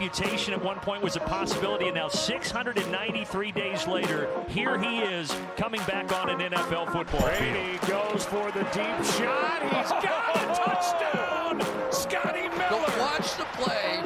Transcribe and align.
amputation 0.00 0.54
at 0.54 0.64
one 0.64 0.78
point 0.78 1.02
was 1.02 1.16
a 1.16 1.20
possibility, 1.20 1.86
and 1.86 1.94
now 1.96 2.06
693 2.08 3.50
days 3.50 3.84
later, 3.88 4.28
here 4.48 4.78
he 4.78 4.98
is 5.00 5.34
coming 5.56 5.80
back 5.88 6.12
on 6.12 6.30
an 6.30 6.38
NFL 6.52 6.92
football 6.92 7.20
Brady 7.22 7.78
field. 7.78 8.12
goes 8.12 8.24
for 8.24 8.48
the 8.52 8.62
deep 8.70 9.04
shot. 9.18 9.60
He's 9.64 9.90
got 9.90 10.36
a 10.36 10.54
touchdown. 10.54 11.92
Scotty 11.92 12.46
But 12.48 12.70
Miller. 12.70 13.00
watch 13.00 13.36
the 13.38 13.44
play 13.54 14.00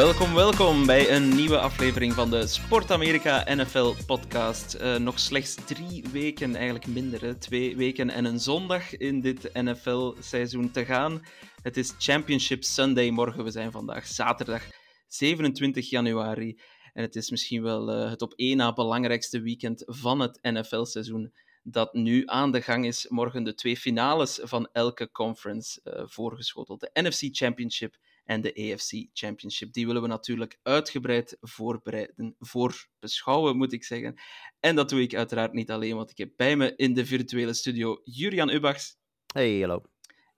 Welkom, 0.00 0.34
welkom 0.34 0.86
bij 0.86 1.10
een 1.10 1.28
nieuwe 1.28 1.58
aflevering 1.58 2.12
van 2.12 2.30
de 2.30 2.46
Sport 2.46 2.90
Amerika 2.90 3.54
NFL 3.54 3.94
podcast. 4.06 4.74
Eh, 4.74 4.96
nog 4.96 5.18
slechts 5.18 5.54
drie 5.54 6.04
weken, 6.12 6.54
eigenlijk 6.54 6.86
minder, 6.86 7.38
twee 7.38 7.76
weken 7.76 8.10
en 8.10 8.24
een 8.24 8.40
zondag 8.40 8.96
in 8.96 9.20
dit 9.20 9.50
NFL-seizoen 9.52 10.70
te 10.70 10.84
gaan. 10.84 11.22
Het 11.62 11.76
is 11.76 11.94
Championship 11.98 12.64
Sunday 12.64 13.10
morgen. 13.10 13.44
We 13.44 13.50
zijn 13.50 13.72
vandaag 13.72 14.06
zaterdag 14.06 14.62
27 15.06 15.90
januari. 15.90 16.60
En 16.92 17.02
het 17.02 17.16
is 17.16 17.30
misschien 17.30 17.62
wel 17.62 17.90
eh, 17.90 18.10
het 18.10 18.22
op 18.22 18.32
één 18.36 18.56
na 18.56 18.72
belangrijkste 18.72 19.40
weekend 19.40 19.82
van 19.86 20.20
het 20.20 20.38
NFL-seizoen 20.42 21.32
dat 21.62 21.94
nu 21.94 22.22
aan 22.26 22.52
de 22.52 22.62
gang 22.62 22.86
is. 22.86 23.06
Morgen 23.08 23.44
de 23.44 23.54
twee 23.54 23.76
finales 23.76 24.40
van 24.42 24.68
elke 24.72 25.10
conference 25.10 25.80
eh, 25.82 26.02
voorgeschoteld. 26.06 26.80
De 26.80 26.90
NFC 26.92 27.36
Championship 27.36 27.96
en 28.30 28.40
de 28.40 28.54
AFC 28.72 29.06
Championship. 29.12 29.72
Die 29.72 29.86
willen 29.86 30.02
we 30.02 30.08
natuurlijk 30.08 30.58
uitgebreid 30.62 31.36
voorbereiden, 31.40 32.34
voorbeschouwen, 32.38 33.56
moet 33.56 33.72
ik 33.72 33.84
zeggen. 33.84 34.14
En 34.60 34.76
dat 34.76 34.88
doe 34.88 35.00
ik 35.00 35.14
uiteraard 35.14 35.52
niet 35.52 35.70
alleen, 35.70 35.96
want 35.96 36.10
ik 36.10 36.18
heb 36.18 36.30
bij 36.36 36.56
me 36.56 36.76
in 36.76 36.94
de 36.94 37.06
virtuele 37.06 37.54
studio 37.54 38.00
Jurian 38.04 38.50
Ubachs 38.50 38.96
Hey, 39.32 39.60
hallo. 39.60 39.82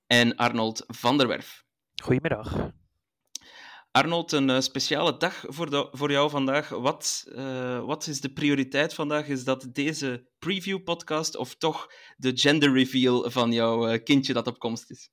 en 0.07 0.37
Arnold 0.37 0.85
van 0.87 1.19
der 1.19 1.27
Werf. 1.29 1.65
Goedemiddag. 2.03 2.71
Arnold, 3.91 4.33
een 4.33 4.51
eh, 4.51 4.61
speciale 4.61 5.17
dag 5.17 5.45
voor, 5.49 5.71
de- 5.71 5.89
voor 5.91 6.11
jou 6.11 6.31
vandaag. 6.31 6.69
Wat, 6.69 7.25
eh, 7.35 7.85
wat 7.85 8.07
is 8.07 8.21
de 8.21 8.33
prioriteit 8.33 8.95
vandaag? 8.95 9.29
Is 9.29 9.45
dat 9.45 9.69
deze 9.73 10.27
preview-podcast 10.39 11.37
of 11.37 11.55
toch 11.57 11.87
de 12.17 12.33
gender 12.37 12.73
reveal 12.73 13.31
van 13.31 13.53
jouw 13.53 13.87
eh, 13.89 14.03
kindje 14.03 14.33
dat 14.33 14.47
op 14.47 14.59
komst 14.59 14.91
is? 14.91 15.11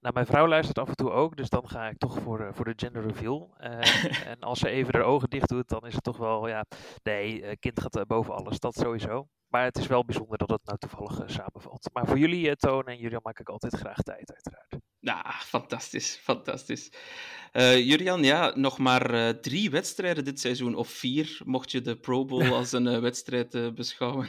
Nou, 0.00 0.14
mijn 0.14 0.26
vrouw 0.26 0.46
luistert 0.46 0.78
af 0.78 0.88
en 0.88 0.96
toe 0.96 1.10
ook, 1.10 1.36
dus 1.36 1.48
dan 1.48 1.68
ga 1.68 1.88
ik 1.88 1.98
toch 1.98 2.18
voor, 2.22 2.38
de- 2.38 2.54
voor 2.54 2.64
de 2.64 2.72
gender 2.76 3.06
reveal. 3.06 3.54
Eh, 3.58 4.26
en 4.32 4.40
als 4.40 4.58
ze 4.58 4.68
even 4.68 4.94
haar 4.94 5.02
ogen 5.04 5.30
dicht 5.30 5.48
doet, 5.48 5.68
dan 5.68 5.86
is 5.86 5.94
het 5.94 6.02
toch 6.02 6.16
wel, 6.16 6.48
ja, 6.48 6.64
nee, 7.02 7.42
eh, 7.42 7.56
kind 7.58 7.80
gaat 7.80 7.96
eh, 7.96 8.02
boven 8.06 8.34
alles, 8.34 8.58
dat 8.58 8.74
sowieso. 8.74 9.28
Maar 9.48 9.64
het 9.64 9.78
is 9.78 9.86
wel 9.86 10.04
bijzonder 10.04 10.38
dat 10.38 10.50
het 10.50 10.64
nou 10.64 10.78
toevallig 10.78 11.30
samenvalt. 11.30 11.90
Maar 11.92 12.06
voor 12.06 12.18
jullie, 12.18 12.46
uh, 12.46 12.52
Toon 12.52 12.84
en 12.86 12.98
jullie 12.98 13.18
maak 13.22 13.38
ik 13.38 13.48
altijd 13.48 13.76
graag 13.76 13.96
tijd, 14.02 14.32
uiteraard. 14.32 14.76
Ja, 14.98 15.24
fantastisch, 15.38 16.16
fantastisch. 16.22 16.92
Eh 17.52 17.78
Jurian, 17.86 18.22
ja, 18.22 18.52
nog 18.56 18.78
maar 18.78 19.40
drie 19.40 19.70
wedstrijden 19.70 20.24
dit 20.24 20.40
seizoen, 20.40 20.74
of 20.74 20.88
vier, 20.88 21.40
mocht 21.44 21.70
je 21.70 21.80
de 21.80 21.96
Pro 21.96 22.24
Bowl 22.24 22.54
als 22.54 22.72
een 22.72 23.00
wedstrijd 23.00 23.74
beschouwen. 23.74 24.28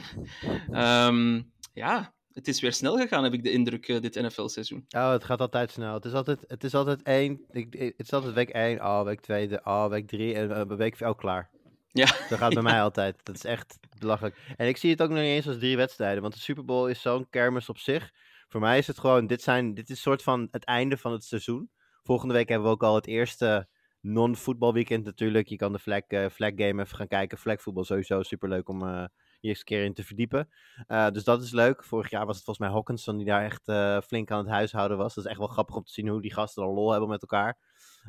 Ehm, 0.70 1.42
ja, 1.72 2.14
het 2.32 2.48
is 2.48 2.60
weer 2.60 2.72
snel 2.72 2.96
gegaan, 2.96 3.24
heb 3.24 3.32
ik 3.32 3.42
de 3.42 3.50
indruk, 3.50 3.88
eh, 3.88 4.00
dit 4.00 4.14
NFL-seizoen. 4.14 4.84
Oh, 4.88 5.10
het 5.10 5.24
gaat 5.24 5.40
altijd 5.40 5.70
snel. 5.70 5.94
Het 5.94 6.04
is 6.04 6.12
altijd, 6.12 6.44
het 6.46 6.64
is 6.64 6.74
altijd 6.74 7.02
één. 7.02 7.44
Ik, 7.50 7.72
het 7.96 8.06
is 8.06 8.12
altijd 8.12 8.34
week 8.34 8.48
1, 8.48 8.80
oh, 8.80 9.02
week 9.02 9.20
2, 9.20 9.48
de, 9.48 9.60
oh, 9.64 9.86
week 9.86 10.06
3 10.06 10.34
en 10.34 10.50
uh, 10.50 10.76
week 10.76 10.96
4, 10.96 11.08
oh, 11.08 11.18
klaar. 11.18 11.50
Ja, 11.88 12.06
Dat 12.28 12.38
gaat 12.38 12.54
bij 12.54 12.62
mij 12.72 12.82
altijd. 12.82 13.20
Dat 13.22 13.34
is 13.34 13.44
echt 13.44 13.78
belachelijk. 13.98 14.36
En 14.56 14.68
ik 14.68 14.76
zie 14.76 14.90
het 14.90 15.02
ook 15.02 15.08
nog 15.08 15.18
niet 15.18 15.26
eens 15.26 15.46
als 15.46 15.58
drie 15.58 15.76
wedstrijden, 15.76 16.22
want 16.22 16.34
de 16.34 16.40
Super 16.40 16.64
Bowl 16.64 16.86
is 16.86 17.00
zo'n 17.00 17.26
kermis 17.30 17.68
op 17.68 17.78
zich. 17.78 18.10
Voor 18.48 18.60
mij 18.60 18.78
is 18.78 18.86
het 18.86 18.98
gewoon, 18.98 19.26
dit, 19.26 19.42
zijn, 19.42 19.74
dit 19.74 19.90
is 19.90 20.00
soort 20.00 20.22
van 20.22 20.48
het 20.50 20.64
einde 20.64 20.96
van 20.96 21.12
het 21.12 21.24
seizoen. 21.24 21.70
Volgende 22.02 22.34
week 22.34 22.48
hebben 22.48 22.66
we 22.66 22.74
ook 22.74 22.82
al 22.82 22.94
het 22.94 23.06
eerste 23.06 23.68
non-voetbalweekend 24.00 25.04
natuurlijk. 25.04 25.48
Je 25.48 25.56
kan 25.56 25.72
de 25.72 25.78
flag, 25.78 26.00
eh, 26.00 26.26
flag 26.28 26.52
game 26.56 26.82
even 26.82 26.96
gaan 26.96 27.08
kijken. 27.08 27.38
Flagvoetbal 27.38 27.84
sowieso 27.84 28.22
superleuk 28.22 28.68
om 28.68 29.08
eens 29.50 29.58
een 29.58 29.64
keer 29.64 29.84
in 29.84 29.94
te 29.94 30.04
verdiepen. 30.04 30.48
Eh, 30.86 31.10
dus 31.10 31.24
dat 31.24 31.42
is 31.42 31.52
leuk. 31.52 31.84
Vorig 31.84 32.10
jaar 32.10 32.26
was 32.26 32.36
het 32.36 32.44
volgens 32.44 32.66
mij 32.66 32.74
Hawkinson 32.74 33.16
die 33.16 33.26
daar 33.26 33.44
echt 33.44 33.68
eh, 33.68 34.00
flink 34.00 34.30
aan 34.30 34.38
het 34.38 34.48
huishouden 34.48 34.96
was. 34.96 35.14
Dat 35.14 35.24
is 35.24 35.30
echt 35.30 35.38
wel 35.38 35.48
grappig 35.48 35.76
om 35.76 35.84
te 35.84 35.92
zien 35.92 36.08
hoe 36.08 36.22
die 36.22 36.32
gasten 36.32 36.62
dan 36.62 36.74
lol 36.74 36.90
hebben 36.90 37.08
met 37.08 37.22
elkaar. 37.22 37.58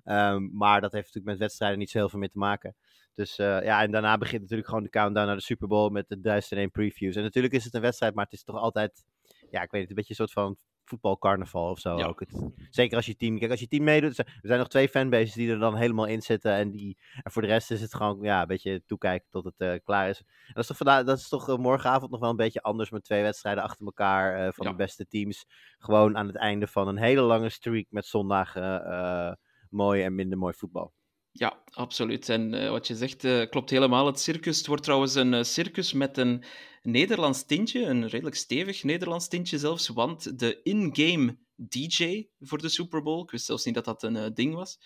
Ehm, 0.04 0.50
maar 0.52 0.82
dat 0.82 0.92
heeft 0.92 1.06
natuurlijk 1.06 1.34
met 1.34 1.38
wedstrijden 1.38 1.80
niet 1.80 1.90
zo 1.90 1.98
heel 1.98 2.10
veel 2.10 2.20
mee 2.20 2.30
te 2.30 2.38
maken. 2.38 2.76
Dus 3.14 3.38
eh, 3.38 3.64
ja, 3.64 3.82
en 3.82 3.92
daarna 3.92 4.18
begint 4.18 4.42
natuurlijk 4.42 4.68
gewoon 4.68 4.84
de 4.84 4.90
countdown 4.90 5.26
naar 5.26 5.36
de 5.36 5.42
Super 5.42 5.68
Bowl 5.68 5.90
met 5.90 6.08
de 6.08 6.20
1001 6.20 6.72
previews. 6.72 7.16
En 7.16 7.24
natuurlijk 7.24 7.54
is 7.54 7.64
het 7.64 7.74
een 7.74 7.82
wedstrijd, 7.82 8.16
maar 8.16 8.24
het 8.24 8.34
is 8.34 8.44
toch 8.44 8.56
altijd, 8.56 9.04
ja, 9.50 9.62
ik 9.62 9.72
weet 9.72 9.82
niet, 9.82 9.90
een 9.90 9.96
beetje 9.96 10.10
een 10.10 10.28
soort 10.28 10.32
van 10.32 10.58
voetbalcarnaval 10.86 11.70
of 11.70 11.80
zo 11.80 11.98
Ja. 11.98 12.06
ook. 12.06 12.20
Het, 12.20 12.30
zeker 12.70 12.96
als 12.96 13.06
je 13.06 13.16
team, 13.16 13.40
kijk, 13.40 13.52
als 13.52 13.60
je 13.60 13.68
team 13.68 13.84
meedoet, 13.84 14.18
er 14.18 14.26
zijn 14.42 14.60
nog 14.60 14.68
twee 14.68 14.90
fanbases 14.90 15.34
die 15.34 15.50
er 15.52 15.60
dan 15.60 15.76
helemaal 15.76 16.06
in 16.06 16.22
zitten. 16.22 16.52
En, 16.54 16.72
die, 16.72 16.98
en 17.24 17.32
voor 17.32 17.42
de 17.42 17.48
rest 17.48 17.72
is 17.72 17.82
het 17.82 17.94
gewoon, 17.96 18.20
ja, 18.22 18.42
een 18.42 18.48
beetje 18.48 18.84
toekijken 18.86 19.28
tot 19.30 19.44
het 19.44 19.54
eh, 19.58 19.74
klaar 19.84 20.10
is. 20.10 20.18
En 20.20 20.26
dat 20.54 20.62
is 20.64 20.68
toch, 20.68 20.78
vandaag, 20.78 21.04
dat 21.04 21.18
is 21.18 21.28
toch 21.30 21.50
eh, 21.50 21.58
morgenavond 21.58 22.12
nog 22.12 22.20
wel 22.20 22.30
een 22.30 22.36
beetje 22.36 22.62
anders 22.62 22.90
met 22.90 23.04
twee 23.04 23.22
wedstrijden 23.22 23.64
achter 23.64 23.86
elkaar 23.86 24.36
eh, 24.36 24.54
van 24.54 24.66
Ja. 24.66 24.72
de 24.72 24.78
beste 24.78 25.08
teams. 25.08 25.46
Gewoon 25.78 26.18
aan 26.18 26.28
het 26.28 26.36
einde 26.36 26.68
van 26.68 26.88
een 26.88 26.98
hele 26.98 27.22
lange 27.22 27.50
streak 27.50 27.86
met 27.90 28.06
zondag 28.06 28.56
eh, 28.56 29.32
mooi 29.70 30.04
en 30.04 30.16
minder 30.16 30.38
mooi 30.38 30.54
voetbal. 30.54 30.94
ja, 31.32 31.64
absoluut. 31.72 32.30
En 32.30 32.72
wat 32.72 32.88
je 32.88 32.96
zegt 32.96 33.50
klopt 33.50 33.70
helemaal. 33.70 34.06
Het 34.06 34.20
circus 34.20 34.58
het 34.58 34.68
wordt 34.68 34.84
trouwens 34.84 35.16
een 35.16 35.46
circus 35.46 35.94
met 35.94 36.18
een 36.18 36.44
Nederlands 36.84 37.46
tintje, 37.46 37.86
een 37.86 38.08
redelijk 38.08 38.36
stevig 38.36 38.84
Nederlands 38.84 39.28
tintje 39.28 39.58
zelfs, 39.58 39.88
want 39.88 40.40
de 40.40 40.60
in-game 40.64 41.38
DJ 41.56 42.28
voor 42.40 42.58
de 42.58 42.70
Super 42.70 43.02
Bowl, 43.02 43.24
ik 43.24 43.32
wist 43.32 43.46
zelfs 43.46 43.66
niet 43.66 43.76
dat 43.76 43.86
dat 43.86 44.04
een 44.04 44.16
eh, 44.16 44.32
ding 44.34 44.54
was, 44.54 44.80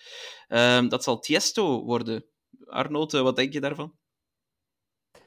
ehm, 0.48 0.88
dat 0.88 1.04
zal 1.04 1.18
Tiesto 1.18 1.84
worden. 1.84 2.24
Arnold, 2.64 3.14
eh, 3.14 3.20
wat 3.20 3.36
denk 3.36 3.52
je 3.52 3.60
daarvan? 3.60 3.96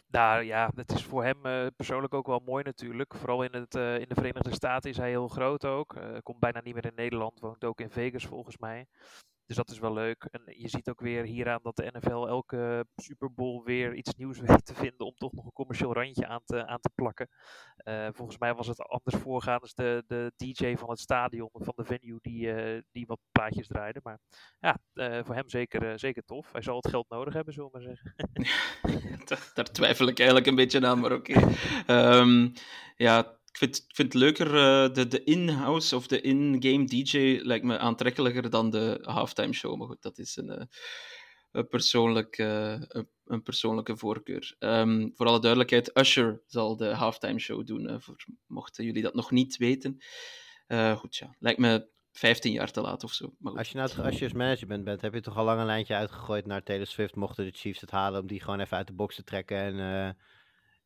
Nou 0.07 0.43
ja, 0.43 0.71
het 0.75 0.91
is 0.91 1.03
voor 1.03 1.23
hem 1.23 1.45
eh, 1.45 1.67
persoonlijk 1.75 2.13
ook 2.13 2.27
wel 2.27 2.41
mooi 2.45 2.63
natuurlijk. 2.63 3.15
Vooral 3.15 3.43
in, 3.43 3.53
het, 3.53 3.75
in 3.75 4.07
de 4.07 4.15
Verenigde 4.15 4.53
Staten 4.53 4.89
is 4.89 4.97
hij 4.97 5.09
heel 5.09 5.27
groot 5.27 5.65
ook. 5.65 5.95
Komt 6.23 6.39
bijna 6.39 6.61
niet 6.61 6.73
meer 6.73 6.85
in 6.85 6.95
Nederland, 6.95 7.39
woont 7.39 7.63
ook 7.63 7.81
in 7.81 7.89
Vegas 7.89 8.25
volgens 8.25 8.57
mij. 8.57 8.88
Dus 9.46 9.56
dat 9.56 9.69
is 9.69 9.79
wel 9.79 9.94
leuk. 9.94 10.28
En 10.31 10.41
je 10.46 10.68
ziet 10.68 10.90
ook 10.90 11.00
weer 11.00 11.24
hieraan 11.24 11.59
dat 11.63 11.75
de 11.75 11.91
NFL 11.94 12.28
elke 12.28 12.85
Super 12.96 13.34
Bowl 13.34 13.63
weer 13.63 13.96
iets 13.96 14.16
nieuws 14.16 14.40
weet 14.46 14.66
te 14.66 14.75
vinden 14.75 15.06
om 15.06 15.13
toch 15.16 15.31
nog 15.31 15.46
een 15.46 15.53
commercieel 15.53 15.94
randje 15.94 16.28
aan 16.28 16.41
te, 16.46 16.68
aan 16.68 16.79
te 16.79 16.90
plakken. 16.96 17.29
Eh, 17.75 18.07
volgens 18.12 18.38
mij 18.38 18.53
was 18.53 18.68
het 18.68 18.81
anders 18.81 19.16
voorgaans 19.16 19.74
de, 19.74 20.03
de 20.07 20.31
DJ 20.35 20.75
van 20.75 20.90
het 20.90 21.00
stadion, 21.00 21.50
van 21.53 21.74
de 21.75 21.84
venue, 21.84 22.18
die, 22.22 22.53
eh, 22.53 22.81
die 22.91 23.06
wat 23.06 23.19
plaatjes 23.31 23.68
draaide. 23.68 24.00
Maar 24.03 24.19
ja, 24.59 24.78
eh, 24.94 25.24
voor 25.24 25.35
hem 25.35 25.50
zeker, 25.50 26.00
zeker 26.00 26.24
tof. 26.25 26.51
Hij 26.51 26.62
zal 26.62 26.75
het 26.75 26.88
geld 26.88 27.09
nodig 27.09 27.34
hebben, 27.34 27.53
zullen 27.53 27.72
we 27.72 27.78
maar 27.78 27.96
zeggen. 27.96 28.16
daar, 29.28 29.51
daar 29.53 29.72
twijfel 29.72 30.07
ik 30.07 30.18
eigenlijk 30.18 30.47
een 30.47 30.56
beetje 30.56 30.88
aan, 30.88 31.00
maar 31.00 31.12
oké. 31.12 31.34
Ehm, 31.85 32.50
ja, 32.96 33.40
ik 33.51 33.57
vind, 33.57 33.85
vind 33.88 34.13
het 34.13 34.22
leuker, 34.22 34.47
eh, 34.47 34.94
de, 34.94 35.07
de 35.07 35.23
in-house 35.23 35.95
of 35.95 36.07
de 36.07 36.22
in-game 36.22 36.85
DJ 36.85 37.39
lijkt 37.44 37.66
me 37.66 37.78
aantrekkelijker 37.78 38.50
dan 38.50 38.69
de 38.69 39.00
halftime 39.01 39.53
show. 39.53 39.78
Maar 39.78 39.88
goed, 39.88 40.01
dat 40.01 40.17
is 40.17 40.35
een, 40.35 40.50
eh, 40.50 40.66
een, 41.51 41.67
persoonlijk, 41.67 42.38
eh, 42.38 42.81
een, 42.88 43.09
een 43.25 43.44
persoonlijke 43.44 43.97
voorkeur. 43.97 44.56
Ehm, 44.59 45.09
voor 45.13 45.25
alle 45.25 45.39
duidelijkheid, 45.39 45.97
Usher 45.97 46.44
zal 46.47 46.78
de 46.78 46.94
halftime 46.94 47.39
show 47.39 47.66
doen, 47.66 48.01
voor, 48.01 48.25
mochten 48.47 48.85
jullie 48.85 49.03
dat 49.03 49.13
nog 49.13 49.31
niet 49.31 49.57
weten. 49.57 50.01
Eh, 50.68 50.98
goed, 50.98 51.15
ja, 51.15 51.36
lijkt 51.39 51.59
me 51.59 51.89
15 52.12 52.51
jaar 52.51 52.71
te 52.71 52.81
laat 52.81 53.03
of 53.03 53.13
zo. 53.13 53.36
Maar. 53.39 53.53
Als 53.53 53.69
je 53.69 53.77
nou 53.77 54.01
als 54.01 54.18
je 54.18 54.24
als 54.24 54.33
management 54.33 54.83
bent, 54.83 55.01
heb 55.01 55.13
je 55.13 55.21
toch 55.21 55.38
al 55.38 55.45
lang 55.45 55.59
een 55.59 55.65
lijntje 55.65 55.95
uitgegooid 55.95 56.45
naar 56.45 56.63
Taylor 56.63 56.88
Swift, 56.88 57.15
mochten 57.15 57.45
de 57.45 57.51
Chiefs 57.51 57.81
het 57.81 57.92
halen, 57.92 58.21
om 58.21 58.27
die 58.27 58.42
gewoon 58.42 58.59
even 58.59 58.77
uit 58.77 58.88
de 58.88 58.94
box 58.94 59.15
te 59.15 59.24
trekken 59.24 59.57
en 59.57 60.18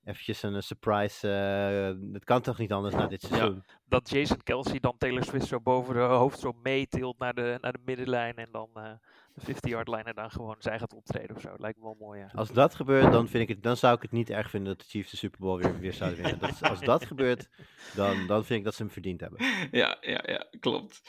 eventjes 0.06 0.44
een 0.44 0.64
surprise. 0.64 1.28
eh, 1.30 2.14
het 2.14 2.24
kan 2.24 2.42
toch 2.42 2.58
niet 2.58 2.72
anders 2.72 2.96
na 2.96 3.08
dit 3.08 3.22
seizoen? 3.22 3.64
dat 3.88 4.10
Jason 4.10 4.44
Kelsey 4.44 4.80
dan 4.80 4.98
Taylor 4.98 5.24
Swift 5.24 5.48
zo 5.48 5.60
boven 5.60 5.94
de 5.94 6.00
hoofd 6.00 6.40
zo 6.40 6.54
meetilt 6.64 7.20
naar 7.20 7.34
de, 7.34 7.58
naar 7.62 7.72
de 7.72 7.80
middenlijn 7.86 8.36
en 8.36 8.48
dan 8.52 8.70
eh, 8.74 8.92
de 9.34 9.54
50-yard 9.54 9.88
lijn 9.88 10.06
en 10.06 10.16
dan 10.16 10.32
gewoon 10.32 10.56
zij 10.60 10.80
gaat 10.80 10.94
optreden 10.94 11.36
of 11.36 11.42
zo. 11.42 11.54
Lijkt 11.58 11.78
me 11.78 11.84
wel 11.84 11.98
mooi, 12.00 12.20
ja. 12.20 12.32
Als 12.34 12.52
dat 12.52 12.76
gebeurt, 12.76 13.12
dan, 13.12 13.28
vind 13.28 13.44
ik 13.44 13.56
het, 13.56 13.64
dan 13.64 13.78
zou 13.78 13.96
ik 13.96 14.02
het 14.02 14.12
niet 14.12 14.30
erg 14.30 14.50
vinden 14.50 14.70
dat 14.70 14.80
de 14.80 14.90
Chiefs 14.90 15.12
de 15.12 15.18
Super 15.18 15.40
Bowl 15.40 15.62
weer, 15.62 15.80
weer 15.80 15.94
zouden 15.94 16.22
winnen. 16.24 16.40
Dat, 16.40 16.62
als 16.70 16.80
dat 16.80 17.06
gebeurt, 17.06 17.50
dan, 17.96 18.28
dan 18.28 18.46
vind 18.46 18.60
ik 18.60 18.66
dat 18.66 18.76
ze 18.76 18.82
hem 18.84 18.92
verdiend 18.92 19.22
hebben. 19.22 19.40
Ja, 19.72 19.98
ja, 20.02 20.24
ja, 20.26 20.46
klopt. 20.60 21.02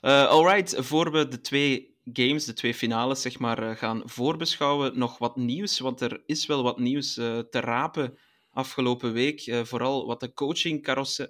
Eh 0.00 0.26
alright, 0.28 0.76
voor 0.78 1.12
we 1.12 1.28
de 1.28 1.40
twee 1.40 1.96
games, 2.12 2.44
de 2.44 2.52
twee 2.52 2.74
finales, 2.74 3.22
zeg 3.22 3.38
maar, 3.38 3.76
gaan 3.76 4.02
voorbeschouwen, 4.04 4.98
nog 4.98 5.18
wat 5.18 5.36
nieuws, 5.36 5.78
want 5.78 6.00
er 6.00 6.22
is 6.26 6.46
wel 6.46 6.62
wat 6.62 6.78
nieuws 6.78 7.16
eh, 7.16 7.38
te 7.38 7.60
rapen 7.60 8.18
afgelopen 8.52 9.12
week, 9.12 9.40
eh, 9.40 9.64
vooral 9.64 10.06
wat 10.06 10.20
de 10.20 10.32
coaching 10.32 10.82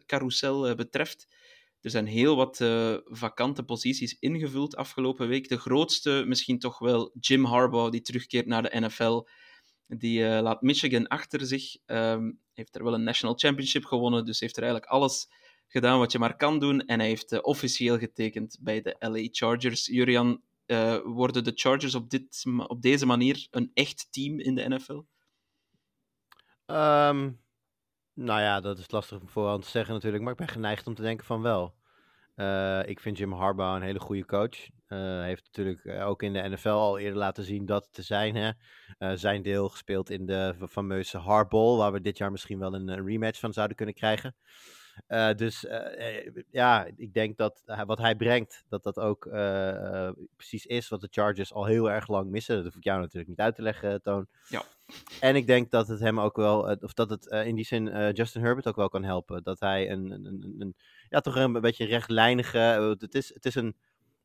carousel 0.07 0.69
eh, 0.69 0.75
betreft. 0.75 1.29
Er 1.81 1.91
zijn 1.91 2.07
heel 2.07 2.37
wat 2.37 2.61
uh, 2.61 2.97
vakante 3.05 3.63
posities 3.63 4.17
ingevuld 4.19 4.77
afgelopen 4.77 5.29
week. 5.29 5.49
De 5.49 5.59
grootste 5.59 6.25
misschien 6.27 6.59
toch 6.59 6.79
wel 6.79 7.13
Jim 7.21 7.45
Harbaugh, 7.45 7.91
die 7.91 8.01
terugkeert 8.01 8.47
naar 8.47 8.63
de 8.63 8.81
NFL. 8.81 9.27
Die 9.87 10.25
laat 10.25 10.63
Michigan 10.63 11.07
achter 11.07 11.47
zich. 11.47 11.77
Um, 11.87 12.41
heeft 12.55 12.75
er 12.77 12.85
wel 12.85 12.95
een 12.95 13.03
national 13.03 13.35
championship 13.35 13.85
gewonnen, 13.85 14.25
dus 14.25 14.41
heeft 14.41 14.57
er 14.57 14.63
eigenlijk 14.63 14.93
alles 14.93 15.29
gedaan 15.69 15.99
wat 15.99 16.13
je 16.13 16.19
maar 16.19 16.37
kan 16.37 16.59
doen. 16.59 16.81
En 16.87 16.99
hij 16.99 17.09
heeft 17.09 17.43
officieel 17.43 17.99
getekend 17.99 18.59
bij 18.61 18.83
de 18.83 18.97
LA 18.99 19.29
Chargers. 19.31 19.87
Jurian, 19.87 20.43
worden 21.05 21.45
de 21.45 21.53
Chargers 21.55 21.95
op, 21.95 22.11
dit, 22.11 22.45
op 22.67 22.83
deze 22.83 23.07
manier 23.07 23.47
een 23.51 23.71
echt 23.75 24.07
team 24.11 24.39
in 24.39 24.55
de 24.55 24.69
NFL? 24.69 25.03
Um, 26.73 27.41
nou 28.15 28.41
ja, 28.41 28.61
dat 28.61 28.79
is 28.79 28.91
lastig 28.91 29.21
om 29.21 29.29
voorhand 29.29 29.63
te 29.63 29.71
zeggen 29.71 29.95
natuurlijk, 29.95 30.23
maar 30.23 30.33
ik 30.33 30.39
ben 30.39 30.49
geneigd 30.49 30.87
om 30.87 30.95
te 30.95 31.03
denken 31.03 31.27
van 31.27 31.43
wel. 31.43 31.75
Uh, 32.37 32.89
ik 32.89 33.01
vind 33.01 33.19
Jim 33.19 33.33
Harbaugh 33.33 33.75
een 33.75 33.83
hele 33.83 34.01
goede 34.01 34.25
coach. 34.25 34.69
Uh, 34.89 35.23
heeft 35.23 35.45
natuurlijk 35.45 35.85
uh, 35.85 36.07
ook 36.07 36.23
in 36.23 36.33
de 36.33 36.49
NFL 36.49 36.69
al 36.69 36.99
eerder 36.99 37.19
laten 37.19 37.45
zien 37.45 37.67
dat 37.67 37.89
te 37.93 38.03
zijn. 38.03 38.37
Hè? 38.37 38.51
zijn 39.17 39.43
deel 39.43 39.69
gespeeld 39.69 40.11
in 40.11 40.27
de 40.27 40.55
fameuze 40.71 41.19
Harbowl, 41.19 41.79
waar 41.79 41.93
we 41.93 42.01
dit 42.01 42.19
jaar 42.19 42.31
misschien 42.31 42.59
wel 42.59 42.75
een 42.75 43.07
rematch 43.07 43.41
van 43.41 43.53
zouden 43.53 43.77
kunnen 43.77 43.95
krijgen. 43.95 44.35
dus 45.37 45.67
ja, 46.51 46.87
ik 46.97 47.13
denk 47.13 47.37
dat 47.37 47.63
wat 47.87 47.99
hij 47.99 48.17
brengt, 48.17 48.65
dat 48.69 48.83
dat 48.83 48.99
ook 48.99 49.29
precies 50.37 50.67
is 50.67 50.89
wat 50.89 51.01
de 51.01 51.09
Chargers 51.11 51.53
al 51.53 51.65
heel 51.65 51.91
erg 51.91 52.09
lang 52.09 52.31
missen. 52.31 52.55
Dat 52.55 52.65
hoef 52.65 52.77
ik 52.77 52.85
jou 52.85 53.01
natuurlijk 53.01 53.29
niet 53.29 53.41
uit 53.41 53.55
te 53.55 53.63
leggen, 53.63 54.03
Toon. 54.03 54.27
Ja. 54.49 54.63
En 55.21 55.37
ik 55.37 55.47
denk 55.47 55.71
dat 55.71 55.89
het 55.89 56.01
hem 56.01 56.21
ook 56.21 56.37
wel, 56.37 56.77
of 56.81 56.93
dat 56.93 57.11
het 57.11 57.27
in 57.27 57.55
die 57.55 57.65
zin 57.65 58.13
Justin 58.13 58.43
Herbert 58.43 58.69
ook 58.69 58.77
wel 58.77 58.89
kan 58.89 59.05
helpen. 59.05 59.43
Dat 59.43 59.61
hij 59.61 59.91
een, 59.91 60.11
een, 60.11 60.55
een, 60.59 60.75
ja, 61.09 61.21
toch 61.21 61.37
een 61.37 61.53
beetje 61.53 61.85
rechtlijnige. 61.85 62.59
Het 62.99 63.15
is, 63.15 63.35
het 63.35 63.45
is 63.45 63.55
een. 63.55 63.77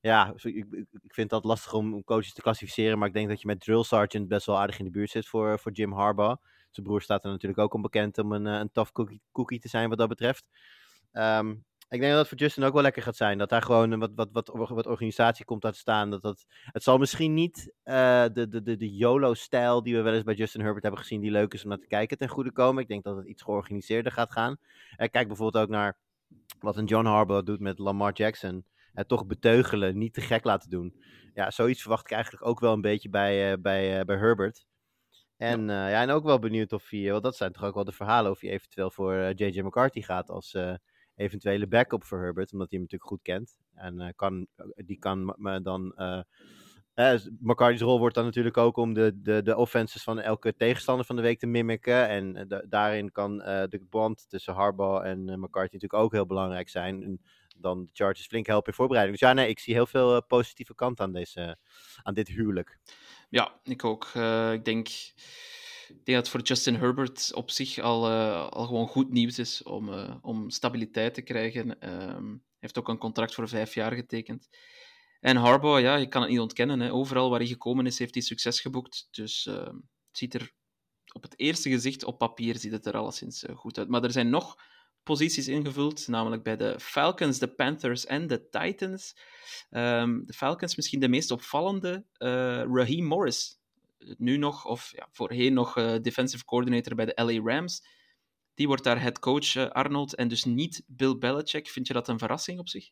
Ja, 0.02 0.34
ik, 0.36 0.66
ik 1.02 1.14
vind 1.14 1.30
dat 1.30 1.44
lastig 1.44 1.74
om 1.74 2.04
coaches 2.04 2.34
te 2.34 2.42
klassificeren. 2.42 2.98
Maar 2.98 3.08
ik 3.08 3.14
denk 3.14 3.30
dat 3.30 3.42
je 3.42 3.48
met 3.48 3.60
Drill 3.60 3.84
Sergeant 3.84 4.28
best 4.28 4.46
wel 4.46 4.60
aardig 4.60 4.80
in 4.80 4.86
de 4.86 4.92
buurt 4.92 5.10
zit 5.10 5.28
voor, 5.28 5.60
voor 5.60 5.72
Jim 5.72 5.94
Harbaugh. 5.94 6.42
Zijn 6.72 6.86
broer 6.86 7.02
staat 7.02 7.24
er 7.24 7.30
natuurlijk 7.30 7.62
ook 7.62 7.74
onbekend 7.74 8.18
om 8.18 8.32
een, 8.32 8.46
een 8.46 8.72
tough 8.72 8.92
cookie, 8.92 9.22
cookie 9.32 9.60
te 9.60 9.68
zijn 9.68 9.90
wat 9.90 9.98
dat 9.98 10.10
betreft. 10.10 10.46
Um, 11.14 11.66
ik 11.90 12.00
denk 12.00 12.12
dat 12.12 12.20
het 12.20 12.28
voor 12.28 12.38
Justin 12.38 12.64
ook 12.64 12.74
wel 12.74 12.82
lekker 12.82 13.02
gaat 13.02 13.16
zijn. 13.16 13.38
Dat 13.38 13.50
hij 13.50 13.62
gewoon 13.62 14.00
wat, 14.00 14.12
wat, 14.16 14.30
wat, 14.32 14.70
wat 14.70 14.88
organisatie 14.88 15.46
komt 15.46 15.66
uit 15.66 15.76
staan. 15.76 16.10
Dat, 16.10 16.22
dat, 16.22 16.46
het 16.50 16.84
zal 16.84 16.98
misschien 16.98 17.34
niet 17.34 17.74
uh, 17.84 18.26
de, 18.34 18.48
de, 18.48 18.62
de, 18.62 18.78
de 18.78 18.96
YOLO-stijl 18.96 19.84
die 19.84 19.96
we 19.96 20.02
wel 20.02 20.14
eens 20.14 20.24
bij 20.24 20.34
Justin 20.34 20.62
Herbert 20.62 20.84
hebben 20.84 21.02
gezien, 21.02 21.22
die 21.22 21.32
leuk 21.32 21.54
is 21.54 21.64
om 21.64 21.70
naar 21.70 21.78
te 21.78 21.88
kijken, 21.88 22.18
ten 22.18 22.28
goede 22.28 22.52
komen. 22.52 22.82
Ik 22.82 22.88
denk 22.88 23.04
dat 23.04 23.18
het 23.18 23.26
iets 23.26 23.42
georganiseerder 23.42 24.12
gaat 24.12 24.32
gaan. 24.32 24.58
Uh, 24.98 25.08
kijk 25.08 25.28
bijvoorbeeld 25.28 25.64
ook 25.64 25.70
naar 25.70 25.98
wat 26.60 26.78
een 26.78 26.86
John 26.86 27.06
Harbaugh 27.06 27.46
doet 27.46 27.60
met 27.60 27.80
Lamar 27.80 28.14
Jackson. 28.14 28.66
Het 28.94 29.08
toch 29.08 29.26
beteugelen, 29.26 29.98
niet 29.98 30.14
te 30.14 30.22
gek 30.22 30.44
laten 30.44 30.70
doen. 30.70 31.02
Ja, 31.34 31.52
zoiets 31.52 31.82
verwacht 31.82 32.06
ik 32.06 32.12
eigenlijk 32.12 32.46
ook 32.46 32.60
wel 32.60 32.74
een 32.74 32.82
beetje 32.82 33.10
bij, 33.10 33.60
bij, 33.60 34.06
bij 34.06 34.18
Herbert. 34.18 34.66
En, 35.38 35.66
ja. 35.68 35.90
Ja, 35.90 36.02
en 36.02 36.10
ook 36.10 36.24
wel 36.24 36.40
benieuwd 36.40 36.74
of 36.74 36.90
hij, 36.90 37.12
want 37.12 37.24
dat 37.24 37.36
zijn 37.36 37.52
toch 37.52 37.64
ook 37.64 37.76
wel 37.76 37.84
de 37.84 37.92
verhalen, 37.92 38.32
of 38.32 38.40
hij 38.40 38.50
eventueel 38.50 38.92
voor 38.92 39.32
J.J. 39.36 39.62
McCarthy 39.62 40.02
gaat 40.02 40.30
als 40.30 40.56
eventuele 41.18 41.68
backup 41.68 42.04
voor 42.04 42.20
Herbert, 42.20 42.52
omdat 42.52 42.70
hij 42.70 42.80
hem 42.80 42.88
natuurlijk 42.92 43.12
goed 43.12 43.22
kent. 43.22 43.58
En 43.74 44.14
kan, 44.16 44.48
die 44.76 45.00
kan 45.00 45.34
me 45.38 45.62
dan 45.62 45.94
uh, 45.98 46.22
rol 47.80 48.00
wordt 48.00 48.16
dan 48.16 48.26
natuurlijk 48.26 48.58
ook 48.58 48.78
om 48.78 48.94
de, 48.94 49.22
de, 49.22 49.42
de 49.42 49.56
offenses 49.56 50.04
van 50.04 50.20
elke 50.20 50.56
tegenstander 50.56 51.06
van 51.06 51.16
de 51.16 51.22
week 51.22 51.40
te 51.40 51.48
mimiken. 51.48 52.08
En 52.08 52.48
daarin 52.70 53.12
kan 53.12 53.38
de 53.38 53.86
band 53.90 54.30
tussen 54.30 54.54
Harbaugh 54.54 55.06
en 55.06 55.24
McCarthy 55.24 55.74
natuurlijk 55.74 56.04
ook 56.04 56.12
heel 56.12 56.26
belangrijk 56.26 56.70
zijn. 56.70 57.04
En 57.04 57.22
dan 57.58 57.86
de 57.86 57.90
Chargers 57.94 58.28
flink 58.28 58.46
helpen 58.46 58.68
in 58.68 58.78
voorbereiding. 58.78 59.20
Dus 59.20 59.28
ja, 59.30 59.36
nee, 59.36 59.50
ik 59.50 59.60
zie 59.60 59.74
heel 59.74 59.88
veel 59.88 60.26
positieve 60.26 60.76
kant 60.76 61.00
aan, 61.00 61.14
deze, 61.14 61.58
aan 62.04 62.14
dit 62.14 62.28
huwelijk. 62.28 62.80
Ja, 63.30 63.60
ik 63.64 63.84
ook. 63.84 64.06
ik 64.54 64.66
denk... 64.66 64.88
Ik 65.90 66.06
denk 66.06 66.06
dat 66.06 66.16
het 66.16 66.30
voor 66.30 66.42
Justin 66.42 66.76
Herbert 66.76 67.34
op 67.34 67.52
zich 67.52 67.80
al, 67.80 68.10
al 68.50 68.66
gewoon 68.66 68.88
goed 68.88 69.12
nieuws 69.12 69.40
is 69.40 69.64
om, 69.64 69.90
om 70.22 70.50
stabiliteit 70.50 71.14
te 71.14 71.22
krijgen. 71.22 71.76
Hij 71.80 72.40
heeft 72.60 72.78
ook 72.78 72.88
een 72.88 72.98
contract 72.98 73.34
voor 73.34 73.48
vijf 73.48 73.74
jaar 73.74 73.92
getekend. 73.92 74.50
En 75.20 75.36
Harbaugh, 75.36 75.82
ja, 75.82 75.96
je 75.96 76.08
kan 76.08 76.22
het 76.22 76.32
niet 76.32 76.40
ontkennen. 76.40 76.80
Hè. 76.80 76.94
Overal 76.94 77.30
waar 77.30 77.40
hij 77.40 77.48
gekomen 77.48 77.86
is, 77.86 78.00
heeft 78.00 78.14
hij 78.14 78.24
succes 78.24 78.62
geboekt. 78.62 79.08
Dus 79.12 79.46
uh, 79.46 79.56
het 79.66 80.18
ziet 80.18 80.34
er 80.34 80.54
op 81.14 81.22
het 81.24 81.40
eerste 81.40 81.70
gezicht, 81.70 82.04
op 82.04 82.18
papier, 82.18 82.58
ziet 82.58 82.72
het 82.72 82.86
er 82.86 82.98
alleszins 82.98 83.44
uh, 83.44 83.56
goed 83.56 83.78
uit. 83.78 83.88
Maar 83.88 84.04
er 84.04 84.12
zijn 84.12 84.30
nog 84.30 84.56
posities 85.04 85.48
ingevuld, 85.48 86.08
namelijk 86.08 86.44
bij 86.44 86.58
de 86.58 86.80
Falcons, 86.80 87.40
de 87.40 87.48
Panthers 87.48 88.06
en 88.06 88.28
de 88.28 88.50
Titans. 88.50 89.18
Um, 89.70 90.26
de 90.26 90.34
Falcons 90.34 90.76
misschien 90.76 91.00
de 91.00 91.10
meest 91.10 91.32
opvallende, 91.32 92.06
Raheem 92.72 93.06
Morris. 93.06 93.60
Nu 94.18 94.38
nog, 94.38 94.66
of 94.66 94.92
ja, 94.96 95.08
voorheen 95.12 95.54
nog 95.54 95.74
defensive 96.02 96.46
coordinator 96.46 96.96
bij 96.96 97.06
de 97.06 97.24
LA 97.24 97.52
Rams. 97.54 97.86
Die 98.54 98.68
wordt 98.68 98.84
daar 98.84 99.02
head 99.02 99.20
coach, 99.20 99.56
Arnold, 99.70 100.16
en 100.16 100.28
dus 100.28 100.44
niet 100.44 100.84
Bill 100.88 101.18
Belichick. 101.18 101.68
Vind 101.68 101.88
je 101.88 101.94
dat 101.94 102.08
een 102.08 102.20
verrassing 102.20 102.60
op 102.60 102.70
zich? 102.70 102.90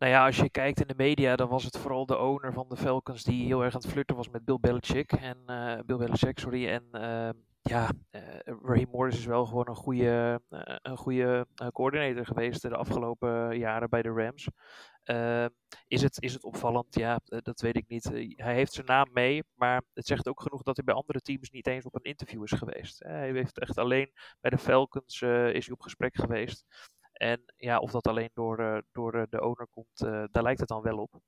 Nou 0.00 0.12
ja, 0.12 0.26
als 0.26 0.36
je 0.36 0.50
kijkt 0.50 0.80
in 0.80 0.86
de 0.86 0.94
media, 0.96 1.36
dan 1.36 1.48
was 1.48 1.64
het 1.64 1.78
vooral 1.78 2.06
de 2.06 2.18
owner 2.18 2.52
van 2.52 2.68
de 2.68 2.76
Falcons 2.76 3.22
die 3.22 3.46
heel 3.46 3.64
erg 3.64 3.74
aan 3.74 3.80
het 3.80 3.90
flirten 3.90 4.16
was 4.16 4.28
met 4.28 4.44
Bill 4.44 4.58
Belichick. 4.60 5.12
En, 5.12 5.38
uh, 5.46 5.78
Bill 5.86 5.96
Belichick, 5.96 6.38
sorry. 6.38 6.68
En 6.68 6.84
uh, 6.92 7.28
ja, 7.62 7.90
uh, 8.10 8.38
Raheem 8.62 8.88
Morris 8.90 9.18
is 9.18 9.24
wel 9.24 9.46
gewoon 9.46 9.68
een 9.68 9.74
goede, 9.74 10.40
een 10.82 10.96
goede 10.96 11.46
coördinator 11.72 12.26
geweest 12.26 12.62
de 12.62 12.76
afgelopen 12.76 13.58
jaren 13.58 13.88
bij 13.88 14.02
de 14.02 14.08
Rams. 14.08 14.48
is, 15.86 16.02
het, 16.02 16.22
is 16.22 16.32
het 16.32 16.44
opvallend? 16.44 16.94
Ja, 16.94 17.20
dat 17.24 17.60
weet 17.60 17.76
ik 17.76 17.88
niet. 17.88 18.04
hij 18.36 18.54
heeft 18.54 18.72
zijn 18.72 18.86
naam 18.86 19.08
mee, 19.12 19.44
maar 19.54 19.82
het 19.92 20.06
zegt 20.06 20.28
ook 20.28 20.42
genoeg 20.42 20.62
dat 20.62 20.76
hij 20.76 20.84
bij 20.84 20.94
andere 20.94 21.20
teams 21.20 21.50
niet 21.50 21.66
eens 21.66 21.84
op 21.84 21.94
een 21.94 22.10
interview 22.10 22.42
is 22.42 22.52
geweest. 22.52 22.98
hij 22.98 23.32
heeft 23.32 23.58
echt 23.58 23.78
alleen 23.78 24.12
bij 24.40 24.50
de 24.50 24.58
Falcons 24.58 25.22
is 25.52 25.66
hij 25.66 25.74
op 25.74 25.80
gesprek 25.80 26.16
geweest. 26.16 26.64
En 27.12 27.42
ja, 27.56 27.78
of 27.78 27.90
dat 27.90 28.06
alleen 28.06 28.30
door, 28.34 28.84
door 28.92 29.26
de 29.30 29.40
owner 29.40 29.68
komt, 29.70 29.98
daar 30.32 30.42
lijkt 30.42 30.60
het 30.60 30.68
dan 30.68 30.82
wel 30.82 30.98
op. 30.98 31.20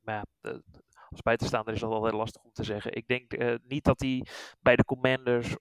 maar 0.00 0.24
ja, 0.40 0.60
als 1.10 1.22
buitenstaander 1.22 1.74
is 1.74 1.80
dat 1.80 1.90
heel 1.90 2.18
lastig 2.18 2.42
om 2.42 2.52
te 2.52 2.64
zeggen. 2.64 2.94
Ik 2.94 3.06
denk 3.06 3.58
niet 3.68 3.84
dat 3.84 4.00
hij 4.00 4.26
bij 4.60 4.76
de 4.76 4.84
Commanders 4.84 5.56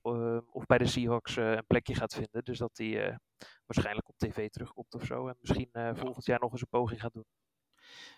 of 0.52 0.66
bij 0.66 0.78
de 0.78 0.86
Seahawks 0.86 1.36
een 1.36 1.66
plekje 1.68 1.96
gaat 1.96 2.14
vinden. 2.14 2.44
Dus 2.44 2.58
dat 2.58 2.78
hij 2.78 3.20
waarschijnlijk 3.66 4.10
op 4.10 4.18
tv 4.18 4.50
terugkomt 4.50 4.94
of 4.94 5.06
zo. 5.06 5.28
En 5.28 5.36
misschien 5.40 5.70
volgend 5.94 6.26
jaar 6.26 6.40
nog 6.40 6.52
eens 6.52 6.62
een 6.62 6.68
poging 6.70 7.02
gaat 7.02 7.14
doen. 7.14 7.26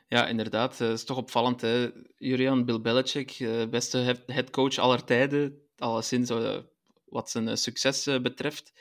Ja, 0.07 0.27
inderdaad. 0.27 0.77
Het 0.77 0.91
is 0.91 1.05
toch 1.05 1.17
opvallend. 1.17 1.61
Hè? 1.61 1.89
Julian 2.17 2.65
Bill 2.65 2.81
Belichick, 2.81 3.37
beste 3.69 4.23
headcoach 4.25 4.77
aller 4.77 5.03
tijden. 5.03 5.61
Alleszins 5.77 6.31
wat 7.05 7.29
zijn 7.29 7.57
succes 7.57 8.21
betreft. 8.21 8.73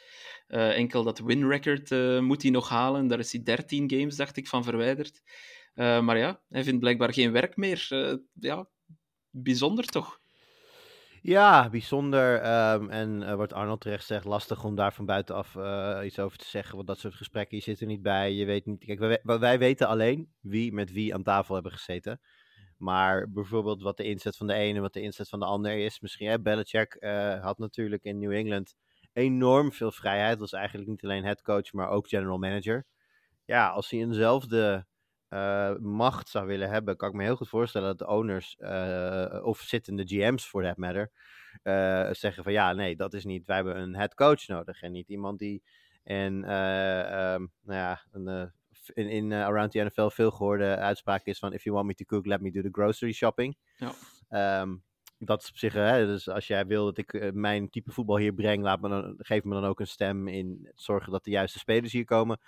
Enkel 0.49 1.03
dat 1.03 1.19
win 1.19 1.49
record 1.49 1.91
uh, 1.91 2.21
moet 2.21 2.43
hij 2.43 2.51
nog 2.51 2.69
halen. 2.69 3.07
Daar 3.07 3.19
is 3.19 3.33
hij 3.33 3.43
13 3.43 3.91
games, 3.91 4.17
dacht 4.17 4.37
ik, 4.37 4.47
van 4.47 4.65
verwijderd. 4.65 5.23
Uh, 5.79 6.01
maar 6.01 6.19
ja, 6.19 6.41
hij 6.49 6.65
vindt 6.65 6.81
blijkbaar 6.81 7.13
geen 7.13 7.33
werk 7.33 7.57
meer. 7.57 7.89
ja, 8.33 8.69
bijzonder 9.31 9.87
toch? 9.87 10.21
Ja, 11.23 11.71
bijzonder. 11.71 12.35
Um, 12.73 12.91
en 12.91 13.37
wat 13.37 13.53
Arnold 13.53 13.81
terecht 13.81 14.07
zegt, 14.07 14.25
lastig 14.25 14.65
om 14.65 14.75
daar 14.75 14.93
van 14.93 15.07
buitenaf 15.07 15.55
iets 16.05 16.19
over 16.19 16.39
te 16.39 16.45
zeggen. 16.45 16.75
Want 16.75 16.87
dat 16.87 16.99
soort 16.99 17.15
gesprekken, 17.15 17.57
je 17.57 17.63
zit 17.63 17.81
er 17.81 17.87
niet 17.87 18.03
bij. 18.03 18.33
Je 18.33 18.45
weet 18.45 18.67
niet. 18.67 18.85
Kijk, 18.85 19.21
wij, 19.23 19.59
weten 19.59 19.89
alleen 19.89 20.33
wie 20.41 20.73
met 20.73 20.93
wie 20.93 21.15
aan 21.15 21.23
tafel 21.23 21.55
hebben 21.55 21.73
gezeten. 21.73 22.21
Maar 22.77 23.31
bijvoorbeeld 23.31 23.83
wat 23.83 23.97
de 23.97 24.05
inzet 24.05 24.37
van 24.37 24.47
de 24.47 24.55
ene 24.55 24.75
en 24.75 24.83
wat 24.83 24.93
de 24.93 25.01
inzet 25.01 25.29
van 25.29 25.39
de 25.39 25.47
ander 25.47 25.85
is. 25.85 26.01
Misschien, 26.01 26.29
hè, 26.29 26.41
Belichick 26.41 26.97
had 27.41 27.59
natuurlijk 27.59 28.05
in 28.05 28.19
New 28.19 28.33
England 28.33 28.75
enorm 29.13 29.73
veel 29.73 29.91
vrijheid. 29.91 30.39
Was 30.39 30.53
eigenlijk 30.53 30.89
niet 30.89 31.05
alleen 31.05 31.25
headcoach, 31.25 31.73
maar 31.73 31.89
ook 31.89 32.09
general 32.09 32.39
manager. 32.39 32.87
Ja, 33.45 33.69
als 33.69 33.91
hij 33.91 34.01
eenzelfde 34.01 34.87
uh, 35.31 35.77
macht 35.77 36.29
zou 36.29 36.47
willen 36.47 36.71
hebben, 36.71 36.97
kan 36.97 37.09
ik 37.09 37.15
me 37.15 37.23
heel 37.23 37.37
goed 37.37 37.49
voorstellen 37.49 37.89
dat 37.89 37.99
de 37.99 38.15
owners 38.15 38.57
uh, 38.59 39.41
of 39.43 39.61
zittende 39.61 40.05
GM's 40.07 40.47
voor 40.47 40.63
that 40.63 40.77
matter 40.77 41.11
uh, 41.63 42.09
zeggen 42.13 42.43
van 42.43 42.53
ja, 42.53 42.73
nee, 42.73 42.97
dat 42.97 43.15
is 43.15 43.25
niet. 43.25 43.47
Wij 43.47 43.57
hebben 43.57 43.77
een 43.77 43.97
head 43.97 44.15
coach 44.15 44.47
nodig 44.47 44.83
en 44.83 44.93
niet 44.93 45.09
iemand 45.09 45.39
die 45.39 45.63
en 46.05 46.35
um, 46.35 47.53
nou 47.63 47.79
ja, 47.79 48.01
een, 48.13 48.53
in, 48.95 49.09
in 49.09 49.33
Around 49.33 49.71
the 49.71 49.83
NFL 49.85 50.09
veel 50.09 50.31
gehoorde 50.31 50.77
uitspraak 50.77 51.25
is 51.25 51.39
van 51.39 51.53
if 51.53 51.65
you 51.65 51.75
want 51.75 51.87
me 51.87 51.95
to 51.95 52.05
cook, 52.05 52.27
let 52.27 52.41
me 52.41 52.51
do 52.51 52.63
the 52.63 52.69
grocery 52.73 53.13
shopping. 53.13 53.57
Ja. 53.77 54.61
Um, 54.61 54.83
dat 55.19 55.43
is 55.43 55.49
op 55.49 55.57
zich, 55.57 55.73
hè, 55.73 56.07
dus 56.07 56.29
als 56.29 56.47
jij 56.47 56.67
wil 56.67 56.85
dat 56.85 56.99
ik 56.99 57.13
uh, 57.13 57.33
mijn 57.33 57.71
type 57.71 57.93
voetbal 57.93 58.17
hier 58.17 58.33
breng, 58.33 58.63
laat 58.63 58.81
me 58.81 58.89
dan, 58.89 59.15
geef 59.19 59.45
me 59.45 59.55
dan 59.55 59.65
ook 59.65 59.81
een 59.81 59.87
stem 59.87 60.29
in 60.29 60.71
zorgen 60.75 61.13
dat 61.13 61.25
de 61.25 61.31
juiste 61.31 61.59
spelers 61.59 61.93
hier 61.93 62.05
komen. 62.05 62.41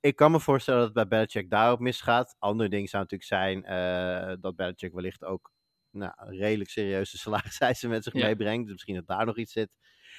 Ik 0.00 0.16
kan 0.16 0.30
me 0.30 0.40
voorstellen 0.40 0.80
dat 0.80 0.88
het 0.88 1.08
bij 1.08 1.18
Belichick 1.18 1.50
daarop 1.50 1.80
misgaat. 1.80 2.36
Ander 2.38 2.70
ding 2.70 2.88
zou 2.88 3.02
natuurlijk 3.02 3.30
zijn 3.30 3.58
uh, 3.58 4.36
dat 4.40 4.56
Belichick 4.56 4.92
wellicht 4.92 5.24
ook 5.24 5.52
nou, 5.90 6.12
redelijk 6.16 6.70
serieuze 6.70 7.18
salariseisen 7.24 7.90
met 7.90 8.04
zich 8.04 8.12
ja. 8.12 8.26
meebrengt. 8.26 8.62
Dus 8.62 8.72
misschien 8.72 8.94
dat 8.94 9.06
daar 9.06 9.26
nog 9.26 9.38
iets 9.38 9.52
zit. 9.52 9.70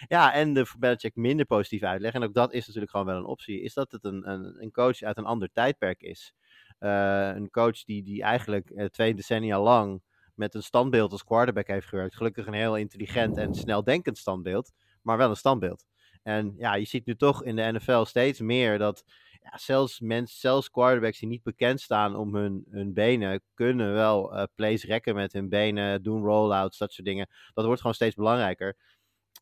Ja, 0.07 0.33
en 0.33 0.53
de 0.53 0.65
voor 0.65 0.79
Belichick 0.79 1.15
minder 1.15 1.45
positief 1.45 1.83
uitleggen, 1.83 2.21
en 2.21 2.27
ook 2.27 2.33
dat 2.33 2.53
is 2.53 2.65
natuurlijk 2.65 2.91
gewoon 2.91 3.05
wel 3.05 3.17
een 3.17 3.25
optie, 3.25 3.61
is 3.61 3.73
dat 3.73 3.91
het 3.91 4.03
een, 4.03 4.29
een, 4.29 4.61
een 4.63 4.71
coach 4.71 5.01
uit 5.01 5.17
een 5.17 5.25
ander 5.25 5.49
tijdperk 5.53 6.01
is. 6.01 6.33
Uh, 6.79 7.31
een 7.35 7.49
coach 7.49 7.83
die, 7.83 8.03
die 8.03 8.23
eigenlijk 8.23 8.69
uh, 8.69 8.85
twee 8.85 9.15
decennia 9.15 9.61
lang 9.61 10.01
met 10.35 10.55
een 10.55 10.63
standbeeld 10.63 11.11
als 11.11 11.23
quarterback 11.23 11.67
heeft 11.67 11.87
gewerkt. 11.87 12.15
Gelukkig 12.15 12.47
een 12.47 12.53
heel 12.53 12.77
intelligent 12.77 13.37
en 13.37 13.53
snel 13.53 13.83
denkend 13.83 14.17
standbeeld, 14.17 14.71
maar 15.01 15.17
wel 15.17 15.29
een 15.29 15.35
standbeeld. 15.35 15.85
En 16.23 16.53
ja, 16.57 16.75
je 16.75 16.85
ziet 16.85 17.05
nu 17.05 17.15
toch 17.15 17.43
in 17.43 17.55
de 17.55 17.71
NFL 17.71 18.03
steeds 18.03 18.39
meer 18.39 18.77
dat 18.77 19.03
ja, 19.41 19.57
zelfs, 19.57 19.99
mensen, 19.99 20.39
zelfs 20.39 20.69
quarterbacks 20.69 21.19
die 21.19 21.29
niet 21.29 21.43
bekend 21.43 21.81
staan 21.81 22.15
om 22.15 22.35
hun, 22.35 22.65
hun 22.69 22.93
benen, 22.93 23.41
kunnen 23.53 23.93
wel 23.93 24.35
uh, 24.35 24.43
plays 24.55 24.83
rekken 24.83 25.15
met 25.15 25.33
hun 25.33 25.49
benen, 25.49 26.03
doen 26.03 26.23
rollouts, 26.23 26.77
dat 26.77 26.93
soort 26.93 27.07
dingen. 27.07 27.29
Dat 27.53 27.65
wordt 27.65 27.79
gewoon 27.79 27.95
steeds 27.95 28.15
belangrijker. 28.15 28.77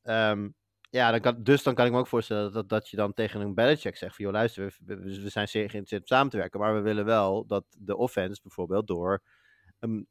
Um, 0.04 0.56
ja, 0.90 1.12
dan 1.12 1.20
kan, 1.20 1.44
dus 1.44 1.64
dan 1.64 1.74
kan 1.74 1.86
ik 1.86 1.92
me 1.92 1.98
ook 1.98 2.08
voorstellen 2.08 2.52
dat, 2.52 2.70
dat 2.70 2.90
je 2.90 2.98
dan 2.98 3.14
tegen 3.14 3.42
een 3.42 3.54
Belichick 3.54 3.98
zegt 3.98 4.16
van, 4.16 4.26
joh, 4.26 4.34
luister, 4.34 4.78
we, 4.86 4.96
we 4.96 5.30
zijn 5.30 5.48
zeer 5.48 5.70
geïnteresseerd 5.70 6.02
om 6.02 6.08
samen 6.08 6.32
te 6.32 6.38
werken, 6.38 6.60
maar 6.60 6.76
we 6.76 6.82
willen 6.82 7.06
wel 7.06 7.46
dat 7.46 7.66
de 7.78 7.96
offense 7.96 8.42
bijvoorbeeld 8.42 8.88
door 8.88 9.22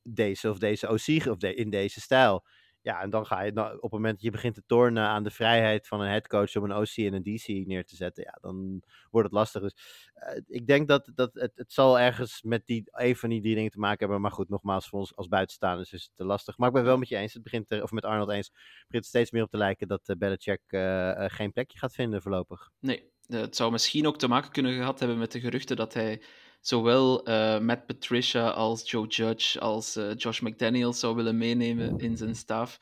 deze 0.03 0.51
of 0.51 0.59
deze 0.59 0.89
OC 0.89 1.27
of 1.27 1.37
de, 1.37 1.55
in 1.55 1.71
deze 1.71 2.01
stijl 2.01 2.45
ja, 2.83 3.01
en 3.01 3.11
dan 3.11 3.27
ga 3.27 3.43
je, 3.43 3.53
nou, 3.53 3.75
op 3.77 3.83
het 3.83 3.93
moment 3.93 4.15
dat 4.15 4.23
je 4.23 4.31
begint 4.31 4.55
te 4.55 4.63
tornen 4.67 5.03
aan 5.03 5.23
de 5.23 5.31
vrijheid 5.31 5.87
van 5.87 6.01
een 6.01 6.09
headcoach 6.09 6.57
om 6.57 6.65
een 6.65 6.77
OC 6.77 6.97
en 6.97 7.13
een 7.13 7.23
DC 7.23 7.47
neer 7.67 7.85
te 7.85 7.97
zetten, 7.97 8.25
ja, 8.25 8.39
dan 8.41 8.83
wordt 9.11 9.29
het 9.29 9.37
lastig. 9.37 9.63
Dus 9.63 9.75
uh, 10.15 10.41
ik 10.47 10.67
denk 10.67 10.89
dat, 10.89 11.11
dat 11.15 11.31
het, 11.35 11.53
het 11.55 11.73
zal 11.73 11.99
ergens 11.99 12.43
met 12.43 12.67
die, 12.67 12.83
een 12.87 13.17
van 13.17 13.29
die 13.29 13.41
drie 13.41 13.55
dingen 13.55 13.71
te 13.71 13.79
maken 13.79 13.99
hebben. 13.99 14.21
Maar 14.21 14.31
goed, 14.31 14.49
nogmaals, 14.49 14.89
voor 14.89 14.99
ons 14.99 15.17
als 15.17 15.29
buitenstaanders 15.29 15.93
is 15.93 16.03
het 16.03 16.17
te 16.17 16.25
lastig. 16.25 16.59
Maar 16.59 16.69
ik 16.69 16.75
ben 16.75 16.85
wel 16.85 16.97
met 16.97 17.09
je 17.09 17.17
eens, 17.17 17.33
het 17.33 17.43
begint 17.43 17.71
er, 17.71 17.83
of 17.83 17.91
met 17.91 18.05
Arnold 18.05 18.31
eens, 18.31 18.47
het 18.47 18.87
begint 18.87 19.07
steeds 19.07 19.31
meer 19.31 19.43
op 19.43 19.51
te 19.51 19.57
lijken 19.57 19.89
dat 19.89 20.09
uh, 20.09 20.17
Belichick 20.17 20.61
uh, 20.69 21.25
geen 21.27 21.53
plekje 21.53 21.79
gaat 21.79 21.95
vinden 21.95 22.23
voorlopig. 22.23 22.71
Nee, 22.81 23.11
het 23.27 23.57
zou 23.57 23.71
misschien 23.71 24.07
ook 24.07 24.19
te 24.19 24.29
maken 24.29 24.51
kunnen 24.51 24.73
gehad 24.73 24.99
hebben 24.99 25.19
met 25.19 25.33
de 25.33 25.41
geruchten 25.41 25.77
dat 25.77 25.95
hij 25.95 26.23
zowel 26.63 27.29
uh, 27.29 27.59
Matt 27.59 27.87
Patricia 27.87 28.49
als 28.49 28.91
Joe 28.91 29.07
Judge 29.07 29.61
als 29.61 29.97
uh, 29.97 30.15
Josh 30.17 30.41
McDaniels 30.41 31.01
zou 31.01 31.15
willen 31.15 31.39
meenemen 31.39 31.99
in 31.99 32.17
zijn 32.17 32.35
staf. 32.35 32.79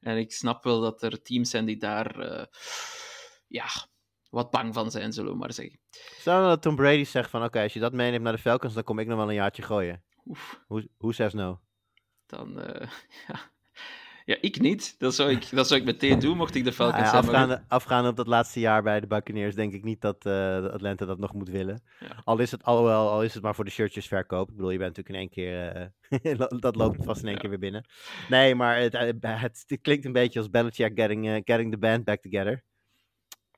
En 0.00 0.16
ik 0.16 0.32
snap 0.32 0.64
wel 0.64 0.80
dat 0.80 1.02
er 1.02 1.22
teams 1.22 1.50
zijn 1.50 1.64
die 1.64 1.76
daar 1.76 2.18
uh, 2.18 2.44
ja, 3.46 3.66
wat 4.30 4.50
bang 4.50 4.74
van 4.74 4.90
zijn, 4.90 5.12
zullen 5.12 5.32
we 5.32 5.38
maar 5.38 5.52
zeggen. 5.52 5.80
Stel 5.90 6.36
nou 6.36 6.48
dat 6.48 6.62
Tom 6.62 6.76
Brady 6.76 7.04
zegt 7.04 7.30
van 7.30 7.40
oké, 7.40 7.48
okay, 7.48 7.62
als 7.62 7.72
je 7.72 7.80
dat 7.80 7.92
meeneemt 7.92 8.22
naar 8.22 8.32
de 8.32 8.38
Falcons, 8.38 8.74
dan 8.74 8.82
kom 8.82 8.98
ik 8.98 9.06
nog 9.06 9.16
wel 9.16 9.28
een 9.28 9.34
jaartje 9.34 9.62
gooien. 9.62 10.04
Oef. 10.26 10.60
Hoe, 10.66 10.88
hoe 10.98 11.14
says 11.14 11.32
no? 11.32 11.60
Dan, 12.26 12.52
ja, 13.28 13.52
ja, 14.24 14.36
ik 14.40 14.60
niet. 14.60 14.94
Dat 14.98 15.14
zou 15.14 15.30
ik, 15.30 15.50
dat 15.50 15.68
zou 15.68 15.80
ik 15.80 15.86
meteen 15.86 16.18
doen, 16.18 16.36
mocht 16.36 16.54
ik 16.54 16.64
de 16.64 16.72
Falcons 16.72 17.04
ja, 17.04 17.12
ja, 17.12 17.18
afgaande, 17.18 17.54
maar... 17.54 17.64
afgaande 17.68 18.08
op 18.08 18.16
dat 18.16 18.26
laatste 18.26 18.60
jaar 18.60 18.82
bij 18.82 19.00
de 19.00 19.06
Buccaneers, 19.06 19.54
denk 19.54 19.72
ik 19.72 19.84
niet 19.84 20.00
dat 20.00 20.26
uh, 20.26 20.64
Atlanta 20.64 21.06
dat 21.06 21.18
nog 21.18 21.32
moet 21.32 21.48
willen. 21.48 21.82
Ja. 22.00 22.22
Al, 22.24 22.38
is 22.38 22.50
het, 22.50 22.62
al, 22.62 22.84
wel, 22.84 23.10
al 23.10 23.22
is 23.22 23.34
het 23.34 23.42
maar 23.42 23.54
voor 23.54 23.64
de 23.64 23.70
shirtjes 23.70 24.06
verkoop. 24.06 24.48
Ik 24.48 24.56
bedoel, 24.56 24.70
je 24.70 24.78
bent 24.78 24.96
natuurlijk 24.96 25.16
in 25.16 25.20
één 25.20 25.52
keer... 25.52 25.72
Uh, 26.22 26.44
dat 26.60 26.76
loopt 26.76 27.04
vast 27.04 27.22
in 27.22 27.28
één 27.28 27.38
keer 27.38 27.50
weer 27.50 27.58
binnen. 27.58 27.84
Nee, 28.28 28.54
maar 28.54 28.78
het, 28.78 28.92
het, 28.92 29.16
het, 29.20 29.78
klinkt 29.82 30.04
een 30.04 30.12
beetje 30.12 30.38
als 30.38 30.50
Belichick 30.50 30.92
getting, 30.94 31.26
uh, 31.26 31.40
getting 31.44 31.70
the 31.70 31.78
band 31.78 32.04
back 32.04 32.20
together. 32.20 32.64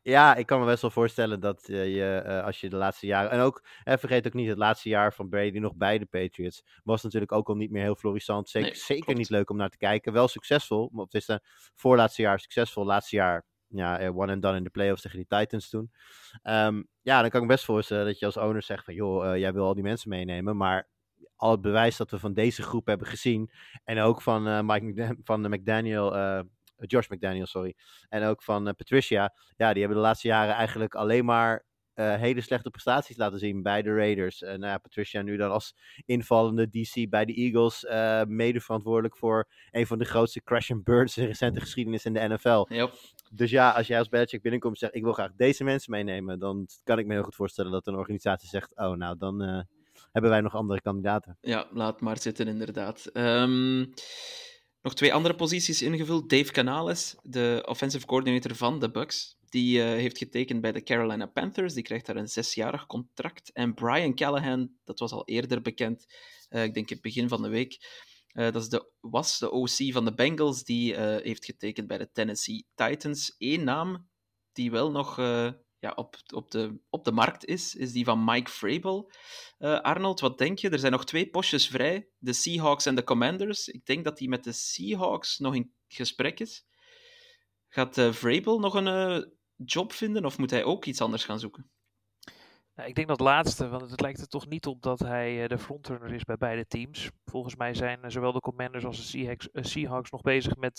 Ja, 0.09 0.35
ik 0.35 0.47
kan 0.47 0.61
me 0.61 0.67
best 0.67 0.83
wel 0.83 0.91
voorstellen 0.91 1.41
dat 1.41 1.69
uh, 1.69 1.95
je, 1.95 2.23
uh, 2.27 2.45
als 2.45 2.61
je 2.61 2.69
de 2.69 2.77
laatste 2.77 3.07
jaren. 3.07 3.31
En 3.31 3.41
ook, 3.41 3.65
eh, 3.85 3.97
vergeet 3.97 4.27
ook 4.27 4.33
niet, 4.33 4.49
het 4.49 4.59
laatste 4.59 4.89
jaar 4.89 5.13
van 5.13 5.29
Brady 5.29 5.59
nog 5.59 5.77
bij 5.77 5.99
de 5.99 6.07
Patriots. 6.07 6.65
Was 6.85 7.03
natuurlijk 7.03 7.33
ook 7.33 7.49
al 7.49 7.55
niet 7.55 7.71
meer 7.71 7.83
heel 7.83 7.95
florissant. 7.95 8.49
Zeker, 8.49 8.71
nee, 8.71 8.79
zeker 8.79 9.15
niet 9.15 9.29
leuk 9.29 9.51
om 9.51 9.57
naar 9.57 9.69
te 9.69 9.77
kijken. 9.77 10.13
Wel 10.13 10.29
succesvol, 10.29 10.89
maar 10.93 11.05
het 11.05 11.15
is 11.15 11.27
de 11.27 11.41
voorlaatste 11.75 12.23
jaar 12.23 12.41
succesvol. 12.41 12.85
Laatste 12.85 13.17
jaar, 13.17 13.45
ja, 13.67 14.09
one 14.09 14.33
and 14.33 14.43
done 14.43 14.57
in 14.57 14.65
de 14.65 14.71
playoffs 14.71 15.03
tegen 15.03 15.19
die 15.19 15.39
Titans 15.39 15.69
toen. 15.69 15.91
Um, 16.43 16.89
ja, 17.03 17.21
dan 17.21 17.31
kan 17.31 17.43
ik 17.43 17.49
best 17.49 17.65
voorstellen 17.65 18.07
dat 18.07 18.19
je 18.19 18.27
als 18.27 18.37
owner 18.37 18.63
zegt 18.63 18.85
van, 18.85 18.95
joh, 18.95 19.37
jij 19.37 19.53
wil 19.53 19.65
al 19.65 19.75
die 19.75 19.83
mensen 19.83 20.09
meenemen, 20.09 20.57
maar 20.57 20.89
al 21.37 21.51
het 21.51 21.61
bewijs 21.61 21.97
dat 21.97 22.11
we 22.11 22.19
van 22.19 22.35
deze 22.35 22.63
groep 22.63 22.87
hebben 22.87 23.07
gezien. 23.07 23.51
En 23.85 24.01
ook 24.01 24.23
van 24.23 24.67
Mike 24.67 25.17
van 25.25 25.43
de 25.43 25.49
McDaniel 25.49 26.15
Josh 26.77 27.09
McDaniel, 27.09 27.47
sorry. 27.47 27.75
En 28.09 28.25
ook 28.25 28.43
van 28.43 28.69
uh, 28.69 28.73
Patricia. 28.77 29.35
Ja, 29.57 29.73
die 29.73 29.83
hebben 29.83 30.01
de 30.01 30.07
laatste 30.07 30.29
jaren 30.29 30.55
eigenlijk 30.55 30.95
alleen 30.95 31.25
maar 31.25 31.65
uh, 31.97 32.15
hele 32.15 32.41
slechte 32.41 32.71
prestaties 32.71 33.17
laten 33.17 33.39
zien 33.39 33.63
bij 33.63 33.83
de 33.83 33.95
Raiders. 33.95 34.43
En 34.43 34.65
uh, 34.65 34.75
Patricia 34.83 35.23
nu 35.23 35.37
dan 35.37 35.51
als 35.51 35.75
invallende 36.05 36.69
DC 36.69 37.09
bij 37.09 37.25
de 37.25 37.35
Eagles. 37.35 37.85
Uh, 37.85 38.23
mede 38.25 38.61
verantwoordelijk 38.61 39.17
voor 39.17 39.49
een 39.71 39.87
van 39.87 39.99
de 39.99 40.05
grootste 40.05 40.43
crash 40.43 40.71
and 40.71 40.85
burns 40.85 41.17
in 41.17 41.27
recente 41.27 41.61
geschiedenis 41.61 42.05
in 42.05 42.13
de 42.13 42.29
NFL. 42.29 42.67
Yep. 42.69 42.93
Dus 43.33 43.51
ja, 43.51 43.71
als 43.71 43.87
jij 43.87 43.99
als 43.99 44.09
Belichick 44.09 44.43
binnenkomt 44.43 44.75
en 44.75 44.81
zegt 44.81 44.95
ik 44.95 45.03
wil 45.03 45.13
graag 45.13 45.33
deze 45.37 45.65
mensen 45.65 45.91
meenemen. 45.91 46.39
Dan 46.39 46.67
kan 46.85 46.99
ik 46.99 47.07
me 47.07 47.13
heel 47.13 47.23
goed 47.23 47.35
voorstellen 47.35 47.71
dat 47.71 47.87
een 47.87 47.97
organisatie 47.97 48.49
zegt 48.49 48.77
oh 48.77 48.93
nou 48.93 49.17
dan 49.19 49.67
hebben 50.13 50.31
wij 50.31 50.41
nog 50.41 50.55
andere 50.55 50.81
kandidaten. 50.81 51.39
Ja, 51.41 51.67
laat 51.71 52.01
maar 52.01 52.19
zitten 52.19 52.47
inderdaad. 52.49 53.11
Um... 53.13 53.93
Nog 54.87 54.95
twee 54.95 55.15
andere 55.15 55.35
posities 55.35 55.83
ingevuld. 55.83 56.31
Dave 56.31 56.53
Canales, 56.53 57.17
de 57.23 57.65
offensive 57.69 58.07
coordinator 58.07 58.55
van 58.55 58.81
de 58.81 58.91
Bucks, 58.91 59.37
die 59.49 59.79
uh, 59.79 59.85
heeft 59.85 60.19
getekend 60.19 60.61
bij 60.61 60.73
de 60.73 60.83
Carolina 60.83 61.27
Panthers. 61.27 61.75
Die 61.75 61.83
krijgt 61.83 62.07
daar 62.07 62.17
een 62.17 62.29
zesjarig 62.29 62.87
contract. 62.87 63.53
En 63.53 63.75
Brian 63.75 64.15
Callahan, 64.15 64.71
dat 64.85 64.99
was 64.99 65.13
al 65.13 65.25
eerder 65.25 65.63
bekend, 65.63 66.07
uh, 66.51 66.65
ik 66.65 66.75
denk 66.75 66.89
het 66.89 67.01
begin 67.01 67.29
van 67.29 67.43
de 67.43 67.49
week. 67.49 67.77
Uh, 68.33 68.53
dat 68.53 68.63
is 68.63 68.69
de, 68.69 68.91
was 69.01 69.39
de 69.39 69.51
OC 69.51 69.93
van 69.93 70.05
de 70.05 70.15
Bengals, 70.15 70.65
die 70.65 70.97
heeft 71.01 71.45
getekend 71.45 71.87
bij 71.87 71.99
de 71.99 72.11
Tennessee 72.13 72.67
Titans. 72.75 73.35
Eén 73.39 73.65
naam 73.65 74.09
die 74.53 74.71
wel 74.71 74.91
nog 74.91 75.17
op, 75.95 76.17
op, 76.35 76.51
de, 76.51 76.79
op 76.91 77.05
de 77.05 77.13
markt 77.13 77.45
is, 77.45 77.75
is 77.75 77.93
die 77.93 78.05
van 78.05 78.25
Mike 78.25 78.51
Vrabel. 78.51 79.11
Uh, 79.59 79.81
Arnold, 79.81 80.21
wat 80.21 80.39
denk 80.39 80.59
je? 80.59 80.71
Er 80.71 80.79
zijn 80.79 80.93
nog 80.93 81.05
twee 81.05 81.31
postjes 81.31 81.69
vrij, 81.69 82.09
de 82.19 82.33
Seahawks 82.33 82.87
en 82.87 82.95
de 82.95 83.05
Commanders. 83.05 83.69
Ik 83.69 83.87
denk 83.87 84.05
dat 84.05 84.19
hij 84.19 84.29
met 84.29 84.45
de 84.45 84.53
Seahawks 84.53 85.39
nog 85.39 85.55
in 85.55 85.75
gesprek 85.89 86.41
is. 86.41 86.67
Gaat 87.69 87.99
uh, 87.99 88.13
Vrabel 88.13 88.59
nog 88.59 88.75
een 88.75 88.87
uh, 88.87 89.25
job 89.57 89.93
vinden 89.93 90.25
of 90.25 90.39
moet 90.39 90.51
hij 90.51 90.65
ook 90.65 90.85
iets 90.85 91.01
anders 91.01 91.25
gaan 91.25 91.39
zoeken? 91.39 91.71
Nou, 92.77 92.89
ik 92.89 92.95
denk 92.95 93.09
dat 93.09 93.21
laatste, 93.21 93.69
want 93.69 93.91
het 93.91 94.01
lijkt 94.01 94.21
er 94.21 94.29
toch 94.29 94.47
niet 94.47 94.67
op 94.67 94.83
dat 94.83 94.99
hij 94.99 95.43
uh, 95.43 95.49
de 95.49 95.59
frontrunner 95.59 96.13
is 96.13 96.25
bij 96.25 96.37
beide 96.37 96.67
teams. 96.67 97.11
Volgens 97.25 97.57
mij 97.57 97.75
zijn 97.75 97.99
uh, 98.05 98.11
zowel 98.11 98.33
de 98.33 98.41
Commanders 98.41 98.85
als 98.85 98.97
de 98.97 99.03
Seahawks, 99.03 99.49
Seahawks 99.53 100.11
nog 100.11 100.23
bezig 100.23 100.57
met 100.57 100.79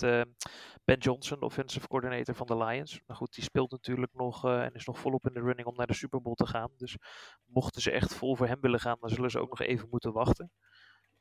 Ben 0.84 0.98
Johnson, 1.00 1.42
offensive 1.42 1.88
coordinator 1.88 2.36
van 2.36 2.48
de 2.48 2.58
Lions. 2.58 3.02
Nou 3.06 3.20
goed, 3.20 3.34
die 3.34 3.44
speelt 3.44 3.72
natuurlijk 3.72 4.14
nog 4.14 4.46
en 4.46 4.74
is 4.74 4.86
nog 4.86 5.00
volop 5.00 5.28
in 5.28 5.34
de 5.34 5.40
running 5.40 5.68
om 5.68 5.76
naar 5.76 5.88
de 5.88 5.94
Super 5.94 6.22
Bowl 6.22 6.36
te 6.36 6.48
gaan. 6.48 6.72
Dus 6.78 6.98
mochten 7.46 7.82
ze 7.82 7.92
echt 7.92 8.14
vol 8.14 8.36
voor 8.36 8.48
hem 8.48 8.62
willen 8.62 8.80
gaan, 8.80 8.98
dan 9.00 9.10
zullen 9.10 9.32
ze 9.32 9.40
ook 9.40 9.50
nog 9.50 9.62
even 9.62 9.88
moeten 9.90 10.14
wachten. 10.14 10.52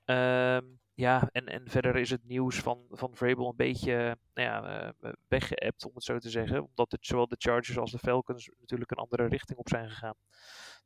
Ehm, 0.04 0.64
ja, 0.96 1.28
en, 1.32 1.46
en 1.46 1.70
verder 1.70 1.96
is 1.96 2.10
het 2.10 2.24
nieuws 2.24 2.58
van, 2.58 2.86
van 2.90 3.16
Vrabel 3.16 3.48
een 3.48 3.56
beetje 3.56 4.18
nou 4.34 4.48
ja, 4.48 4.94
weggeëpt, 5.28 5.84
om 5.84 5.94
het 5.94 6.04
zo 6.04 6.18
te 6.18 6.30
zeggen. 6.30 6.62
Omdat 6.62 6.90
het, 6.90 7.06
zowel 7.06 7.28
de 7.28 7.36
Chargers 7.38 7.78
als 7.78 7.90
de 7.90 7.98
Falcons 7.98 8.50
natuurlijk 8.58 8.90
een 8.90 8.96
andere 8.96 9.26
richting 9.26 9.58
op 9.58 9.68
zijn 9.68 9.90
gegaan. 9.90 10.14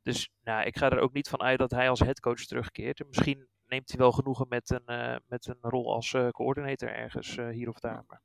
Dus 0.01 0.29
nou, 0.43 0.65
ik 0.65 0.77
ga 0.77 0.89
er 0.89 0.99
ook 0.99 1.13
niet 1.13 1.29
van 1.29 1.41
uit 1.41 1.59
dat 1.59 1.71
hij 1.71 1.89
als 1.89 1.99
headcoach 1.99 2.45
terugkeert. 2.45 2.99
En 2.99 3.07
misschien 3.07 3.47
neemt 3.67 3.89
hij 3.89 3.97
wel 3.97 4.11
genoegen 4.11 4.47
met 4.49 4.69
een, 4.69 4.83
uh, 4.85 5.15
met 5.27 5.47
een 5.47 5.57
rol 5.61 5.93
als 5.93 6.13
uh, 6.13 6.29
coördinator 6.29 6.89
ergens 6.89 7.37
uh, 7.37 7.49
hier 7.49 7.69
of 7.69 7.79
daar. 7.79 8.03
Maar... 8.07 8.21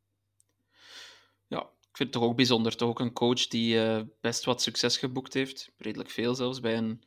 Ja, 1.47 1.61
ik 1.61 1.97
vind 1.97 2.09
het 2.09 2.13
toch 2.13 2.23
ook 2.23 2.37
bijzonder. 2.37 2.77
Toch 2.77 2.89
ook 2.89 3.01
een 3.01 3.13
coach 3.13 3.47
die 3.47 4.05
best 4.21 4.45
wat 4.45 4.63
succes 4.63 4.97
geboekt 4.97 5.35
heeft. 5.35 5.73
Redelijk 5.77 6.11
veel 6.11 6.35
zelfs 6.35 6.61
bij 6.61 6.77
een 6.77 7.03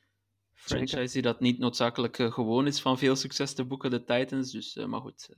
franchise 0.59 1.13
die 1.13 1.21
dat 1.21 1.39
niet 1.39 1.59
noodzakelijk 1.59 2.15
gewoon 2.15 2.67
is 2.67 2.81
van 2.81 2.97
veel 2.97 3.15
succes 3.15 3.53
te 3.53 3.65
boeken, 3.65 3.89
de 3.89 4.03
Titans. 4.03 4.51
Dus, 4.51 4.75
maar 4.75 5.01
goed, 5.01 5.29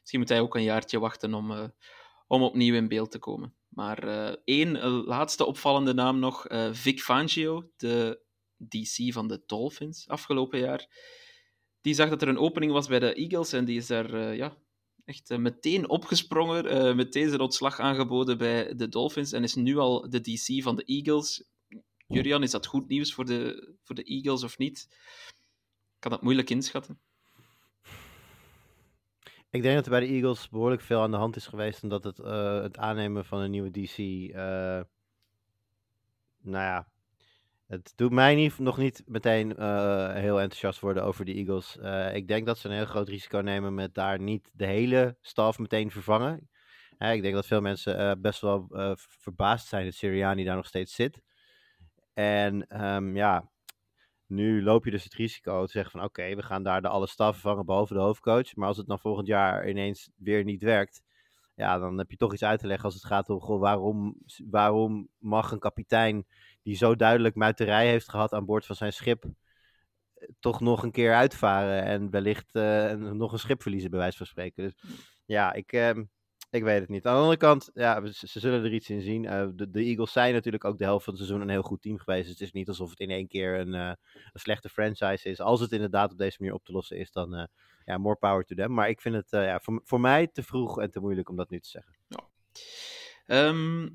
misschien 0.00 0.20
moet 0.20 0.28
hij 0.28 0.40
ook 0.40 0.54
een 0.54 0.62
jaartje 0.62 0.98
wachten 0.98 1.34
om, 1.34 1.72
om 2.26 2.42
opnieuw 2.42 2.74
in 2.74 2.88
beeld 2.88 3.10
te 3.10 3.18
komen. 3.18 3.54
Maar 3.68 4.04
één 4.44 4.78
laatste 5.04 5.46
opvallende 5.46 5.94
naam 5.94 6.18
nog, 6.18 6.46
Vic 6.70 7.00
Fangio, 7.00 7.70
de 7.76 8.20
DC 8.56 9.12
van 9.12 9.28
de 9.28 9.42
Dolphins 9.46 10.08
afgelopen 10.08 10.58
jaar. 10.58 10.86
Die 11.80 11.94
zag 11.94 12.08
dat 12.08 12.22
er 12.22 12.28
een 12.28 12.38
opening 12.38 12.72
was 12.72 12.88
bij 12.88 12.98
de 12.98 13.14
Eagles 13.14 13.52
en 13.52 13.64
die 13.64 13.76
is 13.76 13.86
daar 13.86 14.34
ja, 14.34 14.56
echt 15.04 15.38
meteen 15.38 15.88
opgesprongen, 15.88 16.64
uh, 16.64 16.94
meteen 16.94 17.28
zijn 17.28 17.40
ontslag 17.40 17.80
aangeboden 17.80 18.38
bij 18.38 18.74
de 18.74 18.88
Dolphins 18.88 19.32
en 19.32 19.42
is 19.42 19.54
nu 19.54 19.76
al 19.78 20.10
de 20.10 20.20
DC 20.20 20.62
van 20.62 20.76
de 20.76 20.84
Eagles. 20.84 21.44
Jurian, 22.12 22.42
is 22.42 22.50
dat 22.50 22.66
goed 22.66 22.88
nieuws 22.88 23.14
voor 23.14 23.24
de, 23.24 23.74
voor 23.82 23.94
de 23.94 24.04
Eagles 24.04 24.42
of 24.42 24.58
niet? 24.58 24.86
Ik 25.94 25.98
kan 25.98 26.10
dat 26.10 26.22
moeilijk 26.22 26.50
inschatten. 26.50 26.98
Ik 29.50 29.62
denk 29.62 29.74
dat 29.74 29.84
er 29.84 29.90
bij 29.90 30.00
de 30.00 30.06
Eagles 30.06 30.48
behoorlijk 30.48 30.82
veel 30.82 31.00
aan 31.00 31.10
de 31.10 31.16
hand 31.16 31.36
is 31.36 31.46
geweest, 31.46 31.82
omdat 31.82 32.04
het, 32.04 32.16
het 32.62 32.78
aannemen 32.78 33.24
van 33.24 33.40
een 33.40 33.50
nieuwe 33.50 33.70
DC, 33.70 33.98
nou 36.44 36.64
ja, 36.64 36.88
het 37.66 37.92
doet 37.96 38.12
mij 38.12 38.34
niet, 38.34 38.58
nog 38.58 38.76
niet 38.76 39.02
meteen 39.06 39.54
uh, 39.58 40.12
heel 40.12 40.40
enthousiast 40.40 40.80
worden 40.80 41.04
over 41.04 41.24
de 41.24 41.34
Eagles. 41.34 41.76
Ik 42.14 42.28
denk 42.28 42.46
dat 42.46 42.58
ze 42.58 42.68
een 42.68 42.74
heel 42.74 42.84
groot 42.84 43.08
risico 43.08 43.38
nemen 43.38 43.74
met 43.74 43.94
daar 43.94 44.20
niet 44.20 44.50
de 44.52 44.66
hele 44.66 45.16
staf 45.20 45.58
meteen 45.58 45.90
vervangen. 45.90 46.50
Ik 47.10 47.22
denk 47.22 47.34
dat 47.34 47.46
veel 47.46 47.60
mensen 47.60 47.98
eh, 47.98 48.12
best 48.18 48.40
wel 48.40 48.66
eh, 48.70 48.92
verbaasd 48.96 49.68
zijn 49.68 49.84
dat 49.84 49.94
Sirianni 49.94 50.44
daar 50.44 50.56
nog 50.56 50.66
steeds 50.66 50.94
zit. 50.94 51.22
En 52.14 52.66
ehm, 52.66 53.16
ja, 53.16 53.50
nu 54.26 54.62
loop 54.62 54.84
je 54.84 54.90
dus 54.90 55.04
het 55.04 55.14
risico 55.14 55.64
te 55.64 55.70
zeggen 55.70 55.90
van 55.90 56.02
oké, 56.02 56.34
we 56.34 56.42
gaan 56.42 56.62
daar 56.62 56.82
de 56.82 56.88
alle 56.88 57.06
staf 57.06 57.32
vervangen 57.32 57.66
behalve 57.66 57.94
de 57.94 58.00
hoofdcoach. 58.00 58.54
Maar 58.54 58.68
als 58.68 58.76
het 58.76 58.86
dan 58.86 58.98
volgend 58.98 59.26
jaar 59.26 59.68
ineens 59.68 60.10
weer 60.16 60.44
niet 60.44 60.62
werkt, 60.62 61.02
ja, 61.54 61.78
dan 61.78 61.98
heb 61.98 62.10
je 62.10 62.16
toch 62.16 62.32
iets 62.32 62.44
uit 62.44 62.60
te 62.60 62.66
leggen 62.66 62.84
als 62.84 62.94
het 62.94 63.04
gaat 63.04 63.28
om 63.28 63.40
goh, 63.40 63.60
waarom, 63.60 64.16
waarom 64.50 65.08
mag 65.18 65.50
een 65.52 65.58
kapitein 65.58 66.26
die 66.62 66.76
zo 66.76 66.96
duidelijk 66.96 67.34
muiterij 67.34 67.88
heeft 67.88 68.08
gehad 68.08 68.32
aan 68.32 68.44
boord 68.44 68.66
van 68.66 68.76
zijn 68.76 68.92
schip, 68.92 69.24
eh, 69.24 70.28
toch 70.40 70.60
nog 70.60 70.82
een 70.82 70.90
keer 70.90 71.14
uitvaren 71.14 71.82
en 71.84 72.10
wellicht 72.10 72.54
eh, 72.54 72.92
nog 72.92 73.32
een 73.32 73.38
schip 73.38 73.62
verliezen, 73.62 73.90
bij 73.90 73.98
wijze 73.98 74.16
van 74.16 74.26
spreken. 74.26 74.62
Dus 74.64 74.74
ja, 75.24 75.52
ik, 75.52 75.72
ehm, 75.72 76.04
ik 76.52 76.62
weet 76.62 76.80
het 76.80 76.88
niet. 76.88 77.06
Aan 77.06 77.14
de 77.14 77.20
andere 77.20 77.36
kant, 77.36 77.70
ja, 77.74 78.06
ze, 78.12 78.40
zullen 78.40 78.64
er 78.64 78.72
iets 78.72 78.90
in 78.90 79.00
zien. 79.00 79.24
Eh, 79.26 79.48
de, 79.54 79.80
Eagles 79.80 80.12
zijn 80.12 80.34
natuurlijk 80.34 80.64
ook 80.64 80.78
de 80.78 80.84
helft 80.84 81.04
van 81.04 81.14
het 81.14 81.22
seizoen 81.22 81.42
een 81.42 81.54
heel 81.54 81.62
goed 81.62 81.82
team 81.82 81.98
geweest. 81.98 82.28
Het 82.28 82.40
is 82.40 82.52
niet 82.52 82.68
alsof 82.68 82.90
het 82.90 83.00
in 83.00 83.10
één 83.10 83.28
keer 83.28 83.58
een, 83.58 83.74
eh, 83.74 83.92
een 84.32 84.40
slechte 84.40 84.68
franchise 84.68 85.28
is. 85.28 85.40
Als 85.40 85.60
het 85.60 85.72
inderdaad 85.72 86.12
op 86.12 86.18
deze 86.18 86.36
manier 86.38 86.54
op 86.54 86.64
te 86.64 86.72
lossen 86.72 86.96
is, 86.96 87.10
dan 87.10 87.34
eh, 87.34 87.44
ja, 87.84 87.98
more 87.98 88.16
power 88.16 88.44
to 88.44 88.54
them. 88.54 88.72
Maar 88.72 88.88
ik 88.88 89.00
vind 89.00 89.14
het 89.14 89.26
ja, 89.30 89.60
voor, 89.60 89.80
voor 89.84 90.00
mij 90.00 90.26
te 90.26 90.42
vroeg 90.42 90.80
en 90.80 90.90
te 90.90 91.00
moeilijk 91.00 91.28
om 91.28 91.36
dat 91.36 91.50
nu 91.50 91.60
te 91.60 91.68
zeggen. 91.68 91.94
Ehm, 93.26 93.88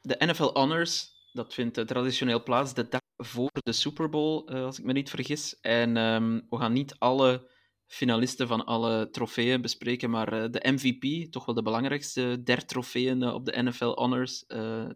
de 0.00 0.16
NFL 0.18 0.52
Honors, 0.52 1.10
dat 1.32 1.54
vindt 1.54 1.86
traditioneel 1.86 2.42
plaats 2.42 2.74
de 2.74 2.88
dag 2.88 3.00
voor 3.16 3.50
de 3.52 3.72
Super 3.72 4.08
Bowl, 4.08 4.48
als 4.48 4.78
ik 4.78 4.84
me 4.84 4.92
niet 4.92 5.10
vergis. 5.10 5.60
En 5.60 5.96
ehm, 5.96 6.40
we 6.50 6.56
gaan 6.56 6.72
niet 6.72 6.94
alle 6.98 7.50
finalisten 7.92 8.46
van 8.46 8.64
alle 8.64 9.10
trofeeën 9.10 9.60
bespreken, 9.60 10.10
maar 10.10 10.32
eh, 10.32 10.50
de 10.50 10.72
MVP, 10.72 11.32
toch 11.32 11.44
wel 11.44 11.54
de 11.54 11.62
belangrijkste 11.62 12.42
der 12.42 12.66
trofeeën 12.66 13.22
eh, 13.22 13.34
op 13.34 13.44
de 13.44 13.62
NFL 13.62 13.94
Honors 13.94 14.46
eh, 14.46 14.86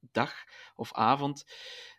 dag 0.00 0.34
of 0.74 0.92
avond. 0.92 1.44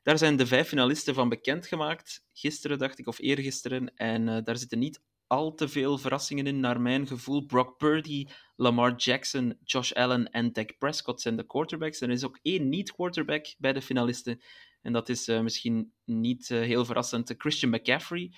Daar 0.01 0.17
zijn 0.17 0.35
de 0.35 0.47
vijf 0.47 0.67
finalisten 0.67 1.13
van 1.13 1.29
bekendgemaakt, 1.29 2.25
gisteren 2.33 2.77
dacht 2.77 2.99
ik, 2.99 3.07
of 3.07 3.19
eergisteren. 3.19 3.95
En 3.95 4.43
daar 4.43 4.57
zitten 4.57 4.79
niet 4.79 5.01
al 5.27 5.53
te 5.53 5.67
veel 5.67 5.97
verrassingen 5.97 6.47
in, 6.47 6.59
naar 6.59 6.81
mijn 6.81 7.07
gevoel. 7.07 7.45
Brock 7.45 7.77
Purdy, 7.77 8.27
Lamar 8.55 8.95
Jackson, 8.95 9.57
Josh 9.63 9.91
Allen 9.91 10.29
en 10.29 10.53
Dak 10.53 10.77
Prescott 10.77 11.21
zijn 11.21 11.35
de 11.35 11.45
quarterbacks. 11.45 12.01
Er 12.01 12.09
is 12.09 12.23
ook 12.23 12.39
één 12.41 12.69
niet-quarterback 12.69 13.45
bij 13.57 13.73
de 13.73 13.81
finalisten. 13.81 14.41
En 14.81 14.93
dat 14.93 15.09
is 15.09 15.27
misschien 15.27 15.93
niet 16.05 16.47
heel 16.47 16.85
verrassend, 16.85 17.33
Christian 17.37 17.71
McCaffrey. 17.71 18.31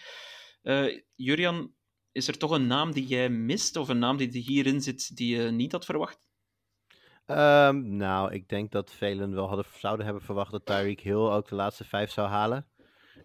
Jurian, 1.15 1.73
is 2.15 2.27
er 2.27 2.37
toch 2.37 2.51
een 2.51 2.67
naam 2.67 2.91
die 2.91 3.05
jij 3.05 3.29
mist, 3.29 3.75
of 3.75 3.89
een 3.89 3.99
naam 3.99 4.17
die 4.17 4.41
hierin 4.41 4.81
zit 4.81 5.17
die 5.17 5.35
je 5.37 5.51
niet 5.51 5.71
had 5.71 5.85
verwacht? 5.85 6.27
Ehm, 7.25 7.95
nou, 7.95 8.33
ik 8.33 8.49
denk 8.49 8.71
dat 8.71 8.91
velen 8.91 9.35
wel 9.35 9.47
hadden, 9.47 9.65
zouden 9.77 10.05
hebben 10.05 10.23
verwacht 10.23 10.51
dat 10.51 10.65
Tyreek 10.65 10.99
Hill 10.99 11.15
ook 11.15 11.47
de 11.47 11.55
laatste 11.55 11.83
vijf 11.83 12.11
zou 12.11 12.27
halen. 12.27 12.67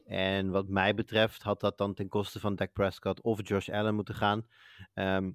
En 0.07 0.51
wat 0.51 0.69
mij 0.69 0.95
betreft 0.95 1.43
had 1.43 1.61
dat 1.61 1.79
dan 1.79 1.95
ten 1.95 2.09
koste 2.09 2.41
van 2.41 2.57
Dak 2.57 2.73
Prescott 2.73 3.21
of 3.21 3.49
Josh 3.49 3.69
Allen 3.69 3.95
moeten 3.95 4.15
gaan. 4.15 4.47
Ehm, 4.95 5.31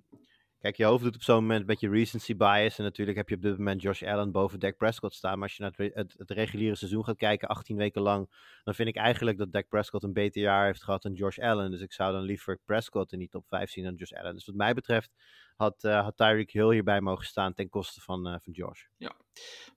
kijk, 0.60 0.76
je 0.76 0.86
hoofd 0.86 1.04
doet 1.04 1.16
op 1.16 1.22
zo'n 1.22 1.42
moment 1.42 1.60
een 1.60 1.66
beetje 1.66 1.90
recency 1.90 2.36
bias. 2.36 2.78
En 2.78 2.84
natuurlijk 2.84 3.18
heb 3.18 3.30
je 3.30 3.36
op 3.36 3.42
dit 3.42 3.58
moment 3.58 3.82
Josh 3.82 4.04
Allen 4.04 4.32
boven 4.32 4.60
Dak 4.60 4.78
Prescott 4.78 5.14
staan. 5.14 5.34
Maar 5.34 5.48
als 5.48 5.58
je 5.58 5.62
naar 5.62 5.72
het, 5.72 5.80
re- 5.80 6.02
het, 6.02 6.14
het 6.18 6.32
reguliere 6.32 6.76
seizoen 6.76 7.04
gaat 7.06 7.18
kijken, 7.18 7.48
18 7.48 7.76
weken 7.76 8.02
lang, 8.02 8.30
dan 8.64 8.74
vind 8.76 8.90
ik 8.90 8.96
eigenlijk 8.96 9.38
dat 9.38 9.52
Dak 9.52 9.68
Prescott 9.68 10.04
een 10.04 10.14
beter 10.14 10.42
jaar 10.42 10.66
heeft 10.66 10.84
gehad 10.84 11.02
dan 11.02 11.14
Josh 11.14 11.40
Allen. 11.40 11.72
Dus 11.72 11.82
ik 11.82 11.94
zou 11.94 12.12
dan 12.12 12.22
liever 12.22 12.60
Prescott 12.66 13.12
in 13.12 13.20
die 13.20 13.30
top 13.30 13.48
5 13.48 13.70
zien 13.70 13.84
dan 13.84 13.96
Josh 13.96 14.12
Allen. 14.12 14.34
Dus 14.34 14.46
wat 14.46 14.56
mij 14.56 14.74
betreft 14.74 15.12
had, 15.56 15.84
eh 15.84 16.02
had 16.04 16.18
Tyreek 16.18 16.52
Hill 16.52 16.72
hierbij 16.72 17.02
mogen 17.02 17.26
staan 17.26 17.54
ten 17.54 17.70
koste 17.70 18.02
van, 18.02 18.28
eh, 18.28 18.36
van 18.42 18.54
Josh. 18.54 18.84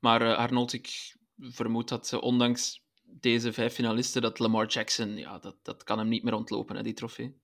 Maar 0.00 0.22
eh, 0.22 0.36
Arnold, 0.36 0.72
ik 0.72 1.16
vermoed 1.38 1.88
dat 1.88 2.12
ondanks 2.12 2.86
deze 3.04 3.52
vijf 3.52 3.74
finalisten, 3.74 4.22
dat 4.22 4.38
Lamar 4.38 4.66
Jackson, 4.66 5.16
ja, 5.16 5.38
dat, 5.38 5.56
dat 5.62 5.82
kan 5.82 5.98
hem 5.98 6.08
niet 6.08 6.22
meer 6.22 6.34
ontlopen, 6.34 6.76
hè, 6.76 6.82
die 6.82 6.92
trofee. 6.92 7.40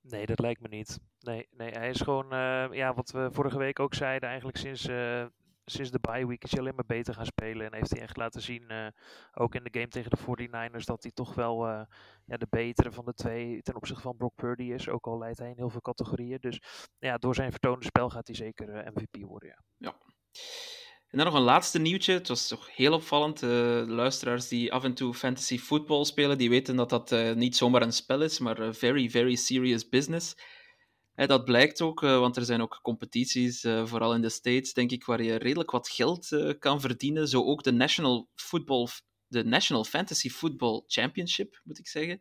Nee, 0.00 0.26
dat 0.26 0.38
lijkt 0.38 0.60
me 0.60 0.68
niet. 0.68 0.98
Nee, 1.20 1.48
nee 1.50 1.70
hij 1.70 1.90
is 1.90 2.00
gewoon, 2.00 2.32
eh, 2.32 2.66
ja, 2.70 2.94
wat 2.94 3.10
we 3.10 3.28
vorige 3.32 3.58
week 3.58 3.78
ook 3.78 3.94
zeiden, 3.94 4.28
eigenlijk 4.28 4.58
sinds, 4.58 4.86
eh, 4.86 5.24
sinds 5.64 5.90
de 5.90 5.98
bye 6.00 6.26
week 6.26 6.44
is 6.44 6.50
hij 6.50 6.60
alleen 6.60 6.74
maar 6.74 6.86
beter 6.86 7.14
gaan 7.14 7.26
spelen. 7.26 7.66
En 7.66 7.74
heeft 7.74 7.90
hij 7.90 8.00
echt 8.00 8.16
laten 8.16 8.42
zien, 8.42 8.68
eh, 8.68 8.86
ook 9.34 9.54
in 9.54 9.64
de 9.64 9.70
game 9.72 9.88
tegen 9.88 10.10
de 10.10 10.16
49ers, 10.16 10.84
dat 10.84 11.02
hij 11.02 11.12
toch 11.12 11.34
wel 11.34 11.66
ja, 12.26 12.36
de 12.36 12.46
betere 12.50 12.92
van 12.92 13.04
de 13.04 13.14
twee 13.14 13.62
ten 13.62 13.76
opzichte 13.76 14.02
van 14.02 14.16
Brock 14.16 14.34
Purdy 14.34 14.62
is. 14.62 14.88
Ook 14.88 15.06
al 15.06 15.18
leidt 15.18 15.38
hij 15.38 15.48
in 15.48 15.56
heel 15.56 15.70
veel 15.70 15.80
categorieën. 15.80 16.38
Dus 16.40 16.60
ja, 16.98 17.18
door 17.18 17.34
zijn 17.34 17.50
vertoonde 17.50 17.84
spel 17.84 18.10
gaat 18.10 18.26
hij 18.26 18.36
zeker 18.36 18.92
MVP 18.94 19.24
worden, 19.26 19.64
ja. 19.78 19.96
En 21.08 21.18
dan 21.18 21.26
nog 21.26 21.34
een 21.34 21.42
laatste 21.42 21.78
nieuwtje. 21.78 22.12
Het 22.12 22.28
was 22.28 22.48
toch 22.48 22.76
heel 22.76 22.92
opvallend. 22.92 23.38
De 23.38 23.84
luisteraars 23.88 24.48
die 24.48 24.72
af 24.72 24.84
en 24.84 24.94
toe 24.94 25.14
fantasy 25.14 25.58
football 25.58 26.04
spelen, 26.04 26.38
die 26.38 26.50
weten 26.50 26.76
dat 26.76 26.90
dat 26.90 27.34
niet 27.34 27.56
zomaar 27.56 27.82
een 27.82 27.92
spel 27.92 28.22
is, 28.22 28.38
maar 28.38 28.74
very, 28.74 29.10
very 29.10 29.34
serious 29.34 29.88
business. 29.88 30.36
Dat 31.26 31.44
blijkt 31.44 31.80
ook, 31.80 32.02
eh, 32.02 32.18
want 32.18 32.36
er 32.36 32.44
zijn 32.44 32.60
ook 32.60 32.78
competities, 32.82 33.64
eh, 33.64 33.86
vooral 33.86 34.14
in 34.14 34.20
de 34.20 34.28
States, 34.28 34.72
denk 34.72 34.90
ik, 34.90 35.04
waar 35.04 35.22
je 35.22 35.36
redelijk 35.36 35.70
wat 35.70 35.88
geld 35.88 36.32
eh, 36.32 36.50
kan 36.58 36.80
verdienen. 36.80 37.28
Zo 37.28 37.44
ook 37.44 37.62
de 37.62 37.72
National, 37.72 38.28
Football, 38.34 38.88
de 39.26 39.44
National 39.44 39.84
Fantasy 39.84 40.30
Football 40.30 40.82
Championship, 40.86 41.60
moet 41.64 41.78
ik 41.78 41.88
zeggen. 41.88 42.20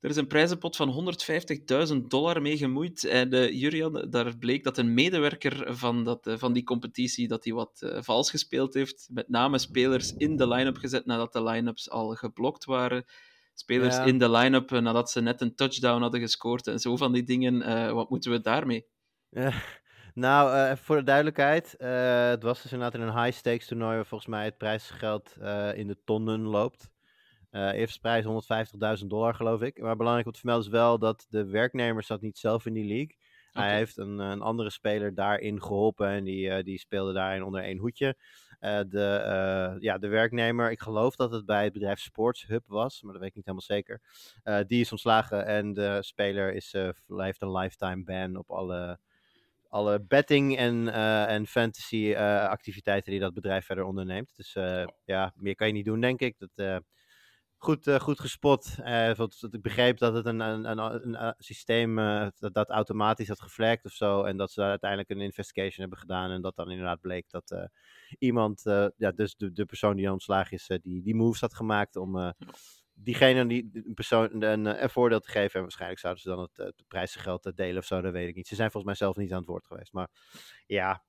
Er 0.00 0.10
is 0.10 0.16
een 0.16 0.26
prijzenpot 0.26 0.76
van 0.76 0.88
150.000 0.88 2.10
dollar 2.10 2.42
mee 2.42 2.56
gemoeid. 2.56 3.04
En 3.04 3.56
Jurian, 3.56 4.06
daar 4.10 4.38
bleek 4.38 4.64
dat 4.64 4.78
een 4.78 4.94
medewerker 4.94 5.76
van, 5.76 6.04
dat, 6.04 6.30
van 6.38 6.52
die 6.52 6.62
competitie 6.62 7.28
dat 7.28 7.44
hij 7.44 7.52
wat 7.52 7.92
vals 7.98 8.30
gespeeld 8.30 8.74
heeft. 8.74 9.08
Met 9.10 9.28
name 9.28 9.58
spelers 9.58 10.12
in 10.16 10.36
de 10.36 10.48
line-up 10.48 10.76
gezet 10.76 11.06
nadat 11.06 11.32
de 11.32 11.42
line-ups 11.42 11.90
al 11.90 12.14
geblokt 12.14 12.64
waren. 12.64 13.04
Spelers 13.54 13.96
Ja. 13.96 14.04
in 14.04 14.18
de 14.18 14.30
line-up 14.30 14.72
eh, 14.72 14.80
nadat 14.80 15.10
ze 15.10 15.20
net 15.20 15.40
een 15.40 15.54
touchdown 15.54 16.00
hadden 16.02 16.20
gescoord. 16.20 16.66
En 16.66 16.78
zo 16.78 16.96
van 16.96 17.12
die 17.12 17.22
dingen. 17.22 17.62
Eh, 17.62 17.92
wat 17.92 18.10
moeten 18.10 18.30
we 18.30 18.40
daarmee? 18.40 18.86
Nou, 20.14 20.54
eh, 20.54 20.76
voor 20.76 20.96
de 20.96 21.02
duidelijkheid. 21.02 21.74
het 22.30 22.42
was 22.42 22.62
dus 22.62 22.72
inderdaad 22.72 23.00
in 23.00 23.06
een 23.06 23.22
high-stakes 23.22 23.66
toernooi 23.66 23.96
waar 23.96 24.06
volgens 24.06 24.30
mij 24.30 24.44
het 24.44 24.56
prijsgeld 24.58 25.36
in 25.74 25.86
de 25.86 25.98
tonnen 26.04 26.40
loopt. 26.40 26.90
Eerste 27.50 28.00
prijs 28.00 28.24
150.000 28.24 29.06
dollar, 29.06 29.34
geloof 29.34 29.60
ik. 29.60 29.80
Maar 29.80 29.96
belangrijk 29.96 30.26
om 30.26 30.32
te 30.32 30.38
vermelden 30.38 30.66
is 30.66 30.72
wel 30.72 30.98
dat 30.98 31.26
de 31.28 31.44
werknemer 31.44 32.02
zat 32.02 32.20
niet 32.20 32.38
zelf 32.38 32.66
in 32.66 32.72
die 32.72 32.86
league. 32.86 33.16
Hij 33.52 33.76
heeft 33.76 33.96
een, 33.96 34.18
een 34.18 34.40
andere 34.40 34.70
speler 34.70 35.14
daarin 35.14 35.62
geholpen 35.62 36.08
en 36.08 36.24
die, 36.24 36.50
eh, 36.50 36.64
die 36.64 36.78
speelde 36.78 37.12
daarin 37.12 37.42
onder 37.42 37.62
één 37.62 37.78
hoedje. 37.78 38.16
Eh, 38.58 38.80
de, 38.88 39.04
eh, 39.14 39.80
ja, 39.80 39.98
de 39.98 40.08
werknemer, 40.08 40.70
ik 40.70 40.80
geloof 40.80 41.16
dat 41.16 41.32
het 41.32 41.46
bij 41.46 41.64
het 41.64 41.72
bedrijf 41.72 42.00
Sports 42.00 42.46
Hub 42.46 42.62
was, 42.66 43.02
maar 43.02 43.12
dat 43.12 43.20
weet 43.20 43.30
ik 43.30 43.36
niet 43.36 43.44
helemaal 43.44 43.66
zeker. 43.66 44.00
Eh, 44.42 44.58
die 44.66 44.80
is 44.80 44.90
ontslagen 44.90 45.46
en 45.46 45.72
de 45.72 45.98
speler 46.00 46.54
is, 46.54 46.72
eh, 46.74 46.88
heeft 47.16 47.42
een 47.42 47.52
lifetime 47.56 48.04
ban 48.04 48.36
op 48.36 48.50
alle, 48.50 48.98
alle 49.68 50.00
betting 50.00 50.56
en, 50.56 50.88
eh, 50.88 51.34
en 51.34 51.46
fantasy 51.46 52.12
eh, 52.12 52.48
activiteiten 52.48 53.10
die 53.10 53.20
dat 53.20 53.34
bedrijf 53.34 53.66
verder 53.66 53.84
onderneemt. 53.84 54.36
Dus 54.36 54.54
eh, 54.54 54.84
ja, 55.04 55.32
meer 55.36 55.54
kan 55.54 55.66
je 55.66 55.72
niet 55.72 55.84
doen, 55.84 56.00
denk 56.00 56.20
ik. 56.20 56.38
Dat, 56.38 56.50
eh, 56.54 56.76
goed, 57.62 57.86
eh, 57.86 58.00
goed 58.00 58.20
gespot. 58.20 58.76
Wat 59.16 59.48
ik 59.50 59.62
begreep 59.62 59.98
dat 59.98 60.14
het 60.14 60.26
een, 60.26 60.40
een, 60.40 60.78
een, 60.78 61.22
een, 61.22 61.34
systeem 61.38 61.98
eh, 61.98 62.26
dat, 62.38 62.54
dat 62.54 62.70
automatisch 62.70 63.28
had 63.28 63.40
geflagd 63.40 63.84
of 63.84 63.92
zo. 63.92 64.22
En 64.22 64.36
dat 64.36 64.50
ze 64.52 64.60
daar 64.60 64.68
uiteindelijk 64.68 65.10
een 65.10 65.20
investigation 65.20 65.80
hebben 65.80 65.98
gedaan. 65.98 66.30
En 66.30 66.42
dat 66.42 66.56
dan 66.56 66.70
inderdaad 66.70 67.00
bleek 67.00 67.30
dat 67.30 67.68
iemand, 68.18 68.62
ja, 68.96 69.10
dus 69.10 69.36
de, 69.36 69.52
de 69.52 69.64
persoon 69.64 69.96
die 69.96 70.12
ontslagen 70.12 70.52
is, 70.56 70.66
die, 70.82 71.02
die 71.02 71.14
moves 71.14 71.40
had 71.40 71.54
gemaakt 71.54 71.96
om 71.96 72.34
diegene 72.92 73.46
die 73.46 73.70
een 73.72 73.94
persoon 73.94 74.42
een, 74.42 74.82
een 74.82 74.90
voordeel 74.90 75.20
te 75.20 75.30
geven. 75.30 75.54
En 75.54 75.60
waarschijnlijk 75.60 76.00
zouden 76.00 76.22
ze 76.22 76.28
dan 76.28 76.40
het, 76.40 76.56
het 76.56 76.84
prijzengeld 76.88 77.52
delen 77.56 77.78
of 77.78 77.86
zo, 77.86 78.00
dat 78.00 78.12
weet 78.12 78.28
ik 78.28 78.34
niet. 78.34 78.48
Ze 78.48 78.54
zijn 78.54 78.70
volgens 78.70 78.98
mij 78.98 79.08
zelf 79.08 79.16
niet 79.16 79.32
aan 79.32 79.38
het 79.38 79.48
woord 79.48 79.66
geweest. 79.66 79.92
Maar 79.92 80.08
ja, 80.66 81.04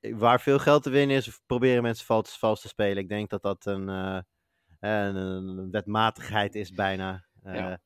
waar 0.00 0.40
veel 0.40 0.58
geld 0.58 0.82
te 0.82 0.90
winnen 0.90 1.16
is, 1.16 1.40
proberen 1.46 1.82
mensen 1.82 2.06
vals, 2.06 2.38
vals 2.38 2.60
te 2.60 2.68
spelen. 2.68 2.96
Ik 2.96 3.08
denk 3.08 3.30
dat 3.30 3.42
dat 3.42 3.66
een, 3.66 3.88
een, 4.80 5.16
een 5.16 5.70
wetmatigheid 5.70 6.54
is 6.54 6.70
bijna. 6.72 7.24
Eh, 7.42 7.54
Ja. 7.54 7.78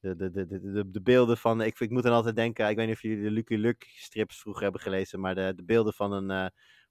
de, 0.00 0.16
de, 0.16 0.30
de, 0.30 0.46
de, 0.46 0.60
de, 0.72 0.90
de 0.90 1.02
beelden 1.02 1.36
van, 1.38 1.60
ik, 1.62 1.80
ik 1.80 1.90
moet 1.90 2.02
dan 2.02 2.12
altijd 2.12 2.36
denken, 2.36 2.68
ik 2.68 2.76
weet 2.76 2.86
niet 2.86 2.94
of 2.96 3.02
jullie 3.02 3.22
de 3.22 3.30
Lucky 3.30 3.54
Luke 3.54 3.86
strips 3.88 4.40
vroeger 4.40 4.62
hebben 4.62 4.80
gelezen, 4.80 5.20
maar 5.20 5.34
de, 5.34 5.52
de 5.56 5.64
beelden 5.64 5.92
van 5.94 6.12
een 6.12 6.30
eh 6.30 6.46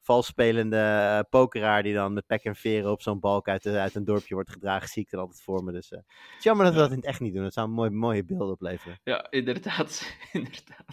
vals 0.06 0.26
spelende 0.26 0.78
eh, 0.78 1.20
pokeraar 1.30 1.84
die 1.84 1.94
dan 1.94 2.14
met 2.14 2.26
pek 2.26 2.44
en 2.44 2.56
veren 2.56 2.92
op 2.92 3.02
zo'n 3.02 3.20
balk 3.20 3.48
uit, 3.48 3.64
de- 3.64 3.80
uit 3.80 3.96
een 3.96 4.04
dorpje 4.04 4.34
wordt 4.34 4.50
gedragen, 4.50 4.88
zie 4.90 5.04
ik 5.04 5.12
er 5.12 5.20
altijd 5.20 5.42
voor 5.42 5.64
me. 5.64 5.72
Dus 5.72 5.92
eh, 5.92 5.98
het 5.98 6.38
is 6.38 6.44
jammer 6.44 6.66
dat 6.66 6.74
we 6.74 6.80
dat 6.80 6.90
in 6.92 6.96
het 6.96 7.06
echt 7.06 7.20
niet 7.20 7.34
doen. 7.34 7.44
Het 7.44 7.54
zou 7.54 7.68
een 7.68 7.74
mooi, 7.74 7.90
mooie 7.90 8.26
beelden 8.26 8.48
opleveren. 8.52 9.00
Ja, 9.04 9.28
inderdaad. 9.32 10.16
inderdaad. 10.32 10.86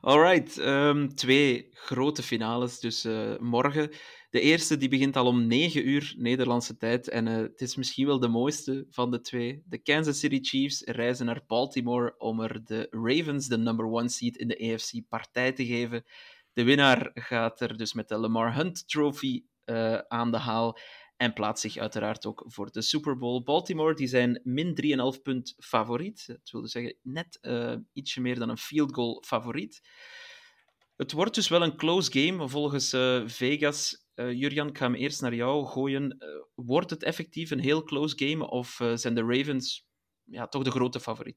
Alright, 0.00 0.58
ehm, 0.58 1.08
twee 1.08 1.68
grote 1.72 2.22
finales 2.22 2.80
dus 2.80 3.04
eh, 3.04 3.38
morgen. 3.38 3.90
De 4.32 4.40
eerste 4.40 4.76
die 4.76 4.88
begint 4.88 5.16
al 5.16 5.26
om 5.26 5.46
9 5.46 5.88
uur 5.88 6.14
Nederlandse 6.16 6.76
tijd 6.76 7.08
en 7.08 7.28
eh, 7.28 7.36
het 7.36 7.60
is 7.60 7.76
misschien 7.76 8.06
wel 8.06 8.20
de 8.20 8.28
mooiste 8.28 8.86
van 8.90 9.10
de 9.10 9.20
twee. 9.20 9.62
De 9.66 9.78
Kansas 9.78 10.18
City 10.18 10.38
Chiefs 10.42 10.80
reizen 10.80 11.26
naar 11.26 11.44
Baltimore 11.46 12.14
om 12.18 12.40
er 12.40 12.64
de 12.64 12.86
Ravens, 12.90 13.48
de 13.48 13.58
number 13.58 13.86
one 13.86 14.08
seed 14.08 14.36
in 14.36 14.48
de 14.48 14.72
AFC, 14.72 15.08
partij 15.08 15.52
te 15.52 15.66
geven. 15.66 16.04
De 16.52 16.64
winnaar 16.64 17.10
gaat 17.14 17.60
er 17.60 17.76
dus 17.76 17.92
met 17.92 18.08
de 18.08 18.16
Lamar 18.16 18.54
Hunt 18.54 18.88
Trophy 18.88 19.44
uh, 19.64 19.98
aan 19.98 20.30
de 20.30 20.38
haal 20.38 20.78
en 21.16 21.32
plaatst 21.32 21.62
zich 21.62 21.76
uiteraard 21.76 22.26
ook 22.26 22.44
voor 22.46 22.70
de 22.70 22.82
Super 22.82 23.18
Bowl. 23.18 23.42
Baltimore 23.42 23.94
die 23.94 24.08
zijn 24.08 24.40
min 24.44 25.14
3,5 25.16 25.22
punt 25.22 25.54
favoriet. 25.58 26.24
Dat 26.26 26.50
wil 26.50 26.68
zeggen 26.68 26.96
net 27.02 27.38
uh, 27.42 27.74
ietsje 27.92 28.20
meer 28.20 28.38
dan 28.38 28.48
een 28.48 28.58
field 28.58 28.94
goal 28.94 29.22
favoriet. 29.26 29.80
Het 30.96 31.12
wordt 31.12 31.34
dus 31.34 31.48
wel 31.48 31.62
een 31.62 31.76
close 31.76 32.12
game 32.12 32.48
volgens 32.48 32.90
Vegas. 33.24 34.01
Uh, 34.14 34.32
Jurjan, 34.32 34.68
ik 34.68 34.78
ga 34.78 34.84
hem 34.84 34.94
eerst 34.94 35.20
naar 35.20 35.34
jou 35.34 35.66
gooien. 35.66 36.16
Uh, 36.18 36.28
wordt 36.54 36.90
het 36.90 37.02
effectief 37.02 37.50
een 37.50 37.60
heel 37.60 37.82
close 37.82 38.26
game 38.26 38.50
of 38.50 38.80
zijn 38.94 39.14
de 39.14 39.24
Ravens 39.24 39.86
ja, 40.24 40.46
toch 40.46 40.62
de 40.62 40.70
grote 40.70 41.00
favoriet? 41.00 41.36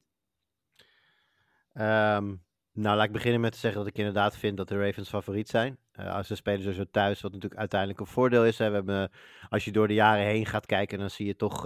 Um, 1.72 2.44
nou, 2.72 2.96
laat 2.96 3.06
ik 3.06 3.12
beginnen 3.12 3.40
met 3.40 3.52
te 3.52 3.58
zeggen 3.58 3.80
dat 3.80 3.88
ik 3.88 3.98
inderdaad 3.98 4.36
vind 4.36 4.56
dat 4.56 4.68
de 4.68 4.78
Ravens 4.78 5.08
favoriet 5.08 5.48
zijn. 5.48 5.78
als 5.92 6.26
ze 6.26 6.34
spelen 6.34 6.62
ze 6.62 6.72
zo 6.72 6.84
thuis, 6.90 7.20
wat 7.20 7.32
natuurlijk 7.32 7.60
uiteindelijk 7.60 8.00
een 8.00 8.06
voordeel 8.06 8.44
is. 8.44 8.56
We 8.56 8.64
hebben, 8.64 9.10
als 9.48 9.64
je 9.64 9.72
door 9.72 9.88
de 9.88 9.94
jaren 9.94 10.24
heen 10.24 10.46
gaat 10.46 10.66
kijken, 10.66 10.98
dan 10.98 11.10
zie 11.10 11.26
je 11.26 11.36
toch, 11.36 11.64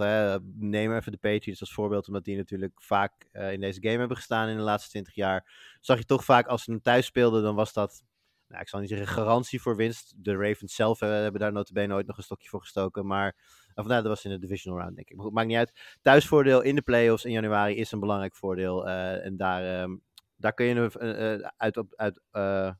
neem 0.57 0.95
even 0.95 1.11
de 1.11 1.17
Patriots 1.17 1.59
als 1.59 1.73
voorbeeld, 1.73 2.07
omdat 2.07 2.23
die 2.23 2.37
natuurlijk 2.37 2.81
vaak 2.81 3.29
in 3.31 3.59
deze 3.59 3.81
game 3.81 3.97
hebben 3.97 4.17
gestaan 4.17 4.49
in 4.49 4.57
de 4.57 4.63
laatste 4.63 4.89
20 4.89 5.15
jaar. 5.15 5.51
Zag 5.79 5.97
je 5.97 6.05
toch 6.05 6.23
vaak, 6.23 6.47
als 6.47 6.63
ze 6.63 6.71
hem 6.71 6.81
thuis 6.81 7.05
speelden, 7.05 7.43
dan 7.43 7.55
was 7.55 7.73
dat 7.73 8.03
nou, 8.51 8.63
ik 8.63 8.69
zal 8.69 8.79
niet 8.79 8.89
zeggen 8.89 9.07
garantie 9.07 9.61
voor 9.61 9.75
winst. 9.75 10.13
De 10.15 10.35
Ravens 10.35 10.75
zelf 10.75 11.01
uh, 11.01 11.09
hebben 11.09 11.41
daar 11.41 11.51
notabene 11.51 11.87
nooit 11.87 12.07
nog 12.07 12.17
een 12.17 12.23
stokje 12.23 12.49
voor 12.49 12.61
gestoken. 12.61 13.05
Maar, 13.05 13.35
of 13.73 13.85
nou, 13.85 14.01
dat 14.01 14.11
was 14.11 14.25
in 14.25 14.31
de 14.31 14.39
divisional 14.39 14.79
round, 14.79 14.95
denk 14.95 15.09
ik. 15.09 15.17
Maar 15.17 15.31
maakt 15.31 15.47
niet 15.47 15.57
uit. 15.57 15.97
Thuisvoordeel 16.01 16.61
in 16.61 16.75
de 16.75 16.81
playoffs 16.81 17.25
in 17.25 17.31
januari 17.31 17.75
is 17.75 17.91
een 17.91 17.99
belangrijk 17.99 18.35
voordeel. 18.35 18.87
Uh, 18.87 19.25
en 19.25 19.37
daar, 19.37 19.81
um, 19.81 20.01
daar 20.35 20.53
kun 20.53 20.65
je 20.65 20.73
uh, 20.75 21.49
uit, 21.57 21.83
uit 21.95 22.21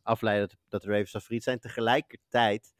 afleiden 0.03 0.47
dat, 0.47 0.57
dat 0.67 0.81
de 0.81 0.87
Ravens 0.87 1.11
favoriet 1.11 1.43
zijn. 1.43 1.59
Tegelijkertijd 1.59 2.73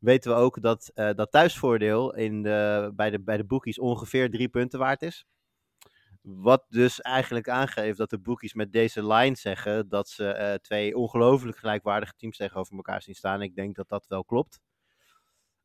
weten 0.00 0.30
we 0.30 0.36
ook 0.36 0.62
dat 0.62 0.90
dat 0.94 1.30
thuisvoordeel 1.30 2.14
in 2.14 2.42
de, 2.42 2.92
bij, 2.94 3.10
de, 3.10 3.20
bij 3.20 3.36
de 3.36 3.44
bookies 3.44 3.78
ongeveer 3.78 4.30
drie 4.30 4.48
punten 4.48 4.78
waard 4.78 5.02
is. 5.02 5.26
Wat 6.28 6.66
dus 6.68 7.00
eigenlijk 7.00 7.48
aangeeft 7.48 7.98
dat 7.98 8.10
de 8.10 8.18
bookies 8.18 8.54
met 8.54 8.72
deze 8.72 9.06
line 9.06 9.36
zeggen 9.36 9.88
dat 9.88 10.08
ze 10.08 10.36
uh, 10.38 10.54
twee 10.54 10.96
ongelooflijk 10.96 11.56
gelijkwaardige 11.56 12.14
teams 12.16 12.36
tegenover 12.36 12.76
elkaar 12.76 13.02
zien 13.02 13.14
staan. 13.14 13.42
Ik 13.42 13.54
denk 13.54 13.76
dat 13.76 13.88
dat 13.88 14.06
wel 14.06 14.24
klopt. 14.24 14.60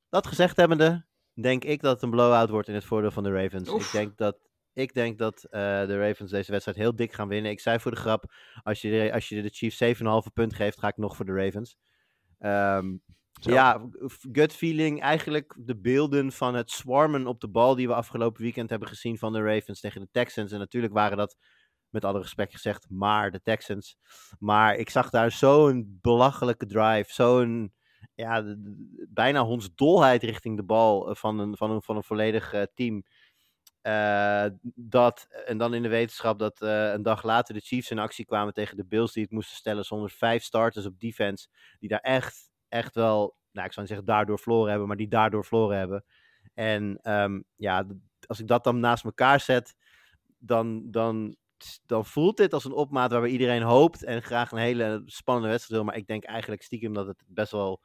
Dat 0.09 0.27
gezegd 0.27 0.57
hebbende, 0.57 1.05
denk 1.33 1.63
ik 1.63 1.81
dat 1.81 1.93
het 1.93 2.01
een 2.01 2.09
blowout 2.09 2.49
wordt 2.49 2.67
in 2.67 2.73
het 2.73 2.85
voordeel 2.85 3.11
van 3.11 3.23
de 3.23 3.31
Ravens. 3.31 3.69
Ik 3.69 3.91
denk 3.91 4.17
dat, 4.17 4.37
ik 4.73 4.93
denk 4.93 5.17
dat 5.17 5.43
uh, 5.43 5.51
de 5.85 5.99
Ravens 5.99 6.31
deze 6.31 6.51
wedstrijd 6.51 6.77
heel 6.77 6.95
dik 6.95 7.13
gaan 7.13 7.27
winnen. 7.27 7.51
Ik 7.51 7.59
zei 7.59 7.79
voor 7.79 7.91
de 7.91 7.97
grap, 7.97 8.33
als 8.63 8.81
je 8.81 8.89
de, 8.89 9.13
als 9.13 9.29
je 9.29 9.41
de 9.41 9.49
Chiefs 9.49 9.83
7,5 10.27 10.33
punt 10.33 10.53
geeft, 10.53 10.79
ga 10.79 10.87
ik 10.87 10.97
nog 10.97 11.15
voor 11.15 11.25
de 11.25 11.33
Ravens. 11.33 11.77
Um, 12.39 13.03
Ja, 13.45 13.89
gut 14.31 14.53
feeling. 14.53 15.01
Eigenlijk 15.01 15.55
de 15.59 15.77
beelden 15.77 16.31
van 16.31 16.55
het 16.55 16.71
swarmen 16.71 17.27
op 17.27 17.39
de 17.39 17.49
bal 17.49 17.75
die 17.75 17.87
we 17.87 17.93
afgelopen 17.93 18.41
weekend 18.41 18.69
hebben 18.69 18.87
gezien 18.87 19.17
van 19.17 19.33
de 19.33 19.41
Ravens 19.41 19.79
tegen 19.79 20.01
de 20.01 20.07
Texans. 20.11 20.51
En 20.51 20.59
natuurlijk 20.59 20.93
waren 20.93 21.17
dat, 21.17 21.37
met 21.89 22.05
alle 22.05 22.19
respect 22.19 22.51
gezegd, 22.51 22.85
maar 22.89 23.31
de 23.31 23.41
Texans. 23.41 23.97
Maar 24.39 24.75
ik 24.75 24.89
zag 24.89 25.09
daar 25.09 25.31
zo'n 25.31 25.97
belachelijke 26.01 26.65
drive, 26.65 27.13
zo'n 27.13 27.73
ja, 28.15 28.55
bijna 29.09 29.41
hondsdolheid 29.43 30.23
richting 30.23 30.57
de 30.57 30.63
bal 30.63 31.15
van 31.15 31.39
een, 31.39 31.57
van 31.57 31.71
een, 31.71 31.81
van 31.81 31.95
een 31.95 32.03
volledig 32.03 32.53
uh, 32.53 32.61
team. 32.73 33.03
Uh, 33.83 34.45
dat, 34.75 35.27
en 35.45 35.57
dan 35.57 35.73
in 35.73 35.81
de 35.81 35.89
wetenschap 35.89 36.39
dat 36.39 36.61
een 36.61 37.03
dag 37.03 37.23
later 37.23 37.53
de 37.53 37.61
Chiefs 37.61 37.91
in 37.91 37.99
actie 37.99 38.25
kwamen 38.25 38.53
tegen 38.53 38.77
de 38.77 38.85
Bills 38.85 39.13
die 39.13 39.23
het 39.23 39.31
moesten 39.31 39.55
stellen 39.55 39.83
zonder 39.83 40.09
vijf 40.09 40.43
starters 40.43 40.85
op 40.85 40.99
defense. 40.99 41.47
Die 41.79 41.89
daar 41.89 41.99
echt 41.99 42.50
echt 42.71 42.95
wel, 42.95 43.35
nou 43.51 43.67
ik 43.67 43.73
zou 43.73 43.85
niet 43.85 43.95
zeggen 43.95 44.05
daardoor 44.05 44.39
verloren 44.39 44.69
hebben, 44.69 44.87
maar 44.87 44.97
die 44.97 45.07
daardoor 45.07 45.45
verloren 45.45 45.77
hebben. 45.77 46.05
En 46.53 47.11
um, 47.11 47.43
ja, 47.55 47.85
als 48.27 48.39
ik 48.39 48.47
dat 48.47 48.63
dan 48.63 48.79
naast 48.79 49.03
elkaar 49.03 49.39
zet, 49.39 49.75
dan, 50.37 50.91
dan, 50.91 51.35
dan 51.85 52.05
voelt 52.05 52.37
dit 52.37 52.53
als 52.53 52.65
een 52.65 52.71
opmaat 52.71 53.11
waarbij 53.11 53.29
iedereen 53.29 53.61
hoopt 53.61 54.03
en 54.03 54.21
graag 54.23 54.51
een 54.51 54.57
hele 54.57 55.01
spannende 55.05 55.49
wedstrijd 55.49 55.81
wil. 55.81 55.89
Maar 55.89 55.99
ik 55.99 56.07
denk 56.07 56.23
eigenlijk 56.23 56.61
stiekem 56.63 56.93
dat 56.93 57.07
het 57.07 57.23
best 57.27 57.51
wel 57.51 57.81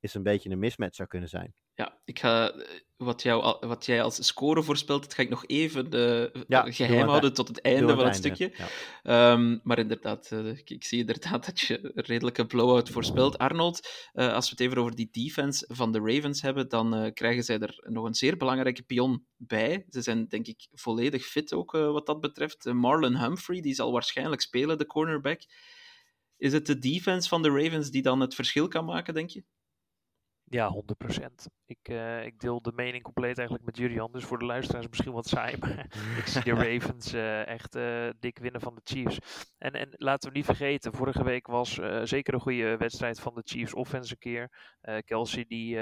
is 0.00 0.14
een 0.14 0.22
beetje 0.22 0.50
een 0.50 0.58
mismatch 0.58 0.94
zou 0.94 1.08
kunnen 1.08 1.28
zijn. 1.28 1.54
Ja, 1.76 2.00
ik 2.04 2.18
ga 2.18 2.54
wat, 2.96 3.22
jou, 3.22 3.66
wat 3.66 3.86
jij 3.86 4.02
als 4.02 4.26
score 4.26 4.62
voorspelt, 4.62 5.02
dat 5.02 5.14
ga 5.14 5.22
ik 5.22 5.28
nog 5.28 5.46
even 5.46 5.94
uh, 5.94 6.42
ja, 6.48 6.72
geheim 6.72 7.08
houden 7.08 7.34
tot 7.34 7.48
het 7.48 7.60
einde 7.60 7.94
van 7.94 8.06
het, 8.06 8.14
einde, 8.14 8.16
stukje. 8.16 8.52
Ja. 9.02 9.32
Um, 9.32 9.60
maar 9.62 9.78
inderdaad, 9.78 10.30
uh, 10.32 10.46
ik, 10.46 10.70
ik, 10.70 10.84
zie 10.84 10.98
inderdaad 10.98 11.46
dat 11.46 11.60
je 11.60 11.78
een 11.82 12.04
redelijke 12.04 12.46
blowout 12.46 12.90
voorspelt. 12.90 13.38
Arnold, 13.38 13.88
uh, 14.14 14.32
als 14.32 14.44
we 14.44 14.50
het 14.50 14.60
even 14.60 14.78
over 14.78 14.94
die 14.94 15.08
defense 15.10 15.68
van 15.68 15.92
de 15.92 15.98
Ravens 15.98 16.42
hebben, 16.42 16.68
dan 16.68 17.10
krijgen 17.14 17.44
zij 17.44 17.58
er 17.58 17.74
nog 17.82 18.04
een 18.04 18.14
zeer 18.14 18.36
belangrijke 18.36 18.82
pion 18.82 19.26
bij. 19.36 19.86
Ze 19.88 20.02
zijn 20.02 20.28
denk 20.28 20.46
ik 20.46 20.68
volledig 20.72 21.24
fit 21.24 21.52
ook 21.52 21.72
wat 21.72 22.06
dat 22.06 22.20
betreft. 22.20 22.64
Marlon 22.64 23.16
Humphrey, 23.16 23.60
die 23.60 23.74
zal 23.74 23.92
waarschijnlijk 23.92 24.40
spelen, 24.40 24.78
de 24.78 24.86
cornerback. 24.86 25.40
Is 26.36 26.52
het 26.52 26.66
de 26.66 26.78
defense 26.78 27.28
van 27.28 27.42
de 27.42 27.48
Ravens 27.48 27.90
die 27.90 28.02
dan 28.02 28.20
het 28.20 28.34
verschil 28.34 28.68
kan 28.68 28.84
maken, 28.84 29.14
denk 29.14 29.30
je? 29.30 29.44
Ja, 30.54 30.70
100%. 30.70 31.46
Ik, 31.66 31.88
uh, 31.88 32.24
ik 32.24 32.40
deel 32.40 32.62
de 32.62 32.72
mening 32.74 33.02
compleet 33.02 33.38
eigenlijk 33.38 33.66
met 33.66 33.76
Julian. 33.76 34.12
Dus 34.12 34.24
voor 34.24 34.38
de 34.38 34.44
luisteraars 34.44 34.88
misschien 34.88 35.12
wat 35.12 35.28
saai. 35.28 35.56
Maar 35.58 35.86
ik 36.18 36.26
zie 36.26 36.42
de 36.42 36.50
Ravens 36.50 37.14
uh, 37.14 37.46
echt 37.46 37.76
uh, 37.76 38.08
dik 38.18 38.38
winnen 38.38 38.60
van 38.60 38.74
de 38.74 38.80
Chiefs. 38.84 39.18
En, 39.58 39.72
en 39.72 39.88
laten 39.90 40.30
we 40.30 40.36
niet 40.36 40.44
vergeten, 40.44 40.92
vorige 40.92 41.24
week 41.24 41.46
was 41.46 41.80
zeker 42.02 42.34
een 42.34 42.40
goede 42.40 42.76
wedstrijd 42.76 43.20
van 43.20 43.34
de 43.34 43.42
Chiefs 43.44 43.74
offense 43.74 44.12
een 44.12 44.18
keer. 44.18 44.74
Kelsey 45.04 45.44
die, 45.48 45.78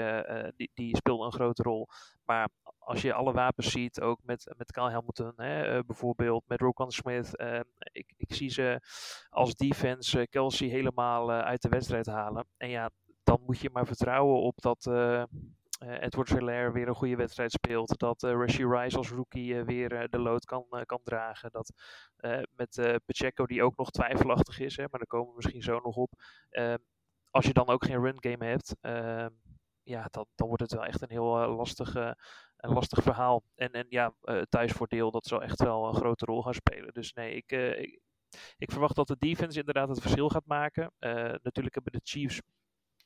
die, 0.55 0.71
die 0.73 0.95
speelde 0.95 1.25
een 1.25 1.31
grote 1.31 1.63
rol. 1.63 1.87
Maar 2.25 2.49
als 2.79 3.01
je 3.01 3.13
alle 3.13 3.33
wapens 3.33 3.71
ziet, 3.71 4.01
ook 4.01 4.19
met, 4.23 4.53
met 4.57 4.71
Kyle 4.71 4.91
Hamilton 4.91 5.33
hè, 5.35 5.83
bijvoorbeeld, 5.83 6.43
met 6.47 6.61
Roquan 6.61 6.91
Smith. 6.91 7.43
ik, 7.91 8.13
ik 8.17 8.33
zie 8.33 8.49
ze 8.49 8.81
als 9.29 9.55
defense 9.55 10.27
Kelsey 10.29 10.67
helemaal 10.67 11.31
uit 11.31 11.61
de 11.61 11.69
wedstrijd 11.69 12.05
halen. 12.05 12.47
En 12.57 12.69
ja, 12.69 12.89
dan 13.23 13.41
moet 13.45 13.59
je 13.59 13.69
maar 13.69 13.85
vertrouwen 13.85 14.41
op 14.41 14.61
dat 14.61 14.85
uh, 14.85 15.23
Edward 16.01 16.29
Hilaire 16.29 16.71
weer 16.71 16.87
een 16.87 16.95
goede 16.95 17.15
wedstrijd 17.15 17.51
speelt. 17.51 17.99
Dat 17.99 18.23
uh, 18.23 18.31
Rashi 18.31 18.65
Rice 18.65 18.97
als 18.97 19.09
rookie 19.09 19.63
weer 19.63 20.09
de 20.09 20.19
lood 20.19 20.45
kan, 20.45 20.65
kan 20.85 20.99
dragen. 21.03 21.51
Dat 21.51 21.73
met 22.55 23.01
Pacheco, 23.05 23.45
die 23.45 23.63
ook 23.63 23.77
nog 23.77 23.89
twijfelachtig 23.89 24.59
is, 24.59 24.77
hè, 24.77 24.83
maar 24.89 24.99
daar 24.99 25.07
komen 25.07 25.29
we 25.29 25.35
misschien 25.35 25.61
zo 25.61 25.79
nog 25.79 25.95
op. 25.95 26.11
Ehm, 26.49 26.77
als 27.29 27.45
je 27.45 27.53
dan 27.53 27.67
ook 27.67 27.85
geen 27.85 28.01
run 28.01 28.17
game 28.19 28.45
hebt, 28.45 28.75
ehm, 28.81 29.29
ja, 29.83 30.07
dan, 30.11 30.25
dan 30.35 30.47
wordt 30.47 30.61
het 30.61 30.73
wel 30.73 30.85
echt 30.85 31.01
een 31.01 31.09
heel 31.09 31.55
lastig, 31.55 31.95
een 32.57 32.73
lastig 32.73 33.03
verhaal. 33.03 33.43
En, 33.55 33.71
en 33.71 33.85
ja, 33.89 34.13
thuisvoordeel, 34.49 35.11
dat 35.11 35.25
zal 35.25 35.41
echt 35.41 35.63
wel 35.63 35.87
een 35.87 35.95
grote 35.95 36.25
rol 36.25 36.41
gaan 36.41 36.53
spelen. 36.53 36.93
Dus 36.93 37.13
nee, 37.13 37.35
ik, 37.35 37.51
ik, 37.51 37.99
ik 38.57 38.71
verwacht 38.71 38.95
dat 38.95 39.07
de 39.07 39.17
defense 39.17 39.59
inderdaad 39.59 39.89
het 39.89 40.01
verschil 40.01 40.29
gaat 40.29 40.45
maken. 40.45 40.91
natuurlijk 41.41 41.75
hebben 41.75 41.91
de 41.91 42.01
Chiefs 42.03 42.41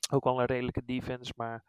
ook 0.10 0.24
al 0.24 0.40
een 0.40 0.46
redelijke 0.46 0.86
defense, 0.86 1.34
maar 1.36 1.64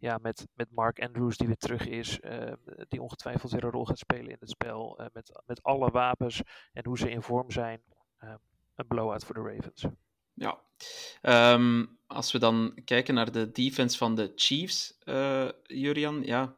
ja, 0.00 0.18
met, 0.22 0.46
met 0.54 0.70
Mark 0.70 1.00
Andrews 1.00 1.36
die 1.36 1.46
weer 1.46 1.56
terug 1.56 1.86
is, 1.86 2.18
uh, 2.20 2.52
die 2.88 3.02
ongetwijfeld 3.02 3.52
weer 3.52 3.64
een 3.64 3.70
rol 3.70 3.84
gaat 3.84 3.98
spelen 3.98 4.30
in 4.30 4.36
het 4.40 4.50
spel. 4.50 5.00
Uh, 5.00 5.06
met, 5.12 5.42
met 5.46 5.62
alle 5.62 5.90
wapens 5.90 6.42
en 6.72 6.84
hoe 6.84 6.98
ze 6.98 7.10
in 7.10 7.22
vorm 7.22 7.50
zijn, 7.50 7.82
uh, 8.24 8.34
een 8.74 8.86
blowout 8.86 9.24
voor 9.24 9.34
de 9.34 9.54
Ravens. 9.54 9.86
Ja, 10.34 10.60
um, 11.54 11.98
als 12.06 12.32
we 12.32 12.38
dan 12.38 12.78
kijken 12.84 13.14
naar 13.14 13.32
de 13.32 13.50
defense 13.50 13.98
van 13.98 14.14
de 14.14 14.32
Chiefs, 14.36 14.98
Jurian, 15.62 16.22
ja, 16.24 16.56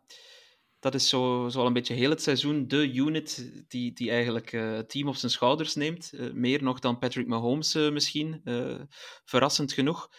dat 0.80 0.94
is 0.94 1.08
zo, 1.08 1.48
zo 1.48 1.60
al 1.60 1.66
een 1.66 1.72
beetje 1.72 1.94
heel 1.94 2.10
het 2.10 2.22
seizoen 2.22 2.68
de 2.68 2.92
unit 2.94 3.52
die, 3.68 3.92
die 3.92 4.10
eigenlijk 4.10 4.50
het 4.50 4.90
team 4.90 5.08
op 5.08 5.16
zijn 5.16 5.32
schouders 5.32 5.74
neemt. 5.74 6.12
meer 6.32 6.62
nog 6.62 6.78
dan 6.78 6.98
Patrick 6.98 7.26
Mahomes 7.26 7.74
misschien, 7.74 8.42
verrassend 9.24 9.72
genoeg. 9.72 10.10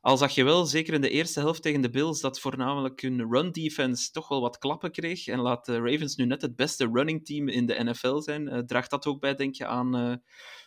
Al 0.00 0.16
zag 0.16 0.30
je 0.30 0.44
wel, 0.44 0.64
zeker 0.64 0.94
in 0.94 1.00
de 1.00 1.10
eerste 1.10 1.40
helft 1.40 1.62
tegen 1.62 1.80
de 1.80 1.90
Bills, 1.90 2.20
dat 2.20 2.40
voornamelijk 2.40 3.00
hun 3.00 3.30
run 3.30 3.52
defense 3.52 4.10
toch 4.10 4.28
wel 4.28 4.40
wat 4.40 4.58
klappen 4.58 4.90
kreeg. 4.90 5.26
En 5.26 5.38
laat 5.38 5.66
de 5.66 5.78
Ravens 5.78 6.16
nu 6.16 6.24
net 6.24 6.42
het 6.42 6.56
beste 6.56 6.90
running 6.92 7.24
team 7.24 7.48
in 7.48 7.66
de 7.66 7.84
NFL 7.84 8.20
zijn. 8.20 8.46
Uh, 8.46 8.58
draagt 8.58 8.90
dat 8.90 9.06
ook 9.06 9.20
bij, 9.20 9.34
denk 9.34 9.54
je, 9.54 9.66
aan, 9.66 9.96
uh, 9.96 10.14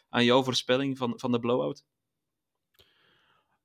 aan 0.10 0.26
jouw 0.26 0.44
voorspelling 0.44 0.98
van, 0.98 1.14
van 1.16 1.32
de 1.32 1.40
blowout? 1.40 1.84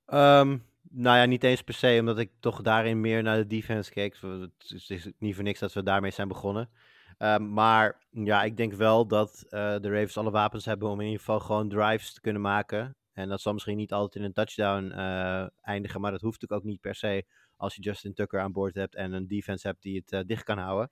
Um, 0.05 0.65
nou 0.89 1.17
ja, 1.17 1.25
niet 1.25 1.43
eens 1.43 1.61
per 1.61 1.73
se, 1.73 1.97
omdat 1.99 2.19
ik 2.19 2.31
toch 2.39 2.61
daarin 2.61 3.01
meer 3.01 3.23
naar 3.23 3.37
de 3.37 3.47
defense 3.47 3.91
keek. 3.91 4.17
Het 4.21 4.89
is 4.89 5.07
niet 5.17 5.35
voor 5.35 5.43
niks 5.43 5.59
dat 5.59 5.73
we 5.73 5.83
daarmee 5.83 6.11
zijn 6.11 6.27
begonnen. 6.27 6.69
Um, 7.17 7.53
maar 7.53 8.07
ja, 8.09 8.43
ik 8.43 8.57
denk 8.57 8.73
wel 8.73 9.07
dat 9.07 9.43
uh, 9.43 9.49
de 9.79 9.89
Ravens 9.89 10.17
alle 10.17 10.31
wapens 10.31 10.65
hebben 10.65 10.89
om 10.89 10.99
in 10.99 11.05
ieder 11.05 11.19
geval 11.19 11.39
gewoon 11.39 11.69
drives 11.69 12.13
te 12.13 12.21
kunnen 12.21 12.41
maken. 12.41 12.95
En 13.19 13.29
dat 13.29 13.41
zal 13.41 13.53
misschien 13.53 13.77
niet 13.77 13.93
altijd 13.93 14.15
in 14.15 14.23
een 14.23 14.33
touchdown 14.33 14.83
uh, 14.83 15.47
eindigen, 15.61 16.01
maar 16.01 16.11
dat 16.11 16.21
hoeft 16.21 16.41
natuurlijk 16.41 16.61
ook 16.61 16.71
niet 16.71 16.81
per 16.81 16.95
se 16.95 17.25
als 17.55 17.75
je 17.75 17.81
Justin 17.81 18.13
Tucker 18.13 18.39
aan 18.39 18.51
boord 18.51 18.75
hebt 18.75 18.95
en 18.95 19.11
een 19.11 19.27
defense 19.27 19.67
hebt 19.67 19.81
die 19.81 19.95
het 19.95 20.11
uh, 20.11 20.19
dicht 20.25 20.43
kan 20.43 20.57
houden. 20.57 20.91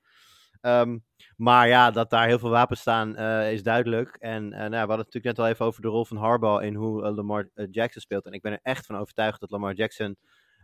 Ehm, 0.61 0.97
maar 1.35 1.67
ja, 1.67 1.91
dat 1.91 2.09
daar 2.09 2.27
heel 2.27 2.39
veel 2.39 2.49
wapens 2.49 2.79
staan 2.79 3.15
eh, 3.15 3.51
is 3.51 3.63
duidelijk. 3.63 4.15
En 4.15 4.49
nou, 4.49 4.69
we 4.69 4.75
hadden 4.75 4.97
het 4.97 5.13
natuurlijk 5.13 5.25
net 5.25 5.39
al 5.39 5.47
even 5.47 5.65
over 5.65 5.81
de 5.81 5.87
rol 5.87 6.05
van 6.05 6.17
Harbaugh 6.17 6.63
in 6.63 6.75
hoe 6.75 7.11
Lamar 7.11 7.49
Jackson 7.71 8.01
speelt. 8.01 8.25
En 8.25 8.31
ik 8.31 8.41
ben 8.41 8.51
er 8.51 8.59
echt 8.61 8.85
van 8.85 8.97
overtuigd 8.97 9.39
dat 9.39 9.51
Lamar 9.51 9.73
Jackson 9.73 10.17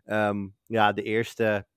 um, 0.05 0.55
ja, 0.65 0.93
de 0.93 1.03
eerste, 1.03 1.67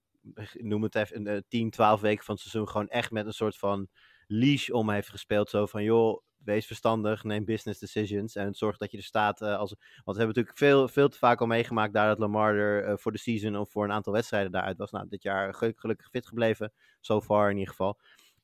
noem 0.53 0.83
het 0.83 0.95
even, 0.95 1.45
10, 1.49 1.71
12 1.71 2.01
weken 2.01 2.25
van 2.25 2.35
het 2.35 2.43
seizoen 2.43 2.69
gewoon 2.69 2.89
echt 2.89 3.11
met 3.11 3.27
een 3.27 3.33
soort 3.33 3.59
van 3.59 3.89
leash 4.27 4.69
om 4.69 4.91
heeft 4.91 5.11
gespeeld. 5.11 5.51
Zo 5.51 5.67
van, 5.67 5.83
joh, 5.83 6.23
wees 6.47 6.67
verstandig, 6.67 7.25
neem 7.25 7.45
business 7.45 7.81
decisions 7.81 8.35
en 8.35 8.55
zorg 8.55 8.77
dat 8.77 8.91
je 8.91 8.97
er 8.97 9.03
staat. 9.03 9.41
Uh, 9.41 9.57
als, 9.57 9.75
want 10.05 10.17
we 10.17 10.23
hebben 10.23 10.27
natuurlijk 10.27 10.59
veel, 10.59 10.89
veel 10.89 11.09
te 11.09 11.19
vaak 11.19 11.41
al 11.41 11.47
meegemaakt 11.47 11.93
daar 11.93 12.09
dat 12.09 12.19
Lamar 12.19 12.55
er 12.55 12.89
uh, 12.89 12.97
voor 12.97 13.13
de 13.13 13.19
season 13.19 13.57
of 13.57 13.71
voor 13.71 13.85
een 13.85 13.93
aantal 13.93 14.13
wedstrijden 14.13 14.53
daaruit 14.53 14.77
was. 14.77 14.91
Nou, 14.91 15.07
dit 15.09 15.23
jaar 15.23 15.55
gelukkig 15.55 16.09
fit 16.11 16.27
gebleven, 16.27 16.73
so 17.01 17.21
far 17.21 17.51
in 17.51 17.57
ieder 17.57 17.71
geval. 17.71 17.99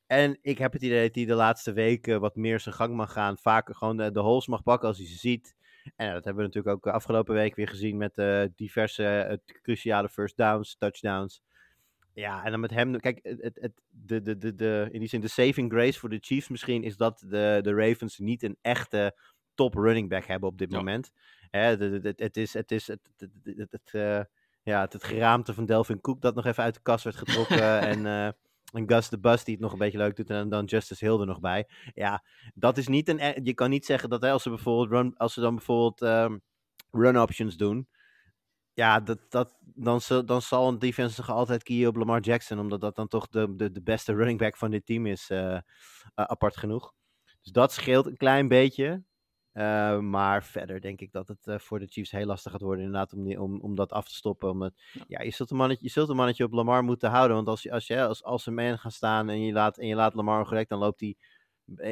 En 0.06 0.38
ik 0.42 0.58
heb 0.58 0.72
het 0.72 0.82
idee 0.82 1.06
dat 1.06 1.14
hij 1.14 1.24
de 1.24 1.34
laatste 1.34 1.72
weken 1.72 2.20
wat 2.20 2.36
meer 2.36 2.60
zijn 2.60 2.74
gang 2.74 2.94
mag 2.94 3.12
gaan. 3.12 3.38
Vaker 3.38 3.74
gewoon 3.74 3.96
de, 3.96 4.10
de 4.10 4.20
holes 4.20 4.46
mag 4.46 4.62
pakken 4.62 4.88
als 4.88 4.98
hij 4.98 5.06
ze 5.06 5.16
ziet. 5.16 5.56
En 5.96 6.12
dat 6.12 6.24
hebben 6.24 6.42
we 6.44 6.48
natuurlijk 6.48 6.86
ook 6.86 6.94
afgelopen 6.94 7.34
week 7.34 7.54
weer 7.54 7.68
gezien 7.68 7.96
met 7.96 8.22
diverse 8.56 9.40
cruciale 9.62 10.08
first 10.08 10.36
downs, 10.36 10.76
touchdowns. 10.78 11.42
Ja, 12.14 12.44
en 12.44 12.50
dan 12.50 12.60
met 12.60 12.70
hem. 12.70 13.00
Kijk, 13.00 13.18
het, 13.22 13.58
het, 13.60 13.72
de, 13.88 14.22
de, 14.22 14.38
de, 14.38 14.54
de, 14.54 14.88
in 14.90 14.98
die 14.98 15.08
zin, 15.08 15.20
de 15.20 15.28
saving 15.28 15.72
grace 15.72 15.98
voor 15.98 16.08
de 16.08 16.18
Chiefs 16.20 16.48
misschien 16.48 16.82
is 16.82 16.96
dat 16.96 17.24
de, 17.26 17.58
de 17.62 17.74
Ravens 17.74 18.18
niet 18.18 18.42
een 18.42 18.56
echte 18.60 19.16
top 19.54 19.74
running 19.74 20.08
back 20.08 20.24
hebben 20.24 20.48
op 20.48 20.58
dit 20.58 20.70
ja. 20.70 20.76
moment. 20.78 21.10
Hè, 21.50 21.76
de, 21.76 22.00
de, 22.00 22.12
het 22.16 22.36
is 22.36 22.52
het, 22.52 22.72
is 22.72 22.86
het, 22.86 23.00
het, 23.16 23.30
het, 23.44 23.72
het, 23.72 23.92
uh, 23.92 24.20
ja, 24.62 24.80
het, 24.80 24.92
het 24.92 25.04
geraamte 25.04 25.54
van 25.54 25.66
Delvin 25.66 26.00
Cook 26.00 26.20
dat 26.20 26.34
nog 26.34 26.46
even 26.46 26.62
uit 26.62 26.74
de 26.74 26.80
kast 26.82 27.04
werd 27.04 27.16
getrokken. 27.16 27.80
en, 27.92 27.98
uh, 27.98 28.26
en 28.72 28.88
Gus 28.88 29.08
de 29.08 29.18
Bus 29.18 29.44
die 29.44 29.54
het 29.54 29.62
nog 29.62 29.72
een 29.72 29.78
beetje 29.78 29.98
leuk 29.98 30.16
doet. 30.16 30.30
En 30.30 30.48
dan 30.48 30.64
Justice 30.64 31.04
Hill 31.04 31.20
er 31.20 31.26
nog 31.26 31.40
bij. 31.40 31.68
Ja, 31.94 32.24
dat 32.54 32.78
is 32.78 32.88
niet 32.88 33.08
een. 33.08 33.44
Je 33.44 33.54
kan 33.54 33.70
niet 33.70 33.86
zeggen 33.86 34.08
dat 34.08 34.22
hè, 34.22 34.30
als 34.30 34.42
ze 34.42 34.48
bijvoorbeeld 34.48 34.90
run, 34.90 35.16
als 35.16 35.32
ze 35.32 35.40
dan 35.40 35.54
bijvoorbeeld 35.54 36.00
um, 36.02 36.42
run 36.90 37.20
options 37.20 37.56
doen 37.56 37.88
ja, 38.74 39.00
dat, 39.00 39.18
dat, 39.28 39.56
dan, 39.60 40.00
zal, 40.00 40.24
dan 40.24 40.42
zal 40.42 40.68
een 40.68 40.78
defense 40.78 41.14
zich 41.14 41.30
altijd 41.30 41.62
kiezen 41.62 41.88
op 41.88 41.96
Lamar 41.96 42.20
Jackson, 42.20 42.58
omdat 42.58 42.80
dat 42.80 42.96
dan 42.96 43.08
toch 43.08 43.28
de, 43.28 43.54
de, 43.56 43.72
de 43.72 43.82
beste 43.82 44.14
running 44.18 44.38
back 44.38 44.56
van 44.56 44.70
dit 44.70 44.86
team 44.86 45.06
is, 45.06 45.30
uh, 45.30 45.38
uh, 45.38 45.60
apart 46.14 46.56
genoeg. 46.56 46.92
Dus 47.40 47.52
dat 47.52 47.72
scheelt 47.72 48.06
een 48.06 48.16
klein 48.16 48.48
beetje. 48.48 49.04
Uh, 49.52 49.98
maar 49.98 50.44
verder 50.44 50.80
denk 50.80 51.00
ik 51.00 51.12
dat 51.12 51.28
het 51.28 51.62
voor 51.62 51.78
de 51.78 51.86
Chiefs 51.86 52.10
heel 52.10 52.26
lastig 52.26 52.52
gaat 52.52 52.60
worden, 52.60 52.84
inderdaad, 52.84 53.12
om, 53.12 53.36
om, 53.36 53.60
om 53.60 53.74
dat 53.74 53.92
af 53.92 54.08
te 54.08 54.14
stoppen. 54.14 54.50
Omdat, 54.50 54.72
ja. 54.92 55.04
ja, 55.08 55.22
je, 55.22 55.30
zult 55.30 55.50
een 55.50 55.56
mannetje, 55.56 55.84
je 55.84 55.90
zult 55.90 56.08
een 56.08 56.16
mannetje 56.16 56.44
op 56.44 56.52
Lamar 56.52 56.84
moeten 56.84 57.10
houden. 57.10 57.36
Want 57.36 57.48
als, 57.48 57.62
je, 57.62 57.72
als, 57.72 57.86
je, 57.86 58.06
als, 58.06 58.24
als 58.24 58.46
een 58.46 58.54
man 58.54 58.78
gaan 58.78 58.90
staan 58.90 59.28
en 59.28 59.40
je 59.40 59.52
laat, 59.52 59.78
en 59.78 59.86
je 59.86 59.94
laat 59.94 60.14
Lamar 60.14 60.38
ongelijk, 60.38 60.68
dan 60.68 60.78
loopt 60.78 61.00
hij 61.00 61.16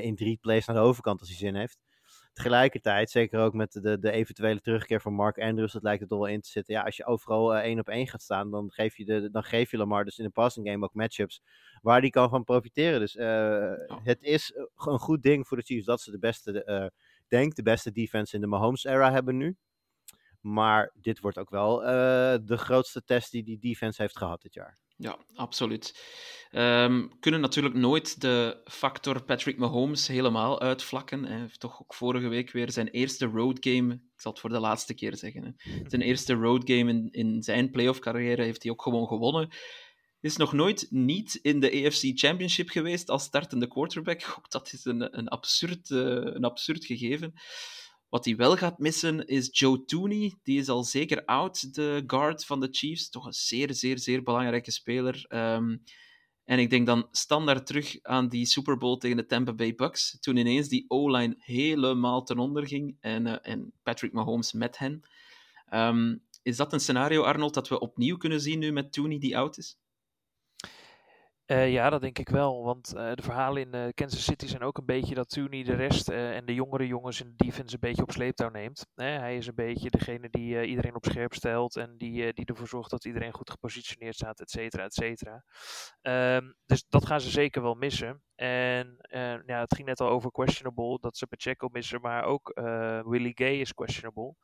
in 0.02 0.16
drie 0.16 0.36
plays 0.36 0.66
naar 0.66 0.76
de 0.76 0.82
overkant 0.82 1.20
als 1.20 1.28
hij 1.28 1.38
zin 1.38 1.54
heeft. 1.54 1.78
Tegelijkertijd, 2.32 3.10
zeker 3.10 3.40
ook 3.40 3.54
met 3.54 3.72
de, 3.72 3.98
de 3.98 4.10
eventuele 4.10 4.60
terugkeer 4.60 5.00
van 5.00 5.12
Mark 5.12 5.38
Andrews, 5.38 5.72
dat 5.72 5.82
lijkt 5.82 6.02
het 6.02 6.10
er 6.10 6.18
wel 6.18 6.26
in 6.26 6.40
te 6.40 6.48
zitten. 6.48 6.74
Ja, 6.74 6.82
als 6.82 6.96
je 6.96 7.04
overal 7.04 7.56
uh, 7.56 7.60
één 7.62 7.78
op 7.78 7.88
één 7.88 8.06
gaat 8.06 8.22
staan, 8.22 8.50
dan 8.50 8.70
geef, 8.70 8.96
je 8.96 9.04
de, 9.04 9.30
dan 9.30 9.42
geef 9.42 9.70
je 9.70 9.76
Lamar 9.76 10.04
dus 10.04 10.18
in 10.18 10.24
de 10.24 10.30
passing 10.30 10.68
game 10.68 10.84
ook 10.84 10.94
matchups 10.94 11.42
waar 11.82 12.00
die 12.00 12.10
kan 12.10 12.28
van 12.28 12.44
profiteren. 12.44 13.00
Dus 13.00 13.16
uh, 13.16 13.26
oh. 13.86 14.04
het 14.04 14.22
is 14.22 14.52
een 14.76 14.98
goed 14.98 15.22
ding 15.22 15.46
voor 15.46 15.56
de 15.56 15.62
Chiefs 15.62 15.86
dat 15.86 16.00
ze 16.00 16.10
de 16.10 16.18
beste, 16.18 16.92
denk 17.28 17.54
de 17.54 17.62
beste 17.62 17.92
defense 17.92 18.34
in 18.34 18.40
de 18.40 18.46
Mahomes-era 18.46 19.12
hebben 19.12 19.36
nu. 19.36 19.56
Maar 20.40 20.92
dit 20.94 21.20
wordt 21.20 21.38
ook 21.38 21.50
wel 21.50 21.78
de 22.44 22.56
grootste 22.56 23.04
test 23.04 23.30
die 23.30 23.42
die 23.42 23.58
defense 23.58 24.02
heeft 24.02 24.16
gehad 24.16 24.42
dit 24.42 24.54
jaar. 24.54 24.78
Ja, 25.00 25.18
absoluut. 25.34 25.94
Um, 26.52 27.18
kunnen 27.20 27.40
natuurlijk 27.40 27.74
nooit 27.74 28.20
de 28.20 28.60
factor 28.64 29.22
Patrick 29.22 29.58
Mahomes 29.58 30.06
helemaal 30.06 30.60
uitvlakken. 30.60 31.24
Hij 31.24 31.38
heeft 31.38 31.60
toch 31.60 31.80
ook 31.82 31.94
vorige 31.94 32.28
week 32.28 32.50
weer 32.50 32.72
zijn 32.72 32.88
eerste 32.88 33.26
road 33.26 33.56
game, 33.60 33.94
ik 33.94 34.20
zal 34.20 34.30
het 34.32 34.40
voor 34.40 34.50
de 34.50 34.60
laatste 34.60 34.94
keer 34.94 35.16
zeggen, 35.16 35.42
hè. 35.44 35.72
zijn 35.90 36.02
eerste 36.02 36.34
road 36.34 36.62
game 36.64 36.90
in, 36.90 37.08
in 37.10 37.42
zijn 37.42 37.70
playoff 37.70 37.98
carrière 37.98 38.42
heeft 38.42 38.62
hij 38.62 38.72
ook 38.72 38.82
gewoon 38.82 39.06
gewonnen. 39.06 39.48
Is 40.20 40.36
nog 40.36 40.52
nooit 40.52 40.86
niet 40.90 41.34
in 41.34 41.60
de 41.60 41.84
AFC 41.86 42.18
Championship 42.18 42.68
geweest 42.68 43.08
als 43.10 43.22
startende 43.22 43.68
quarterback. 43.68 44.22
Ook 44.38 44.50
dat 44.50 44.72
is 44.72 44.84
een, 44.84 45.18
een, 45.18 45.28
absurd, 45.28 45.90
uh, 45.90 46.00
een 46.00 46.44
absurd 46.44 46.84
gegeven. 46.84 47.32
Wat 48.10 48.24
hij 48.24 48.36
wel 48.36 48.56
gaat 48.56 48.78
missen 48.78 49.26
is 49.26 49.48
Joe 49.52 49.84
Tooney. 49.84 50.38
Die 50.42 50.58
is 50.58 50.68
al 50.68 50.84
zeker 50.84 51.24
oud, 51.24 51.74
de 51.74 52.04
guard 52.06 52.44
van 52.44 52.60
de 52.60 52.68
Chiefs. 52.70 53.10
Toch 53.10 53.26
een 53.26 53.32
zeer, 53.32 53.74
zeer, 53.74 53.98
zeer 53.98 54.22
belangrijke 54.22 54.70
speler. 54.70 55.24
Um, 55.28 55.82
en 56.44 56.58
ik 56.58 56.70
denk 56.70 56.86
dan 56.86 57.08
standaard 57.10 57.66
terug 57.66 57.98
aan 58.02 58.28
die 58.28 58.46
Super 58.46 58.76
Bowl 58.76 58.96
tegen 58.96 59.16
de 59.16 59.26
Tampa 59.26 59.52
Bay 59.52 59.74
Bucks. 59.74 60.18
Toen 60.20 60.36
ineens 60.36 60.68
die 60.68 60.84
O-line 60.88 61.34
helemaal 61.38 62.22
ten 62.22 62.38
onder 62.38 62.66
ging. 62.66 62.96
En, 63.00 63.26
uh, 63.26 63.36
en 63.42 63.72
Patrick 63.82 64.12
Mahomes 64.12 64.52
met 64.52 64.78
hen. 64.78 65.02
Um, 65.72 66.22
is 66.42 66.56
dat 66.56 66.72
een 66.72 66.80
scenario, 66.80 67.22
Arnold, 67.22 67.54
dat 67.54 67.68
we 67.68 67.80
opnieuw 67.80 68.16
kunnen 68.16 68.40
zien 68.40 68.58
nu 68.58 68.72
met 68.72 68.92
Tooney 68.92 69.18
die 69.18 69.38
oud 69.38 69.58
is? 69.58 69.78
Uh, 71.50 71.72
ja, 71.72 71.90
dat 71.90 72.00
denk 72.00 72.18
ik 72.18 72.28
wel. 72.28 72.64
Want 72.64 72.94
uh, 72.96 73.12
de 73.14 73.22
verhalen 73.22 73.62
in 73.62 73.74
uh, 73.74 73.88
Kansas 73.94 74.24
City 74.24 74.46
zijn 74.46 74.62
ook 74.62 74.78
een 74.78 74.84
beetje 74.84 75.14
dat 75.14 75.28
Tooney 75.28 75.62
de 75.62 75.74
rest 75.74 76.08
en 76.08 76.46
de 76.46 76.54
jongere 76.54 76.86
jongens 76.86 77.20
in 77.20 77.34
de 77.36 77.44
defense 77.44 77.74
een 77.74 77.80
beetje 77.80 78.02
op 78.02 78.10
sleeptouw 78.10 78.48
neemt. 78.48 78.86
hij 78.94 79.36
is 79.36 79.46
een 79.46 79.54
beetje 79.54 79.90
degene 79.90 80.30
die 80.30 80.64
iedereen 80.64 80.94
op 80.94 81.04
scherp 81.04 81.34
stelt 81.34 81.76
en 81.76 81.96
die, 81.96 82.32
die 82.32 82.44
ervoor 82.44 82.68
zorgt 82.68 82.90
dat 82.90 83.04
iedereen 83.04 83.32
goed 83.32 83.50
gepositioneerd 83.50 84.14
staat, 84.14 84.40
et 84.40 84.50
cetera, 84.50 84.84
et 84.84 84.94
cetera. 84.94 85.44
Um, 86.36 86.54
dus 86.66 86.84
dat 86.88 87.06
gaan 87.06 87.20
ze 87.20 87.30
zeker 87.30 87.62
wel 87.62 87.74
missen. 87.74 88.22
En 88.34 88.96
ja, 89.46 89.60
het 89.60 89.74
ging 89.74 89.88
net 89.88 90.00
al 90.00 90.08
over 90.08 90.30
questionable, 90.30 90.98
dat 91.00 91.16
ze 91.16 91.26
Pacheco 91.26 91.68
missen, 91.72 92.00
maar 92.00 92.24
ook 92.24 92.60
Willie 93.04 93.32
Gay 93.34 93.60
is 93.60 93.74
questionable. 93.74 94.34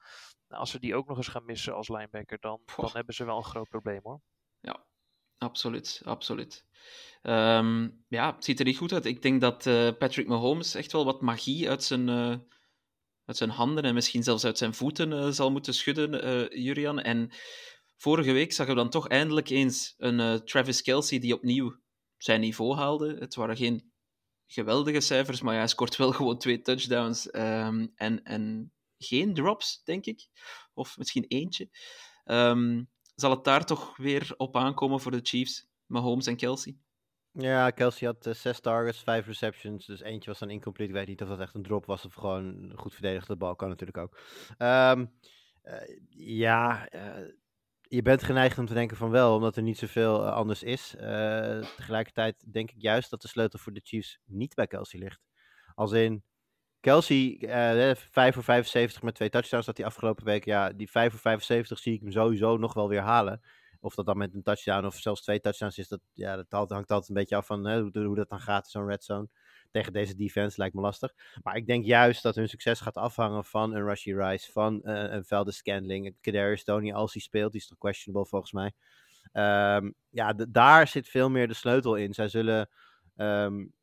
Nou, 0.49 0.61
als 0.61 0.71
ze 0.71 0.81
die 0.81 0.95
ook 0.95 1.09
nog 1.09 1.17
eens 1.17 1.29
gaan 1.29 1.45
missen 1.45 1.75
als 1.75 1.89
linebacker, 1.89 2.39
dan, 2.41 2.61
dan 2.77 2.91
hebben 2.93 3.15
ze 3.15 3.25
wel 3.25 3.37
een 3.37 3.45
groot 3.45 3.69
probleem 3.69 4.01
hoor. 4.03 4.21
Ja, 4.61 4.85
absoluut, 5.39 6.01
absoluut. 6.05 6.65
Um, 7.23 8.05
ja, 8.09 8.35
het 8.35 8.45
ziet 8.45 8.59
er 8.59 8.65
niet 8.65 8.77
goed 8.77 8.93
uit. 8.93 9.05
Ik 9.05 9.23
denk 9.23 9.41
dat 9.41 9.67
uh, 9.67 9.91
Patrick 9.99 10.27
Mahomes 10.27 10.75
echt 10.75 10.93
wel 10.93 11.05
wat 11.05 11.21
magie 11.21 11.69
uit 11.69 11.85
zijn, 11.85 12.09
uh, 12.09 12.37
uit 13.25 13.37
zijn 13.37 13.51
handen 13.51 13.85
en 13.85 13.95
misschien 13.95 14.23
zelfs 14.23 14.45
uit 14.45 14.59
zijn 14.59 14.75
voeten 14.75 15.13
uh, 15.13 15.29
zal 15.29 15.51
moeten 15.51 15.75
schudden, 15.75 16.61
Jurian. 16.63 17.01
En 17.01 17.31
vorige 17.97 18.33
week 18.33 18.53
zagen 18.53 18.75
we 18.75 18.81
dan 18.81 18.91
toch 18.91 19.09
eindelijk 19.09 19.49
eens 19.49 19.95
een 19.97 20.45
Travis 20.45 20.83
Kelsey 20.83 21.19
die 21.19 21.35
opnieuw 21.35 21.81
zijn 22.17 22.41
niveau 22.41 22.77
haalde. 22.77 23.17
Het 23.19 23.35
waren 23.35 23.57
geen 23.57 23.93
geweldige 24.47 25.01
cijfers, 25.01 25.41
maar 25.41 25.53
ja, 25.53 25.59
hij 25.59 25.69
scoort 25.69 25.97
wel 25.97 26.13
gewoon 26.13 26.39
twee 26.39 26.61
touchdowns 26.61 27.35
um, 27.35 27.93
en, 27.95 28.23
en 28.23 28.73
geen 28.99 29.35
drops, 29.35 29.83
denk 29.85 30.07
ik. 30.07 30.27
Of 30.75 30.97
misschien 30.97 31.25
eentje. 31.29 31.69
Um, 32.25 32.89
zal 33.17 33.31
het 33.31 33.45
daar 33.45 33.65
toch 33.65 33.97
weer 33.97 34.35
op 34.37 34.57
aankomen 34.57 35.01
voor 35.01 35.11
de 35.11 35.21
Chiefs? 35.23 35.69
Mahomes 35.87 36.27
en 36.27 36.37
Kelsey. 36.37 36.79
Ja, 37.33 37.71
Kelsey 37.71 38.07
had 38.07 38.27
uh, 38.27 38.35
zes 38.35 38.61
targets, 38.61 38.99
vijf 39.03 39.27
receptions. 39.27 39.87
Dus 39.87 40.01
eentje 40.01 40.31
was 40.31 40.39
dan 40.39 40.51
incomplete. 40.51 40.91
Ik 40.91 40.97
weet 40.97 41.07
niet 41.09 41.23
of 41.23 41.29
dat 41.29 41.41
echt 41.41 41.55
een 41.55 41.63
drop 41.63 41.87
was 41.87 42.05
of 42.05 42.15
gewoon 42.15 42.73
goed 42.77 42.93
verdedigd. 42.93 43.27
De 43.27 43.37
bal 43.37 43.57
kan 43.57 43.69
natuurlijk 43.69 43.99
ook. 43.99 44.19
Um, 44.59 45.13
uh, 45.65 45.99
ja, 46.09 46.89
uh, 46.95 47.29
je 47.83 48.03
bent 48.03 48.23
geneigd 48.23 48.59
om 48.59 48.67
te 48.67 48.75
denken 48.75 48.97
van 48.97 49.11
wel, 49.11 49.35
omdat 49.35 49.57
er 49.57 49.63
niet 49.63 49.79
zoveel 49.79 50.29
anders 50.29 50.63
is. 50.63 50.91
tegelijkertijd 51.77 52.53
denk 52.53 52.71
ik 52.71 52.83
juist 52.83 53.11
dat 53.11 53.23
de 53.23 53.29
sleutel 53.29 53.59
voor 53.59 53.73
de 53.73 53.81
Chiefs 53.85 54.19
niet 54.25 54.55
bij 54.55 54.67
Kelsey 54.67 55.01
ligt. 55.01 55.21
Als 55.75 55.93
in, 55.93 56.25
Kelsey, 56.87 57.39
uh, 57.41 57.95
5 57.95 58.35
voor 58.35 58.43
75 58.43 59.03
met 59.03 59.15
twee 59.15 59.29
touchdowns 59.29 59.67
dat 59.67 59.77
hij 59.77 59.87
afgelopen 59.87 60.25
week. 60.25 60.45
Ja, 60.45 60.73
die 60.73 60.91
5 60.91 61.11
voor 61.11 61.21
75 61.21 61.79
zie 61.79 61.95
ik 61.95 62.01
hem 62.01 62.11
sowieso 62.11 62.57
nog 62.57 62.75
wel 62.75 62.89
weer 62.89 63.01
halen. 63.01 63.43
Of 63.81 63.95
dat 63.95 64.07
dan 64.07 64.19
met 64.19 64.35
een 64.35 64.43
touchdown 64.43 64.87
of 64.87 64.97
zelfs 64.97 65.23
twee 65.23 65.41
touchdowns 65.41 65.79
is, 65.79 65.89
dat, 65.89 66.01
ja, 66.13 66.37
dat 66.37 66.71
hangt 66.71 66.91
altijd 66.91 67.09
een 67.09 67.15
beetje 67.15 67.37
af 67.37 67.47
van 67.47 67.67
hè, 67.67 67.81
hoe, 67.81 68.05
hoe, 68.05 68.15
dat 68.15 68.29
dan 68.29 68.41
gaat, 68.41 68.69
zo'n 68.71 68.87
red 68.87 69.05
zone. 69.05 69.29
Tegen 69.71 69.93
deze 69.93 70.15
defense 70.15 70.59
lijkt 70.59 70.75
me 70.75 70.81
lastig. 70.81 71.15
Maar 71.43 71.57
ik 71.57 71.67
denk 71.67 71.85
juist 71.85 72.23
dat 72.23 72.35
hun 72.35 72.49
succes 72.49 72.81
gaat 72.81 72.97
afhangen 72.97 73.45
van 73.45 73.75
een 73.75 73.85
Rushy 73.85 74.13
Rice, 74.13 74.53
van 74.53 74.81
een 74.83 75.25
Velde 75.25 75.53
Scandling. 75.53 76.15
Kadarius 76.21 76.65
Tony, 76.65 76.93
als 76.93 77.13
hij 77.13 77.23
speelt, 77.23 77.53
die 77.53 77.61
is 77.61 77.67
toch 77.67 77.79
questionable 77.79 78.29
volgens 78.29 78.53
mij. 78.53 78.73
Um, 79.77 79.95
ja, 80.11 80.33
daar 80.49 80.89
zit 80.89 81.09
veel 81.09 81.31
meer 81.31 81.49
de 81.49 81.55
sleutel 81.55 81.95
in. 81.95 82.15
Zij 82.15 82.29
zullen, 82.29 82.69
um, 83.17 83.75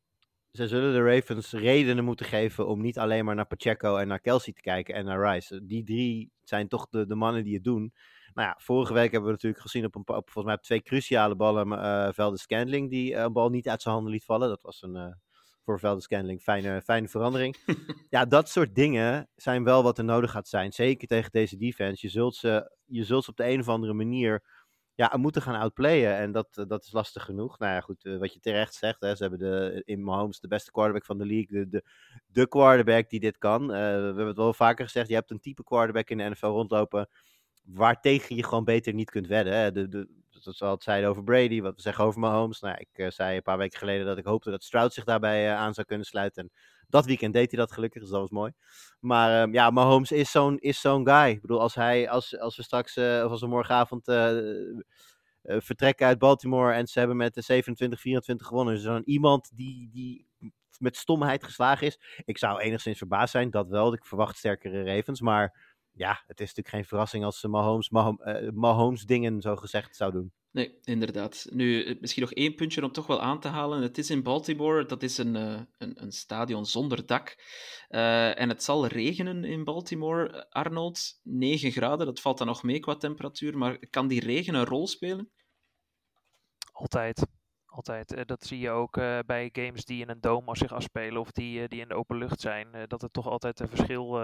zij 0.56 0.66
zullen 0.66 0.92
de 0.92 1.14
Ravens 1.14 1.52
redenen 1.52 2.04
moeten 2.04 2.26
geven 2.26 2.66
om 2.66 2.80
niet 2.80 2.98
alleen 2.98 3.24
maar 3.24 3.34
naar 3.34 3.46
Pacheco 3.46 3.96
en 3.96 4.08
naar 4.08 4.20
Kelsey 4.20 4.52
te 4.52 4.60
kijken 4.60 4.94
en 4.94 5.04
naar 5.04 5.32
Rice. 5.32 5.66
Die 5.66 5.84
drie 5.84 6.32
zijn 6.42 6.68
toch 6.68 6.88
de, 6.88 7.06
de 7.06 7.14
mannen 7.14 7.44
die 7.44 7.54
het 7.54 7.64
doen. 7.64 7.92
Nou 8.34 8.48
ja, 8.48 8.54
vorige 8.58 8.92
week 8.92 9.10
hebben 9.10 9.24
we 9.24 9.34
natuurlijk 9.34 9.62
gezien 9.62 9.84
op, 9.84 9.94
een, 9.94 10.00
op 10.00 10.30
volgens 10.30 10.44
mij 10.44 10.58
twee 10.58 10.82
cruciale 10.82 11.36
ballen 11.36 11.68
uh, 11.68 12.08
Velde 12.12 12.38
Scandling 12.38 12.90
die 12.90 13.14
een 13.14 13.32
bal 13.32 13.48
niet 13.48 13.68
uit 13.68 13.82
zijn 13.82 13.94
handen 13.94 14.12
liet 14.12 14.24
vallen. 14.24 14.48
Dat 14.48 14.62
was 14.62 14.82
een, 14.82 14.94
uh, 14.94 15.06
voor 15.64 15.78
Velde 15.78 16.00
Scandling 16.00 16.42
fijne, 16.42 16.82
fijne 16.82 17.08
verandering. 17.08 17.56
ja, 18.10 18.24
dat 18.24 18.48
soort 18.48 18.74
dingen 18.74 19.28
zijn 19.36 19.64
wel 19.64 19.82
wat 19.82 19.98
er 19.98 20.04
nodig 20.04 20.30
gaat 20.30 20.48
zijn. 20.48 20.72
Zeker 20.72 21.08
tegen 21.08 21.30
deze 21.30 21.56
defense. 21.56 22.06
Je 22.06 22.12
zult 22.12 22.36
ze, 22.36 22.76
je 22.84 23.04
zult 23.04 23.24
ze 23.24 23.30
op 23.30 23.36
de 23.36 23.48
een 23.48 23.60
of 23.60 23.68
andere 23.68 23.92
manier 23.92 24.42
ja, 24.94 25.16
moeten 25.16 25.42
gaan 25.42 25.60
outplayen. 25.60 26.16
En 26.16 26.32
dat, 26.32 26.48
eh, 26.58 26.64
dat 26.68 26.84
is 26.84 26.92
lastig 26.92 27.24
genoeg. 27.24 27.58
Nou 27.58 27.72
ja, 27.72 27.80
goed, 27.80 28.04
eh, 28.04 28.18
wat 28.18 28.32
je 28.34 28.40
terecht 28.40 28.74
zegt. 28.74 29.00
Hè, 29.00 29.14
ze 29.14 29.22
hebben 29.22 29.40
de, 29.40 29.82
in 29.84 30.04
Mahomes 30.04 30.40
de 30.40 30.48
beste 30.48 30.70
quarterback 30.70 31.04
van 31.04 31.18
de 31.18 31.26
league. 31.26 31.58
De, 31.58 31.68
de, 31.68 31.84
de 32.26 32.48
quarterback 32.48 33.10
die 33.10 33.20
dit 33.20 33.38
kan. 33.38 33.62
Eh, 33.62 33.78
we 33.78 34.04
hebben 34.04 34.26
het 34.26 34.36
wel 34.36 34.54
vaker 34.54 34.84
gezegd. 34.84 35.08
Je 35.08 35.14
hebt 35.14 35.30
een 35.30 35.40
type 35.40 35.64
quarterback 35.64 36.10
in 36.10 36.18
de 36.18 36.28
NFL 36.30 36.46
rondlopen. 36.46 37.08
Waartegen 37.64 38.36
je 38.36 38.44
gewoon 38.44 38.64
beter 38.64 38.94
niet 38.94 39.10
kunt 39.10 39.26
wedden. 39.26 39.54
Hè. 39.54 39.72
De, 39.72 39.88
de, 39.88 40.08
dat 40.42 40.58
we 40.58 40.64
al 40.64 40.76
zeiden 40.78 41.10
over 41.10 41.24
Brady. 41.24 41.60
Wat 41.60 41.74
we 41.74 41.82
zeggen 41.82 42.04
over 42.04 42.20
Mahomes. 42.20 42.60
Nou, 42.60 42.76
ik 42.78 42.88
eh, 42.92 43.10
zei 43.10 43.36
een 43.36 43.42
paar 43.42 43.58
weken 43.58 43.78
geleden 43.78 44.06
dat 44.06 44.18
ik 44.18 44.24
hoopte 44.24 44.50
dat 44.50 44.64
Stroud 44.64 44.92
zich 44.92 45.04
daarbij 45.04 45.46
eh, 45.46 45.56
aan 45.56 45.74
zou 45.74 45.86
kunnen 45.86 46.06
sluiten. 46.06 46.42
En 46.42 46.50
dat 46.94 47.06
weekend 47.06 47.32
deed 47.32 47.50
hij 47.50 47.60
dat 47.60 47.72
gelukkig. 47.72 48.00
Dus 48.02 48.10
dat 48.10 48.20
was 48.20 48.30
mooi. 48.30 48.52
Maar 49.00 49.42
ehm, 49.42 49.52
ja, 49.52 49.70
Mahomes 49.70 50.12
is 50.12 50.30
zo'n 50.30 50.58
zo'n 50.60 51.06
guy. 51.08 51.28
Ik 51.30 51.40
bedoel, 51.40 51.60
als, 51.60 51.74
hij, 51.74 52.10
als, 52.10 52.38
als 52.38 52.56
we 52.56 52.62
straks, 52.62 52.96
eh, 52.96 53.22
of 53.24 53.30
als 53.30 53.40
we 53.40 53.46
morgenavond 53.46 54.08
eh, 54.08 54.38
eh, 54.38 54.80
vertrekken 55.42 56.06
uit 56.06 56.18
Baltimore 56.18 56.72
en 56.72 56.86
ze 56.86 56.98
hebben 56.98 57.16
met 57.16 57.34
de 57.34 57.42
27-24 57.42 58.46
gewonnen. 58.46 58.74
Dus 58.74 58.82
dan 58.82 59.02
iemand 59.04 59.50
die, 59.54 59.90
die 59.90 60.26
met 60.78 60.96
stomheid 60.96 61.44
geslagen 61.44 61.86
is. 61.86 61.98
Ik 62.24 62.38
zou 62.38 62.60
enigszins 62.60 62.98
verbaasd 62.98 63.30
zijn, 63.30 63.50
dat 63.50 63.68
wel. 63.68 63.92
Ik 63.92 64.04
verwacht 64.06 64.36
sterkere 64.36 64.84
Ravens. 64.84 65.20
Maar 65.20 65.74
ja, 65.92 66.22
het 66.26 66.40
is 66.40 66.46
natuurlijk 66.48 66.74
geen 66.74 66.84
verrassing 66.84 67.24
als 67.24 67.40
ze 67.40 67.48
Mahomes, 67.48 67.90
Mahom- 67.90 68.20
Mahomes 68.54 69.04
dingen 69.04 69.40
zo 69.40 69.56
gezegd 69.56 69.96
zou 69.96 70.12
doen. 70.12 70.32
Nee, 70.54 70.78
inderdaad. 70.84 71.46
Nu, 71.50 71.84
eh, 71.84 72.00
misschien 72.00 72.22
nog 72.22 72.32
één 72.32 72.54
puntje 72.54 72.84
om 72.84 72.92
toch 72.92 73.06
wel 73.06 73.20
aan 73.20 73.40
te 73.40 73.48
halen. 73.48 73.82
Het 73.82 73.98
is 73.98 74.10
in 74.10 74.22
Baltimore, 74.22 74.86
dat 74.86 75.02
is 75.02 75.18
een, 75.18 75.36
eh, 75.36 75.60
een, 75.78 76.02
een 76.02 76.12
stadion 76.12 76.66
zonder 76.66 77.06
dak. 77.06 77.36
Eh, 77.88 78.40
en 78.40 78.48
het 78.48 78.62
zal 78.62 78.86
regenen 78.86 79.44
in 79.44 79.64
Baltimore. 79.64 80.50
Arnold, 80.50 81.20
9 81.22 81.70
graden, 81.70 82.06
dat 82.06 82.20
valt 82.20 82.38
dan 82.38 82.46
nog 82.46 82.62
mee 82.62 82.80
qua 82.80 82.96
temperatuur. 82.96 83.58
Maar 83.58 83.78
kan 83.88 84.08
die 84.08 84.20
regen 84.20 84.54
een 84.54 84.64
rol 84.64 84.86
spelen? 84.86 85.30
Altijd. 86.72 87.26
Altijd. 87.74 88.14
Eh, 88.14 88.24
dat 88.24 88.44
zie 88.44 88.58
je 88.58 88.70
ook 88.70 88.96
eh, 88.96 89.18
bij 89.26 89.50
games 89.52 89.84
die 89.84 90.00
in 90.00 90.08
een 90.08 90.20
dome 90.20 90.56
zich 90.56 90.72
afspelen 90.72 91.20
of 91.20 91.30
die, 91.32 91.62
eh, 91.62 91.68
die 91.68 91.80
in 91.80 91.88
de 91.88 91.94
open 91.94 92.16
lucht 92.16 92.40
zijn. 92.40 92.68
dat 92.86 93.02
er 93.02 93.10
toch 93.10 93.28
altijd 93.28 93.60
een 93.60 93.68
verschil, 93.68 94.20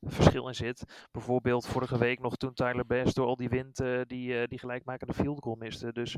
verschil 0.00 0.48
in 0.48 0.54
zit. 0.54 1.08
Bijvoorbeeld 1.10 1.66
vorige 1.66 1.98
week 1.98 2.20
nog 2.20 2.36
toen 2.36 2.54
Tyler 2.54 2.86
Bass 2.86 3.14
door 3.14 3.26
al 3.26 3.36
die 3.36 3.48
wind 3.48 3.76
die, 4.06 4.46
die 4.48 4.58
gelijkmakende 4.58 5.14
field 5.14 5.42
goal 5.42 5.56
miste. 5.56 5.92
Dus 5.92 6.16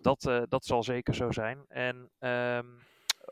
dat, 0.00 0.44
dat 0.48 0.64
zal 0.64 0.82
zeker 0.82 1.14
zo 1.14 1.30
zijn. 1.30 1.64
En 1.68 2.10
ehm, 2.18 2.66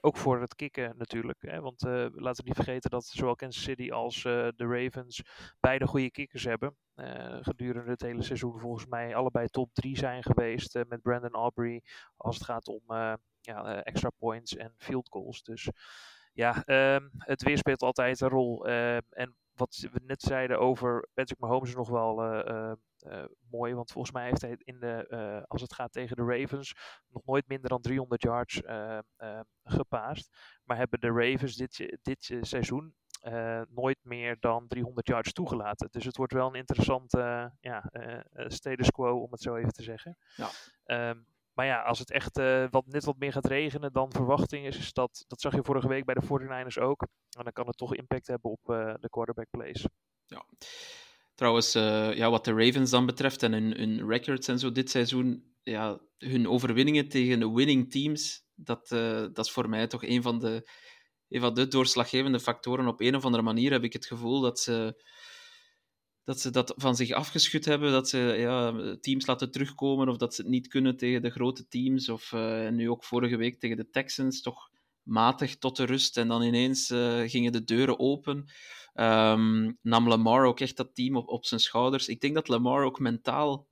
ook 0.01 0.17
voor 0.17 0.41
het 0.41 0.55
kicken 0.55 0.95
natuurlijk. 0.97 1.43
Hè? 1.43 1.61
Want 1.61 1.85
eh, 1.85 2.07
laten 2.13 2.43
we 2.43 2.49
niet 2.49 2.55
vergeten 2.55 2.91
dat 2.91 3.05
zowel 3.05 3.35
Kansas 3.35 3.63
City 3.63 3.91
als 3.91 4.17
eh, 4.17 4.49
de 4.57 4.67
Ravens 4.67 5.23
beide 5.61 5.87
goede 5.87 6.11
kickers 6.11 6.45
hebben. 6.45 6.77
Eh, 6.95 7.39
gedurende 7.41 7.91
het 7.91 8.01
hele 8.01 8.23
seizoen 8.23 8.61
volgens 8.61 8.87
mij 8.87 9.15
allebei 9.15 9.49
top 9.49 9.71
3 9.73 9.97
zijn 9.97 10.23
geweest. 10.23 10.75
met 10.89 11.03
Brandon 11.03 11.33
Aubrey 11.33 11.83
als 12.17 12.35
het 12.37 12.45
gaat 12.45 12.69
om 12.69 12.83
ja, 13.41 13.83
extra 13.83 14.11
points 14.19 14.57
en 14.57 14.75
field 14.77 15.09
goals. 15.11 15.43
Dus 15.43 15.69
ja, 16.33 16.65
ehm, 16.65 17.09
het 17.19 17.43
weer 17.43 17.59
speelt 17.59 17.83
altijd 17.83 18.21
een 18.21 18.29
rol. 18.29 18.67
En 18.67 19.37
wat 19.55 19.89
we 19.93 20.01
net 20.05 20.23
zeiden 20.23 20.59
over 20.59 21.09
Patrick 21.15 21.39
Mahomes 21.39 21.75
nog 21.75 21.89
wel 21.89 22.17
eh, 23.03 23.25
mooi. 23.51 23.75
Want 23.75 23.93
volgens 23.93 24.15
mij 24.15 24.25
heeft 24.25 24.41
hij 24.41 24.57
in 24.59 24.81
de, 24.81 25.07
eh, 25.09 25.43
als 25.47 25.61
het 25.61 25.73
gaat 25.73 25.93
tegen 25.93 26.17
de 26.17 26.25
Ravens 26.25 26.75
nog 27.09 27.25
nooit 27.25 27.49
minder 27.49 27.69
dan 27.69 27.81
300 27.81 28.23
yards 28.23 28.63
eh, 28.63 28.99
gepaast. 29.65 30.37
Maar 30.65 30.77
hebben 30.77 31.01
de 31.01 31.13
Ravens 31.13 31.57
dit, 31.57 31.99
dit 32.03 32.39
seizoen 32.41 32.95
nooit 33.69 33.99
meer 34.03 34.37
dan 34.41 34.67
300 34.67 35.07
yards 35.09 35.33
toegelaten. 35.33 35.89
Dus 35.91 36.05
het 36.05 36.17
wordt 36.17 36.33
wel 36.33 36.49
een 36.49 36.55
interessante 36.55 37.53
ja, 37.61 37.91
status 38.33 38.91
quo, 38.91 39.21
om 39.21 39.31
het 39.31 39.41
zo 39.41 39.57
even 39.57 39.73
te 39.73 39.83
zeggen. 39.83 40.19
Ja. 40.37 40.49
Ehm, 40.85 41.21
maar 41.53 41.67
ja, 41.67 41.83
als 41.83 41.99
het 41.99 42.11
echt 42.11 42.37
wat, 42.71 42.87
net 42.87 43.05
wat 43.05 43.19
meer 43.19 43.33
gaat 43.33 43.47
regenen 43.47 43.93
dan 43.93 44.13
verwachting 44.13 44.67
is, 44.67 44.79
is 44.79 44.93
dat, 44.93 45.25
dat 45.27 45.41
zag 45.41 45.55
je 45.55 45.65
vorige 45.65 45.89
week 45.89 46.05
bij 46.05 46.15
de 46.15 46.27
49ers 46.27 46.79
ook. 46.79 47.03
En 47.37 47.45
dan 47.45 47.53
kan 47.53 47.67
het 47.67 47.77
toch 47.77 47.95
impact 47.95 48.27
hebben 48.27 48.51
op 48.51 48.61
de 49.01 49.09
quarterback 49.11 49.51
plays. 49.51 49.87
Ja. 50.27 50.45
Trouwens, 51.35 51.75
eh, 51.75 52.15
ja, 52.15 52.31
wat 52.31 52.45
de 52.45 52.53
Ravens 52.53 52.91
dan 52.91 53.07
betreft 53.07 53.43
en 53.43 53.53
hun, 53.53 54.09
records 54.09 54.49
en 54.49 54.59
zo 54.59 54.73
dit 54.73 54.91
seizoen, 54.91 55.45
ja, 55.63 56.01
hun 56.19 56.49
overwinningen 56.49 57.09
tegen 57.09 57.41
de 57.41 57.51
winning 57.51 57.91
teams, 57.91 58.45
dat, 58.55 58.91
eh, 58.91 59.27
dat 59.33 59.47
is 59.47 59.51
voor 59.51 59.69
mij 59.69 59.87
toch 59.87 60.05
een 60.05 60.23
van, 60.23 60.39
de, 60.39 60.71
een 61.29 61.41
van 61.41 61.55
de 61.55 61.69
doorslaggevende 61.69 62.41
factoren. 62.41 62.87
Op 62.87 63.01
een 63.01 63.17
of 63.17 63.25
andere 63.25 63.43
manier 63.43 63.73
heb 63.73 63.85
ik 63.85 63.93
het 63.93 64.07
gevoel 64.07 64.41
dat 64.41 64.61
ze 64.61 65.03
dat, 66.25 66.41
ze 66.41 66.51
dat 66.51 66.75
van 66.77 66.97
zich 66.97 67.11
afgeschud 67.11 67.65
hebben, 67.65 67.93
dat 67.93 68.09
ze 68.09 68.19
ja, 68.19 68.73
teams 69.01 69.27
laten 69.27 69.51
terugkomen 69.51 70.09
of 70.09 70.17
dat 70.17 70.35
ze 70.35 70.43
het 70.43 70.51
niet 70.51 70.69
kunnen 70.69 70.97
tegen 70.97 71.23
de 71.23 71.31
grote 71.31 71.69
teams. 71.69 72.09
Of 72.09 72.33
eh, 72.33 72.69
nu 72.69 72.91
ook 72.91 73.05
vorige 73.05 73.37
week 73.37 73.61
tegen 73.61 73.77
de 73.77 73.91
Texans, 73.91 74.43
toch 74.43 74.71
matig 75.03 75.59
tot 75.59 75.77
de 75.77 75.85
rust. 75.85 76.17
En 76.17 76.29
dan 76.29 76.43
ineens 76.43 76.87
gingen 77.27 77.53
de 77.53 77.65
deuren 77.65 77.99
open. 77.99 78.47
Ehm, 78.93 79.73
nam 79.83 80.09
Lamar 80.09 80.45
ook 80.47 80.61
echt 80.61 80.77
dat 80.77 80.95
team 80.95 81.17
op, 81.17 81.29
op 81.29 81.47
zijn 81.47 81.61
schouders. 81.61 82.09
Ik 82.09 82.21
denk 82.21 82.35
dat 82.35 82.49
Lamar 82.49 82.85
ook 82.85 82.99
mentaal 82.99 83.69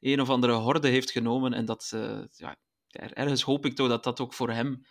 een 0.00 0.20
of 0.20 0.30
andere 0.30 0.52
horde 0.52 0.88
heeft 0.88 1.10
genomen. 1.10 1.52
En 1.52 1.64
dat, 1.64 1.90
eh, 1.94 2.20
ja, 2.32 2.56
er- 2.88 3.12
ergens 3.12 3.42
hoop 3.42 3.66
ik 3.66 3.74
toch 3.74 3.88
dat 3.88 4.04
dat 4.04 4.20
ook 4.20 4.32
voor 4.34 4.50
hem 4.50 4.86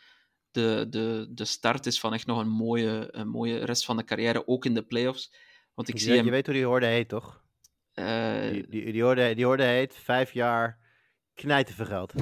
de, 0.52 0.86
de, 0.90 1.28
de 1.30 1.46
start 1.46 1.86
is 1.86 2.00
van 2.00 2.14
echt 2.14 2.26
nog 2.26 2.40
een 2.40 2.50
mooie, 2.50 3.08
een 3.12 3.28
mooie 3.28 3.66
rest 3.66 3.86
van 3.86 3.98
de 3.98 4.04
carrière, 4.04 4.48
ook 4.48 4.66
in 4.66 4.74
de 4.74 4.84
playoffs. 4.84 5.34
Want 5.74 5.88
ik 5.88 5.98
je, 5.98 6.04
zie 6.04 6.16
hem... 6.16 6.26
je 6.26 6.32
weet 6.32 6.46
hoe 6.46 6.56
die 6.56 6.66
horde 6.66 6.86
heet, 6.86 7.10
toch? 7.10 7.44
eh, 7.94 8.42
Die, 8.52 8.68
die, 8.68 8.92
die, 8.92 9.04
horde, 9.04 9.36
die 9.36 9.46
horde 9.46 9.64
heet 9.64 9.96
vijf 9.96 10.32
jaar 10.32 10.80
knijten 11.34 11.76
vergeld. 11.76 12.14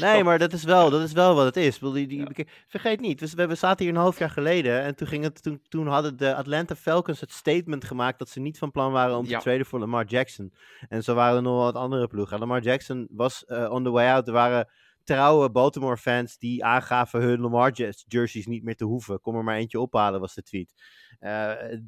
Nee, 0.12 0.24
maar 0.24 0.38
dat 0.38 0.52
is 0.52 0.64
wel, 0.64 0.90
dat 0.90 1.00
is 1.02 1.12
wel 1.12 1.34
wat 1.34 1.44
het 1.44 1.56
is. 1.56 1.78
Die, 1.78 2.06
die, 2.06 2.18
Ja. 2.18 2.44
Vergeet 2.66 3.00
niet, 3.00 3.20
we, 3.20 3.30
we 3.36 3.46
we 3.46 3.54
zaten 3.54 3.84
hier 3.84 3.94
een 3.94 4.00
half 4.00 4.18
jaar 4.18 4.30
geleden 4.30 4.80
en 4.82 4.94
toen, 4.96 5.06
ging 5.06 5.24
het, 5.24 5.42
toen, 5.42 5.60
toen 5.68 5.86
hadden 5.86 6.16
de 6.16 6.34
Atlanta 6.34 6.74
Falcons 6.76 7.20
het 7.20 7.32
statement 7.32 7.84
gemaakt 7.84 8.18
dat 8.18 8.28
ze 8.28 8.40
niet 8.40 8.58
van 8.58 8.70
plan 8.70 8.92
waren 8.92 9.16
om 9.16 9.26
Ja. 9.26 9.36
te 9.38 9.44
traden 9.44 9.66
voor 9.66 9.78
Lamar 9.78 10.04
Jackson. 10.04 10.52
En 10.88 11.02
zo 11.04 11.14
waren 11.14 11.36
er 11.36 11.42
nog 11.42 11.54
wel 11.54 11.64
wat 11.64 11.74
andere 11.82 12.06
ploegen. 12.06 12.38
Lamar 12.38 12.62
Jackson 12.62 13.08
was 13.10 13.44
eh, 13.44 13.70
on 13.70 13.84
the 13.84 13.90
way 13.90 14.08
out. 14.12 14.26
Er 14.26 14.32
waren 14.32 14.68
trouwe 15.04 15.50
Baltimore 15.50 15.96
fans 15.96 16.38
die 16.38 16.64
aangaven 16.64 17.20
hun 17.20 17.40
Lamar 17.40 17.72
jerseys 18.06 18.46
niet 18.46 18.62
meer 18.62 18.76
te 18.76 18.84
hoeven. 18.84 19.20
Kom 19.20 19.36
er 19.36 19.44
maar 19.44 19.56
eentje 19.56 19.80
ophalen, 19.80 20.20
was 20.20 20.34
de 20.34 20.42
tweet. 20.42 20.72
D- 21.20 21.80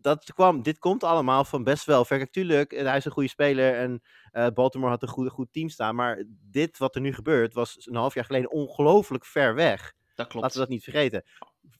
dat 0.00 0.32
kwam, 0.32 0.62
dit 0.62 0.78
komt 0.78 1.04
allemaal 1.04 1.44
van 1.44 1.64
best 1.64 1.84
wel 1.84 2.04
ver. 2.04 2.18
Kijk, 2.18 2.32
tuurlijk, 2.32 2.72
eh, 2.72 2.86
hij 2.86 2.96
is 2.96 3.04
een 3.04 3.12
goede 3.12 3.28
speler 3.28 3.74
en 3.74 4.02
eh, 4.30 4.46
Baltimore 4.54 4.90
had 4.90 5.02
een 5.02 5.08
goed, 5.08 5.30
goed 5.30 5.52
team 5.52 5.68
staan. 5.68 5.94
Maar 5.94 6.24
dit 6.50 6.78
wat 6.78 6.94
er 6.94 7.00
nu 7.00 7.12
gebeurt, 7.12 7.54
was 7.54 7.86
een 7.86 7.96
half 7.96 8.14
jaar 8.14 8.24
geleden 8.24 8.50
ongelooflijk 8.50 9.24
ver 9.24 9.54
weg. 9.54 9.92
dat 10.14 10.26
klopt. 10.26 10.44
Laten 10.44 10.60
we 10.60 10.66
dat 10.66 10.74
niet 10.74 10.84
vergeten. 10.84 11.24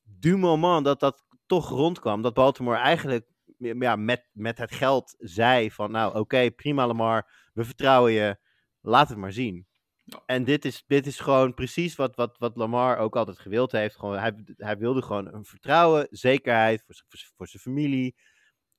Du 0.05 0.37
moment 0.37 0.85
dat 0.85 1.01
dat 1.01 1.25
toch 1.47 1.69
rondkwam, 1.69 2.23
dat 2.23 2.35
Baltimore 2.35 2.77
eigenlijk 2.77 3.27
ja, 3.59 3.97
met, 3.97 4.29
met 4.33 4.59
het 4.59 4.73
geld 4.73 5.15
zei 5.19 5.71
van 5.71 5.91
nou 5.91 6.19
oké, 6.19 6.51
prima 6.51 6.87
Lamar, 6.87 7.51
we 7.53 7.65
vertrouwen 7.65 8.13
je, 8.13 8.37
laat 8.81 9.09
het 9.09 9.19
maar 9.19 9.33
zien. 9.33 9.68
En 10.27 10.45
dit 10.45 10.65
is, 10.65 10.85
dit 10.87 11.07
is 11.07 11.21
gewoon 11.21 11.55
precies 11.55 11.97
wat, 11.97 12.17
wat, 12.17 12.39
wat 12.39 12.57
Lamar 12.57 12.99
ook 12.99 13.17
altijd 13.17 13.39
gewild 13.39 13.73
heeft. 13.73 13.97
Gewoon, 13.97 14.19
hij, 14.19 14.35
hij 14.57 14.79
wilde 14.79 15.03
gewoon 15.03 15.35
een 15.35 15.45
vertrouwen, 15.45 16.07
zekerheid 16.11 16.83
voor, 16.87 17.03
voor, 17.09 17.21
voor 17.37 17.47
zijn 17.49 17.63
familie. 17.63 18.17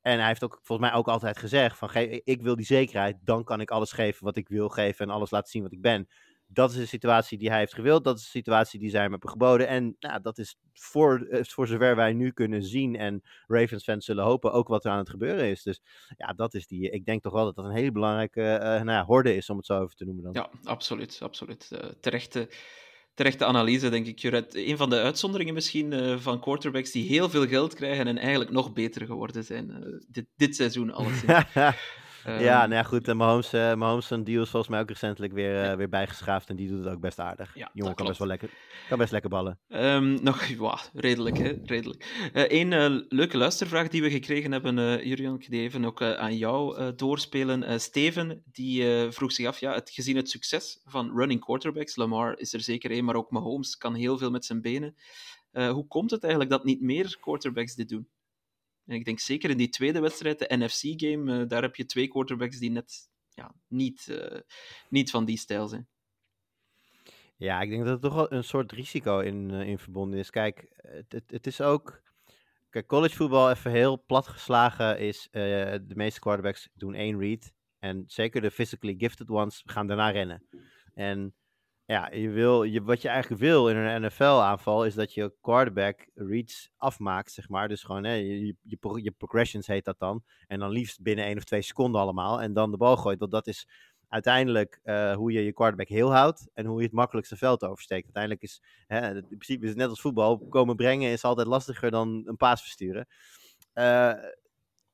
En 0.02 0.18
hij 0.18 0.28
heeft 0.28 0.44
ook 0.44 0.60
volgens 0.64 0.90
mij 0.90 0.98
ook 0.98 1.08
altijd 1.08 1.38
gezegd 1.38 1.78
van 1.78 1.90
ik 2.24 2.42
wil 2.42 2.56
die 2.56 2.66
zekerheid, 2.66 3.18
dan 3.22 3.44
kan 3.44 3.62
ik 3.62 3.72
alles 3.72 3.92
geven 3.92 4.24
wat 4.24 4.38
ik 4.38 4.48
wil 4.48 4.70
geven 4.70 5.06
en 5.06 5.14
alles 5.14 5.32
laten 5.32 5.50
zien 5.52 5.64
wat 5.64 5.72
ik 5.72 5.82
ben. 5.82 6.08
Dat 6.52 6.72
is 6.72 6.76
de 6.76 6.86
situatie 6.86 7.38
die 7.38 7.50
hij 7.50 7.60
heeft 7.60 7.74
gewild, 7.74 8.04
dat 8.04 8.18
is 8.18 8.24
de 8.24 8.30
situatie 8.30 8.80
die 8.80 8.90
zij 8.90 9.02
hem 9.02 9.12
hebben 9.12 9.30
geboden. 9.30 9.68
En 9.68 9.96
nou, 10.00 10.22
dat 10.22 10.38
is 10.38 10.58
voor, 10.74 11.28
eh, 11.30 11.44
voor 11.44 11.68
zover 11.68 11.96
wij 11.96 12.14
nu 12.14 12.32
kunnen 12.32 12.64
zien 12.64 12.96
en 12.96 13.22
Ravens 13.48 13.84
fans 13.84 14.06
zullen 14.06 14.24
hopen 14.24 14.52
ook 14.52 14.68
wat 14.68 14.86
er 14.86 14.92
aan 14.92 14.98
het 14.98 15.10
gebeuren 15.10 15.50
is. 15.50 15.64
Dus 15.64 15.82
ja, 16.18 16.34
dat 16.34 16.54
is 16.54 16.68
die, 16.68 16.90
ik 16.90 17.06
denk 17.06 17.22
toch 17.22 17.34
wel 17.34 17.46
dat 17.46 17.56
dat 17.56 17.66
een 17.66 17.76
hele 17.76 17.92
belangrijke 17.92 18.42
eh, 18.42 18.70
nou 18.70 18.92
ja, 18.92 19.06
horde 19.06 19.36
is 19.36 19.50
om 19.50 19.58
het 19.58 19.66
zo 19.66 19.84
even 19.84 19.96
te 19.96 20.06
noemen 20.06 20.24
dan. 20.24 20.34
Ja, 20.34 20.50
absoluut. 20.64 21.20
absoluut. 21.22 21.72
Eh, 21.72 21.90
terechte, 22.02 22.50
terechte 23.14 23.46
analyse, 23.46 23.90
denk 23.90 24.08
ik. 24.08 24.20
Juret. 24.20 24.56
Een 24.56 24.78
van 24.78 24.90
de 24.90 25.02
uitzonderingen 25.02 25.54
misschien 25.54 26.20
van 26.20 26.40
quarterbacks 26.40 26.92
die 26.92 27.08
heel 27.08 27.30
veel 27.30 27.48
geld 27.48 27.74
krijgen 27.74 28.08
en 28.08 28.18
eigenlijk 28.18 28.52
nog 28.52 28.74
beter 28.74 29.06
geworden 29.06 29.44
zijn. 29.44 30.00
dit, 30.08 30.26
dit 30.36 30.56
seizoen 30.56 30.92
alleszins. 30.98 31.44
Ehm, 32.30 32.44
ja, 32.44 32.60
nou 32.60 32.74
ja, 32.74 32.84
goed. 32.84 33.08
En 33.08 33.18
Mahomes, 33.18 33.54
eh 33.54 33.74
Mahomes 33.74 34.08
deal 34.08 34.42
is 34.44 34.50
volgens 34.50 34.68
mij 34.68 34.80
ook 34.80 34.90
recentelijk 34.90 35.34
weer, 35.34 35.64
eh, 35.64 35.76
weer 35.78 35.90
bijgeschaafd. 35.90 36.50
En 36.50 36.56
die 36.56 36.68
doet 36.68 36.84
het 36.84 36.94
ook 36.94 37.00
best 37.00 37.20
aardig. 37.20 37.56
Ja, 37.56 37.70
Jongen 37.74 37.96
kan 37.96 38.06
best, 38.06 38.20
wel 38.20 38.28
lekker, 38.28 38.50
kan 38.90 38.98
best 38.98 39.12
lekker 39.12 39.30
ballen. 39.30 39.60
Ehm, 39.68 40.24
nog, 40.24 40.44
ja, 40.44 40.80
redelijk, 40.94 41.38
hè? 41.38 41.54
Redelijk. 41.64 42.30
Eén 42.34 43.06
leuke 43.10 43.38
luistervraag 43.38 43.88
die 43.88 44.02
we 44.02 44.10
gekregen 44.10 44.52
hebben, 44.52 44.80
eh 44.80 45.04
Jurian, 45.04 45.36
ik 45.36 45.50
die 45.50 45.62
even 45.62 45.86
ook 45.86 46.02
eh, 46.02 46.14
aan 46.14 46.38
jou 46.38 46.78
eh, 46.78 46.88
doorspelen. 46.96 47.64
Eh, 47.64 47.78
Steven, 47.78 48.44
die 48.52 49.04
eh, 49.04 49.12
vroeg 49.12 49.32
zich 49.32 49.48
af, 49.48 49.60
ja, 49.60 49.74
het, 49.74 49.90
gezien 49.90 50.16
het 50.16 50.30
succes 50.30 50.82
van 50.86 51.12
running 51.16 51.40
quarterbacks, 51.40 51.96
Lamar 51.96 52.40
is 52.40 52.54
er 52.54 52.62
zeker 52.62 52.92
één, 52.92 53.06
maar 53.06 53.16
ook 53.16 53.32
Mahomes 53.32 53.78
kan 53.78 53.94
heel 53.94 54.18
veel 54.18 54.32
met 54.32 54.46
zijn 54.46 54.62
benen. 54.62 54.96
Eh, 55.52 55.72
hoe 55.72 55.88
komt 55.88 56.12
het 56.12 56.22
eigenlijk 56.22 56.52
dat 56.52 56.64
niet 56.64 56.82
meer 56.82 57.18
quarterbacks 57.20 57.76
dit 57.76 57.90
doen? 57.90 58.08
En 58.90 58.96
ik 58.96 59.06
denk 59.06 59.20
zeker 59.20 59.50
in 59.50 59.58
die 59.58 59.70
tweede 59.70 60.00
wedstrijd, 60.00 60.40
de 60.40 60.58
NFC-game, 60.58 61.48
daar 61.48 61.62
heb 61.62 61.76
je 61.76 61.86
twee 61.86 62.08
quarterbacks 62.08 62.60
die 62.60 62.72
net 62.72 63.10
ja, 63.30 63.56
niet, 63.68 64.08
uh, 64.10 64.40
niet 64.90 65.12
van 65.12 65.26
die 65.26 65.38
stijl 65.38 65.68
zijn. 65.68 65.88
Ja, 67.36 67.62
ik 67.62 67.70
denk 67.70 67.86
dat 67.86 67.94
er 67.94 68.02
toch 68.02 68.14
wel 68.14 68.32
een 68.32 68.44
soort 68.44 68.72
risico 68.72 69.20
in, 69.20 69.50
uh, 69.50 69.68
in 69.68 69.80
verbonden 69.80 70.20
is. 70.20 70.30
Kijk, 70.30 70.70
het, 71.08 71.24
het, 71.28 71.48
is 71.48 71.62
ook. 71.62 72.02
Kijk, 72.70 72.88
collegevoetbal, 72.88 73.50
even 73.50 73.72
heel 73.72 74.04
plat 74.06 74.28
geslagen, 74.28 75.00
is 75.00 75.28
de 75.32 75.94
meeste 75.96 76.20
quarterbacks 76.20 76.70
doen 76.74 76.94
één 76.94 77.20
read. 77.20 77.54
En 77.80 78.04
zeker 78.08 78.42
de 78.42 78.52
physically 78.52 78.96
gifted 78.98 79.30
ones 79.30 79.62
gaan 79.66 79.88
daarna 79.88 80.10
rennen. 80.10 80.48
En 80.94 81.36
ja, 81.90 82.12
je 82.12 82.30
wil, 82.30 82.64
je, 82.64 82.84
wat 82.84 83.02
je 83.02 83.08
eigenlijk 83.08 83.42
wil 83.42 83.70
in 83.70 83.76
een 83.76 84.02
NFL-aanval 84.02 84.86
is 84.86 84.94
dat 84.94 85.14
je 85.14 85.34
quarterback 85.42 86.10
reads 86.14 86.72
afmaakt, 86.78 87.32
zeg 87.32 87.50
maar. 87.50 87.68
Dus 87.68 87.84
gewoon, 87.84 88.04
hè, 88.04 88.14
je, 88.14 88.56
je, 88.64 89.12
progressions 89.18 89.68
heet 89.68 89.86
dat 89.86 90.00
dan. 90.00 90.24
En 90.48 90.60
dan 90.60 90.70
liefst 90.70 91.02
binnen 91.02 91.26
één 91.26 91.38
of 91.38 91.44
twee 91.44 91.62
seconden 91.62 92.02
allemaal. 92.02 92.42
En 92.42 92.54
dan 92.54 92.72
de 92.72 92.78
bal 92.78 92.98
gooit. 92.98 93.20
Want 93.20 93.32
dat 93.32 93.48
is 93.48 93.68
uiteindelijk 94.08 94.80
uh, 94.84 95.16
hoe 95.16 95.32
je 95.32 95.44
je 95.44 95.54
quarterback 95.54 95.88
heel 95.88 96.14
houdt 96.14 96.50
en 96.54 96.66
hoe 96.66 96.78
je 96.78 96.86
het 96.86 96.94
makkelijkste 96.94 97.38
veld 97.38 97.64
oversteekt. 97.64 98.04
Uiteindelijk 98.04 98.44
is, 98.44 98.62
hè, 98.88 99.16
in 99.16 99.26
principe 99.28 99.64
is 99.64 99.70
het 99.70 99.78
net 99.78 99.90
als 99.90 100.02
voetbal, 100.02 100.38
komen 100.38 100.76
brengen 100.76 101.12
is 101.12 101.24
altijd 101.24 101.48
lastiger 101.48 101.92
dan 101.92 102.22
een 102.26 102.38
paas 102.38 102.62
versturen. 102.62 103.08
Uh, 103.74 104.14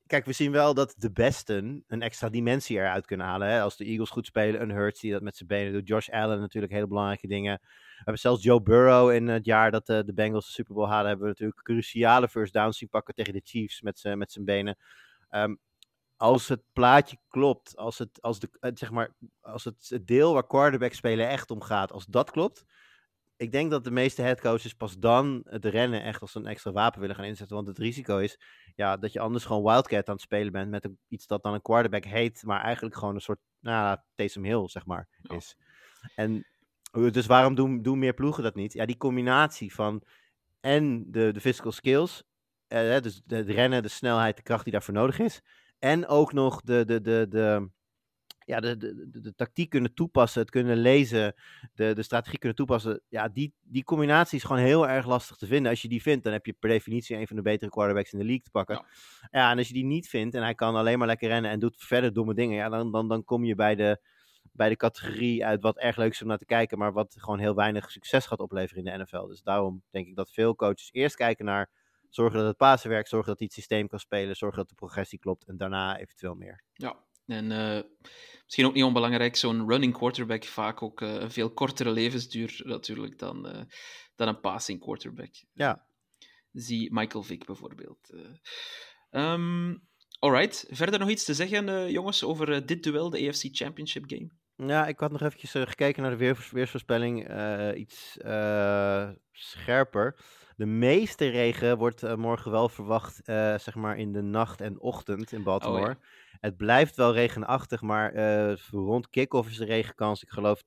kijk, 0.08 0.26
we 0.26 0.34
zien 0.34 0.51
wel 0.51 0.74
dat 0.74 0.95
de 0.97 1.12
besten 1.12 1.84
een 1.88 2.01
extra 2.01 2.30
dimensie 2.30 2.78
eruit 2.78 3.06
kunnen 3.06 3.26
halen. 3.26 3.47
Hè? 3.47 3.62
Als 3.62 3.78
de 3.78 3.86
Eagles 3.86 4.10
goed 4.10 4.26
spelen, 4.26 4.62
een 4.62 4.72
Hurts 4.72 4.99
die 4.99 5.12
dat 5.12 5.22
met 5.22 5.36
zijn 5.36 5.49
benen 5.49 5.74
doet. 5.74 5.88
Josh 5.88 6.10
Allen 6.10 6.39
natuurlijk 6.39 6.74
hele 6.74 6.88
belangrijke 6.88 7.28
dingen. 7.28 7.60
We 7.62 7.95
hebben 7.95 8.18
zelfs 8.18 8.43
Joe 8.43 8.62
Burrow 8.62 9.12
in 9.12 9.28
het 9.28 9.45
jaar 9.45 9.72
dat 9.72 9.86
de, 9.86 10.03
de 10.06 10.14
Bengals 10.14 10.45
de 10.45 10.51
Super 10.51 10.74
Bowl 10.74 10.88
hadden, 10.88 11.08
hebben 11.08 11.26
we 11.26 11.32
natuurlijk 11.32 11.64
cruciale 11.64 12.28
first 12.28 12.53
downs 12.53 12.78
zien 12.78 12.89
pakken 12.89 13.14
tegen 13.14 13.34
de 13.34 13.41
Chiefs 13.43 13.82
met 13.82 13.99
zijn 13.99 14.18
met 14.18 14.32
zijn 14.32 14.45
benen. 14.45 14.78
Um, 15.30 15.60
als 16.18 16.47
het 16.47 16.62
plaatje 16.74 17.18
klopt, 17.28 17.78
als 17.78 17.97
het, 17.97 18.22
als 18.22 18.39
de, 18.39 18.49
zeg 18.74 18.91
maar, 18.91 19.16
als 19.41 19.64
het 19.64 19.99
deel 20.01 20.34
waar 20.34 20.47
quarterback 20.47 20.93
spelen 20.93 21.30
echt 21.30 21.51
om 21.51 21.62
gaat, 21.62 21.91
als 21.91 22.06
dat 22.06 22.32
klopt, 22.32 22.66
ik 23.38 23.52
denk 23.52 23.72
dat 23.72 23.84
de 23.84 23.92
meeste 23.92 24.22
headcoaches 24.22 24.74
pas 24.74 24.98
dan 24.98 25.42
het 25.46 25.66
rennen 25.66 26.04
echt 26.04 26.22
als 26.22 26.36
een 26.36 26.46
extra 26.46 26.72
wapen 26.72 27.00
willen 27.00 27.16
gaan 27.16 27.26
inzetten. 27.26 27.56
Want 27.56 27.68
het 27.68 27.78
risico 27.78 28.18
is 28.18 28.40
ja, 28.76 28.98
dat 28.98 29.14
je 29.14 29.20
anders 29.20 29.46
gewoon 29.46 29.64
Wildcat 29.64 30.08
aan 30.08 30.14
het 30.14 30.24
spelen 30.24 30.52
bent 30.52 30.70
met 30.70 30.86
een, 30.86 31.00
iets 31.08 31.28
dat 31.28 31.44
dan 31.44 31.54
een 31.54 31.62
quarterback 31.62 32.06
heet, 32.06 32.44
maar 32.44 32.62
eigenlijk 32.62 32.96
gewoon 32.96 33.16
een 33.16 33.22
soort 33.22 33.40
nou, 33.60 33.98
Taysom 34.16 34.44
Hill, 34.44 34.68
zeg 34.68 34.86
maar, 34.86 35.08
is. 35.22 35.58
En 36.16 36.46
dus 36.92 37.26
waarom 37.26 37.56
doen, 37.56 37.82
doen 37.82 38.00
meer 38.00 38.14
ploegen 38.14 38.44
dat 38.44 38.56
niet? 38.56 38.74
Ja, 38.74 38.86
die 38.86 38.98
combinatie 38.98 39.74
van 39.74 40.04
en 40.60 41.12
de, 41.12 41.32
de 41.32 41.42
physical 41.42 41.72
skills, 41.72 42.24
eh, 42.68 43.00
dus 43.02 43.22
de, 43.26 43.44
de 43.44 43.54
rennen, 43.54 43.82
de 43.82 43.88
snelheid, 43.88 44.36
de 44.36 44.44
kracht 44.44 44.64
die 44.64 44.74
daarvoor 44.74 44.94
nodig 44.94 45.20
is. 45.20 45.42
En 45.80 46.08
ook 46.08 46.34
nog 46.34 46.62
de, 46.62 46.86
de, 46.86 47.02
de, 47.02 47.26
de, 47.30 47.70
ja, 48.46 48.60
de, 48.60 48.78
de, 48.78 49.10
de, 49.10 49.22
de, 49.22 49.36
tactiek 49.36 49.70
kunnen 49.70 49.93
toepassen, 49.93 50.41
het 50.41 50.50
kunnen 50.50 50.78
lezen, 50.78 51.34
de, 51.74 51.93
de 51.93 52.04
strategie 52.04 52.39
kunnen 52.39 52.58
toepassen. 52.58 53.02
Ja, 53.10 53.28
die, 53.28 53.54
die 53.62 53.84
combinatie 53.84 54.38
is 54.38 54.43
gewoon 54.43 54.62
heel 54.62 54.88
erg 54.88 55.06
lastig 55.06 55.38
te 55.38 55.48
vinden. 55.48 55.72
Als 55.72 55.82
je 55.82 55.88
die 55.88 56.02
vindt, 56.02 56.24
dan 56.24 56.34
heb 56.34 56.46
je 56.46 56.54
per 56.54 56.70
definitie 56.70 57.18
een 57.18 57.28
van 57.28 57.36
de 57.36 57.41
betere 57.41 57.72
quarterbacks 57.72 58.14
in 58.14 58.20
de 58.20 58.26
league 58.26 58.43
te 58.43 58.52
pakken. 58.52 58.76
Ja, 58.76 58.86
ja 59.32 59.52
en 59.52 59.58
als 59.58 59.68
je 59.68 59.74
die 59.74 59.86
niet 59.86 60.10
vindt 60.10 60.36
en 60.36 60.41
hij 60.41 60.56
kan 60.56 60.76
alleen 60.76 60.98
maar 60.98 61.08
lekker 61.08 61.28
rennen 61.28 61.52
en 61.52 61.60
doet 61.60 61.76
verder 61.78 62.14
domme 62.14 62.34
dingen, 62.34 62.56
ja, 62.56 62.70
dan, 62.70 62.91
dan, 62.91 63.08
dan 63.08 63.24
kom 63.24 63.43
je 63.43 63.56
bij 63.56 63.76
de, 63.76 64.00
bij 64.52 64.70
de 64.70 64.76
categorie 64.76 65.46
uit 65.46 65.62
wat 65.62 65.78
erg 65.78 65.96
leuk 65.96 66.12
is 66.12 66.22
om 66.22 66.28
naar 66.28 66.38
te 66.38 66.46
kijken, 66.46 66.78
maar 66.78 66.93
wat 66.93 67.16
gewoon 67.18 67.39
heel 67.39 67.56
weinig 67.56 67.91
succes 67.91 68.26
gaat 68.26 68.39
opleveren 68.39 68.86
in 68.86 68.98
de 68.98 69.04
NFL. 69.04 69.28
Dus 69.28 69.41
daarom 69.41 69.84
denk 69.89 70.08
ik 70.08 70.16
dat 70.16 70.32
veel 70.32 70.56
coaches 70.56 70.89
eerst 70.91 71.16
kijken 71.16 71.46
naar 71.46 71.70
zorgen 72.10 72.38
dat 72.39 72.48
het 72.48 72.58
pasen 72.58 72.89
werkt, 72.89 73.10
zorgen 73.10 73.30
dat 73.30 73.38
hij 73.38 73.48
het 73.48 73.58
systeem 73.58 73.88
kan 73.88 74.00
spelen, 74.00 74.36
zorgen 74.36 74.58
dat 74.58 74.70
de 74.70 74.76
progressie 74.76 75.20
klopt 75.20 75.48
en 75.48 75.58
daarna 75.58 75.98
eventueel 75.98 76.36
meer. 76.36 76.64
Ja, 76.74 77.05
en 77.26 77.51
uh, 77.51 77.80
misschien 78.43 78.65
ook 78.65 78.73
niet 78.73 78.84
onbelangrijk, 78.84 79.36
zo'n 79.36 79.69
running 79.69 79.93
quarterback 79.93 80.43
vaak 80.43 80.82
ook 80.82 81.01
uh, 81.01 81.13
een 81.13 81.32
veel 81.32 81.53
kortere 81.53 81.91
levensduur 81.91 82.61
natuurlijk 82.63 83.19
dan, 83.19 83.47
uh, 83.47 83.61
dan 84.15 84.28
een 84.28 84.39
passing 84.39 84.80
quarterback. 84.80 85.34
Ja. 85.53 85.88
Zie 86.51 86.93
Michael 86.93 87.23
Vick 87.23 87.45
bijvoorbeeld. 87.45 88.13
Um, 89.11 89.88
alright, 90.19 90.65
verder 90.69 90.99
nog 90.99 91.09
iets 91.09 91.26
te 91.26 91.34
zeggen, 91.34 91.91
jongens, 91.91 92.23
over 92.23 92.65
dit 92.65 92.84
duel, 92.84 93.09
de 93.09 93.28
AFC 93.28 93.47
Championship 93.51 94.03
game? 94.07 94.30
Ja, 94.67 94.88
ik 94.88 94.99
had 94.99 95.11
nog 95.11 95.21
eventjes 95.21 95.51
gekeken 95.51 96.01
naar 96.01 96.11
de 96.11 96.17
weer, 96.17 96.47
weersvoorspelling, 96.51 97.28
iets 97.76 98.17
scherper. 99.32 100.19
De 100.55 100.65
meeste 100.65 101.28
regen 101.28 101.78
wordt 101.78 102.15
morgen 102.15 102.51
wel 102.51 102.69
verwacht, 102.69 103.21
zeg 103.61 103.76
maar 103.76 103.97
in 103.97 104.11
de 104.11 104.21
nacht 104.21 104.61
en 104.61 104.80
ochtend 104.80 105.32
in 105.32 105.43
Baltimore. 105.43 105.82
Oh, 105.82 105.88
ja. 105.88 105.99
Het 106.46 106.58
blijft 106.58 106.96
wel 106.96 107.14
regenachtig, 107.14 107.82
maar 107.82 108.16
uh, 108.16 108.56
rond 108.70 109.10
kick-off 109.10 109.50
is 109.50 109.58
de 109.58 109.66
regenkans, 109.66 110.24
ik 110.24 110.30
geloof 110.30 110.62
20%. 110.62 110.66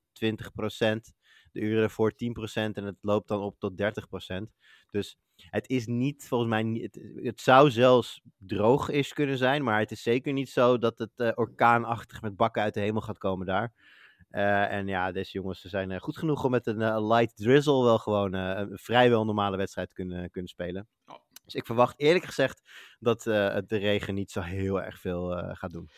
De 1.53 1.61
uren 1.61 1.83
ervoor 1.83 2.12
10% 2.12 2.16
en 2.53 2.85
het 2.85 2.97
loopt 3.01 3.29
dan 3.29 3.41
op 3.41 3.59
tot 3.59 3.83
30%. 3.83 4.43
Dus 4.91 5.18
het 5.37 5.68
is 5.68 5.87
niet, 5.87 6.29
volgens 6.29 6.51
mij, 6.51 6.81
het, 6.83 7.01
het, 7.24 7.41
zou 7.41 7.70
zelfs 7.70 8.20
droog 8.39 8.89
is 8.89 9.12
kunnen 9.12 9.39
zijn, 9.39 9.64
maar 9.64 9.79
het 9.79 9.91
is 9.91 10.03
zeker 10.03 10.33
niet 10.33 10.51
zo 10.51 10.79
dat 10.79 10.99
het 10.99 11.37
orkaanachtig 11.37 12.22
met 12.22 12.37
bakken 12.37 12.62
uit 12.62 12.74
de 12.74 12.81
hemel 12.81 13.01
gaat 13.01 13.18
komen 13.18 13.47
daar. 13.47 13.72
Uh, 14.31 14.72
en 14.72 14.87
ja, 14.87 15.12
deze 15.12 15.33
jongens 15.33 15.61
ze 15.61 15.68
zijn 15.68 16.01
goed 16.01 16.18
genoeg 16.18 16.45
om 16.45 16.51
met 16.51 16.66
een 16.66 17.07
light 17.07 17.37
drizzle 17.37 17.85
wel 17.85 17.99
gewoon 17.99 18.33
een 18.33 18.79
vrijwel 18.79 19.24
normale 19.24 19.57
wedstrijd 19.57 19.93
kunnen, 19.93 20.31
kunnen 20.31 20.51
spelen. 20.51 20.89
Dus 21.49 21.61
ik 21.61 21.66
verwacht 21.66 22.01
eerlijk 22.01 22.24
gezegd 22.24 22.62
dat 22.99 23.22
de 23.22 23.64
regen 23.66 24.14
niet 24.14 24.30
zo 24.30 24.40
heel 24.40 24.82
erg 24.82 25.01
veel 25.01 25.30
gaat 25.53 25.72
doen. 25.72 25.90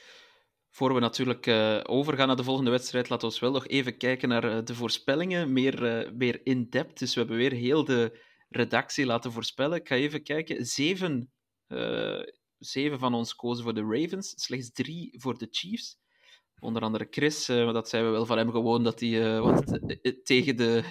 Voor 0.70 0.94
we 0.94 1.00
natuurlijk 1.00 1.46
overgaan 1.88 2.26
naar 2.26 2.36
de 2.36 2.44
volgende 2.44 2.70
wedstrijd, 2.70 3.08
laten 3.08 3.28
we 3.30 3.36
wel 3.40 3.50
nog 3.50 3.66
even 3.66 3.96
kijken 3.96 4.28
naar 4.28 4.64
de 4.64 4.74
voorspellingen, 4.74 5.52
meer, 5.52 6.10
meer 6.14 6.40
in-depth. 6.42 6.98
Dus 6.98 7.14
we 7.14 7.20
hebben 7.20 7.38
weer 7.38 7.52
heel 7.52 7.84
de 7.84 8.22
redactie 8.48 9.06
laten 9.06 9.32
voorspellen. 9.32 9.78
Ik 9.78 9.88
ga 9.88 9.94
even 9.94 10.22
kijken. 10.22 10.66
Zeven, 10.66 11.32
zeven 12.58 12.98
van 12.98 13.14
ons 13.14 13.34
kozen 13.34 13.64
voor 13.64 13.74
de 13.74 13.86
Ravens, 13.88 14.32
slechts 14.36 14.72
drie 14.72 15.20
voor 15.20 15.38
de 15.38 15.48
Chiefs. 15.50 15.98
Onder 16.58 16.82
andere 16.82 17.06
Chris, 17.10 17.46
dat 17.46 17.88
zijn 17.88 18.04
we 18.04 18.10
wel 18.10 18.26
van 18.26 18.38
hem 18.38 18.50
gewoon, 18.50 18.84
dat 18.84 19.00
hij 19.00 19.40
wat 19.40 19.80
tegen, 20.24 20.56
de, 20.56 20.84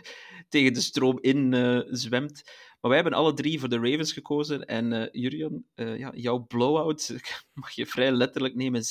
tegen 0.50 0.74
de 0.74 0.82
stroom 0.82 1.18
in 1.22 1.54
zwemt. 1.90 2.42
Maar 2.82 2.92
wij 2.92 3.00
hebben 3.00 3.20
alle 3.20 3.34
drie 3.34 3.60
voor 3.60 3.70
de 3.70 3.80
Ravens 3.80 4.14
gekozen. 4.14 4.66
En 4.66 5.10
Jurian, 5.12 5.64
ja, 5.76 6.12
jouw 6.14 6.46
blowout 6.46 7.16
mag 7.54 7.72
je 7.72 7.86
vrij 7.86 8.12
letterlijk 8.12 8.56
nemen. 8.56 8.82
37-19 8.82 8.86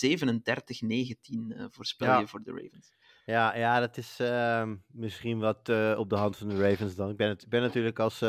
voorspel 1.68 2.08
ja. 2.08 2.18
je 2.18 2.26
voor 2.26 2.42
de 2.42 2.50
Ravens. 2.50 2.92
Ja, 3.24 3.56
ja 3.56 3.80
dat 3.80 3.96
is 3.96 4.16
ehm, 4.18 4.76
misschien 4.86 5.38
wat 5.38 5.68
op 5.96 6.10
de 6.10 6.16
hand 6.16 6.36
van 6.36 6.48
de 6.48 6.68
Ravens 6.68 6.94
dan. 6.94 7.10
Ik 7.10 7.16
ben, 7.16 7.28
het, 7.28 7.42
ik 7.42 7.48
ben 7.48 7.62
natuurlijk 7.62 7.98
als 7.98 8.22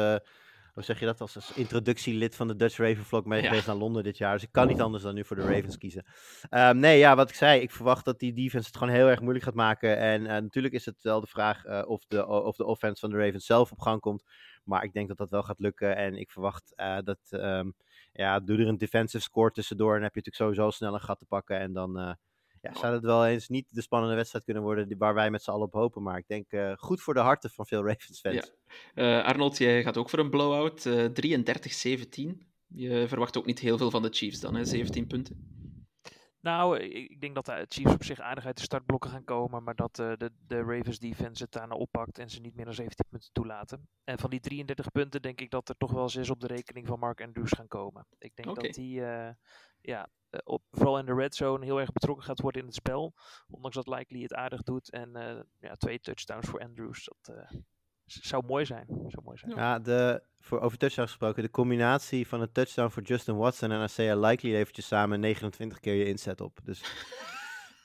hoe 0.73 0.83
zeg 0.83 0.99
je 0.99 1.05
dat, 1.05 1.21
als, 1.21 1.51
introductielid 1.55 2.35
van 2.35 2.47
de 2.47 2.55
Dutch 2.55 2.77
Raven 2.77 3.05
Vlog 3.05 3.25
mee 3.25 3.43
geweest 3.43 3.67
naar 3.67 3.75
Londen 3.75 4.03
dit 4.03 4.17
jaar. 4.17 4.33
Dus 4.33 4.43
ik 4.43 4.51
kan 4.51 4.67
niet 4.67 4.81
anders 4.81 5.03
dan 5.03 5.15
nu 5.15 5.25
voor 5.25 5.35
de 5.35 5.41
Ravens 5.41 5.77
kiezen. 5.77 6.05
Um, 6.49 6.77
nee, 6.79 6.97
ja, 6.97 7.15
wat 7.15 7.29
ik 7.29 7.35
zei, 7.35 7.61
ik 7.61 7.71
verwacht 7.71 8.05
dat 8.05 8.19
die 8.19 8.33
defense 8.33 8.67
het 8.67 8.77
gewoon 8.77 8.93
heel 8.93 9.07
erg 9.07 9.19
moeilijk 9.19 9.45
gaat 9.45 9.53
maken. 9.53 9.97
En 9.97 10.21
uh, 10.21 10.27
natuurlijk 10.27 10.73
is 10.73 10.85
het 10.85 11.01
wel 11.01 11.21
de 11.21 11.27
vraag 11.27 11.65
uh, 11.65 11.81
of, 11.85 12.05
de, 12.07 12.27
of 12.27 12.55
de 12.55 12.65
offense 12.65 12.99
van 12.99 13.09
de 13.09 13.17
Ravens 13.17 13.45
zelf 13.45 13.71
op 13.71 13.79
gang 13.79 13.99
komt. 13.99 14.23
Maar 14.63 14.83
ik 14.83 14.93
denk 14.93 15.07
dat 15.07 15.17
dat 15.17 15.29
wel 15.29 15.43
gaat 15.43 15.59
lukken. 15.59 15.95
En 15.95 16.15
ik 16.15 16.31
verwacht 16.31 16.73
uh, 16.75 16.97
dat, 17.03 17.19
um, 17.29 17.73
ja, 18.11 18.39
doe 18.39 18.57
er 18.57 18.67
een 18.67 18.77
defensive 18.77 19.23
score 19.23 19.51
tussendoor. 19.51 19.95
En 19.95 20.03
heb 20.03 20.15
je 20.15 20.21
natuurlijk 20.21 20.55
sowieso 20.55 20.75
snel 20.75 20.93
een 20.93 21.01
gat 21.01 21.19
te 21.19 21.25
pakken. 21.25 21.59
En 21.59 21.73
dan 21.73 22.17
ja, 22.61 22.73
zou 22.73 22.93
het 22.93 23.03
wel 23.03 23.25
eens 23.25 23.47
niet 23.47 23.75
de 23.75 23.81
spannende 23.81 24.15
wedstrijd 24.15 24.45
kunnen 24.45 24.63
worden 24.63 24.97
waar 24.97 25.13
wij 25.13 25.31
met 25.31 25.43
z'n 25.43 25.49
allen 25.49 25.65
op 25.65 25.73
hopen. 25.73 26.03
Maar 26.03 26.17
ik 26.17 26.27
denk 26.27 26.51
uh, 26.51 26.71
goed 26.75 27.01
voor 27.01 27.13
de 27.13 27.19
harten 27.19 27.49
van 27.49 27.65
veel 27.65 27.85
Ravens-fans. 27.89 28.51
Ja. 28.95 29.19
Uh, 29.19 29.25
Arnold, 29.25 29.57
jij 29.57 29.83
gaat 29.83 29.97
ook 29.97 30.09
voor 30.09 30.19
een 30.19 30.29
blowout. 30.29 30.85
Uh, 30.85 31.05
33-17. 32.33 32.47
Je 32.67 33.05
verwacht 33.07 33.37
ook 33.37 33.45
niet 33.45 33.59
heel 33.59 33.77
veel 33.77 33.91
van 33.91 34.01
de 34.01 34.09
Chiefs 34.11 34.39
dan, 34.39 34.55
hè? 34.55 34.65
17 34.65 35.07
punten. 35.07 35.58
Nou, 36.41 36.79
ik 36.79 37.21
denk 37.21 37.35
dat 37.35 37.45
de 37.45 37.65
Chiefs 37.69 37.93
op 37.93 38.03
zich 38.03 38.19
aardig 38.19 38.45
uit 38.45 38.57
de 38.57 38.63
startblokken 38.63 39.09
gaan 39.09 39.23
komen, 39.23 39.63
maar 39.63 39.75
dat 39.75 39.99
uh, 39.99 40.13
de, 40.17 40.31
de 40.47 40.61
Ravens 40.61 40.99
defense 40.99 41.43
het 41.43 41.51
daarna 41.51 41.75
oppakt 41.75 42.17
en 42.17 42.29
ze 42.29 42.39
niet 42.39 42.55
meer 42.55 42.65
dan 42.65 42.73
17 42.73 43.05
punten 43.09 43.29
toelaten. 43.31 43.89
En 44.03 44.19
van 44.19 44.29
die 44.29 44.39
33 44.39 44.91
punten 44.91 45.21
denk 45.21 45.41
ik 45.41 45.49
dat 45.49 45.69
er 45.69 45.77
toch 45.77 45.91
wel 45.91 46.09
zes 46.09 46.29
op 46.29 46.39
de 46.39 46.47
rekening 46.47 46.87
van 46.87 46.99
Mark 46.99 47.21
Andrews 47.21 47.51
gaan 47.51 47.67
komen. 47.67 48.07
Ik 48.17 48.35
denk 48.35 48.49
okay. 48.49 48.63
dat 48.63 48.73
die 48.73 48.99
uh, 48.99 49.29
ja, 49.81 50.09
op, 50.43 50.63
vooral 50.71 50.99
in 50.99 51.05
de 51.05 51.13
red 51.13 51.35
zone 51.35 51.65
heel 51.65 51.79
erg 51.79 51.91
betrokken 51.91 52.25
gaat 52.25 52.41
worden 52.41 52.61
in 52.61 52.67
het 52.67 52.75
spel. 52.75 53.13
Ondanks 53.49 53.75
dat 53.75 53.87
Likely 53.87 54.21
het 54.21 54.33
aardig 54.33 54.63
doet. 54.63 54.91
En 54.91 55.11
ja, 55.59 55.75
twee 55.75 55.99
touchdowns 55.99 56.47
voor 56.47 56.59
Andrews. 56.59 57.09
Dat 57.21 57.47
zou 58.11 58.43
mooi 58.45 58.65
zijn. 58.65 58.85
Zou 58.87 59.23
mooi 59.23 59.37
zijn. 59.37 59.55
Ja, 59.55 59.79
de, 59.79 60.23
voor, 60.39 60.59
over 60.59 60.77
touchdowns 60.77 61.11
gesproken. 61.11 61.43
De 61.43 61.49
combinatie 61.49 62.27
van 62.27 62.41
een 62.41 62.51
touchdown 62.51 62.89
voor 62.89 63.03
Justin 63.03 63.35
Watson 63.35 63.71
en 63.71 63.83
Isaiah 63.83 64.19
Likely 64.19 64.55
eventjes 64.55 64.87
samen 64.87 65.19
29 65.19 65.79
keer 65.79 65.93
je 65.93 66.05
inzet 66.05 66.41
op. 66.41 66.59
Dus 66.63 66.81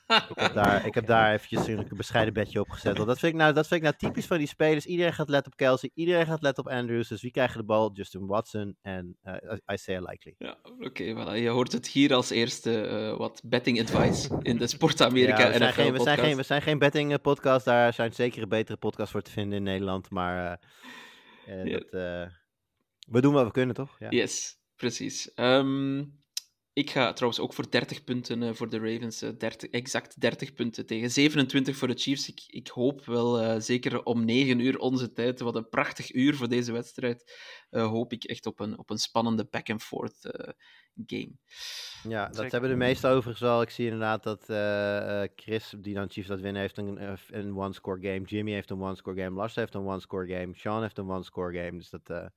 Ik 0.07 0.35
heb 0.35 0.53
daar, 0.53 0.85
ik 0.85 0.93
heb 0.93 1.05
daar 1.05 1.33
eventjes 1.33 1.67
een 1.67 1.87
bescheiden 1.97 2.33
bedje 2.33 2.59
op 2.59 2.69
gezet. 2.69 2.95
Want 2.95 3.07
dat 3.07 3.19
vind, 3.19 3.33
ik 3.33 3.39
nou, 3.39 3.53
dat 3.53 3.67
vind 3.67 3.83
ik 3.83 3.87
nou 3.87 3.97
typisch 3.97 4.25
van 4.25 4.37
die 4.37 4.47
spelers. 4.47 4.85
Iedereen 4.85 5.13
gaat 5.13 5.29
letten 5.29 5.51
op 5.51 5.57
Kelsey, 5.57 5.91
iedereen 5.93 6.25
gaat 6.25 6.41
letten 6.41 6.65
op 6.65 6.71
Andrews. 6.71 7.07
Dus 7.07 7.21
wie 7.21 7.31
krijgen 7.31 7.57
de 7.57 7.65
bal? 7.65 7.91
Justin 7.93 8.25
Watson 8.25 8.77
en 8.81 9.17
uh, 9.23 9.33
Isaiah 9.65 10.03
Likely. 10.03 10.35
Ja, 10.37 10.57
oké. 10.79 11.13
voilà. 11.13 11.41
Je 11.41 11.49
hoort 11.49 11.71
het 11.71 11.87
hier 11.87 12.13
als 12.13 12.29
eerste 12.29 12.89
uh, 12.89 13.17
wat 13.17 13.41
betting 13.45 13.79
advice 13.79 14.39
in 14.41 14.57
de 14.57 14.67
Sport 14.67 15.01
Amerika 15.01 15.39
ja, 15.39 15.51
we 15.51 15.57
zijn, 15.57 15.73
geen, 15.73 15.93
we, 15.93 15.99
zijn 15.99 16.17
geen, 16.17 16.35
we 16.35 16.43
zijn 16.43 16.61
geen 16.61 16.79
betting 16.79 17.11
eh, 17.11 17.17
podcast. 17.21 17.65
Daar 17.65 17.93
zijn 17.93 18.13
zeker 18.13 18.47
betere 18.47 18.77
podcasts 18.77 19.11
voor 19.11 19.21
te 19.21 19.31
vinden 19.31 19.57
in 19.57 19.63
Nederland. 19.63 20.09
Maar 20.09 20.59
uh, 21.47 21.71
dat, 21.73 21.83
eh, 21.83 22.27
we 23.07 23.21
doen 23.21 23.33
wat 23.33 23.45
we 23.45 23.51
kunnen, 23.51 23.75
toch? 23.75 23.99
Ja. 23.99 24.09
Yes, 24.09 24.57
precies. 24.75 25.33
Ehm, 25.33 26.03
ik 26.75 26.89
ga 26.89 27.13
trouwens 27.13 27.41
ook 27.41 27.53
voor 27.53 27.69
30 27.69 28.03
punten 28.03 28.43
eh, 28.43 28.53
voor 28.53 28.69
de 28.69 28.79
Ravens. 28.79 29.21
eh, 29.21 29.29
30, 29.37 29.69
exact 29.69 30.21
30 30.21 30.53
punten 30.53 30.85
tegen 30.85 31.11
27 31.11 31.77
voor 31.77 31.87
de 31.87 31.93
Chiefs. 31.93 32.29
Ik, 32.29 32.43
ik 32.47 32.67
hoop 32.67 33.05
wel, 33.05 33.39
eh, 33.41 33.59
zeker 33.59 34.03
om 34.03 34.25
9 34.25 34.59
uur 34.59 34.77
onze 34.77 35.11
tijd, 35.13 35.39
wat 35.39 35.55
een 35.55 35.69
prachtig 35.69 36.13
uur 36.13 36.35
voor 36.35 36.47
deze 36.47 36.71
wedstrijd, 36.71 37.33
eh, 37.69 37.87
hoop 37.87 38.11
ik 38.13 38.23
echt 38.23 38.45
op 38.45 38.59
een, 38.59 38.77
op 38.77 38.89
een 38.89 38.97
spannende 38.97 39.47
back-and-forth 39.49 40.25
eh, 40.25 40.49
game. 41.05 41.31
Ja, 42.03 42.25
dat 42.25 42.35
Zeker. 42.35 42.51
hebben 42.51 42.69
de 42.69 42.75
meeste 42.75 43.07
overigens 43.07 43.39
wel. 43.39 43.61
Ik 43.61 43.69
zie 43.69 43.85
inderdaad 43.85 44.23
dat 44.23 44.49
eh, 44.49 45.23
eh, 45.23 45.29
Chris, 45.35 45.73
die 45.77 45.93
dan 45.93 46.09
Chiefs 46.09 46.27
dat 46.27 46.39
winnen, 46.39 46.61
heeft 46.61 46.77
een, 46.77 46.97
eh, 46.97 47.13
een 47.29 47.57
one-score 47.57 48.01
game. 48.01 48.21
Jimmy 48.25 48.51
heeft 48.51 48.69
een 48.69 48.81
one-score 48.81 49.21
game. 49.21 49.35
Lars 49.35 49.55
heeft 49.55 49.73
een 49.73 49.85
one-score 49.87 50.27
game. 50.27 50.55
Sean 50.55 50.81
heeft 50.81 50.97
een 50.97 51.09
one-score 51.09 51.57
game. 51.57 51.77
Dus 51.77 51.89
dat... 51.89 52.31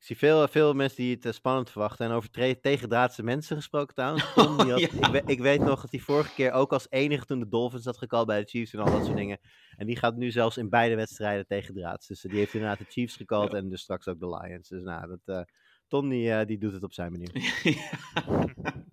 ik 0.00 0.06
zie 0.06 0.16
veel, 0.18 0.48
veel 0.48 0.74
mensen 0.74 0.96
die 1.02 1.14
het 1.14 1.26
eh, 1.26 1.32
spannend 1.32 1.70
verwachten. 1.70 2.06
En 2.06 2.12
over 2.12 2.30
tegendraadse 2.60 3.22
mensen 3.22 3.56
gesproken 3.56 3.94
trouwens. 3.94 4.32
Tom, 4.34 4.66
Ja. 4.66 4.76
ik, 4.76 4.90
we- 4.90 5.22
ik 5.26 5.38
weet 5.40 5.60
nog 5.60 5.80
dat 5.80 5.90
hij 5.90 6.00
vorige 6.00 6.34
keer 6.34 6.52
ook 6.52 6.72
als 6.72 6.86
enige 6.90 7.24
toen 7.24 7.38
de 7.40 7.48
Dolphins 7.48 7.84
had 7.84 7.98
gekald 7.98 8.26
bij 8.26 8.40
de 8.40 8.48
Chiefs 8.48 8.72
en 8.72 8.78
al 8.80 8.90
dat 8.92 9.04
soort 9.04 9.16
dingen. 9.16 9.38
En 9.76 9.86
die 9.86 9.96
gaat 9.96 10.16
nu 10.16 10.30
zelfs 10.30 10.56
in 10.56 10.68
beide 10.68 10.94
wedstrijden 10.94 11.46
tegendraads. 11.46 12.06
Dus 12.06 12.24
eh, 12.24 12.30
die 12.30 12.38
heeft 12.40 12.54
inderdaad 12.54 12.78
de 12.78 12.84
Chiefs 12.88 13.16
gekald 13.16 13.52
Ja. 13.52 13.58
en 13.58 13.68
dus 13.68 13.80
straks 13.80 14.08
ook 14.08 14.20
de 14.20 14.28
Lions. 14.40 14.68
Dus 14.68 14.82
nou, 14.82 15.08
dat, 15.08 15.36
eh, 15.36 15.42
Tom 15.88 16.08
die, 16.08 16.44
die 16.44 16.58
doet 16.58 16.72
het 16.72 16.82
op 16.82 16.92
zijn 16.92 17.12
manier. 17.12 17.32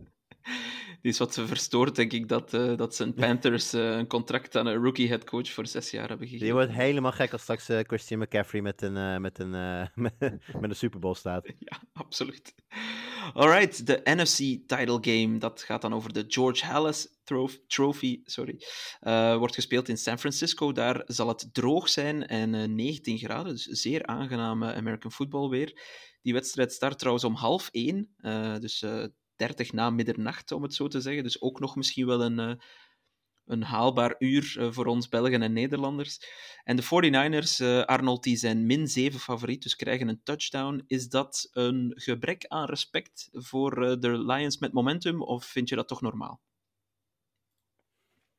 Die 1.08 1.16
is 1.16 1.22
wat 1.22 1.48
verstoord, 1.48 1.96
denk 1.96 2.12
ik, 2.14 2.28
dat, 2.28 2.54
eh, 2.54 2.76
dat 2.78 2.96
zijn 2.96 3.14
Panthers 3.14 3.74
eh, 3.74 3.90
een 3.90 4.08
contract 4.08 4.56
aan 4.56 4.66
een 4.66 4.84
rookie 4.84 5.08
headcoach 5.08 5.50
voor 5.52 5.68
zes 5.68 5.92
jaar 5.92 6.08
hebben 6.08 6.28
gegeven. 6.28 6.46
Die 6.46 6.54
wordt 6.54 6.72
helemaal 6.72 7.12
gek 7.12 7.32
als 7.32 7.42
straks 7.42 7.70
eh, 7.70 7.80
Christian 7.80 8.20
McCaffrey 8.20 8.62
met 8.62 8.82
een, 8.82 9.22
met 9.22 9.40
een, 9.40 9.50
met 9.96 10.70
een 10.70 10.76
Super 10.76 11.00
Bowl 11.00 11.14
staat. 11.14 11.46
Ja, 11.60 11.82
absoluut. 11.94 12.54
Alright, 13.34 13.86
de 13.86 14.02
NFC 14.04 14.38
title 14.68 14.98
game, 15.02 15.38
dat 15.38 15.62
gaat 15.62 15.82
dan 15.82 15.94
over 15.94 16.14
de 16.14 16.26
George 16.28 16.66
Halas 16.66 17.08
trof- 17.24 17.60
Trophy. 17.68 18.22
Sorry. 18.24 18.62
Wordt 19.38 19.56
gespeeld 19.56 19.90
in 19.90 19.98
San 19.98 20.20
Francisco. 20.20 20.72
Daar 20.72 21.02
zal 21.06 21.28
het 21.28 21.50
droog 21.52 21.90
zijn 21.90 22.28
en 22.28 22.56
eh, 22.56 22.68
19 22.68 23.18
graden, 23.18 23.52
dus 23.54 23.64
zeer 23.64 24.06
aangename 24.06 24.74
American 24.74 25.12
football 25.12 25.50
weer. 25.50 25.82
Die 26.22 26.34
wedstrijd 26.34 26.72
start 26.72 27.00
trouwens 27.00 27.26
om 27.26 27.36
half 27.36 27.70
één, 27.72 28.10
dus 28.60 28.84
30 29.38 29.72
na 29.72 29.90
middernacht, 29.90 30.52
om 30.52 30.64
het 30.64 30.74
zo 30.74 30.88
te 30.88 31.02
zeggen. 31.02 31.24
Dus 31.24 31.42
ook 31.42 31.60
nog 31.60 31.76
misschien 31.76 32.06
wel 32.06 32.24
een, 32.24 32.40
eh, 32.40 32.54
een 33.46 33.64
haalbaar 33.64 34.16
uur 34.20 34.56
eh, 34.60 34.72
voor 34.72 34.86
ons 34.86 35.10
Belgen 35.10 35.42
en 35.42 35.54
Nederlanders. 35.54 36.20
En 36.64 36.76
de 36.76 36.82
49ers, 36.82 37.60
eh, 37.60 37.82
Arnold, 37.82 38.24
die 38.24 38.38
zijn 38.38 38.66
min 38.66 38.88
7 38.88 39.20
favoriet, 39.20 39.64
dus 39.64 39.76
krijgen 39.76 40.08
een 40.08 40.24
touchdown. 40.24 40.84
Is 40.88 41.10
dat 41.10 41.48
een 41.52 41.92
gebrek 41.96 42.46
aan 42.48 42.66
respect 42.66 43.30
voor 43.32 44.00
de 44.00 44.26
Lions 44.26 44.58
met 44.58 44.74
momentum, 44.74 45.22
of 45.22 45.46
vind 45.46 45.70
je 45.70 45.76
dat 45.76 45.88
toch 45.88 46.02
normaal? 46.02 46.42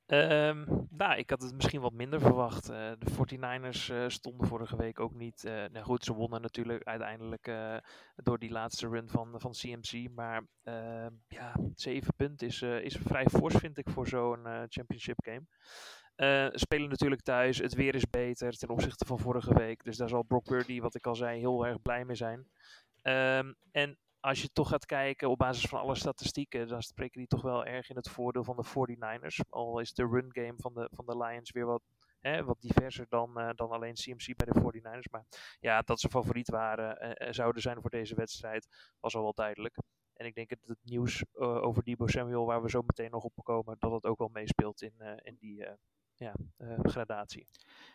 Ehm, 0.08 0.64
nou, 0.90 1.18
ik 1.18 1.30
had 1.30 1.42
het 1.42 1.54
misschien 1.54 1.80
wat 1.80 1.92
minder 1.92 2.20
verwacht. 2.20 2.68
Eh, 2.68 2.92
de 2.98 3.10
49ers 3.10 3.88
eh, 3.88 4.04
stonden 4.08 4.46
vorige 4.46 4.76
week 4.76 5.00
ook 5.00 5.14
niet. 5.14 5.44
eh 5.44 5.52
nou 5.52 5.84
goed, 5.84 6.04
ze 6.04 6.12
wonnen 6.14 6.40
natuurlijk 6.40 6.84
uiteindelijk 6.84 7.50
door 8.16 8.38
die 8.38 8.50
laatste 8.50 8.88
run 8.88 9.08
van, 9.08 9.40
van 9.40 9.52
CMC. 9.52 10.08
Maar 10.14 10.42
ehm, 10.62 11.12
ja, 11.28 11.54
7 11.74 12.14
punten 12.16 12.46
is, 12.46 12.62
is 12.62 12.96
vrij 12.96 13.26
fors, 13.26 13.54
vind 13.56 13.78
ik, 13.78 13.88
voor 13.90 14.06
zo'n 14.08 14.46
championship 14.68 15.24
game. 15.24 15.46
Eh, 16.18 16.46
spelen 16.50 16.88
natuurlijk 16.88 17.22
thuis. 17.22 17.58
Het 17.58 17.74
weer 17.74 17.94
is 17.94 18.10
beter 18.10 18.56
ten 18.56 18.68
opzichte 18.68 19.04
van 19.04 19.18
vorige 19.18 19.54
week. 19.54 19.84
Dus 19.84 19.96
daar 19.96 20.08
zal 20.08 20.22
Brock 20.22 20.44
Purdy, 20.44 20.80
wat 20.80 20.94
ik 20.94 21.06
al 21.06 21.14
zei, 21.14 21.38
heel 21.38 21.66
erg 21.66 21.82
blij 21.82 22.04
mee 22.04 22.16
zijn. 22.16 22.46
Ehm, 23.02 23.52
en 23.70 23.98
als 24.20 24.42
je 24.42 24.52
toch 24.52 24.68
gaat 24.68 24.86
kijken 24.86 25.30
op 25.30 25.38
basis 25.38 25.68
van 25.68 25.80
alle 25.80 25.94
statistieken, 25.94 26.68
dan 26.68 26.82
spreken 26.82 27.18
die 27.18 27.28
toch 27.28 27.42
wel 27.42 27.64
erg 27.64 27.90
in 27.90 27.96
het 27.96 28.10
voordeel 28.10 28.44
van 28.44 28.56
de 28.56 28.64
49ers. 28.64 29.48
Al 29.48 29.78
is 29.80 29.92
de 29.92 30.06
run 30.06 30.28
game 30.32 30.54
van 30.56 30.74
de, 30.74 30.88
van 30.92 31.06
de 31.06 31.16
Lions 31.16 31.50
weer 31.50 31.66
wat, 31.66 31.82
hè, 32.20 32.44
wat 32.44 32.60
diverser 32.60 33.06
dan, 33.08 33.38
eh, 33.38 33.50
dan 33.54 33.70
alleen 33.70 33.94
CMC 33.94 34.36
bij 34.36 34.46
de 34.46 34.60
49ers. 34.60 35.08
Maar 35.08 35.24
ja, 35.60 35.82
dat 35.82 36.00
ze 36.00 36.08
favoriet 36.08 36.48
waren, 36.48 36.98
eh, 36.98 37.32
zouden 37.32 37.62
zijn 37.62 37.80
voor 37.80 37.90
deze 37.90 38.14
wedstrijd, 38.14 38.68
was 39.00 39.14
al 39.14 39.22
wel 39.22 39.34
duidelijk. 39.34 39.76
En 40.14 40.26
ik 40.26 40.34
denk 40.34 40.48
dat 40.48 40.58
het 40.64 40.78
nieuws 40.82 41.24
over 41.34 41.84
Debo 41.84 42.06
Samuel, 42.06 42.46
waar 42.46 42.62
we 42.62 42.70
zo 42.70 42.82
meteen 42.82 43.10
nog 43.10 43.24
op 43.24 43.32
komen, 43.42 43.76
dat 43.78 43.92
het 43.92 44.04
ook 44.04 44.18
wel 44.18 44.30
meespeelt 44.32 44.82
in, 44.82 45.00
in 45.22 45.36
die 45.38 45.66
ja, 46.18 46.34
eh, 46.56 46.78
gradatie. 46.82 47.46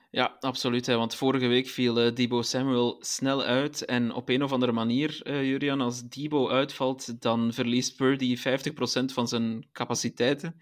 Ja, 0.10 0.38
absoluut. 0.40 0.86
Hè, 0.86 0.96
want 0.96 1.16
vorige 1.16 1.48
week 1.48 1.68
viel 1.68 2.00
eh, 2.00 2.16
Debo 2.16 2.42
Samuel 2.42 2.98
snel 3.00 3.44
uit. 3.44 3.86
En 3.86 4.14
op 4.14 4.30
een 4.30 4.44
of 4.44 4.52
andere 4.52 4.72
manier, 4.72 5.22
eh, 5.24 5.44
Julian, 5.44 5.82
als 5.82 6.04
Debo 6.04 6.50
uitvalt, 6.50 7.22
dan 7.22 7.54
verliest 7.54 7.96
Purdy 7.96 8.38
50% 8.38 9.14
van 9.14 9.28
zijn 9.28 9.68
capaciteiten. 9.72 10.56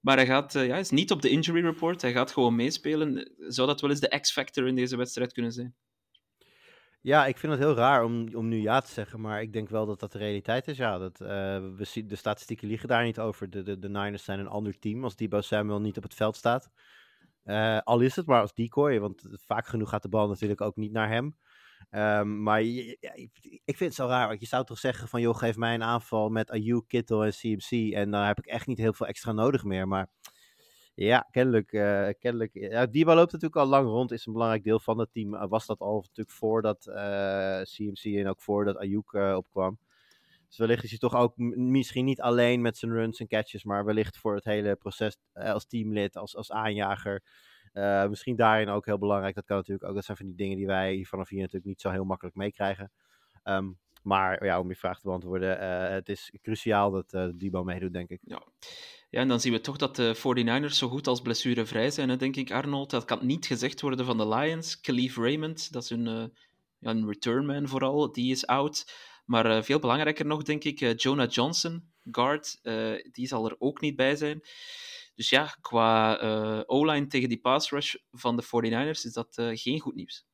Maar 0.00 0.16
hij 0.16 0.26
gaat, 0.26 0.52
ja, 0.52 0.76
is 0.76 0.90
niet 0.90 1.10
op 1.10 1.22
de 1.22 1.28
injury 1.28 1.60
report. 1.60 2.02
Hij 2.02 2.12
gaat 2.12 2.30
gewoon 2.30 2.56
meespelen. 2.56 3.32
Zou 3.38 3.66
dat 3.68 3.80
wel 3.80 3.90
eens 3.90 4.00
de 4.00 4.20
X-factor 4.20 4.66
in 4.66 4.74
deze 4.74 4.96
wedstrijd 4.96 5.32
kunnen 5.32 5.52
zijn? 5.52 5.74
Ja, 7.06 7.26
ik 7.26 7.38
vind 7.38 7.52
het 7.52 7.60
heel 7.60 7.74
raar 7.74 8.04
om, 8.04 8.34
om 8.34 8.48
nu 8.48 8.60
ja 8.60 8.80
te 8.80 8.92
zeggen, 8.92 9.20
maar 9.20 9.42
ik 9.42 9.52
denk 9.52 9.68
wel 9.68 9.86
dat 9.86 10.00
dat 10.00 10.12
de 10.12 10.18
realiteit 10.18 10.68
is. 10.68 10.76
Ja, 10.76 10.98
dat, 10.98 11.20
eh, 11.20 11.28
we 11.76 11.84
zien, 11.84 12.06
de 12.06 12.16
statistieken 12.16 12.68
liegen 12.68 12.88
daar 12.88 13.04
niet 13.04 13.18
over. 13.18 13.50
De, 13.50 13.62
de, 13.62 13.78
de 13.78 13.88
Niners 13.88 14.24
zijn 14.24 14.38
een 14.38 14.48
ander 14.48 14.78
team 14.78 15.04
als 15.04 15.16
Debo 15.16 15.40
Samuel 15.40 15.80
niet 15.80 15.96
op 15.96 16.02
het 16.02 16.14
veld 16.14 16.36
staat. 16.36 16.70
Eh, 17.42 17.78
al 17.78 18.00
is 18.00 18.16
het 18.16 18.26
maar 18.26 18.40
als 18.40 18.54
decoy, 18.54 19.00
want 19.00 19.22
vaak 19.30 19.66
genoeg 19.66 19.88
gaat 19.88 20.02
de 20.02 20.08
bal 20.08 20.28
natuurlijk 20.28 20.60
ook 20.60 20.76
niet 20.76 20.92
naar 20.92 21.08
hem. 21.08 21.36
Ehm, 21.90 22.42
maar 22.42 22.62
ik 22.62 23.76
vind 23.76 23.78
het 23.78 23.94
zo 23.94 24.06
raar, 24.06 24.28
want 24.28 24.40
je 24.40 24.46
zou 24.46 24.64
toch 24.64 24.78
zeggen 24.78 25.08
van, 25.08 25.20
joh, 25.20 25.36
geef 25.36 25.56
mij 25.56 25.74
een 25.74 25.82
aanval 25.82 26.28
met 26.28 26.50
Ayuk, 26.50 26.88
Kittle 26.88 27.24
en 27.24 27.32
CMC 27.32 27.92
en 27.92 28.10
dan 28.10 28.22
heb 28.22 28.38
ik 28.38 28.46
echt 28.46 28.66
niet 28.66 28.78
heel 28.78 28.92
veel 28.92 29.06
extra 29.06 29.32
nodig 29.32 29.64
meer. 29.64 29.88
Maar 29.88 30.08
ja, 31.04 31.28
kennelijk, 31.30 31.72
eh 31.72 32.08
kennelijk 32.18 32.50
ja, 32.54 32.86
Debo 32.86 33.14
loopt 33.14 33.32
natuurlijk 33.32 33.60
al 33.60 33.66
lang 33.66 33.88
rond, 33.88 34.12
is 34.12 34.26
een 34.26 34.32
belangrijk 34.32 34.64
deel 34.64 34.80
van 34.80 34.98
het 34.98 35.12
team. 35.12 35.34
Eh, 35.34 35.48
was 35.48 35.66
dat 35.66 35.80
al 35.80 35.96
natuurlijk 35.96 36.36
voordat 36.36 36.86
eh, 36.86 37.60
CMC 37.62 38.04
en 38.04 38.28
ook 38.28 38.42
voordat 38.42 38.76
Ayuk 38.76 39.12
eh, 39.12 39.34
opkwam. 39.36 39.78
Dus 40.48 40.58
wellicht 40.58 40.84
is 40.84 40.90
hij 40.90 40.98
toch 40.98 41.14
ook 41.14 41.36
misschien 41.56 42.04
niet 42.04 42.20
alleen 42.20 42.60
met 42.60 42.76
zijn 42.76 42.92
runs 42.92 43.20
en 43.20 43.26
catches, 43.26 43.64
maar 43.64 43.84
wellicht 43.84 44.18
voor 44.18 44.34
het 44.34 44.44
hele 44.44 44.76
proces 44.76 45.16
eh, 45.32 45.52
als 45.52 45.66
teamlid, 45.66 46.16
als, 46.16 46.36
als 46.36 46.52
aanjager. 46.52 47.22
Eh, 47.72 48.06
misschien 48.08 48.36
daarin 48.36 48.68
ook 48.68 48.86
heel 48.86 48.98
belangrijk. 48.98 49.34
Dat 49.34 49.44
kan 49.44 49.56
natuurlijk 49.56 49.88
ook. 49.88 49.94
Dat 49.94 50.04
zijn 50.04 50.16
van 50.16 50.26
die 50.26 50.34
dingen 50.34 50.56
die 50.56 50.66
wij 50.66 51.04
vanaf 51.08 51.28
hier 51.28 51.40
natuurlijk 51.40 51.66
niet 51.66 51.80
zo 51.80 51.90
heel 51.90 52.04
makkelijk 52.04 52.36
meekrijgen. 52.36 52.90
Ehm, 53.42 53.70
maar 54.06 54.44
ja, 54.44 54.60
om 54.60 54.68
je 54.68 54.76
vraag 54.76 55.00
te 55.00 55.06
beantwoorden, 55.06 55.60
eh, 55.60 55.94
het 55.94 56.08
is 56.08 56.32
cruciaal 56.42 56.90
dat 56.90 57.12
eh 57.12 57.28
Debo 57.34 57.64
meedoet, 57.64 57.92
denk 57.92 58.10
ik. 58.10 58.20
Ja. 58.22 58.42
ja, 59.10 59.20
en 59.20 59.28
dan 59.28 59.40
zien 59.40 59.52
we 59.52 59.60
toch 59.60 59.76
dat 59.76 59.96
de 59.96 60.14
49ers 60.14 60.78
zo 60.78 60.88
goed 60.88 61.06
als 61.06 61.20
blessurevrij 61.20 61.90
zijn, 61.90 62.08
hè, 62.08 62.16
denk 62.16 62.36
ik, 62.36 62.52
Arnold. 62.52 62.90
Dat 62.90 63.04
kan 63.04 63.26
niet 63.26 63.46
gezegd 63.46 63.80
worden 63.80 64.06
van 64.06 64.16
de 64.16 64.28
Lions. 64.28 64.80
Khalif 64.80 65.16
Raymond, 65.16 65.72
dat 65.72 65.82
is 65.82 65.90
een, 65.90 66.06
eh, 66.06 66.24
een 66.80 67.06
returnman 67.06 67.68
vooral, 67.68 68.12
die 68.12 68.30
is 68.30 68.46
out. 68.46 68.92
Maar 69.24 69.64
veel 69.64 69.78
belangrijker 69.78 70.26
nog, 70.26 70.42
denk 70.42 70.64
ik, 70.64 71.00
Jonah 71.00 71.30
Johnson, 71.30 71.92
guard, 72.10 72.60
die 73.12 73.26
zal 73.26 73.48
er 73.48 73.56
ook 73.58 73.80
niet 73.80 73.96
bij 73.96 74.16
zijn. 74.16 74.40
Dus 75.14 75.28
ja, 75.28 75.56
qua 75.60 76.18
O-line 76.66 77.06
tegen 77.06 77.28
die 77.28 77.40
pass 77.40 77.70
rush 77.70 77.94
van 78.10 78.36
de 78.36 78.42
49ers 78.42 79.04
is 79.04 79.12
dat 79.12 79.34
geen 79.34 79.80
goed 79.80 79.94
nieuws. 79.94 80.25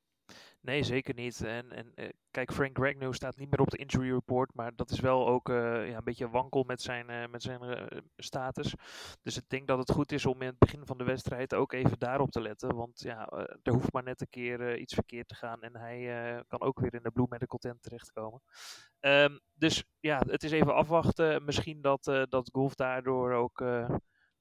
Nee, 0.63 0.83
zeker 0.83 1.15
niet. 1.15 1.45
En, 1.45 1.73
en 1.73 1.93
eh, 1.95 2.09
kijk, 2.31 2.53
Frank 2.53 2.79
Ragnow 2.79 3.13
staat 3.13 3.37
niet 3.37 3.51
meer 3.51 3.61
op 3.61 3.71
de 3.71 3.77
injury 3.77 4.11
report, 4.11 4.55
maar 4.55 4.73
dat 4.75 4.91
is 4.91 5.01
wel 5.01 5.29
ook 5.29 5.49
eh, 5.49 5.89
ja, 5.89 5.97
een 5.97 6.05
beetje 6.05 6.31
wankel 6.31 6.63
met 6.63 6.83
zijn, 6.83 7.11
eh, 7.11 7.29
met 7.29 7.43
zijn 7.43 7.89
status. 8.17 8.75
Dus 9.23 9.37
ik 9.37 9.49
denk 9.49 9.67
dat 9.67 9.79
het 9.79 9.91
goed 9.91 10.13
is 10.13 10.27
om 10.27 10.41
in 10.41 10.47
het 10.47 10.59
begin 10.59 10.87
van 10.87 10.99
de 10.99 11.05
wedstrijd 11.05 11.55
ook 11.55 11.73
even 11.73 11.99
daarop 11.99 12.31
te 12.31 12.41
letten. 12.41 12.75
Want 12.77 13.01
ja, 13.01 13.29
er 13.63 13.73
hoeft 13.73 13.93
maar 13.93 14.03
net 14.03 14.21
een 14.21 14.31
keer 14.31 14.79
iets 14.79 14.95
verkeerd 14.95 15.29
te 15.29 15.35
gaan 15.35 15.63
en 15.63 15.77
hij 15.77 16.45
kan 16.49 16.61
ook 16.61 16.81
weer 16.81 16.95
in 16.95 17.03
de 17.03 17.11
Blue 17.11 17.27
Medical 17.29 17.59
tent 17.59 17.83
terechtkomen. 17.83 18.43
Ehm, 19.01 19.39
dus 19.55 19.85
ja, 20.01 20.23
het 20.27 20.43
is 20.43 20.51
even 20.51 20.75
afwachten. 20.75 21.45
Misschien 21.45 21.81
dat, 21.81 22.05
dat 22.05 22.51
Golf 22.53 22.75
daardoor 22.75 23.33
ook 23.33 23.65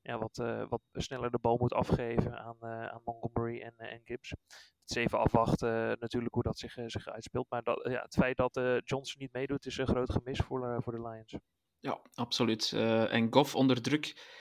ja, 0.02 0.18
wat, 0.18 0.38
eh, 0.38 0.64
wat 0.70 0.82
sneller 0.91 1.32
de 1.32 1.39
bal 1.41 1.58
moet 1.58 1.74
afgeven 1.74 2.39
aan, 2.39 2.58
eh, 2.60 2.86
aan 2.86 3.02
Montgomery 3.06 3.62
en, 3.62 3.74
eh, 3.78 3.91
en 3.91 4.02
Gibbs. 4.04 4.30
Het 4.30 4.89
is 4.89 4.95
even 4.95 5.20
afwachten 5.20 5.97
natuurlijk 5.99 6.34
hoe 6.34 6.43
dat 6.43 6.60
zich, 6.60 6.74
zich 6.86 7.08
uitspeelt. 7.08 7.49
Maar 7.49 7.64
dat, 7.64 7.88
ja, 7.89 8.02
het 8.02 8.14
feit 8.14 8.38
dat 8.38 8.60
Johnson 8.84 9.22
niet 9.22 9.34
meedoet 9.34 9.66
is 9.66 9.78
een 9.78 9.88
groot 9.88 10.12
gemis 10.12 10.39
voor, 10.39 10.84
voor 10.84 10.93
de 10.93 11.02
Lions. 11.02 11.36
Ja, 11.80 12.02
absoluut. 12.14 12.72
En 13.10 13.34
Goff 13.34 13.56
onder 13.56 13.82
druk. 13.82 14.39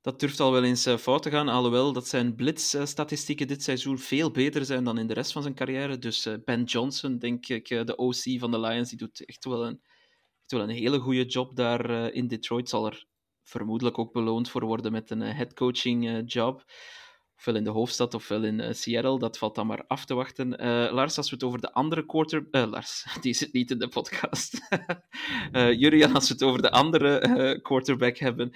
dat 0.00 0.20
durft 0.20 0.40
al 0.40 0.52
wel 0.52 0.64
eens 0.64 0.88
fout 0.88 1.22
te 1.22 1.30
gaan. 1.30 1.48
Alhoewel 1.48 1.92
dat 1.92 2.08
zijn 2.08 2.34
blitz-statistieken 2.34 3.46
dit 3.46 3.62
seizoen 3.62 3.98
veel 3.98 4.30
beter 4.30 4.64
zijn 4.64 4.84
dan 4.84 4.98
in 4.98 5.06
de 5.06 5.14
rest 5.14 5.32
van 5.32 5.42
zijn 5.42 5.54
carrière. 5.54 5.98
Dus 5.98 6.28
Ben 6.44 6.64
Johnson, 6.64 7.18
denk 7.18 7.48
ik, 7.48 7.68
de 7.68 7.96
OC 7.96 8.38
van 8.38 8.50
de 8.50 8.60
Lions, 8.60 8.88
die 8.88 8.98
doet 8.98 9.24
echt 9.24 9.44
wel 9.44 9.66
een, 9.66 9.80
echt 10.40 10.50
wel 10.50 10.62
een 10.62 10.68
hele 10.68 10.98
goede 10.98 11.24
job 11.24 11.56
daar 11.56 12.12
in 12.12 12.28
Detroit. 12.28 12.68
Zal 12.68 12.86
er 12.86 13.06
vermoedelijk 13.44 13.98
ook 13.98 14.12
beloond 14.12 14.50
voor 14.50 14.64
worden 14.64 14.92
met 14.92 15.10
een 15.10 15.20
headcoaching 15.20 16.22
job 16.32 16.64
ofwel 17.36 17.56
in 17.56 17.64
de 17.64 17.70
hoofdstad 17.70 18.14
ofwel 18.14 18.44
in 18.44 18.60
uh, 18.60 18.72
Seattle. 18.72 19.18
Dat 19.18 19.38
valt 19.38 19.54
dan 19.54 19.66
maar 19.66 19.84
af 19.86 20.04
te 20.04 20.14
wachten. 20.14 20.48
Lars, 20.92 21.16
als 21.16 21.30
we 21.30 21.34
het 21.34 21.44
over 21.44 21.60
de 21.60 21.72
andere 21.72 22.06
quarter... 22.06 22.46
Lars, 22.50 23.06
die 23.20 23.34
zit 23.34 23.52
niet 23.52 23.70
in 23.70 23.78
de 23.78 23.88
podcast. 23.88 24.60
Jurian, 25.80 26.14
als 26.14 26.28
we 26.28 26.34
het 26.34 26.42
over 26.42 26.62
de 26.62 26.70
andere 26.70 27.60
quarterback 27.62 28.16
hebben. 28.16 28.52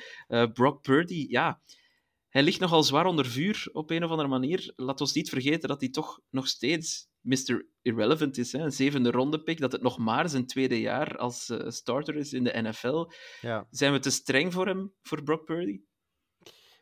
Brock 0.53 0.83
Purdy, 0.83 1.27
ja... 1.29 1.61
Hij 2.29 2.43
ligt 2.43 2.61
nogal 2.61 2.83
zwaar 2.83 3.07
onder 3.07 3.27
vuur 3.27 3.69
op 3.73 3.91
een 3.91 4.05
of 4.05 4.11
andere 4.11 4.29
manier. 4.29 4.73
Laat 4.77 5.01
ons 5.01 5.13
niet 5.13 5.29
vergeten 5.29 5.69
dat 5.69 5.81
hij 5.81 5.91
toch 5.91 6.21
nog 6.31 6.49
steeds 6.49 7.09
Mr. 7.29 7.67
Irrelevant 7.83 8.39
is. 8.39 8.53
Hè? 8.53 8.59
Een 8.59 8.73
zevende 8.73 9.11
ronde 9.11 9.43
pick, 9.43 9.61
dat 9.61 9.73
het 9.73 9.83
nog 9.83 9.99
maar 9.99 10.29
zijn 10.29 10.47
tweede 10.47 10.81
jaar 10.81 11.17
als 11.17 11.53
starter 11.67 12.17
is 12.17 12.33
in 12.33 12.45
de 12.45 12.61
NFL. 12.63 13.11
Ja. 13.41 13.67
Zijn 13.71 13.93
we 13.93 13.99
te 13.99 14.11
streng 14.11 14.53
voor 14.53 14.67
hem, 14.67 14.95
voor 15.03 15.23
Brock 15.23 15.45
Purdy? 15.45 15.81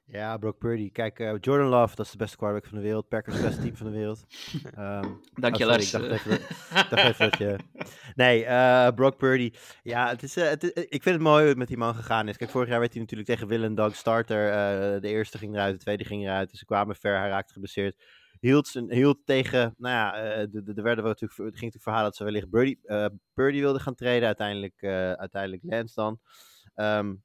Ja, 0.08 0.36
Brock 0.36 0.58
Purdy. 0.58 0.90
Kijk, 0.92 1.18
uh, 1.18 1.34
Jordan 1.40 1.68
Love, 1.68 1.96
dat 1.96 2.06
is 2.06 2.12
de 2.12 2.18
beste 2.18 2.36
quarterback 2.36 2.68
van 2.68 2.78
de 2.78 2.84
wereld. 2.84 3.08
Packers, 3.08 3.40
beste 3.40 3.60
team 3.60 3.76
van 3.76 3.86
de 3.86 3.92
wereld. 3.92 4.26
Um, 4.78 5.20
Dank 5.44 5.56
je, 5.56 5.64
oh, 5.64 5.70
Lars. 5.70 5.94
Ik 5.94 6.00
dacht 6.00 6.12
even, 6.12 6.30
dat, 6.74 6.90
dacht 6.90 7.04
even 7.04 7.30
dat 7.30 7.38
je... 7.38 7.56
Nee, 8.14 8.44
uh, 8.44 8.88
Brock 8.88 9.16
Purdy. 9.16 9.52
Ja, 9.82 10.08
het 10.08 10.22
is, 10.22 10.36
uh, 10.36 10.48
het 10.48 10.62
is, 10.62 10.70
ik 10.70 11.02
vind 11.02 11.14
het 11.14 11.20
mooi 11.20 11.38
hoe 11.38 11.48
het 11.48 11.58
met 11.58 11.68
die 11.68 11.76
man 11.76 11.94
gegaan 11.94 12.28
is. 12.28 12.36
Kijk, 12.36 12.50
vorig 12.50 12.68
jaar 12.68 12.80
werd 12.80 12.92
hij 12.92 13.00
natuurlijk 13.00 13.28
tegen 13.28 13.48
Willem 13.48 13.74
Doug 13.74 13.96
starter. 13.96 14.50
de 15.00 15.08
eerste 15.08 15.38
ging 15.38 15.54
eruit, 15.54 15.74
de 15.74 15.80
tweede 15.80 16.04
ging 16.04 16.22
eruit. 16.22 16.50
Dus 16.50 16.58
ze 16.58 16.64
kwamen 16.64 16.96
ver, 16.96 17.18
hij 17.18 17.28
raakte 17.28 17.52
geblesseerd. 17.52 17.96
Hield, 18.46 18.72
hield 18.88 19.18
tegen, 19.24 19.74
nou 19.78 19.94
ja, 19.94 20.14
er 20.14 20.50
de, 20.50 20.82
werden 20.82 21.04
we 21.04 21.10
natuurlijk, 21.10 21.38
ging 21.38 21.52
natuurlijk 21.52 21.82
verhalen 21.82 22.04
dat 22.04 22.16
ze 22.16 22.24
wellicht 22.24 22.50
Purdy, 22.50 22.76
Purdy 23.34 23.60
wilden 23.60 23.80
gaan 23.80 23.94
treden. 23.94 24.26
Uiteindelijk, 24.26 24.82
uiteindelijk 25.18 25.62
Lance 25.62 25.94
dan. 25.94 26.20
Um, 26.74 27.24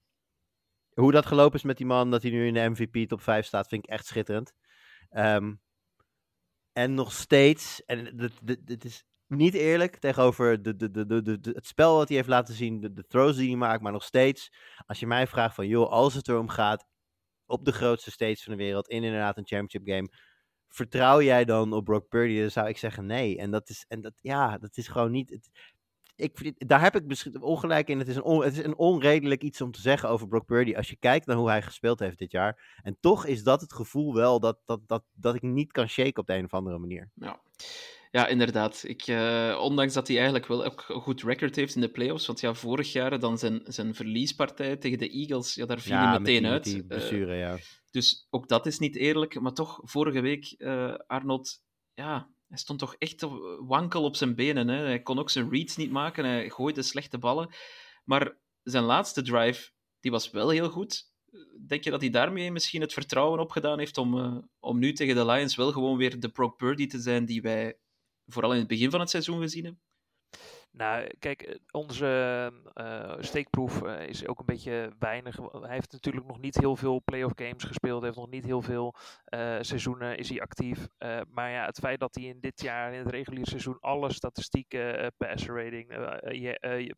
hoe 0.94 1.12
dat 1.12 1.26
gelopen 1.26 1.58
is 1.58 1.64
met 1.64 1.78
die 1.78 1.86
man, 1.86 2.12
dat 2.12 2.22
hij 2.22 2.32
nu 2.32 2.48
in 2.48 2.54
de 2.54 2.70
MVP 2.70 3.10
top 3.10 3.22
5 3.22 3.46
staat, 3.46 3.68
vind 3.68 3.84
ik 3.84 3.90
echt 3.90 4.06
schitterend. 4.06 4.54
Um, 5.12 5.62
en 6.74 6.94
nog 6.94 7.12
steeds, 7.12 7.86
en 7.86 8.32
dit 8.64 8.86
is 8.86 9.04
niet 9.28 9.54
eerlijk 9.54 9.98
tegenover 9.98 10.62
de, 10.62 10.76
de, 10.76 10.92
de, 10.92 11.22
de, 11.22 11.40
het 11.54 11.68
spel 11.68 11.96
wat 11.96 12.08
hij 12.08 12.18
heeft 12.18 12.30
laten 12.30 12.54
zien, 12.54 12.80
de, 12.80 12.94
de 12.94 13.06
throws 13.08 13.36
die 13.36 13.48
hij 13.48 13.58
maakt, 13.58 13.82
maar 13.82 13.92
nog 13.92 14.04
steeds, 14.04 14.52
als 14.86 15.00
je 15.00 15.08
mij 15.08 15.28
vraagt 15.28 15.56
van, 15.56 15.68
joh, 15.68 15.90
als 15.90 16.14
het 16.14 16.28
erom 16.28 16.50
gaat, 16.50 16.86
op 17.46 17.66
de 17.66 17.72
grootste 17.72 18.12
stage 18.12 18.44
van 18.44 18.58
de 18.58 18.64
wereld, 18.64 18.88
in 18.88 19.04
inderdaad 19.04 19.38
een 19.38 19.48
championship 19.48 19.88
game, 19.88 20.10
vertrouw 20.72 21.22
jij 21.22 21.46
dan 21.46 21.74
op 21.74 21.86
Brock 21.86 22.08
Purdy? 22.08 22.40
Dan 22.40 22.52
zou 22.52 22.68
ik 22.68 22.78
zeggen 22.78 23.06
nee. 23.06 23.38
En 23.38 23.52
dat 23.52 23.70
is, 23.70 23.86
en 23.88 24.02
dat, 24.02 24.14
ja, 24.22 24.58
dat 24.58 24.78
is 24.78 24.88
gewoon 24.88 25.12
niet. 25.12 25.30
Het, 25.30 25.50
ik, 26.16 26.68
daar 26.68 26.82
heb 26.82 26.96
ik 26.96 27.06
misschien 27.06 27.42
ongelijk 27.42 27.90
in. 27.90 28.00
Het 28.00 28.08
is, 28.08 28.16
een 28.16 28.42
het 28.42 28.58
is 28.58 28.64
een 28.64 28.78
onredelijk 28.78 29.44
iets 29.44 29.62
om 29.62 29.72
te 29.72 29.82
zeggen 29.82 30.10
over 30.10 30.28
Brock 30.28 30.46
Purdy. 30.46 30.76
Als 30.76 30.90
je 30.90 30.96
kijkt 30.96 31.26
naar 31.26 31.38
hoe 31.38 31.50
hij 31.50 31.62
gespeeld 31.62 32.00
heeft 32.00 32.18
dit 32.18 32.32
jaar. 32.32 32.80
En 32.84 32.98
toch 33.00 33.26
is 33.26 33.44
dat 33.44 33.62
het 33.62 33.74
gevoel 33.74 34.14
wel 34.14 34.40
dat, 34.40 34.60
dat, 34.66 34.80
dat, 34.88 35.04
dat 35.14 35.36
ik 35.36 35.42
niet 35.42 35.72
kan 35.72 35.88
shaken 35.88 36.22
op 36.22 36.28
de 36.28 36.34
een 36.34 36.46
of 36.46 36.54
andere 36.54 36.78
manier. 36.78 37.10
Ja. 37.14 37.42
Ja, 38.12 38.28
inderdaad. 38.28 38.84
Ik, 38.86 39.08
uh, 39.08 39.60
ondanks 39.62 39.94
dat 39.94 40.08
hij 40.08 40.16
eigenlijk 40.16 40.48
wel 40.48 40.66
ook 40.66 40.86
een 40.88 41.02
goed 41.02 41.24
record 41.24 41.56
heeft 41.56 41.76
in 41.76 41.82
de 41.82 41.92
playoffs. 41.92 42.28
Want 42.28 42.40
ja, 42.40 42.54
vorig 42.54 42.92
jaar 42.92 43.20
dan 43.20 43.38
zijn, 43.38 43.62
zijn 43.64 43.96
verliespartij 43.96 44.78
tegen 44.78 44.98
de 44.98 45.10
Eagles, 45.10 45.56
ja, 45.56 45.66
daar 45.66 45.80
viel 45.80 45.96
hij 45.96 46.20
meteen 46.20 46.46
uit. 46.46 46.64
Die 46.64 46.86
blessure, 46.86 47.34
uh, 47.34 47.40
ja. 47.40 47.58
Dus 47.92 48.28
ook 48.30 48.48
dat 48.48 48.66
is 48.66 48.80
niet 48.80 48.96
eerlijk. 48.96 49.40
Maar 49.40 49.54
toch, 49.54 49.80
vorige 49.84 50.22
week, 50.22 50.56
uh, 50.58 50.96
Arnold, 51.08 51.62
ja, 51.94 52.30
hij 52.48 52.58
stond 52.58 52.80
toch 52.80 52.96
echt 52.96 53.28
wankel 53.60 54.04
op 54.04 54.16
zijn 54.16 54.36
benen. 54.36 54.68
Hè? 54.68 54.76
Hij 54.76 55.02
kon 55.02 55.20
ook 55.20 55.30
zijn 55.30 55.50
reads 55.50 55.76
niet 55.76 55.92
maken. 55.92 56.26
Hij 56.26 56.50
gooide 56.50 56.82
slechte 56.82 57.18
ballen. 57.18 57.54
Maar 58.04 58.38
zijn 58.64 58.84
laatste 58.84 59.22
drive, 59.22 59.72
die 60.00 60.12
was 60.12 60.32
wel 60.32 60.50
heel 60.50 60.70
goed. 60.70 61.10
Denk 61.68 61.84
je 61.84 61.92
dat 61.92 62.02
hij 62.02 62.10
daarmee 62.10 62.52
misschien 62.52 62.82
het 62.82 62.94
vertrouwen 62.94 63.40
opgedaan 63.40 63.80
heeft 63.80 63.98
om, 63.98 64.18
uh, 64.18 64.38
om 64.60 64.80
nu 64.80 64.94
tegen 64.94 65.16
de 65.16 65.26
Lions 65.26 65.56
wel 65.56 65.72
gewoon 65.72 65.98
weer 65.98 66.20
de 66.20 66.30
Brock 66.30 66.58
Purdy 66.58 66.88
te 66.88 67.00
zijn 67.00 67.26
die 67.26 67.42
wij 67.42 67.78
vooral 68.26 68.54
in 68.54 68.60
het 68.60 68.68
begin 68.68 68.92
van 68.92 69.00
het 69.00 69.10
seizoen 69.10 69.42
gezien 69.42 69.64
hebben? 69.64 69.82
Nou, 70.72 71.10
kijk, 71.20 71.42
eh, 71.42 71.56
onze 71.72 72.52
uh, 72.74 73.16
steekproef 73.20 73.82
uh, 73.84 74.08
is 74.08 74.28
ook 74.28 74.40
een 74.40 74.46
beetje 74.46 74.92
weinig. 75.00 75.38
Hij 75.38 75.74
heeft 75.74 75.92
natuurlijk 75.92 76.26
nog 76.26 76.40
niet 76.40 76.58
heel 76.58 76.76
veel 76.76 77.02
playoff 77.06 77.34
games 77.36 77.64
gespeeld. 77.64 78.04
Heeft 78.04 78.16
nog 78.16 78.30
niet 78.30 78.46
heel 78.46 78.62
veel 78.62 78.96
seizoenen 79.62 80.18
is 80.18 80.30
hij 80.30 80.42
actief. 80.42 80.88
maar 81.28 81.52
ja, 81.52 81.66
het 81.66 81.80
feit 81.80 82.00
dat 82.00 82.16
hij 82.16 82.24
in 82.24 82.40
dit 82.40 82.62
jaar, 82.62 82.94
in 82.94 83.00
het 83.00 83.10
reguliere 83.10 83.50
seizoen, 83.50 83.80
alle 83.80 84.14
statistieken, 84.14 85.14
passer 85.18 85.56
rating, 85.56 85.94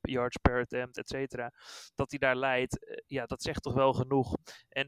yards 0.01 0.38
per 0.38 0.61
attempt, 0.61 0.97
et 0.97 1.09
cetera, 1.09 1.51
dat 1.95 2.09
hij 2.09 2.19
daar 2.19 2.36
leidt, 2.36 3.03
ja, 3.07 3.26
dat 3.26 3.41
zegt 3.41 3.63
toch 3.63 3.74
wel 3.74 3.93
genoeg. 3.93 4.36
En 4.69 4.88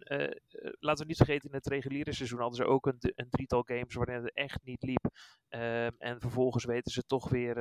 laten 0.79 1.01
we 1.01 1.07
niet 1.07 1.17
vergeten, 1.17 1.49
in 1.49 1.55
het 1.55 1.67
reguliere 1.67 2.13
seizoen 2.13 2.39
hadden 2.39 2.57
ze 2.57 2.65
ook 2.65 2.85
een, 2.85 2.97
een 2.99 3.29
drietal 3.29 3.63
games 3.65 3.93
waarin 3.93 4.23
het 4.23 4.33
echt 4.33 4.59
niet 4.63 4.83
liep. 4.83 5.09
Ehm, 5.49 5.91
en 5.97 6.19
vervolgens 6.19 6.65
weten 6.65 6.91
ze 6.91 7.05
toch 7.05 7.29
weer, 7.29 7.57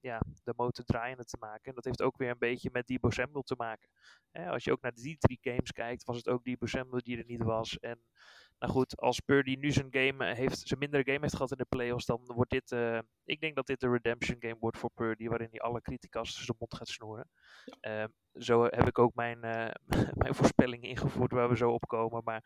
ja, 0.00 0.20
de 0.44 0.52
motor 0.56 0.84
draaiende 0.84 1.24
te 1.24 1.36
maken. 1.40 1.64
En 1.64 1.74
dat 1.74 1.84
heeft 1.84 2.02
ook 2.02 2.16
weer 2.16 2.30
een 2.30 2.38
beetje 2.38 2.70
met 2.72 2.86
Debo 2.86 3.10
Samuel 3.10 3.42
te 3.42 3.54
maken. 3.58 3.88
als 4.32 4.64
je 4.64 4.72
ook 4.72 4.82
naar 4.82 4.94
die 4.94 5.18
drie 5.18 5.38
games 5.40 5.72
kijkt, 5.72 6.04
was 6.04 6.16
het 6.16 6.28
ook 6.28 6.44
Debo 6.44 6.66
Samuel 6.66 7.02
die 7.02 7.18
er 7.18 7.24
niet 7.26 7.42
was. 7.42 7.78
En 7.78 8.00
nou 8.60 8.72
goed, 8.72 9.00
als 9.00 9.20
Purdy 9.20 9.56
nu 9.60 9.70
zijn 9.70 9.88
game 9.90 10.26
eh, 10.26 10.36
heeft, 10.36 10.58
zijn 10.58 10.78
mindere 10.78 11.04
game 11.04 11.18
heeft 11.20 11.34
gehad 11.34 11.50
in 11.50 11.56
de 11.56 11.64
playoffs, 11.64 12.06
dan 12.06 12.20
wordt 12.26 12.50
dit, 12.50 12.70
uh, 12.70 12.98
ik 13.24 13.40
denk 13.40 13.54
dat 13.54 13.66
dit 13.66 13.80
de 13.80 13.90
redemption 13.90 14.36
game 14.40 14.56
wordt 14.60 14.78
voor 14.78 14.90
Purdy, 14.94 15.28
waarin 15.28 15.48
hij 15.50 15.60
alle 15.60 15.80
criticas 15.80 16.28
tussen 16.28 16.46
de 16.46 16.54
mond 16.58 16.74
gaat 16.74 16.88
snoeren. 16.88 17.30
Uh, 17.80 18.04
zo 18.34 18.64
heb 18.64 18.86
ik 18.86 18.98
ook 18.98 19.14
mijn, 19.14 19.38
uh, 19.44 19.68
mijn 20.22 20.34
voorspelling 20.34 20.82
ingevoerd 20.84 21.32
waar 21.32 21.48
we 21.48 21.56
zo 21.56 21.70
op 21.70 21.86
komen. 21.86 22.22
Maar 22.24 22.44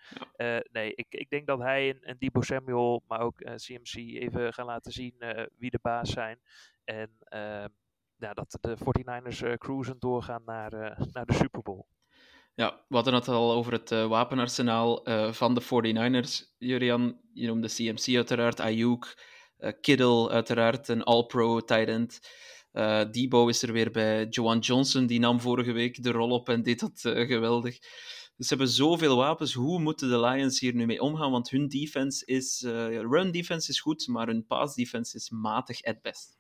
nee, 0.73 0.95
ik, 0.95 1.07
ik 1.09 1.31
denk 1.31 1.47
dat 1.47 1.59
hij 1.59 1.91
en, 1.91 2.01
en 2.01 2.17
Debo 2.19 2.41
Samuel, 2.41 3.03
maar 3.07 3.21
ook 3.21 3.37
CMC 3.37 3.95
even 3.95 4.53
gaan 4.53 4.67
laten 4.67 4.93
zien 4.93 5.15
wie 5.59 5.71
de 5.71 5.79
baas 5.83 6.11
zijn. 6.11 6.39
En 6.85 7.11
ehm, 7.25 7.69
ja, 8.17 8.35
dat 8.35 8.59
de 8.61 8.77
49ers 8.77 9.39
uh, 9.39 9.53
cruisen 9.53 9.97
doorgaan 9.99 10.43
naar, 10.45 10.71
naar 11.13 11.27
de 11.27 11.35
Super 11.35 11.63
Bowl. 11.63 11.87
Ja, 12.55 12.85
we 12.89 12.95
hadden 12.95 13.15
het 13.15 13.29
al 13.29 13.53
over 13.53 13.73
het 13.73 13.91
wapenarsenaal 13.91 15.01
van 15.33 15.55
de 15.55 15.63
49ers. 15.63 16.55
Jurian, 16.59 17.21
je 17.33 17.47
noemde 17.47 17.69
CMC 17.69 18.17
uiteraard, 18.17 18.61
Ayuk, 18.61 19.33
Kittle 19.81 20.31
uiteraard, 20.31 20.89
een 20.89 21.03
all-pro 21.03 21.61
tight 21.61 21.89
end. 21.89 22.21
Debo 23.11 23.49
is 23.49 23.63
er 23.63 23.73
weer 23.73 23.91
bij. 23.91 24.27
Joan 24.27 24.59
Johnson, 24.59 25.07
die 25.07 25.21
nam 25.21 25.41
vorige 25.41 25.73
week 25.73 26.03
de 26.03 26.11
rol 26.11 26.31
op 26.31 26.49
en 26.49 26.63
deed 26.63 26.81
dat 26.81 27.01
geweldig. 27.01 27.79
Dus 28.37 28.47
ze 28.47 28.55
hebben 28.55 28.69
zoveel 28.69 29.17
wapens. 29.17 29.53
Hoe 29.53 29.81
moeten 29.81 30.09
de 30.09 30.21
Lions 30.21 30.61
hier 30.61 30.75
nu 30.75 30.87
mee 30.87 31.01
omgaan? 31.01 31.31
Want 31.31 31.51
hun 31.51 31.69
defense 31.69 32.27
is... 32.27 32.63
run 33.11 33.31
defense 33.31 33.71
is 33.71 33.81
goed, 33.81 34.07
maar 34.07 34.27
hun 34.27 34.47
pass 34.47 34.75
defense 34.75 35.17
is 35.17 35.31
matig 35.31 35.83
at 35.83 36.03
best. 36.03 36.39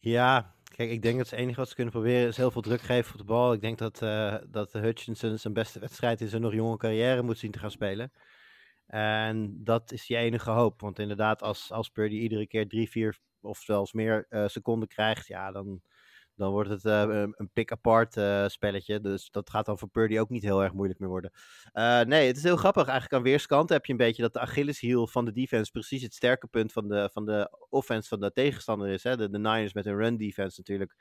Ja, 0.00 0.54
kijk, 0.76 0.90
ik 0.90 1.02
denk 1.02 1.18
dat 1.18 1.30
het 1.30 1.38
enige 1.38 1.58
wat 1.58 1.68
ze 1.68 1.74
kunnen 1.74 1.92
proberen 1.92 2.28
is 2.28 2.36
heel 2.36 2.50
veel 2.50 2.62
druk 2.62 2.80
geven 2.80 3.12
op 3.12 3.18
de 3.18 3.24
bal. 3.24 3.52
Ik 3.52 3.60
denk 3.60 3.78
dat, 3.78 4.02
uh, 4.02 4.36
dat 4.50 4.72
Hutchinson 4.72 5.38
zijn 5.38 5.52
beste 5.52 5.78
wedstrijd 5.78 6.20
in 6.20 6.28
zijn 6.28 6.42
nog 6.42 6.52
jonge 6.52 6.76
carrière 6.76 7.22
moet 7.22 7.38
zien 7.38 7.50
te 7.50 7.58
gaan 7.58 7.70
spelen. 7.70 8.12
En 8.86 9.64
dat 9.64 9.92
is 9.92 10.06
je 10.06 10.16
enige 10.16 10.50
hoop. 10.50 10.80
Want 10.80 10.98
inderdaad, 10.98 11.42
als, 11.42 11.72
als 11.72 11.88
Purdy 11.88 12.14
iedere 12.14 12.46
keer 12.46 12.68
drie, 12.68 12.90
vier 12.90 13.18
of 13.48 13.58
zelfs 13.58 13.92
meer 13.92 14.26
uh, 14.30 14.48
seconden 14.48 14.88
krijgt, 14.88 15.26
ja, 15.26 15.52
dan, 15.52 15.82
dan 16.34 16.50
wordt 16.50 16.70
het 16.70 16.84
uh, 16.84 17.24
een 17.30 17.50
pick-apart 17.52 18.16
uh, 18.16 18.48
spelletje. 18.48 19.00
Dus 19.00 19.30
dat 19.30 19.50
gaat 19.50 19.66
dan 19.66 19.78
voor 19.78 19.88
Purdy 19.88 20.18
ook 20.18 20.28
niet 20.28 20.42
heel 20.42 20.62
erg 20.62 20.72
moeilijk 20.72 20.98
meer 20.98 21.08
worden. 21.08 21.32
Nee, 22.08 22.26
het 22.26 22.36
is 22.36 22.42
heel 22.42 22.56
grappig. 22.56 22.86
Eigenlijk 22.86 23.12
aan 23.12 23.30
weerskanten 23.30 23.76
heb 23.76 23.84
je 23.86 23.92
een 23.92 23.98
beetje 23.98 24.22
dat 24.22 24.32
de 24.32 24.40
Achilleshiel 24.40 25.06
van 25.06 25.24
de 25.24 25.32
defense 25.32 25.70
precies 25.70 26.02
het 26.02 26.14
sterke 26.14 26.46
punt 26.46 26.72
van 26.72 26.88
de, 26.88 27.10
van 27.12 27.24
de 27.24 27.66
offense 27.68 28.08
van 28.08 28.20
de 28.20 28.32
tegenstander 28.32 28.88
is. 28.88 29.02
Hè? 29.02 29.16
De, 29.16 29.38
Niners 29.38 29.72
met 29.72 29.86
een 29.86 29.96
run 29.96 30.16
defense 30.16 30.54
natuurlijk. 30.58 30.94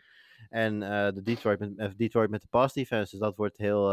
En 0.49 0.79
de 1.13 1.21
Detroit 1.23 1.59
met, 1.59 1.97
Detroit 1.97 2.29
met 2.29 2.41
de 2.41 2.47
pass 2.49 2.73
defense. 2.73 3.11
Dus 3.11 3.19
dat 3.19 3.35
wordt 3.35 3.57
heel 3.57 3.91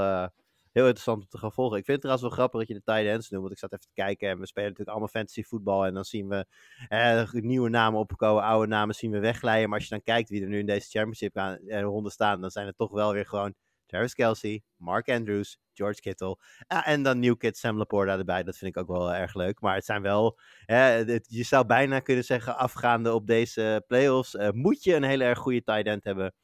heel 0.74 0.84
interessant 0.84 1.22
om 1.22 1.28
te 1.28 1.38
gaan 1.38 1.52
volgen. 1.52 1.78
Ik 1.78 1.84
vind 1.84 2.02
het 2.02 2.06
trouwens 2.06 2.28
wel 2.28 2.38
grappig 2.38 2.60
dat 2.60 2.68
je 2.68 2.74
de 2.74 2.92
tight 2.92 3.14
ends 3.14 3.30
noemt. 3.30 3.42
Want 3.42 3.54
ik 3.54 3.58
zat 3.58 3.72
even 3.72 3.84
te 3.84 4.02
kijken 4.02 4.28
en 4.28 4.38
we 4.38 4.46
spelen 4.46 4.68
natuurlijk 4.68 4.96
allemaal 4.96 5.12
fantasy 5.12 5.42
voetbal. 5.42 5.86
En 5.86 5.94
dan 5.94 6.04
zien 6.04 6.28
we 6.28 6.46
eh, 6.88 7.32
nieuwe 7.32 7.68
namen 7.68 8.00
opkomen, 8.00 8.42
oude 8.42 8.66
namen 8.66 8.94
zien 8.94 9.10
we 9.10 9.18
wegglijden. 9.18 9.68
Maar 9.68 9.78
als 9.78 9.88
je 9.88 9.94
dan 9.94 10.02
kijkt 10.02 10.28
wie 10.28 10.42
er 10.42 10.48
nu 10.48 10.58
in 10.58 10.66
deze 10.66 10.88
championship 10.88 11.36
aan, 11.36 11.56
eh, 11.56 11.82
ronde 11.82 12.10
staan, 12.10 12.40
dan 12.40 12.50
zijn 12.50 12.66
het 12.66 12.76
toch 12.76 12.90
wel 12.90 13.12
weer 13.12 13.26
gewoon 13.26 13.54
Travis 13.86 14.14
Kelsey, 14.14 14.62
Mark 14.76 15.08
Andrews, 15.08 15.58
George 15.72 16.00
Kittle. 16.00 16.38
Ah, 16.66 16.88
en 16.88 17.02
dan 17.02 17.18
New 17.18 17.36
Kid 17.36 17.56
Sam 17.56 17.76
Laporta 17.76 18.18
erbij. 18.18 18.42
Dat 18.42 18.56
vind 18.56 18.76
ik 18.76 18.82
ook 18.82 18.88
wel 18.88 19.14
erg 19.14 19.34
leuk. 19.34 19.60
Maar 19.60 19.74
het 19.74 19.84
zijn 19.84 20.02
wel, 20.02 20.38
je 20.66 21.42
zou 21.42 21.66
bijna 21.66 22.00
kunnen 22.00 22.24
zeggen, 22.24 22.56
afgaande 22.56 23.12
op 23.12 23.26
deze 23.26 23.84
playoffs, 23.86 24.34
uh, 24.34 24.50
moet 24.50 24.82
je 24.84 24.94
een 24.94 25.02
hele 25.02 25.24
erg 25.24 25.38
goede 25.38 25.62
tight 25.62 25.86
end 25.86 26.04
hebben 26.04 26.34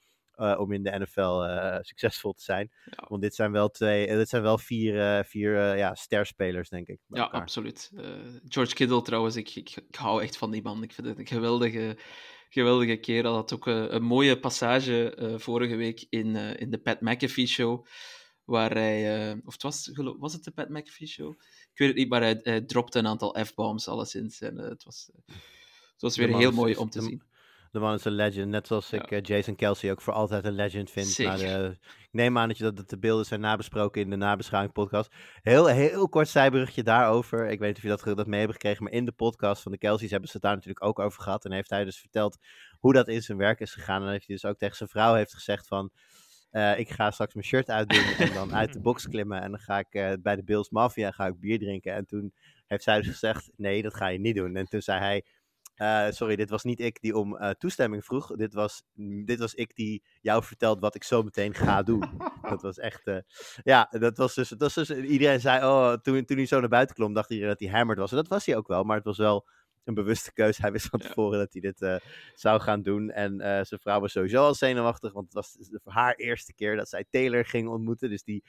eh, 0.40 0.60
om 0.60 0.72
in 0.72 0.82
de 0.82 0.98
NFL 0.98 1.42
eh, 1.42 1.78
succesvol 1.80 2.32
te 2.32 2.42
zijn. 2.42 2.70
Ja. 2.84 3.04
Want 3.08 3.22
dit 3.22 3.34
zijn 3.34 3.52
wel, 3.52 3.68
twee, 3.68 4.06
eh, 4.06 4.16
dit 4.16 4.28
zijn 4.28 4.42
wel 4.42 4.58
vier, 4.58 5.24
vier 5.24 5.76
ja, 5.76 5.94
sterspelers, 5.94 6.68
denk 6.68 6.86
ik. 6.88 6.98
Ja, 7.06 7.22
elkaar. 7.22 7.40
absoluut. 7.40 7.90
George 8.48 8.74
Kittle 8.74 9.02
trouwens, 9.02 9.36
ik, 9.36 9.54
ik, 9.54 9.76
ik 9.88 9.94
hou 9.94 10.22
echt 10.22 10.36
van 10.36 10.50
die 10.50 10.62
man. 10.62 10.82
Ik 10.82 10.92
vind 10.92 11.06
het 11.06 11.18
een 11.18 11.26
geweldige, 11.26 11.98
geweldige 12.48 12.96
kerel. 12.96 13.34
Had 13.34 13.54
ook 13.54 13.66
een 13.66 14.02
mooie 14.02 14.38
passage 14.40 15.34
vorige 15.38 15.76
week 15.76 16.06
in, 16.08 16.36
in 16.36 16.70
de 16.70 16.78
Pat 16.78 17.00
McAfee 17.00 17.46
show. 17.46 17.86
Waar 18.44 18.70
hij, 18.70 19.32
of 19.44 19.52
het 19.52 19.62
was, 19.62 19.90
was 20.18 20.32
het 20.32 20.44
de 20.44 20.50
Pat 20.50 20.68
McAfee 20.68 21.06
show? 21.06 21.30
Ik 21.72 21.78
weet 21.78 21.88
het 21.88 21.96
niet, 21.96 22.08
maar 22.08 22.20
hij, 22.20 22.40
hij 22.42 22.60
dropte 22.60 22.98
een 22.98 23.06
aantal 23.06 23.36
F-bombs 23.44 23.88
alleszins. 23.88 24.40
En 24.40 24.58
het 24.58 24.84
was, 24.84 25.10
het 25.92 26.00
was 26.00 26.16
weer 26.16 26.36
heel 26.36 26.52
mooi 26.52 26.76
om 26.76 26.90
te 26.90 26.98
de- 26.98 27.04
zien. 27.04 27.22
De 27.70 27.78
man 27.78 27.94
is 27.94 28.04
een 28.04 28.12
legend, 28.12 28.48
net 28.48 28.66
zoals 28.66 28.92
ik 28.92 29.10
eh, 29.10 29.22
Jason 29.22 29.56
Kelsey 29.56 29.90
ook 29.90 30.00
voor 30.00 30.12
altijd 30.12 30.44
een 30.44 30.52
legend 30.52 30.90
vind. 30.90 31.06
Zeker. 31.06 31.32
Maar, 31.32 31.64
eh, 31.64 31.70
ik 31.70 32.08
neem 32.10 32.38
aan 32.38 32.48
dat, 32.48 32.58
je 32.58 32.64
dat, 32.64 32.76
dat 32.76 32.90
de 32.90 32.98
beelden 32.98 33.26
zijn 33.26 33.40
nabesproken 33.40 34.02
in 34.02 34.10
de 34.10 34.16
nabeschouwing 34.16 34.72
podcast. 34.72 35.12
Heel, 35.42 35.66
heel 35.66 36.08
kort 36.08 36.28
zijbrugje 36.28 36.82
daarover. 36.82 37.48
Ik 37.48 37.58
weet 37.58 37.68
niet 37.68 37.76
of 37.76 37.82
je 37.82 37.88
dat, 37.88 38.16
dat 38.16 38.26
mee 38.26 38.40
hebt 38.40 38.52
gekregen, 38.52 38.84
maar 38.84 38.92
in 38.92 39.04
de 39.04 39.12
podcast 39.12 39.62
van 39.62 39.72
de 39.72 39.78
Kelseys 39.78 40.10
hebben 40.10 40.28
ze 40.28 40.34
het 40.36 40.44
daar 40.44 40.54
natuurlijk 40.54 40.84
ook 40.84 40.98
over 40.98 41.22
gehad. 41.22 41.44
En 41.44 41.52
heeft 41.52 41.70
hij 41.70 41.84
dus 41.84 41.98
verteld 41.98 42.38
hoe 42.78 42.92
dat 42.92 43.08
in 43.08 43.22
zijn 43.22 43.38
werk 43.38 43.60
is 43.60 43.72
gegaan. 43.72 44.02
En 44.02 44.10
heeft 44.10 44.26
hij 44.26 44.36
dus 44.36 44.44
ook 44.44 44.58
tegen 44.58 44.76
zijn 44.76 44.88
vrouw 44.88 45.14
heeft 45.14 45.34
gezegd 45.34 45.66
van... 45.66 45.90
eh, 46.50 46.78
ik 46.78 46.90
ga 46.90 47.10
straks 47.10 47.34
mijn 47.34 47.46
shirt 47.46 47.70
uitdoen 47.70 48.04
en 48.28 48.34
dan 48.34 48.54
uit 48.54 48.72
de 48.72 48.80
box 48.80 49.08
klimmen. 49.08 49.42
En 49.42 49.50
dan 49.50 49.60
ga 49.60 49.78
ik 49.78 50.20
bij 50.22 50.36
de 50.36 50.44
Bills 50.44 50.70
Mafia 50.70 51.10
ga 51.10 51.26
ik 51.26 51.40
bier 51.40 51.58
drinken. 51.58 51.94
En 51.94 52.06
toen 52.06 52.34
heeft 52.66 52.82
zij 52.82 53.00
dus 53.00 53.06
gezegd, 53.10 53.50
nee, 53.56 53.82
dat 53.82 53.94
ga 53.94 54.06
je 54.06 54.18
niet 54.18 54.36
doen. 54.36 54.56
En 54.56 54.66
toen 54.66 54.82
zei 54.82 54.98
hij, 54.98 55.24
eh, 55.80 56.10
sorry, 56.10 56.36
dit 56.36 56.50
was 56.50 56.64
niet 56.64 56.80
ik 56.80 57.00
die 57.00 57.16
om 57.16 57.36
eh, 57.36 57.50
toestemming 57.50 58.04
vroeg. 58.04 58.36
Dit 58.36 58.54
was, 58.54 58.82
dit 59.24 59.38
was 59.38 59.54
ik 59.54 59.76
die 59.76 60.02
jou 60.20 60.44
vertelt 60.44 60.80
wat 60.80 60.94
ik 60.94 61.04
zo 61.04 61.22
meteen 61.22 61.54
ga 61.54 61.82
doen. 61.82 62.00
dat 62.50 62.62
was 62.62 62.78
echt, 62.78 63.06
eh, 63.06 63.18
ja, 63.62 63.88
dat 63.90 64.16
was 64.16 64.34
dus, 64.34 64.48
dat 64.48 64.74
was 64.74 64.86
dus, 64.86 64.90
iedereen 64.90 65.40
zei, 65.40 65.64
oh, 65.64 65.92
toen, 65.92 66.24
toen 66.24 66.36
hij 66.36 66.46
zo 66.46 66.60
naar 66.60 66.68
buiten 66.68 66.94
klom, 66.96 67.14
dacht 67.14 67.30
iedereen 67.30 67.50
dat 67.50 67.60
hij 67.60 67.68
hammered 67.68 68.00
was. 68.00 68.10
En 68.10 68.16
dat 68.16 68.28
was 68.28 68.46
hij 68.46 68.56
ook 68.56 68.68
wel, 68.68 68.84
maar 68.84 68.96
het 68.96 69.04
was 69.04 69.18
wel 69.18 69.48
een 69.84 69.94
bewuste 69.94 70.32
keuze. 70.32 70.60
Hij 70.60 70.72
wist 70.72 70.86
van 70.86 70.98
tevoren 70.98 71.38
dat 71.38 71.52
hij 71.52 71.60
dit 71.60 72.00
zou 72.34 72.60
gaan 72.60 72.82
doen. 72.82 73.10
En 73.10 73.38
zijn 73.66 73.80
vrouw 73.80 74.00
was 74.00 74.12
sowieso 74.12 74.44
al 74.44 74.54
zenuwachtig, 74.54 75.12
want 75.12 75.34
het 75.34 75.34
was 75.34 75.56
haar 75.84 76.14
eerste 76.14 76.54
keer 76.54 76.76
dat 76.76 76.88
zij 76.88 77.04
Taylor 77.10 77.44
ging 77.44 77.68
ontmoeten. 77.68 78.10
Dus 78.10 78.22
die, 78.22 78.44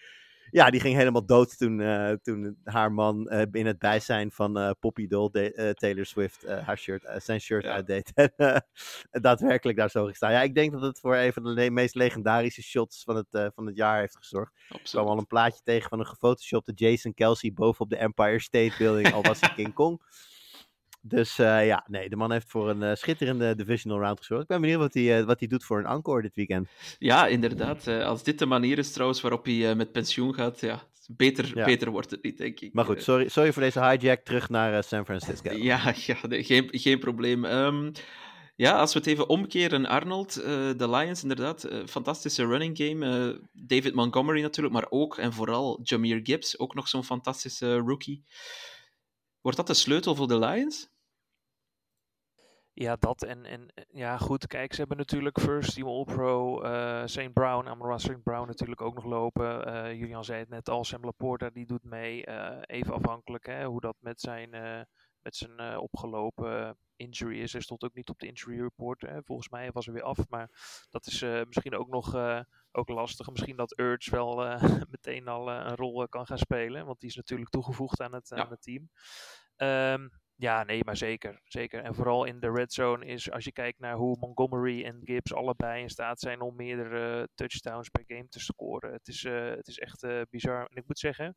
ja, 0.51 0.69
die 0.69 0.79
ging 0.79 0.95
helemaal 0.95 1.25
dood 1.25 1.57
toen, 1.57 1.79
eh, 1.81 2.11
toen 2.21 2.57
haar 2.63 2.91
man 2.91 3.29
eh, 3.29 3.41
in 3.51 3.65
het 3.65 3.79
bijzijn 3.79 4.31
van 4.31 4.57
eh, 4.57 4.69
Poppy 4.79 5.07
Doll, 5.07 5.29
de- 5.31 5.71
Taylor 5.75 6.05
Swift, 6.05 6.47
haar 6.47 6.77
shirt, 6.77 7.09
zijn 7.23 7.39
shirt 7.41 7.63
Ja. 7.63 7.71
uitdeed. 7.73 8.11
En 9.11 9.21
daadwerkelijk 9.21 9.77
daar 9.77 9.89
zo 9.89 10.05
gestaan. 10.05 10.31
Ja, 10.31 10.41
ik 10.41 10.55
denk 10.55 10.71
dat 10.71 10.81
het 10.81 10.99
voor 10.99 11.15
een 11.15 11.33
van 11.33 11.43
de 11.43 11.49
le- 11.49 11.69
meest 11.69 11.95
legendarische 11.95 12.61
shots 12.63 13.03
van 13.03 13.15
het, 13.15 13.51
van 13.55 13.65
het 13.65 13.75
jaar 13.75 13.99
heeft 13.99 14.17
gezorgd. 14.17 14.51
Ik 14.55 14.65
kwam 14.67 14.79
Absoluut. 14.79 15.07
al 15.07 15.17
een 15.17 15.27
plaatje 15.27 15.61
tegen 15.63 15.89
van 15.89 15.99
een 15.99 16.07
gefotoshopte 16.07 16.71
Jason 16.75 17.13
Kelsey 17.13 17.53
bovenop 17.53 17.89
de 17.89 17.97
Empire 17.97 18.39
State 18.39 18.73
Building, 18.77 19.13
al 19.13 19.21
was 19.21 19.39
hij 19.39 19.53
King 19.55 19.73
Kong. 19.73 20.01
Dus 21.03 21.39
eh, 21.39 21.65
ja, 21.65 21.85
nee, 21.87 22.09
de 22.09 22.15
man 22.15 22.31
heeft 22.31 22.49
voor 22.49 22.69
een 22.69 22.83
eh, 22.83 22.95
schitterende 22.95 23.55
divisional 23.55 23.99
round 23.99 24.19
gezorgd. 24.19 24.41
Ik 24.43 24.47
ben 24.49 24.61
benieuwd 24.61 24.79
wat 24.79 24.93
hij, 24.93 25.19
eh, 25.19 25.25
wat 25.25 25.39
hij 25.39 25.47
doet 25.47 25.63
voor 25.63 25.79
een 25.79 25.85
encore 25.85 26.21
dit 26.21 26.35
weekend. 26.35 26.67
Ja, 26.99 27.27
inderdaad. 27.27 27.87
als 27.87 28.23
dit 28.23 28.39
de 28.39 28.45
manier 28.45 28.77
is 28.77 28.91
trouwens 28.91 29.21
waarop 29.21 29.45
hij 29.45 29.75
met 29.75 29.91
pensioen 29.91 30.33
gaat, 30.33 30.59
ja, 30.59 30.83
beter, 31.07 31.51
Ja. 31.57 31.65
beter 31.65 31.91
wordt 31.91 32.11
het 32.11 32.23
niet, 32.23 32.37
denk 32.37 32.59
ik. 32.59 32.73
Maar 32.73 32.85
goed, 32.85 33.03
sorry, 33.03 33.27
sorry 33.27 33.53
voor 33.53 33.61
deze 33.61 33.85
hijack. 33.85 34.23
Terug 34.23 34.49
naar 34.49 34.83
San 34.83 35.05
Francisco. 35.05 35.51
Ja, 35.71 35.93
ja 36.05 36.17
nee, 36.27 36.43
geen, 36.43 36.67
geen 36.71 36.99
probleem. 36.99 37.45
Ehm, 37.45 37.91
ja, 38.55 38.79
als 38.79 38.93
we 38.93 38.99
het 38.99 39.07
even 39.07 39.29
omkeren, 39.29 39.85
Arnold, 39.85 40.33
de 40.77 40.89
Lions 40.89 41.21
inderdaad, 41.21 41.67
fantastische 41.85 42.45
running 42.45 42.77
game. 42.77 43.39
David 43.53 43.93
Montgomery 43.93 44.41
natuurlijk, 44.41 44.73
maar 44.75 44.87
ook 44.89 45.17
en 45.17 45.33
vooral 45.33 45.79
Jameer 45.83 46.19
Gibbs, 46.23 46.59
ook 46.59 46.75
nog 46.75 46.87
zo'n 46.87 47.03
fantastische 47.03 47.75
rookie. 47.75 48.23
Wordt 49.41 49.57
dat 49.57 49.67
de 49.67 49.73
sleutel 49.73 50.15
voor 50.15 50.27
de 50.27 50.39
Lions? 50.39 50.89
Ja, 52.73 52.95
dat 52.95 53.23
en, 53.23 53.45
en 53.45 53.73
ja, 53.91 54.17
goed, 54.17 54.47
kijk, 54.47 54.73
ze 54.73 54.79
hebben 54.79 54.97
natuurlijk 54.97 55.39
First 55.39 55.73
Team 55.73 55.87
All-Pro, 55.87 56.61
eh 56.61 57.01
St. 57.05 57.33
Brown, 57.33 57.67
Amara 57.67 57.97
St. 57.97 58.23
Brown 58.23 58.47
natuurlijk 58.47 58.81
ook 58.81 58.95
nog 58.95 59.05
lopen. 59.05 59.65
Eh, 59.65 59.99
Julian 59.99 60.23
zei 60.23 60.39
het 60.39 60.49
net 60.49 60.69
al, 60.69 60.83
Sam 60.83 61.03
Laporta 61.03 61.49
die 61.49 61.65
doet 61.65 61.83
mee. 61.83 62.25
Eh, 62.25 62.57
even 62.61 62.93
afhankelijk 62.93 63.45
hè, 63.45 63.65
hoe 63.65 63.81
dat 63.81 63.95
met 63.99 64.21
zijn, 64.21 64.49
met 65.21 65.35
zijn 65.35 65.77
opgelopen 65.77 66.77
injury 66.95 67.41
is. 67.41 67.51
Hij 67.51 67.61
stond 67.61 67.83
ook 67.83 67.93
niet 67.93 68.09
op 68.09 68.19
de 68.19 68.27
injury 68.27 68.61
report. 68.61 69.01
Hè. 69.01 69.23
Volgens 69.23 69.49
mij 69.49 69.71
was 69.71 69.85
hij 69.85 69.93
weer 69.93 70.03
af, 70.03 70.29
maar 70.29 70.49
dat 70.89 71.05
is 71.05 71.21
misschien 71.21 71.75
ook 71.75 71.87
nog 71.87 72.13
ook 72.71 72.89
lastig. 72.89 73.29
Misschien 73.29 73.55
dat 73.55 73.79
Urge 73.79 74.11
wel 74.11 74.45
eh, 74.45 74.61
meteen 74.91 75.27
al 75.27 75.51
eh, 75.51 75.65
een 75.65 75.75
rol 75.75 76.01
eh, 76.01 76.07
kan 76.09 76.25
gaan 76.25 76.37
spelen, 76.37 76.85
want 76.85 76.99
die 76.99 77.09
is 77.09 77.15
natuurlijk 77.15 77.49
toegevoegd 77.49 78.01
aan 78.01 78.13
het, 78.13 78.29
Ja. 78.29 78.37
aan 78.43 78.49
het 78.49 78.61
team. 78.61 78.89
Ehm, 79.55 80.07
ja, 80.35 80.63
nee, 80.63 80.83
maar 80.83 80.97
zeker, 80.97 81.39
zeker. 81.43 81.83
En 81.83 81.95
vooral 81.95 82.23
in 82.25 82.39
de 82.39 82.51
red 82.51 82.73
zone 82.73 83.05
is, 83.05 83.31
als 83.31 83.43
je 83.43 83.51
kijkt 83.51 83.79
naar 83.79 83.95
hoe 83.95 84.17
Montgomery 84.19 84.83
en 84.83 85.01
Gibbs 85.03 85.33
allebei 85.33 85.81
in 85.81 85.89
staat 85.89 86.19
zijn 86.19 86.41
om 86.41 86.55
meerdere 86.55 87.29
touchdowns 87.35 87.89
per 87.89 88.03
game 88.07 88.27
te 88.27 88.39
scoren. 88.39 88.93
Het 88.93 89.07
is, 89.07 89.23
het 89.23 89.67
is 89.67 89.77
echt 89.79 90.05
bizar. 90.29 90.65
En 90.65 90.75
ik 90.75 90.87
moet 90.87 90.99
zeggen, 90.99 91.35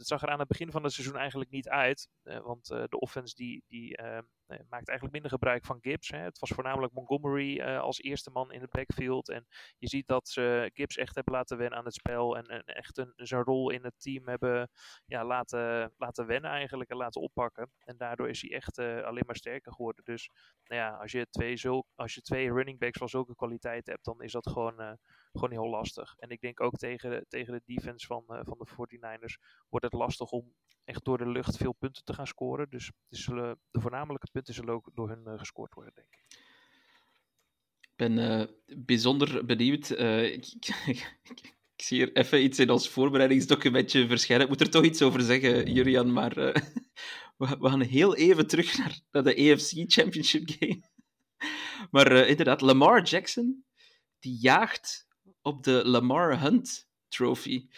het 0.00 0.08
zag 0.08 0.22
er 0.22 0.28
aan 0.28 0.38
het 0.38 0.48
begin 0.48 0.70
van 0.70 0.84
het 0.84 0.92
seizoen 0.92 1.16
eigenlijk 1.16 1.50
niet 1.50 1.68
uit. 1.68 2.08
eh, 2.22 2.38
want 2.40 2.70
eh, 2.70 2.84
de 2.88 2.98
offense 2.98 3.34
die, 3.34 3.64
die 3.66 3.96
eh, 3.96 4.18
eh, 4.18 4.24
maakt 4.68 4.88
eigenlijk 4.88 5.12
minder 5.12 5.30
gebruik 5.30 5.64
van 5.64 5.78
Gibbs. 5.80 6.08
Hè. 6.08 6.18
Het 6.18 6.38
was 6.38 6.50
voornamelijk 6.50 6.92
Montgomery 6.92 7.62
als 7.62 7.98
eerste 7.98 8.30
man 8.30 8.52
in 8.52 8.60
het 8.60 8.70
backfield. 8.70 9.28
En 9.28 9.46
je 9.78 9.88
ziet 9.88 10.06
dat 10.06 10.28
ze 10.28 10.70
Gibbs 10.74 10.96
echt 10.96 11.14
hebben 11.14 11.34
laten 11.34 11.58
wennen 11.58 11.78
aan 11.78 11.84
het 11.84 11.94
spel. 11.94 12.36
En, 12.36 12.44
en 12.44 12.64
echt 12.64 12.98
een, 12.98 13.12
zijn 13.16 13.42
rol 13.42 13.70
in 13.70 13.84
het 13.84 13.94
team 13.98 14.28
hebben 14.28 14.70
ja, 15.06 15.24
laten, 15.24 15.94
laten 15.96 16.26
wennen 16.26 16.50
eigenlijk 16.50 16.90
en 16.90 16.96
laten 16.96 17.20
oppakken. 17.20 17.70
En 17.78 17.96
daardoor 17.96 18.28
is 18.28 18.40
hij 18.40 18.50
echt 18.50 18.78
alleen 18.78 19.26
maar 19.26 19.36
sterker 19.36 19.72
geworden. 19.72 20.04
Dus 20.04 20.30
nou 20.64 20.80
ja, 20.80 20.96
als 20.96 21.12
je 21.12 21.26
twee, 21.30 21.60
als 21.94 22.14
je 22.14 22.20
twee 22.20 22.52
running 22.52 22.78
backs 22.78 22.98
van 22.98 23.08
zulke 23.08 23.34
kwaliteit 23.34 23.86
hebt, 23.86 24.04
dan 24.04 24.22
is 24.22 24.32
dat 24.32 24.48
gewoon, 24.48 24.98
gewoon 25.32 25.50
heel 25.50 25.68
lastig. 25.68 26.14
En 26.18 26.30
ik 26.30 26.40
denk 26.40 26.60
ook 26.60 26.76
tegen 26.76 27.10
de, 27.10 27.24
tegen 27.28 27.52
de 27.52 27.62
defense 27.74 28.06
van, 28.06 28.24
eh, 28.26 28.40
van 28.42 28.58
de 28.58 28.66
49ers 28.66 29.38
wordt 29.68 29.84
het 29.84 29.94
lastig 29.94 30.30
om 30.30 30.54
echt 30.84 31.04
door 31.04 31.18
de 31.18 31.28
lucht 31.28 31.56
veel 31.56 31.72
punten 31.72 32.04
te 32.04 32.14
gaan 32.14 32.26
scoren. 32.26 32.70
Dus 32.70 32.90
zullen, 33.08 33.58
de 33.70 33.80
voornamelijke 33.80 34.28
punten 34.32 34.54
zullen 34.54 34.74
ook 34.74 34.90
door 34.94 35.08
hun 35.08 35.26
eh, 35.26 35.38
gescoord 35.38 35.74
worden, 35.74 35.94
denk 35.94 36.08
ik. 36.10 36.24
Ik 37.80 37.96
ben 37.96 38.18
eh, 38.18 38.46
bijzonder 38.76 39.46
benieuwd. 39.46 39.90
Eh, 39.90 40.32
ik, 40.32 40.46
ik, 40.86 41.18
ik 41.80 41.86
zie 41.86 41.98
hier 41.98 42.16
even 42.16 42.44
iets 42.44 42.58
in 42.58 42.70
ons 42.70 42.88
voorbereidingsdocumentje 42.88 44.06
verschijnen. 44.06 44.44
Ik 44.44 44.52
moet 44.52 44.60
er 44.60 44.70
toch 44.70 44.84
iets 44.84 45.02
over 45.02 45.20
zeggen, 45.20 45.72
Jurian, 45.72 46.12
maar 46.12 46.36
eh, 46.36 46.62
we, 47.60 47.68
gaan 47.68 47.80
heel 47.80 48.16
even 48.16 48.46
terug 48.46 48.78
naar, 48.78 49.00
naar 49.10 49.22
de 49.22 49.52
AFC 49.52 49.72
Championship 49.86 50.50
game. 50.58 50.82
Maar 51.90 52.12
eh, 52.12 52.28
inderdaad, 52.28 52.60
Lamar 52.60 53.02
Jackson, 53.02 53.64
die 54.18 54.38
jaagt 54.40 55.06
op 55.42 55.64
de 55.64 55.82
Lamar 55.84 56.40
Hunt 56.40 56.88
Trophy. 57.08 57.68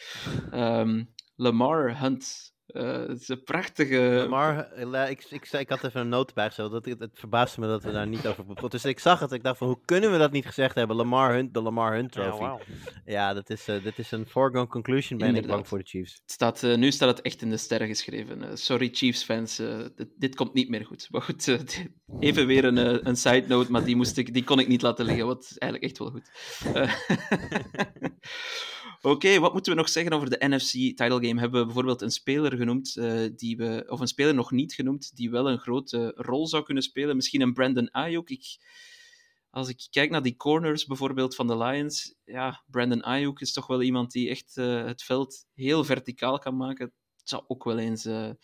Ehm, 0.50 1.04
Lamar 1.36 1.98
Hunt. 2.00 2.51
Eh, 2.72 3.06
het 3.06 3.20
is 3.20 3.28
een 3.28 3.42
prachtige... 3.42 4.26
Maar 4.30 4.72
eh, 4.72 5.10
ik, 5.10 5.24
ik, 5.30 5.44
zei- 5.44 5.62
ik 5.62 5.68
had 5.68 5.84
even 5.84 6.00
een 6.00 6.08
noot 6.08 6.34
bijgesteld. 6.34 6.72
Dat, 6.72 6.84
het, 6.84 6.98
het 6.98 7.18
verbaasde 7.18 7.60
me 7.60 7.66
dat 7.66 7.82
we 7.82 7.92
daar 7.92 8.06
niet 8.06 8.26
over... 8.26 8.70
Dus 8.70 8.84
ik 8.84 8.98
zag 8.98 9.20
het. 9.20 9.32
Ik 9.32 9.42
dacht 9.42 9.58
van, 9.58 9.66
hoe 9.66 9.78
kunnen 9.84 10.12
we 10.12 10.18
dat 10.18 10.32
niet 10.32 10.46
gezegd 10.46 10.74
hebben? 10.74 10.96
Lamar 10.96 11.32
Hunt, 11.34 11.54
de 11.54 11.62
Lamar 11.62 11.94
Hunt 11.94 12.14
Ja, 12.14 12.22
Trophy. 12.30 12.62
Ja, 13.04 13.34
dat 13.34 13.50
is, 13.50 13.68
eh, 13.68 13.82
dit 13.82 13.98
is 13.98 14.10
een 14.10 14.26
foregone 14.26 14.66
conclusion, 14.66 15.18
ben 15.18 15.28
ik 15.28 15.34
Inderdaad. 15.34 15.56
bang 15.56 15.68
voor 15.68 15.78
de 15.78 15.84
Chiefs. 15.84 16.12
Het 16.12 16.30
staat, 16.30 16.62
nu 16.62 16.92
staat 16.92 17.16
het 17.16 17.20
echt 17.20 17.42
in 17.42 17.50
de 17.50 17.56
sterren 17.56 17.86
geschreven. 17.88 18.58
Sorry, 18.58 18.88
Chiefs-fans, 18.92 19.58
eh, 19.58 19.78
dit, 19.96 20.08
dit 20.16 20.34
komt 20.34 20.54
niet 20.54 20.68
meer 20.68 20.84
goed. 20.84 21.06
Maar 21.10 21.22
goed, 21.22 21.58
even 22.20 22.46
weer 22.46 22.64
een, 22.64 23.08
een 23.08 23.16
side 23.16 23.44
note, 23.46 23.70
maar 23.70 23.84
die, 23.84 23.96
moest 23.96 24.16
ik, 24.16 24.34
die 24.34 24.44
kon 24.44 24.58
ik 24.58 24.68
niet 24.68 24.82
laten 24.82 25.04
liggen, 25.04 25.26
wat 25.26 25.42
is 25.42 25.58
eigenlijk 25.58 25.90
echt 25.92 25.98
wel 25.98 26.10
goed. 26.10 26.30
Oké, 29.04 29.38
wat 29.38 29.52
moeten 29.52 29.72
we 29.72 29.78
nog 29.78 29.88
zeggen 29.88 30.12
over 30.12 30.30
de 30.30 30.46
NFC 30.48 30.72
title 30.72 31.26
game? 31.26 31.40
Hebben 31.40 31.60
we 31.60 31.64
bijvoorbeeld 31.66 32.02
een 32.02 32.10
speler 32.10 32.56
genoemd, 32.56 32.96
eh, 32.96 33.24
die 33.36 33.56
we, 33.56 33.84
of 33.88 34.00
een 34.00 34.06
speler 34.06 34.34
nog 34.34 34.50
niet 34.50 34.74
genoemd, 34.74 35.16
die 35.16 35.30
wel 35.30 35.50
een 35.50 35.58
grote 35.58 36.12
rol 36.16 36.46
zou 36.46 36.62
kunnen 36.62 36.82
spelen? 36.82 37.16
Misschien 37.16 37.40
een 37.40 37.52
Brandon 37.52 37.90
Ayuk. 37.90 38.30
Ik, 38.30 38.44
als 39.50 39.68
ik 39.68 39.86
kijk 39.90 40.10
naar 40.10 40.22
die 40.22 40.36
corners 40.36 40.86
bijvoorbeeld 40.86 41.34
van 41.34 41.46
de 41.46 41.56
Lions, 41.56 42.14
ja, 42.24 42.64
Brandon 42.66 43.02
Ayuk 43.02 43.40
is 43.40 43.52
toch 43.52 43.66
wel 43.66 43.82
iemand 43.82 44.12
die 44.12 44.28
echt 44.28 44.56
eh, 44.56 44.84
het 44.84 45.02
veld 45.02 45.46
heel 45.54 45.84
verticaal 45.84 46.38
kan 46.38 46.56
maken. 46.56 46.84
Het 47.16 47.28
zou 47.28 47.44
ook 47.46 47.64
wel 47.64 47.78
eens, 47.78 48.02
zou 48.02 48.36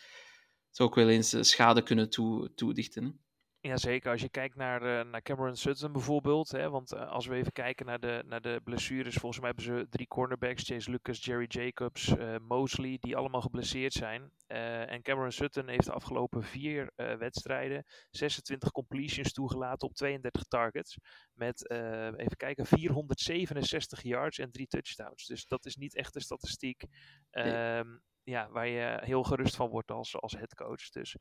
ook 0.88 0.94
wel 0.94 1.08
eens 1.08 1.36
schade 1.40 1.82
kunnen 1.82 2.10
toe, 2.10 2.54
toedichten. 2.54 3.20
Ja, 3.60 3.76
zeker. 3.76 4.10
Als 4.10 4.20
je 4.20 4.28
kijkt 4.28 4.56
naar, 4.56 4.82
uh, 4.82 5.10
naar 5.10 5.22
Cameron 5.22 5.56
Sutton 5.56 5.92
bijvoorbeeld. 5.92 6.50
Hè, 6.50 6.70
want 6.70 6.94
uh, 6.94 7.10
als 7.10 7.26
we 7.26 7.34
even 7.34 7.52
kijken 7.52 7.86
naar 7.86 8.00
de, 8.00 8.22
naar 8.26 8.40
de 8.40 8.60
blessures. 8.64 9.14
Volgens 9.14 9.40
mij 9.40 9.52
hebben 9.54 9.76
ze 9.76 9.86
drie 9.90 10.06
cornerbacks. 10.06 10.64
Chase 10.64 10.90
Lucas, 10.90 11.24
Jerry 11.24 11.46
Jacobs, 11.48 12.08
uh, 12.08 12.36
Mosley. 12.38 12.96
Die 13.00 13.16
allemaal 13.16 13.40
geblesseerd 13.40 13.92
zijn. 13.92 14.30
en 14.46 15.02
Cameron 15.02 15.32
Sutton 15.32 15.68
heeft 15.68 15.84
de 15.84 15.92
afgelopen 15.92 16.42
vier 16.42 16.92
wedstrijden 16.94 17.84
26 18.10 18.70
completions 18.70 19.32
toegelaten 19.32 19.88
op 19.88 19.94
32 19.94 20.42
targets. 20.42 20.98
Met, 21.32 21.70
even 22.16 22.36
kijken, 22.36 22.66
467 22.66 24.02
yards 24.02 24.38
en 24.38 24.50
drie 24.50 24.66
touchdowns. 24.66 25.26
Dus 25.26 25.46
dat 25.46 25.66
is 25.66 25.76
niet 25.76 25.94
echt 25.94 26.14
een 26.14 26.20
statistiek. 26.20 26.84
Um, 27.30 28.02
ja, 28.28 28.50
waar 28.50 28.66
je 28.66 28.98
heel 29.00 29.22
gerust 29.22 29.56
van 29.56 29.68
wordt 29.68 29.90
als, 29.90 30.20
als 30.20 30.32
headcoach. 30.32 30.90
Dus 30.90 31.16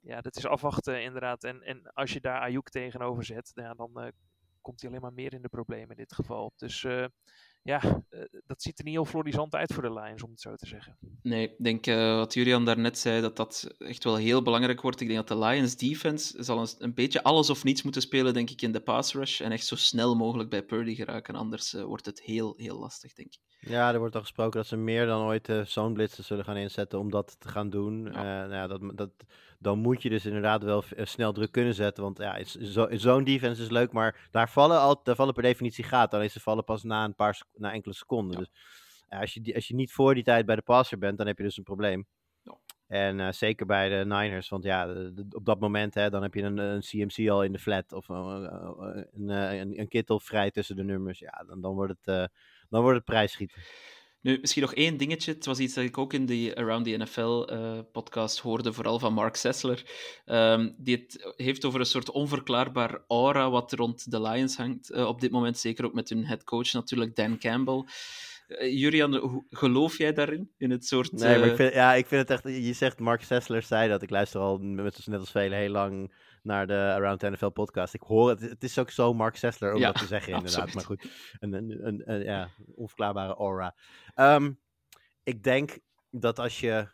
ja, 0.00 0.20
dat 0.20 0.36
is 0.36 0.46
afwachten 0.46 1.02
inderdaad. 1.02 1.44
En, 1.44 1.62
en 1.62 1.92
als 1.92 2.12
je 2.12 2.20
daar 2.20 2.40
Ayuk 2.40 2.68
tegenover 2.68 3.24
zet, 3.24 3.52
ja, 3.54 3.74
dan 3.74 3.90
uh, 3.94 4.08
komt 4.60 4.80
hij 4.80 4.90
alleen 4.90 5.02
maar 5.02 5.12
meer 5.12 5.32
in 5.32 5.42
de 5.42 5.48
problemen 5.48 5.90
in 5.90 5.96
dit 5.96 6.14
geval. 6.14 6.52
Dus 6.56 6.82
uh, 6.82 7.06
ja, 7.62 8.02
uh, 8.10 8.24
dat 8.46 8.62
ziet 8.62 8.78
er 8.78 8.84
niet 8.84 8.94
heel 8.94 9.04
florisant 9.04 9.54
uit 9.54 9.72
voor 9.72 9.82
de 9.82 9.92
Lions, 9.92 10.22
om 10.22 10.30
het 10.30 10.40
zo 10.40 10.54
te 10.54 10.66
zeggen. 10.66 10.96
Nee, 11.22 11.48
ik 11.48 11.54
denk 11.58 11.86
uh, 11.86 12.16
wat 12.16 12.34
Julian 12.34 12.64
daarnet 12.64 12.98
zei, 12.98 13.20
dat 13.20 13.36
dat 13.36 13.74
echt 13.78 14.04
wel 14.04 14.16
heel 14.16 14.42
belangrijk 14.42 14.80
wordt. 14.80 15.00
Ik 15.00 15.08
denk 15.08 15.26
dat 15.26 15.38
de 15.38 15.46
Lions 15.46 15.76
defense 15.76 16.42
zal 16.42 16.60
een, 16.60 16.68
een 16.78 16.94
beetje 16.94 17.22
alles 17.22 17.50
of 17.50 17.64
niets 17.64 17.82
moeten 17.82 18.02
spelen, 18.02 18.34
denk 18.34 18.50
ik, 18.50 18.62
in 18.62 18.72
de 18.72 18.80
pass 18.80 19.14
rush. 19.14 19.40
En 19.40 19.52
echt 19.52 19.66
zo 19.66 19.76
snel 19.76 20.16
mogelijk 20.16 20.50
bij 20.50 20.62
Purdy 20.62 20.94
geraken. 20.94 21.34
Anders 21.34 21.74
uh, 21.74 21.82
wordt 21.82 22.06
het 22.06 22.20
heel, 22.22 22.54
heel 22.56 22.78
lastig, 22.78 23.12
denk 23.12 23.34
ik. 23.34 23.40
Ja, 23.60 23.92
er 23.92 23.98
wordt 23.98 24.14
al 24.14 24.20
gesproken 24.20 24.60
dat 24.60 24.68
ze 24.68 24.76
meer 24.76 25.06
dan 25.06 25.26
ooit 25.26 25.48
uh, 25.48 25.64
zone 25.64 25.92
blitzen 25.92 26.24
zullen 26.24 26.44
gaan 26.44 26.56
inzetten 26.56 26.98
om 26.98 27.10
dat 27.10 27.36
te 27.40 27.48
gaan 27.48 27.70
doen. 27.70 28.04
Ja. 28.04 28.22
nou 28.46 28.52
ja, 28.52 28.66
dat, 28.66 28.80
dat, 28.94 29.10
dan 29.62 29.78
moet 29.78 30.02
je 30.02 30.08
dus 30.08 30.26
inderdaad 30.26 30.62
wel 30.62 30.84
snel 30.96 31.32
druk 31.32 31.52
kunnen 31.52 31.74
zetten. 31.74 32.02
Want 32.02 32.18
ja, 32.18 32.38
zo'n 32.44 32.98
zo 32.98 33.22
defense 33.22 33.62
is 33.62 33.70
leuk, 33.70 33.92
maar 33.92 34.28
daar 34.30 34.50
vallen, 34.50 34.80
al, 34.80 35.00
daar 35.02 35.14
vallen 35.14 35.34
per 35.34 35.42
definitie 35.42 35.84
gaten. 35.84 36.18
Alleen 36.18 36.30
ze 36.30 36.40
vallen 36.40 36.64
pas 36.64 36.82
na 36.82 37.04
een 37.04 37.14
paar 37.14 37.42
na 37.54 37.72
enkele 37.72 37.94
seconden. 37.94 38.32
Ja. 38.32 38.38
Dus 38.38 38.50
als, 39.20 39.34
je, 39.34 39.54
als 39.54 39.68
je 39.68 39.74
niet 39.74 39.92
voor 39.92 40.14
die 40.14 40.24
tijd 40.24 40.46
bij 40.46 40.56
de 40.56 40.62
passer 40.62 40.98
bent, 40.98 41.18
dan 41.18 41.26
heb 41.26 41.36
je 41.38 41.42
dus 41.42 41.56
een 41.56 41.64
probleem. 41.64 42.06
Ja. 42.42 42.58
En 42.86 43.18
uh, 43.18 43.32
zeker 43.32 43.66
bij 43.66 43.88
de 43.88 44.04
Niners, 44.04 44.48
want 44.48 44.64
ja, 44.64 44.86
de, 44.86 45.12
de, 45.14 45.26
op 45.36 45.44
dat 45.44 45.60
moment 45.60 45.94
hè, 45.94 46.10
dan 46.10 46.22
heb 46.22 46.34
je 46.34 46.42
een, 46.42 46.58
een 46.58 46.80
CMC 46.80 47.28
al 47.28 47.44
in 47.44 47.52
de 47.52 47.58
flat 47.58 47.92
of 47.92 48.08
uh, 48.08 48.16
een, 49.12 49.28
een, 49.28 49.80
een 49.80 49.88
kittel 49.88 50.20
vrij 50.20 50.50
tussen 50.50 50.76
de 50.76 50.84
nummers. 50.84 51.18
Ja, 51.18 51.44
dan, 51.46 51.60
dan 51.60 51.74
wordt 51.74 51.94
het, 52.02 52.30
dan 52.68 52.82
wordt 52.82 52.96
het 52.96 53.04
prijsschieten. 53.04 53.62
Nu, 54.22 54.38
misschien 54.40 54.62
nog 54.62 54.74
één 54.74 54.96
dingetje. 54.96 55.32
Het 55.32 55.46
was 55.46 55.58
iets 55.58 55.74
dat 55.74 55.84
ik 55.84 55.98
ook 55.98 56.12
in 56.12 56.26
de 56.26 56.52
Around 56.54 56.84
the 56.84 56.96
NFL-podcast 56.96 58.36
uh, 58.36 58.42
hoorde, 58.42 58.72
vooral 58.72 58.98
van 58.98 59.12
Mark 59.12 59.36
Sessler. 59.36 59.84
Um, 60.26 60.74
die 60.78 60.96
het 60.96 61.34
heeft 61.36 61.64
over 61.64 61.80
een 61.80 61.86
soort 61.86 62.10
onverklaarbaar 62.10 63.04
aura 63.08 63.50
wat 63.50 63.72
rond 63.72 64.10
de 64.10 64.22
Lions 64.22 64.56
hangt 64.56 64.90
uh, 64.90 65.06
op 65.06 65.20
dit 65.20 65.30
moment. 65.30 65.58
Zeker 65.58 65.84
ook 65.84 65.94
met 65.94 66.08
hun 66.08 66.26
headcoach 66.26 66.72
natuurlijk, 66.72 67.16
Dan 67.16 67.38
Campbell. 67.38 67.84
Uh, 68.48 68.78
Jurian, 68.78 69.44
geloof 69.50 69.98
jij 69.98 70.12
daarin? 70.12 70.50
In 70.58 70.70
het 70.70 70.86
soort... 70.86 71.12
Nee, 71.12 71.38
maar 71.38 71.48
ik 71.48 71.56
vind, 71.56 71.74
ja, 71.74 71.94
ik 71.94 72.06
vind 72.06 72.28
het 72.28 72.30
echt... 72.30 72.56
Je 72.64 72.72
zegt 72.72 72.98
Mark 72.98 73.22
Sessler 73.22 73.62
zei 73.62 73.88
dat. 73.88 74.02
Ik 74.02 74.10
luister 74.10 74.40
al 74.40 74.58
met, 74.58 75.06
net 75.06 75.20
als 75.20 75.30
velen 75.30 75.58
heel 75.58 75.70
lang 75.70 76.12
naar 76.42 76.66
de 76.66 76.74
Around 76.74 77.20
the 77.20 77.30
NFL 77.30 77.48
podcast. 77.48 77.94
Ik 77.94 78.02
hoor 78.02 78.28
het, 78.28 78.40
het 78.40 78.64
is 78.64 78.78
ook 78.78 78.90
zo 78.90 79.14
Mark 79.14 79.36
Sessler 79.36 79.74
om 79.74 79.80
ja, 79.80 79.86
dat 79.86 80.00
te 80.00 80.06
zeggen 80.06 80.32
inderdaad. 80.32 80.62
Absoluut. 80.62 80.74
Maar 80.74 80.84
goed, 80.84 81.38
een, 81.38 81.52
een, 81.52 81.86
een, 81.86 82.02
een, 82.12 82.22
ja, 82.22 82.48
onverklaarbare 82.74 83.34
aura. 83.34 83.74
Um, 84.14 84.60
ik 85.22 85.42
denk 85.42 85.78
dat 86.10 86.38
als 86.38 86.60
je 86.60 86.88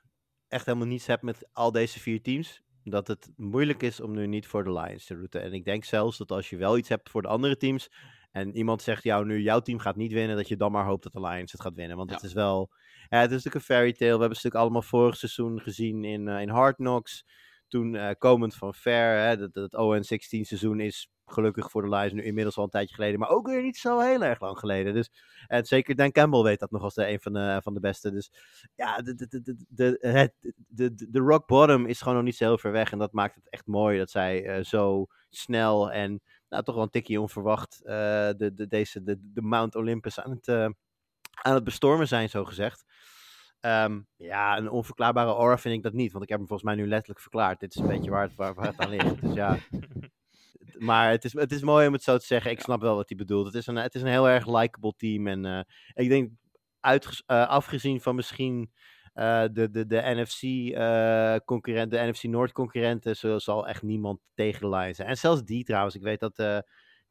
echt 0.48 0.66
helemaal 0.66 0.86
niets 0.86 1.06
hebt 1.06 1.22
met 1.22 1.48
al 1.52 1.72
deze 1.72 2.00
vier 2.00 2.22
teams, 2.22 2.62
dat 2.84 3.06
het 3.06 3.30
moeilijk 3.36 3.82
is 3.82 4.00
om 4.00 4.12
nu 4.12 4.26
niet 4.26 4.46
voor 4.46 4.64
de 4.64 4.72
Lions 4.72 5.04
te 5.04 5.14
routen. 5.14 5.42
En 5.42 5.52
ik 5.52 5.64
denk 5.64 5.84
zelfs 5.84 6.18
dat 6.18 6.30
als 6.30 6.50
je 6.50 6.56
wel 6.56 6.78
iets 6.78 6.88
hebt 6.88 7.10
voor 7.10 7.22
de 7.22 7.28
andere 7.28 7.56
teams 7.56 7.90
en 8.36 8.56
iemand 8.56 8.82
zegt 8.82 9.02
jou 9.02 9.24
nu, 9.24 9.40
jouw 9.40 9.60
team 9.60 9.78
gaat 9.78 9.96
niet 9.96 10.12
winnen, 10.12 10.36
dat 10.36 10.48
je 10.48 10.56
dan 10.56 10.72
maar 10.72 10.84
hoopt 10.84 11.02
dat 11.02 11.12
de 11.12 11.20
Lions 11.20 11.52
het 11.52 11.60
gaat 11.60 11.74
winnen. 11.74 11.96
Want 11.96 12.10
ja. 12.10 12.16
het 12.16 12.24
is 12.24 12.32
wel, 12.32 12.70
ja, 13.08 13.20
het 13.20 13.30
is 13.30 13.36
natuurlijk 13.36 13.54
een 13.54 13.74
fairy 13.74 13.92
tale. 13.92 13.98
We 13.98 14.18
hebben 14.18 14.28
het 14.28 14.42
natuurlijk 14.42 14.62
allemaal 14.64 14.82
vorig 14.82 15.16
seizoen 15.16 15.60
gezien 15.60 16.04
in, 16.04 16.26
uh, 16.26 16.40
in 16.40 16.48
Hard 16.48 16.76
Knocks. 16.76 17.24
Toen 17.68 17.94
uh, 17.94 18.10
komend 18.18 18.54
van 18.54 18.74
Fair, 18.74 19.26
hè, 19.26 19.36
dat, 19.36 19.54
dat 19.54 19.72
ON16 19.72 20.40
seizoen 20.40 20.80
is 20.80 21.10
gelukkig 21.26 21.70
voor 21.70 21.82
de 21.82 21.88
Lions 21.88 22.12
nu 22.12 22.22
inmiddels 22.22 22.56
al 22.56 22.64
een 22.64 22.70
tijdje 22.70 22.94
geleden, 22.94 23.20
maar 23.20 23.28
ook 23.28 23.46
weer 23.46 23.62
niet 23.62 23.76
zo 23.76 24.00
heel 24.00 24.22
erg 24.22 24.40
lang 24.40 24.58
geleden. 24.58 24.94
Dus, 24.94 25.10
en 25.46 25.64
zeker 25.66 25.94
Dan 25.94 26.12
Campbell 26.12 26.42
weet 26.42 26.58
dat 26.58 26.70
nog 26.70 26.82
als 26.82 26.94
de, 26.94 27.08
een 27.08 27.20
van 27.20 27.32
de, 27.32 27.60
van 27.62 27.74
de 27.74 27.80
beste. 27.80 28.10
Dus 28.10 28.30
ja, 28.74 28.96
de, 28.96 29.14
de, 29.14 29.28
de, 29.28 29.64
de, 29.68 29.98
het, 30.00 30.34
de, 30.68 30.94
de 31.10 31.18
rock 31.18 31.46
bottom 31.46 31.86
is 31.86 32.00
gewoon 32.00 32.14
nog 32.14 32.24
niet 32.24 32.36
zo 32.36 32.44
heel 32.44 32.58
ver 32.58 32.72
weg. 32.72 32.92
En 32.92 32.98
dat 32.98 33.12
maakt 33.12 33.34
het 33.34 33.50
echt 33.50 33.66
mooi 33.66 33.98
dat 33.98 34.10
zij 34.10 34.58
uh, 34.58 34.64
zo 34.64 35.06
snel 35.30 35.92
en 35.92 36.20
nou, 36.48 36.62
toch 36.62 36.74
wel 36.74 36.84
een 36.84 36.90
tikje 36.90 37.20
onverwacht 37.20 37.80
de, 37.84 38.50
de, 38.54 38.66
deze, 38.66 39.02
de, 39.02 39.16
de 39.20 39.42
Mount 39.42 39.74
Olympus 39.74 40.20
aan 40.20 40.30
het, 40.30 40.48
aan 41.42 41.54
het 41.54 41.64
bestormen 41.64 42.08
zijn, 42.08 42.28
zo 42.28 42.44
gezegd. 42.44 42.84
Um, 43.66 44.06
ja, 44.16 44.58
een 44.58 44.70
onverklaarbare 44.70 45.30
aura 45.30 45.58
vind 45.58 45.74
ik 45.74 45.82
dat 45.82 45.92
niet, 45.92 46.12
want 46.12 46.24
ik 46.24 46.30
heb 46.30 46.38
hem 46.38 46.48
volgens 46.48 46.68
mij 46.68 46.78
nu 46.78 46.88
letterlijk 46.88 47.20
verklaard. 47.20 47.60
Dit 47.60 47.74
is 47.74 47.80
een 47.80 47.88
beetje 47.88 48.10
waar 48.10 48.22
het, 48.22 48.34
waar, 48.34 48.54
waar 48.54 48.66
het 48.66 48.78
aan 48.78 48.90
ligt. 48.90 49.20
Dus 49.20 49.34
ja, 49.34 49.58
maar 50.88 51.10
het 51.10 51.24
is, 51.24 51.32
het 51.32 51.52
is 51.52 51.62
mooi 51.62 51.86
om 51.86 51.92
het 51.92 52.02
zo 52.02 52.18
te 52.18 52.26
zeggen. 52.26 52.50
Ik 52.50 52.60
snap 52.60 52.80
wel 52.80 52.96
wat 52.96 53.08
hij 53.08 53.18
bedoelt. 53.18 53.46
Het 53.46 53.54
is 53.54 53.66
een, 53.66 53.76
het 53.76 53.94
is 53.94 54.02
een 54.02 54.08
heel 54.08 54.28
erg 54.28 54.46
likable 54.46 54.94
team. 54.96 55.26
En 55.26 55.46
uh, 55.46 55.60
ik 55.94 56.08
denk, 56.08 56.30
uit, 56.80 57.22
uh, 57.26 57.48
afgezien 57.48 58.00
van 58.00 58.14
misschien 58.14 58.72
uh, 59.14 59.44
de, 59.52 59.70
de, 59.70 59.86
de 59.86 60.02
NFC-concurrent, 60.04 61.90
de 61.90 62.08
NFC 62.10 62.22
Noord-concurrenten, 62.22 63.16
zal, 63.16 63.40
zal 63.40 63.68
echt 63.68 63.82
niemand 63.82 64.20
tegen 64.34 64.60
de 64.60 64.76
Lions 64.76 64.96
zijn. 64.96 65.08
En 65.08 65.16
zelfs 65.16 65.42
die 65.42 65.64
trouwens. 65.64 65.94
Ik 65.94 66.02
weet 66.02 66.20
dat 66.20 66.64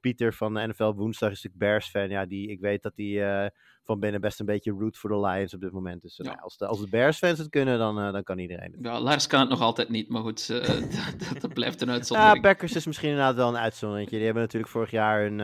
Pieter 0.06 0.34
van 0.34 0.54
de 0.54 0.68
NFL 0.68 0.94
Woensdag 0.94 1.32
is 1.32 1.44
natuurlijk 1.44 1.72
Bears-fan. 1.72 2.10
Ja, 2.10 2.26
die, 2.26 2.50
ik 2.50 2.60
weet 2.60 2.84
dat 2.84 2.94
hij 2.96 3.52
van 3.86 4.00
binnen 4.00 4.22
best 4.22 4.40
een 4.40 4.46
beetje 4.46 4.72
root 4.72 4.98
voor 4.98 5.10
de 5.10 5.20
Lions 5.20 5.54
op 5.54 5.62
dit 5.62 5.72
moment. 5.72 6.02
Dus 6.02 6.20
uh, 6.20 6.26
ja. 6.26 6.40
als, 6.42 6.58
de, 6.58 6.66
als 6.66 6.80
de 6.80 6.90
Bears-fans 6.90 7.38
het 7.38 7.50
kunnen, 7.50 7.78
dan, 7.78 8.00
uh, 8.00 8.12
dan 8.12 8.24
kan 8.24 8.40
iedereen 8.40 8.72
het. 8.72 8.80
Ja, 8.82 9.00
Lars 9.00 9.28
kan 9.28 9.40
het 9.40 9.50
nog 9.50 9.62
altijd 9.62 9.90
niet, 9.90 10.10
maar 10.10 10.22
goed, 10.22 10.50
uh, 10.50 10.68
dat, 11.30 11.42
dat, 11.42 11.54
blijft 11.54 11.82
een 11.82 11.90
uitzondering. 11.90 12.36
Ja, 12.36 12.42
Packers 12.42 12.76
is 12.76 12.86
misschien 12.86 13.10
inderdaad 13.10 13.36
wel 13.36 13.48
een 13.48 13.58
uitzondering. 13.58 14.10
Die 14.10 14.24
hebben 14.24 14.42
natuurlijk 14.42 14.72
vorig 14.72 14.92
jaar 14.92 15.22
hun, 15.22 15.40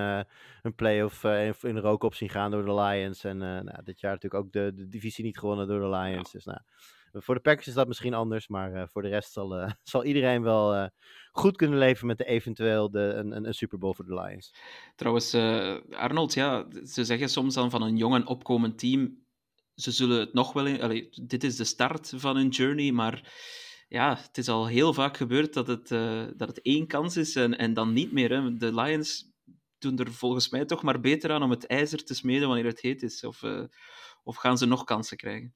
hun 0.62 0.76
play-off 0.76 1.24
in, 1.64 1.78
rook 1.78 2.04
op 2.04 2.16
zien 2.16 2.30
gaan 2.30 2.52
door 2.52 2.66
de 2.66 2.74
Lions. 2.74 3.24
En 3.24 3.38
nou, 3.38 3.84
dit 3.84 4.00
jaar 4.00 4.14
natuurlijk 4.14 4.44
ook 4.44 4.52
de, 4.52 4.72
de 4.76 4.88
divisie 4.88 5.24
niet 5.24 5.40
gewonnen 5.40 5.68
door 5.68 5.80
de 5.80 5.98
Lions. 5.98 6.32
Ja. 6.32 6.38
Dus 6.38 6.46
nou, 6.46 6.60
voor 7.14 7.36
de 7.36 7.42
Packers 7.42 7.68
is 7.68 7.74
dat 7.74 7.88
misschien 7.88 8.14
anders, 8.14 8.48
maar 8.48 8.90
voor 8.90 9.02
de 9.02 9.08
rest 9.08 9.32
zal, 9.32 9.70
zal 9.84 10.04
iedereen 10.04 10.44
wel 10.44 10.90
goed 11.32 11.56
kunnen 11.56 11.78
leven 11.78 12.08
met 12.08 12.18
de 12.18 12.26
eventueel 12.26 12.92
de, 12.92 13.00
een, 13.00 13.36
een, 13.36 13.48
een 13.48 13.54
Super 13.54 13.78
Bowl 13.78 13.94
voor 13.94 14.06
de 14.06 14.14
Lions. 14.14 14.54
Trouwens, 14.96 15.36
Arnold, 15.90 16.34
ja, 16.34 16.66
ze 16.86 17.06
zeggen 17.06 17.30
soms 17.30 17.54
dan 17.54 17.70
van 17.70 17.82
een 17.82 17.98
jong 17.98 18.16
en 18.16 18.28
opkomend 18.28 18.80
team, 18.80 19.26
ze 19.76 19.92
zullen 19.92 20.20
het 20.20 20.34
nog 20.34 20.54
wel... 20.54 20.66
In, 20.66 21.10
dit 21.24 21.44
is 21.44 21.56
de 21.56 21.64
start 21.64 22.14
van 22.16 22.36
hun 22.36 22.50
journey, 22.50 22.92
maar 22.92 23.34
ja, 23.88 24.18
het 24.18 24.38
is 24.38 24.48
al 24.48 24.68
heel 24.68 24.94
vaak 24.94 25.18
gebeurd 25.18 25.54
dat 25.54 25.68
het, 25.68 25.88
dat 26.38 26.48
het 26.48 26.62
één 26.62 26.88
kans 26.88 27.18
is 27.18 27.36
en, 27.36 27.58
en 27.58 27.74
dan 27.74 27.94
niet 27.94 28.12
meer. 28.12 28.30
Hè. 28.30 28.58
De 28.58 28.74
Lions 28.74 29.32
doen 29.78 29.98
er 29.98 30.14
volgens 30.14 30.50
mij 30.50 30.66
toch 30.66 30.84
maar 30.84 31.00
beter 31.00 31.32
aan 31.32 31.44
om 31.44 31.50
het 31.50 31.66
ijzer 31.66 32.04
te 32.04 32.14
smeden 32.14 32.48
wanneer 32.48 32.66
het 32.66 32.82
heet 32.82 33.04
is. 33.04 33.24
Of, 33.24 33.44
of 34.24 34.36
gaan 34.36 34.58
ze 34.58 34.66
nog 34.66 34.84
kansen 34.84 35.18
krijgen? 35.18 35.56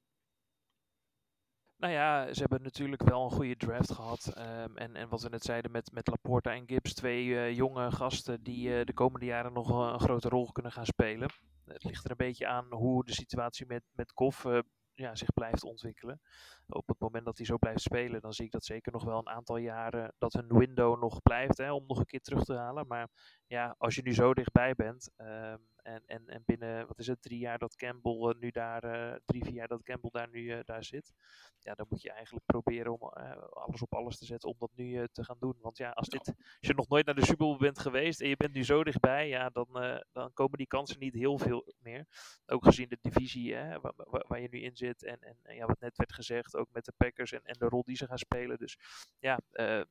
Nou 1.78 1.92
ja, 1.92 2.32
ze 2.32 2.40
hebben 2.40 2.62
natuurlijk 2.62 3.02
wel 3.02 3.24
een 3.24 3.30
goede 3.30 3.56
draft 3.56 3.92
gehad. 3.92 4.32
Um, 4.38 4.76
en, 4.76 4.96
en 4.96 5.08
wat 5.08 5.22
we 5.22 5.28
net 5.28 5.42
zeiden 5.42 5.70
met, 5.70 5.92
met 5.92 6.08
Laporta 6.08 6.52
en 6.52 6.66
Gibbs, 6.66 6.94
twee 6.94 7.24
uh, 7.24 7.56
jonge 7.56 7.90
gasten 7.90 8.42
die 8.42 8.68
uh, 8.68 8.84
de 8.84 8.92
komende 8.92 9.26
jaren 9.26 9.52
nog 9.52 9.70
uh, 9.70 9.92
een 9.92 10.00
grote 10.00 10.28
rol 10.28 10.52
kunnen 10.52 10.72
gaan 10.72 10.86
spelen. 10.86 11.28
Het 11.64 11.84
ligt 11.84 12.04
er 12.04 12.10
een 12.10 12.16
beetje 12.16 12.46
aan 12.46 12.72
hoe 12.72 13.04
de 13.04 13.12
situatie 13.12 13.66
met, 13.66 13.82
met 13.92 14.12
Goff 14.14 14.46
ja, 14.94 15.14
zich 15.14 15.32
blijft 15.32 15.64
ontwikkelen. 15.64 16.20
Op 16.66 16.88
het 16.88 16.98
moment 16.98 17.24
dat 17.24 17.36
hij 17.36 17.46
zo 17.46 17.58
blijft 17.58 17.80
spelen, 17.80 18.20
dan 18.20 18.32
zie 18.32 18.44
ik 18.44 18.50
dat 18.50 18.64
zeker 18.64 18.92
nog 18.92 19.04
wel 19.04 19.18
een 19.18 19.28
aantal 19.28 19.56
jaren 19.56 20.14
dat 20.18 20.32
hun 20.32 20.58
window 20.58 21.00
nog 21.00 21.22
blijft 21.22 21.58
hè, 21.58 21.72
om 21.72 21.84
nog 21.86 21.98
een 21.98 22.06
keer 22.06 22.20
terug 22.20 22.44
te 22.44 22.54
halen. 22.54 22.86
Maar 22.86 23.08
ja, 23.46 23.74
als 23.78 23.94
je 23.94 24.02
nu 24.02 24.14
zo 24.14 24.34
dichtbij 24.34 24.74
bent 24.74 25.10
um, 25.16 25.68
en, 25.86 26.02
en, 26.06 26.28
en 26.28 26.42
binnen, 26.46 26.86
wat 26.86 26.98
is 26.98 27.06
het, 27.06 27.22
drie 27.22 27.38
jaar 27.38 27.58
dat 27.58 27.76
Campbell 27.76 28.12
uh, 28.12 28.40
nu 28.40 28.50
daar, 28.50 28.84
uh, 28.84 29.16
drie, 29.24 29.44
vier 29.44 29.52
jaar 29.52 29.68
dat 29.68 29.82
Campbell 29.82 30.10
daar 30.10 30.28
nu 30.28 30.40
uh, 30.40 30.58
daar 30.64 30.84
zit, 30.84 31.12
ja, 31.58 31.74
dan 31.74 31.86
moet 31.88 32.02
je 32.02 32.10
eigenlijk 32.10 32.46
proberen 32.46 32.92
om 32.92 33.08
alles 33.50 33.82
op 33.82 33.94
alles 33.94 34.18
te 34.18 34.24
zetten 34.24 34.48
om 34.48 34.54
dat 34.58 34.70
nu 34.74 35.08
te 35.12 35.24
gaan 35.24 35.36
doen. 35.38 35.56
Want 35.60 35.76
ja, 35.76 35.90
als, 35.90 36.08
dit, 36.08 36.26
als 36.26 36.56
je 36.58 36.74
nog 36.74 36.88
nooit 36.88 37.06
naar 37.06 37.14
de 37.14 37.24
Super 37.24 37.46
Bowl 37.46 37.58
bent 37.58 37.78
geweest 37.78 38.20
en 38.20 38.28
je 38.28 38.36
bent 38.36 38.52
nu 38.52 38.64
zo 38.64 38.84
dichtbij, 38.84 39.28
ja, 39.28 39.48
dan, 39.48 39.68
dan 40.12 40.32
komen 40.32 40.58
die 40.58 40.66
kansen 40.66 40.98
niet 40.98 41.14
heel 41.14 41.38
veel 41.38 41.74
meer. 41.78 42.06
Ook 42.46 42.64
gezien 42.64 42.88
de 42.88 42.98
divisie 43.00 43.54
hè, 43.54 43.80
waar, 43.80 43.92
waar, 43.96 44.24
waar, 44.28 44.40
je 44.40 44.48
nu 44.50 44.60
in 44.60 44.76
zit 44.76 45.02
en, 45.02 45.18
en 45.20 45.54
ja, 45.54 45.66
wat 45.66 45.80
net 45.80 45.96
werd 45.96 46.12
gezegd, 46.12 46.56
ook 46.56 46.68
met 46.72 46.84
de 46.84 46.92
Packers 46.96 47.32
en, 47.32 47.44
en 47.44 47.58
de 47.58 47.68
rol 47.68 47.84
die 47.84 47.96
ze 47.96 48.06
gaan 48.06 48.18
spelen. 48.18 48.58
Dus 48.58 48.78
ja, 49.18 49.40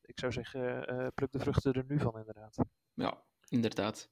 ik 0.01 0.19
zou 0.19 0.31
zeggen, 0.31 0.85
pluk 1.13 1.31
de 1.31 1.39
vruchten 1.39 1.73
er 1.73 1.85
nu 1.87 1.99
van 1.99 2.17
inderdaad. 2.17 2.57
Ja, 2.93 3.23
inderdaad. 3.49 4.09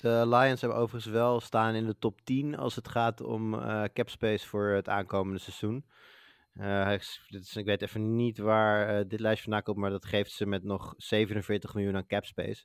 De 0.00 0.24
Lions 0.26 0.60
hebben 0.60 0.78
overigens 0.78 1.12
wel 1.12 1.40
staan 1.40 1.74
in 1.74 1.86
de 1.86 1.98
top 1.98 2.20
10 2.20 2.56
als 2.56 2.76
het 2.76 2.88
gaat 2.88 3.20
om 3.20 3.54
uh, 3.54 3.84
cap 3.92 4.08
space 4.08 4.48
voor 4.48 4.68
het 4.68 4.88
aankomende 4.88 5.38
seizoen. 5.38 5.84
Eh, 6.58 6.92
ik 7.54 7.64
weet 7.64 7.82
even 7.82 8.16
niet 8.16 8.38
waar 8.38 8.88
eh, 8.88 9.04
dit 9.08 9.20
lijstje 9.20 9.42
vandaan 9.42 9.62
komt, 9.62 9.76
maar 9.76 9.90
dat 9.90 10.04
geeft 10.04 10.30
ze 10.30 10.46
met 10.46 10.64
nog 10.64 10.94
47 10.96 11.74
miljoen 11.74 11.96
aan 11.96 12.06
cap 12.06 12.24
space. 12.24 12.64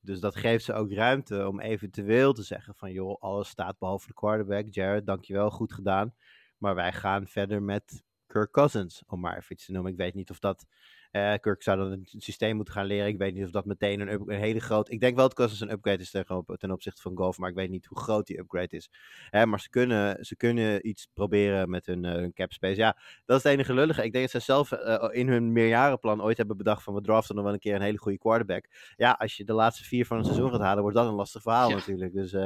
Dus 0.00 0.20
dat 0.20 0.36
geeft 0.36 0.64
ze 0.64 0.72
ook 0.72 0.92
ruimte 0.92 1.48
om 1.48 1.60
eventueel 1.60 2.32
te 2.32 2.42
zeggen 2.42 2.74
van 2.74 2.92
joh, 2.92 3.22
alles 3.22 3.48
staat 3.48 3.78
behalve 3.78 4.06
de 4.06 4.14
quarterback. 4.14 4.66
Jared, 4.70 5.06
dankjewel, 5.06 5.50
goed 5.50 5.72
gedaan. 5.72 6.14
Maar 6.58 6.74
wij 6.74 6.92
gaan 6.92 7.26
verder 7.26 7.62
met 7.62 8.04
Kirk 8.26 8.50
Cousins, 8.50 9.02
om 9.06 9.20
maar 9.20 9.36
even 9.36 9.52
iets 9.52 9.64
te 9.64 9.72
noemen. 9.72 9.92
Ik 9.92 9.98
weet 9.98 10.14
niet 10.14 10.30
of 10.30 10.38
dat... 10.38 10.66
eh, 11.14 11.34
Kirk 11.40 11.62
zou 11.62 11.78
dan 11.78 11.90
het 11.90 12.14
systeem 12.16 12.56
moeten 12.56 12.74
gaan 12.74 12.86
leren. 12.86 13.06
Ik 13.06 13.18
weet 13.18 13.34
niet 13.34 13.44
of 13.44 13.50
dat 13.50 13.64
meteen 13.64 14.00
een, 14.00 14.08
up- 14.08 14.28
een 14.28 14.38
hele 14.38 14.60
grote... 14.60 14.90
Ik 14.92 15.00
denk 15.00 15.16
wel 15.16 15.24
dat 15.24 15.34
Cousins 15.34 15.60
een 15.60 15.70
upgrade 15.70 16.02
is 16.02 16.10
ten, 16.10 16.44
ten 16.56 16.70
opzichte 16.70 17.02
van 17.02 17.16
Golf, 17.16 17.38
maar 17.38 17.50
ik 17.50 17.54
weet 17.54 17.70
niet 17.70 17.86
hoe 17.86 17.98
groot 17.98 18.26
die 18.26 18.38
upgrade 18.38 18.76
is. 18.76 18.90
Hè, 19.30 19.46
maar 19.46 19.60
ze 19.60 19.70
kunnen, 19.70 20.24
ze 20.24 20.36
kunnen 20.36 20.88
iets 20.88 21.08
proberen 21.12 21.70
met 21.70 21.86
hun, 21.86 22.04
hun 22.04 22.32
cap 22.32 22.52
space. 22.52 22.76
Ja, 22.76 22.96
dat 23.24 23.36
is 23.36 23.42
het 23.42 23.52
enige 23.52 23.74
lullige. 23.74 24.04
Ik 24.04 24.12
denk 24.12 24.30
dat 24.32 24.42
ze 24.42 24.46
zelf 24.52 24.72
eh, 24.72 25.08
in 25.10 25.28
hun 25.28 25.52
meerjarenplan 25.52 26.22
ooit 26.22 26.36
hebben 26.36 26.56
bedacht 26.56 26.82
van 26.82 26.94
we 26.94 27.00
draften 27.00 27.34
nog 27.34 27.44
wel 27.44 27.52
een 27.52 27.58
keer 27.58 27.74
een 27.74 27.82
hele 27.82 27.98
goede 27.98 28.18
quarterback. 28.18 28.66
Ja, 28.96 29.12
als 29.12 29.36
je 29.36 29.44
de 29.44 29.52
laatste 29.52 29.84
vier 29.84 30.06
van 30.06 30.16
het 30.16 30.26
seizoen 30.26 30.50
gaat 30.50 30.60
halen, 30.60 30.82
wordt 30.82 30.96
dat 30.96 31.06
een 31.06 31.14
lastig 31.14 31.42
verhaal 31.42 31.68
Ja. 31.68 31.74
natuurlijk. 31.74 32.12
Dus 32.12 32.36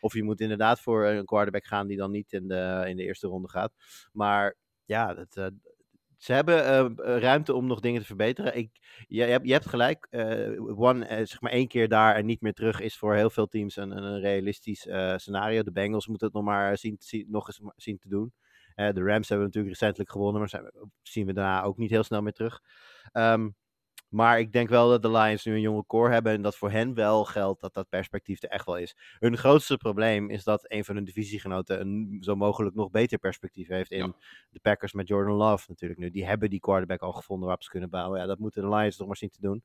of 0.00 0.14
je 0.14 0.22
moet 0.22 0.40
inderdaad 0.40 0.80
voor 0.80 1.06
een 1.06 1.24
quarterback 1.24 1.64
gaan 1.64 1.86
die 1.86 1.96
dan 1.96 2.10
niet 2.10 2.32
in 2.32 2.48
de, 2.48 2.84
in 2.86 2.96
de 2.96 3.02
eerste 3.02 3.26
ronde 3.26 3.48
gaat. 3.48 3.72
Maar 4.12 4.56
ja, 4.84 5.14
dat, 5.14 5.52
ze 6.24 6.32
hebben 6.32 6.64
eh, 6.64 6.80
eh, 6.84 7.20
ruimte 7.20 7.54
om 7.54 7.66
nog 7.66 7.80
dingen 7.80 8.00
te 8.00 8.06
verbeteren. 8.06 8.56
Ik, 8.56 8.70
je, 9.08 9.40
je, 9.42 9.52
hebt, 9.52 9.68
gelijk. 9.68 10.06
eh, 10.10 10.78
one, 10.78 11.06
eh, 11.06 11.26
zeg 11.26 11.40
maar 11.40 11.52
één 11.52 11.68
keer 11.68 11.88
daar 11.88 12.14
en 12.14 12.26
niet 12.26 12.40
meer 12.40 12.52
terug 12.52 12.80
is 12.80 12.96
voor 12.96 13.14
heel 13.14 13.30
veel 13.30 13.46
teams 13.46 13.76
een, 13.76 13.90
een, 13.90 14.20
realistisch 14.20 14.88
scenario. 15.16 15.62
De 15.62 15.72
Bengals 15.72 16.06
moeten 16.06 16.26
het 16.26 16.36
nog 16.36 16.44
maar 16.44 16.78
zien, 16.78 16.96
zien, 16.98 17.26
nog 17.28 17.46
eens 17.46 17.60
zien 17.76 17.98
te 17.98 18.08
doen. 18.08 18.32
De 18.74 19.02
Rams 19.02 19.28
hebben 19.28 19.46
natuurlijk 19.46 19.74
recentelijk 19.74 20.10
gewonnen, 20.10 20.40
maar 20.40 20.48
zijn, 20.48 20.70
zien 21.02 21.26
we 21.26 21.32
daarna 21.32 21.62
ook 21.62 21.76
niet 21.76 21.90
heel 21.90 22.02
snel 22.02 22.22
meer 22.22 22.32
terug. 22.32 22.60
Ehm, 23.12 23.48
maar 24.14 24.38
ik 24.38 24.52
denk 24.52 24.68
wel 24.68 24.88
dat 24.88 25.02
de 25.02 25.10
Lions 25.10 25.44
nu 25.44 25.54
een 25.54 25.60
jonge 25.60 25.86
core 25.86 26.12
hebben 26.12 26.32
en 26.32 26.42
dat 26.42 26.56
voor 26.56 26.70
hen 26.70 26.94
wel 26.94 27.24
geldt 27.24 27.60
dat 27.60 27.74
dat 27.74 27.88
perspectief 27.88 28.42
er 28.42 28.48
echt 28.48 28.66
wel 28.66 28.76
is. 28.76 28.96
Hun 29.18 29.36
grootste 29.36 29.76
probleem 29.76 30.30
is 30.30 30.44
dat 30.44 30.64
een 30.72 30.84
van 30.84 30.94
hun 30.94 31.04
divisiegenoten 31.04 31.80
een 31.80 32.16
zo 32.20 32.36
mogelijk 32.36 32.74
nog 32.74 32.90
beter 32.90 33.18
perspectief 33.18 33.68
heeft 33.68 33.90
in 33.90 33.98
Ja. 33.98 34.12
de 34.50 34.60
Packers 34.60 34.92
met 34.92 35.08
Jordan 35.08 35.34
Love 35.34 35.64
natuurlijk 35.68 36.00
nu. 36.00 36.10
Die 36.10 36.26
hebben 36.26 36.50
die 36.50 36.60
quarterback 36.60 37.00
al 37.00 37.12
gevonden 37.12 37.44
waarop 37.44 37.62
ze 37.64 37.70
kunnen 37.70 37.90
bouwen. 37.90 38.20
Ja, 38.20 38.26
dat 38.26 38.38
moeten 38.38 38.62
de 38.62 38.68
Lions 38.68 38.98
nog 38.98 39.06
maar 39.06 39.16
zien 39.16 39.30
te 39.30 39.40
doen. 39.40 39.64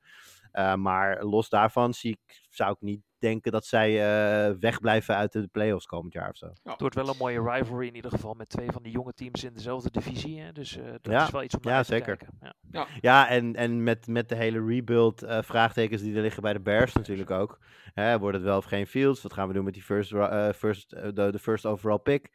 Uh, 0.53 0.75
maar 0.75 1.23
los 1.23 1.49
daarvan 1.49 1.93
zie 1.93 2.11
ik, 2.11 2.45
zou 2.49 2.71
ik 2.71 2.81
niet 2.81 3.01
denken 3.19 3.51
dat 3.51 3.65
zij 3.65 3.91
uh, 3.91 4.55
wegblijven 4.59 5.15
uit 5.15 5.31
de 5.31 5.47
playoffs 5.51 5.85
komend 5.85 6.13
jaar 6.13 6.29
of 6.29 6.37
zo. 6.37 6.45
Ja. 6.63 6.71
Het 6.71 6.79
wordt 6.79 6.95
wel 6.95 7.09
een 7.09 7.17
mooie 7.17 7.41
rivalry 7.41 7.87
in 7.87 7.95
ieder 7.95 8.11
geval 8.11 8.33
met 8.33 8.49
twee 8.49 8.71
van 8.71 8.83
die 8.83 8.91
jonge 8.91 9.13
teams 9.13 9.43
in 9.43 9.53
dezelfde 9.53 9.91
divisie. 9.91 10.39
Hè? 10.39 10.51
Dus 10.51 10.77
uh, 10.77 10.83
dat 10.85 11.13
ja. 11.13 11.23
is 11.23 11.31
wel 11.31 11.43
iets 11.43 11.55
om 11.55 11.61
naar 11.63 11.73
ja, 11.73 11.79
te 11.79 11.85
zeker. 11.85 12.17
kijken. 12.17 12.37
Ja, 12.41 12.53
ja. 12.71 12.87
ja 13.01 13.29
en, 13.29 13.55
en 13.55 13.83
met, 13.83 14.07
met 14.07 14.29
de 14.29 14.35
hele 14.35 14.65
rebuild 14.65 15.23
uh, 15.23 15.41
vraagtekens 15.41 16.01
die 16.01 16.15
er 16.15 16.21
liggen 16.21 16.41
bij 16.41 16.53
de 16.53 16.59
Bears 16.59 16.93
natuurlijk 16.93 17.31
ook. 17.31 17.59
Hè, 17.93 18.19
wordt 18.19 18.35
het 18.35 18.45
wel 18.45 18.57
of 18.57 18.65
geen 18.65 18.87
Fields? 18.87 19.21
Wat 19.21 19.33
gaan 19.33 19.47
we 19.47 19.53
doen 19.53 19.63
met 19.63 19.73
die 19.73 19.83
first, 19.83 20.11
uh, 20.11 20.49
first, 20.49 20.89
de, 20.89 21.11
de 21.31 21.39
first 21.39 21.65
overall 21.65 21.99
pick? 21.99 22.29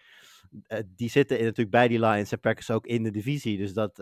Uh, 0.69 0.79
die 0.87 1.11
zitten 1.11 1.39
in, 1.39 1.45
natuurlijk 1.45 1.77
bij 1.77 1.89
die 1.89 2.01
Lions 2.01 2.33
en 2.33 2.41
Packers 2.41 2.71
ook 2.71 2.87
in 2.87 3.03
de 3.03 3.11
divisie. 3.11 3.59
Dus 3.59 3.73
dat 3.73 4.01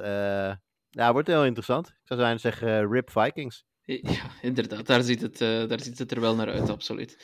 ja, 0.91 1.13
wordt 1.13 1.29
heel 1.29 1.45
interessant. 1.45 1.89
Ik 1.89 2.01
zou 2.05 2.21
zijn 2.21 2.41
zeggen 2.41 2.91
RIP 2.91 3.11
Vikings. 3.11 3.65
Ja, 3.85 4.31
inderdaad, 4.43 4.87
daar 4.87 5.03
ziet, 5.03 5.21
het, 5.21 5.41
uh, 5.41 5.69
daar 5.69 5.81
ziet 5.81 5.99
het 5.99 6.11
er 6.11 6.21
wel 6.21 6.35
naar 6.35 6.51
uit, 6.51 6.69
absoluut. 6.71 7.17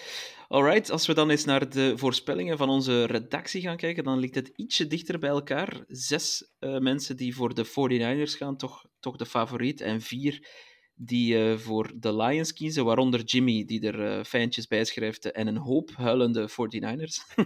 Alright, 0.49 0.91
als 0.91 1.07
we 1.07 1.15
dan 1.15 1.31
eens 1.31 1.45
naar 1.45 1.69
de 1.69 1.99
voorspellingen 1.99 2.57
van 2.57 2.69
onze 2.69 3.05
redactie 3.05 3.61
gaan 3.61 3.77
kijken, 3.77 4.05
dan 4.05 4.19
ligt 4.19 4.35
het 4.35 4.53
ietsje 4.57 4.87
dichter 4.87 5.19
bij 5.19 5.31
elkaar. 5.31 5.85
Zes 5.89 6.51
uh, 6.61 6.79
mensen 6.79 7.17
die 7.17 7.35
voor 7.35 7.55
de 7.55 7.67
49ers 7.67 8.37
gaan, 8.37 8.57
toch, 8.57 8.87
toch 9.01 9.17
de 9.17 9.27
favoriet, 9.27 9.81
en 9.81 10.01
vier 10.01 10.47
die 10.95 11.35
uh, 11.35 11.59
voor 11.59 11.93
de 11.95 12.17
Lions 12.17 12.53
kiezen, 12.53 12.85
waaronder 12.85 13.23
Jimmy, 13.23 13.65
die 13.65 13.91
er 13.91 14.25
fijntjes 14.25 14.67
bij 14.67 14.85
schrijft, 14.85 15.33
en 15.33 15.47
een 15.47 15.57
hoop 15.57 15.91
huilende 15.97 16.49
49ers. 16.51 17.43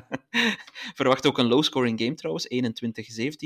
Verwacht 0.98 1.26
ook 1.26 1.38
een 1.38 1.46
low-scoring 1.46 2.00
game 2.00 2.14
trouwens, 2.14 2.48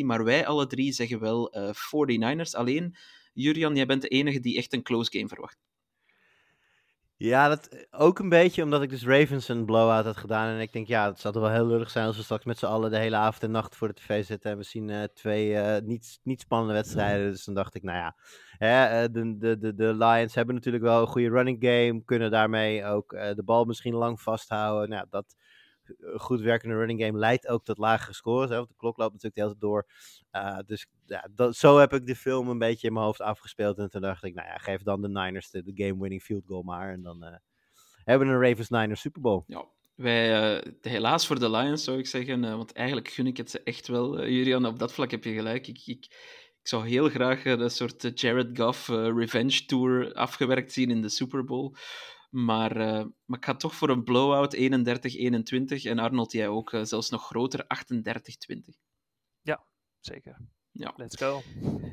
21-17, 0.03 0.05
maar 0.05 0.25
wij 0.25 0.47
alle 0.47 0.67
drie 0.67 0.93
zeggen 0.93 1.21
wel 1.21 1.55
49ers. 1.75 2.51
Alleen... 2.51 2.97
Jurian, 3.39 3.76
jij 3.76 3.86
bent 3.86 4.03
de 4.03 4.09
enige 4.09 4.41
die 4.41 4.57
echt 4.57 4.72
een 4.72 4.82
close 4.82 5.11
game 5.11 5.28
verwacht. 5.28 5.59
Ja, 7.16 7.49
dat 7.49 7.86
ook 7.91 8.18
een 8.18 8.28
beetje 8.28 8.62
omdat 8.62 8.82
ik 8.82 8.91
dus 8.91 9.05
Ravens 9.07 9.49
een 9.49 9.64
blowout 9.64 10.05
had 10.05 10.16
gedaan. 10.16 10.55
En 10.55 10.61
ik 10.61 10.72
denk, 10.72 10.86
ja, 10.86 11.07
het 11.09 11.20
zou 11.20 11.34
toch 11.34 11.43
wel 11.43 11.53
heel 11.53 11.66
lullig 11.66 11.91
zijn 11.91 12.07
als 12.07 12.16
we 12.16 12.22
straks 12.22 12.45
met 12.45 12.59
z'n 12.59 12.66
allen 12.66 12.91
de 12.91 12.99
hele 12.99 13.16
avond 13.16 13.43
en 13.43 13.51
nacht 13.51 13.76
voor 13.76 13.89
de 13.89 13.95
tv 13.95 14.24
zitten. 14.24 14.51
En 14.51 14.57
we 14.57 14.62
zien 14.62 14.89
uh, 14.89 15.03
twee 15.03 15.51
uh, 15.51 15.76
niet, 15.82 16.20
niet 16.22 16.41
spannende 16.41 16.74
wedstrijden. 16.74 17.30
Dus 17.30 17.45
dan 17.45 17.55
dacht 17.55 17.74
ik, 17.74 17.82
nou 17.82 17.99
ja, 17.99 18.16
hè, 18.59 19.11
de, 19.11 19.39
de, 19.39 19.59
de, 19.59 19.74
de 19.74 19.95
Lions 19.95 20.34
hebben 20.34 20.55
natuurlijk 20.55 20.84
wel 20.84 21.01
een 21.01 21.07
goede 21.07 21.28
running 21.28 21.59
game. 21.61 22.05
Kunnen 22.05 22.30
daarmee 22.30 22.84
ook 22.84 23.11
de 23.11 23.43
bal 23.45 23.64
misschien 23.64 23.95
lang 23.95 24.20
vasthouden. 24.20 24.89
Nou, 24.89 25.07
dat 25.11 25.36
goed 26.16 26.41
werkende 26.41 26.74
running 26.74 27.03
game 27.03 27.18
leidt 27.18 27.49
ook 27.49 27.64
tot 27.64 27.78
lagere 27.78 28.12
scores. 28.14 28.51
Hè, 28.51 28.57
want 28.57 28.68
de 28.68 28.74
klok 28.76 28.97
loopt 28.97 29.12
natuurlijk 29.12 29.34
de 29.34 29.41
hele 29.41 29.53
tijd 29.53 29.61
door. 29.61 29.86
Uh, 30.32 30.59
dus 30.66 30.86
ja, 31.07 31.28
dat, 31.34 31.57
zo 31.57 31.78
heb 31.78 31.93
ik 31.93 32.07
de 32.07 32.16
film 32.16 32.49
een 32.49 32.59
beetje 32.59 32.86
in 32.86 32.93
mijn 32.93 33.05
hoofd 33.05 33.20
afgespeeld. 33.20 33.78
En 33.78 33.91
toen 33.91 34.01
dacht 34.01 34.24
ik, 34.24 34.34
nou 34.34 34.49
ja, 34.49 34.57
geef 34.57 34.82
dan 34.82 35.03
de 35.03 35.09
Niners 35.09 35.51
de, 35.51 35.62
game-winning 35.74 36.22
field 36.22 36.47
goal 36.47 36.62
maar. 36.62 36.93
En 36.93 37.03
dan 37.03 37.24
uh, 37.24 37.34
hebben 38.05 38.28
we 38.28 38.34
een 38.34 38.49
Ravens-Niners 38.49 39.01
Super 39.01 39.20
Bowl. 39.20 39.43
Ja, 39.47 39.64
wij, 39.95 40.62
helaas 40.80 41.26
voor 41.26 41.39
de 41.39 41.51
Lions 41.51 41.84
zou 41.84 41.99
ik 41.99 42.07
zeggen. 42.07 42.41
want 42.41 42.72
eigenlijk 42.72 43.09
gun 43.09 43.26
ik 43.26 43.36
het 43.36 43.51
ze 43.51 43.62
echt 43.62 43.89
wel. 43.89 44.26
Julian, 44.28 44.66
op 44.66 44.78
dat 44.78 44.93
vlak 44.93 45.11
heb 45.11 45.24
je 45.24 45.34
gelijk. 45.34 45.66
Ik, 45.66 45.78
ik, 45.86 46.05
ik 46.61 46.68
zou 46.68 46.89
heel 46.89 47.09
graag 47.09 47.45
een 47.45 47.70
soort 47.70 48.20
Jared 48.20 48.59
Goff 48.59 48.89
revenge 48.89 49.64
tour 49.66 50.12
afgewerkt 50.12 50.72
zien 50.72 50.91
in 50.91 51.03
de 51.03 51.09
Super 51.09 51.45
Bowl. 51.45 51.74
Maar, 52.29 52.76
uh, 52.76 53.05
maar 53.24 53.39
ik 53.39 53.45
ga 53.45 53.55
toch 53.55 53.74
voor 53.74 53.89
een 53.89 54.05
blowout 54.05 54.57
31-21. 54.57 54.59
En 55.85 55.99
Arnold, 55.99 56.33
jij 56.33 56.49
ook, 56.49 56.72
uh, 56.72 56.85
zelfs 56.85 57.11
nog 57.11 57.26
groter, 57.26 57.64
38-20. 57.66 58.79
Ja, 59.41 59.64
zeker. 60.01 60.37
Ja. 60.70 60.93
Let's 60.97 61.16
go. 61.16 61.43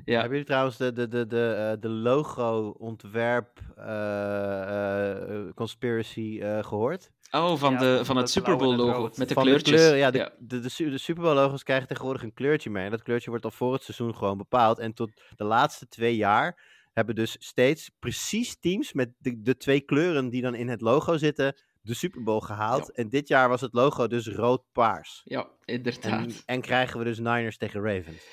Ja. 0.05 0.19
Hebben 0.19 0.29
jullie 0.29 0.45
trouwens 0.45 0.77
de, 0.77 0.93
de, 0.93 1.07
de, 1.07 1.27
de, 1.27 1.73
uh, 1.75 1.81
de 1.81 1.89
logo-ontwerp 1.89 3.59
uh, 3.77 5.53
conspiracy 5.53 6.39
gehoord? 6.61 7.11
Oh, 7.31 7.55
van, 7.57 7.73
ja, 7.73 7.79
de, 7.79 8.05
van 8.05 8.17
het 8.17 8.29
Super 8.29 8.57
Bowl 8.57 8.75
logo 8.75 9.09
met 9.15 9.27
de 9.27 9.33
van 9.33 9.43
kleurtjes. 9.43 9.81
De 9.81 9.87
kleur, 9.87 9.97
ja, 9.97 10.11
de, 10.11 10.17
ja. 10.17 10.31
De, 10.39 10.59
de, 10.59 10.89
de, 10.89 10.97
Super 10.97 11.23
Bowl 11.23 11.35
logo's 11.35 11.63
krijgen 11.63 11.87
tegenwoordig 11.87 12.23
een 12.23 12.33
kleurtje 12.33 12.69
mee. 12.69 12.85
En 12.85 12.91
dat 12.91 13.03
kleurtje 13.03 13.29
wordt 13.29 13.45
al 13.45 13.51
voor 13.51 13.73
het 13.73 13.83
seizoen 13.83 14.15
gewoon 14.15 14.37
bepaald. 14.37 14.79
En 14.79 14.93
tot 14.93 15.21
de 15.35 15.43
laatste 15.43 15.87
twee 15.87 16.15
jaar 16.15 16.74
hebben 16.95 17.15
dus 17.15 17.35
steeds 17.39 17.91
precies 17.99 18.59
teams 18.59 18.93
met 18.93 19.13
de, 19.17 19.41
de 19.41 19.57
twee 19.57 19.81
kleuren 19.81 20.29
die 20.29 20.41
dan 20.41 20.55
in 20.55 20.67
het 20.69 20.81
logo 20.81 21.17
zitten, 21.17 21.55
de 21.81 21.93
Super 21.93 22.23
Bowl 22.23 22.39
gehaald. 22.39 22.87
Ja. 22.87 22.93
En 22.93 23.09
dit 23.09 23.27
jaar 23.27 23.49
was 23.49 23.61
het 23.61 23.73
logo 23.73 24.07
dus 24.07 24.27
rood-paars. 24.27 25.21
Ja, 25.23 25.49
inderdaad. 25.65 26.25
En, 26.25 26.31
en, 26.45 26.61
krijgen 26.61 26.99
we 26.99 27.05
dus 27.05 27.17
Niners 27.17 27.57
tegen 27.57 27.81
Ravens. 27.81 28.27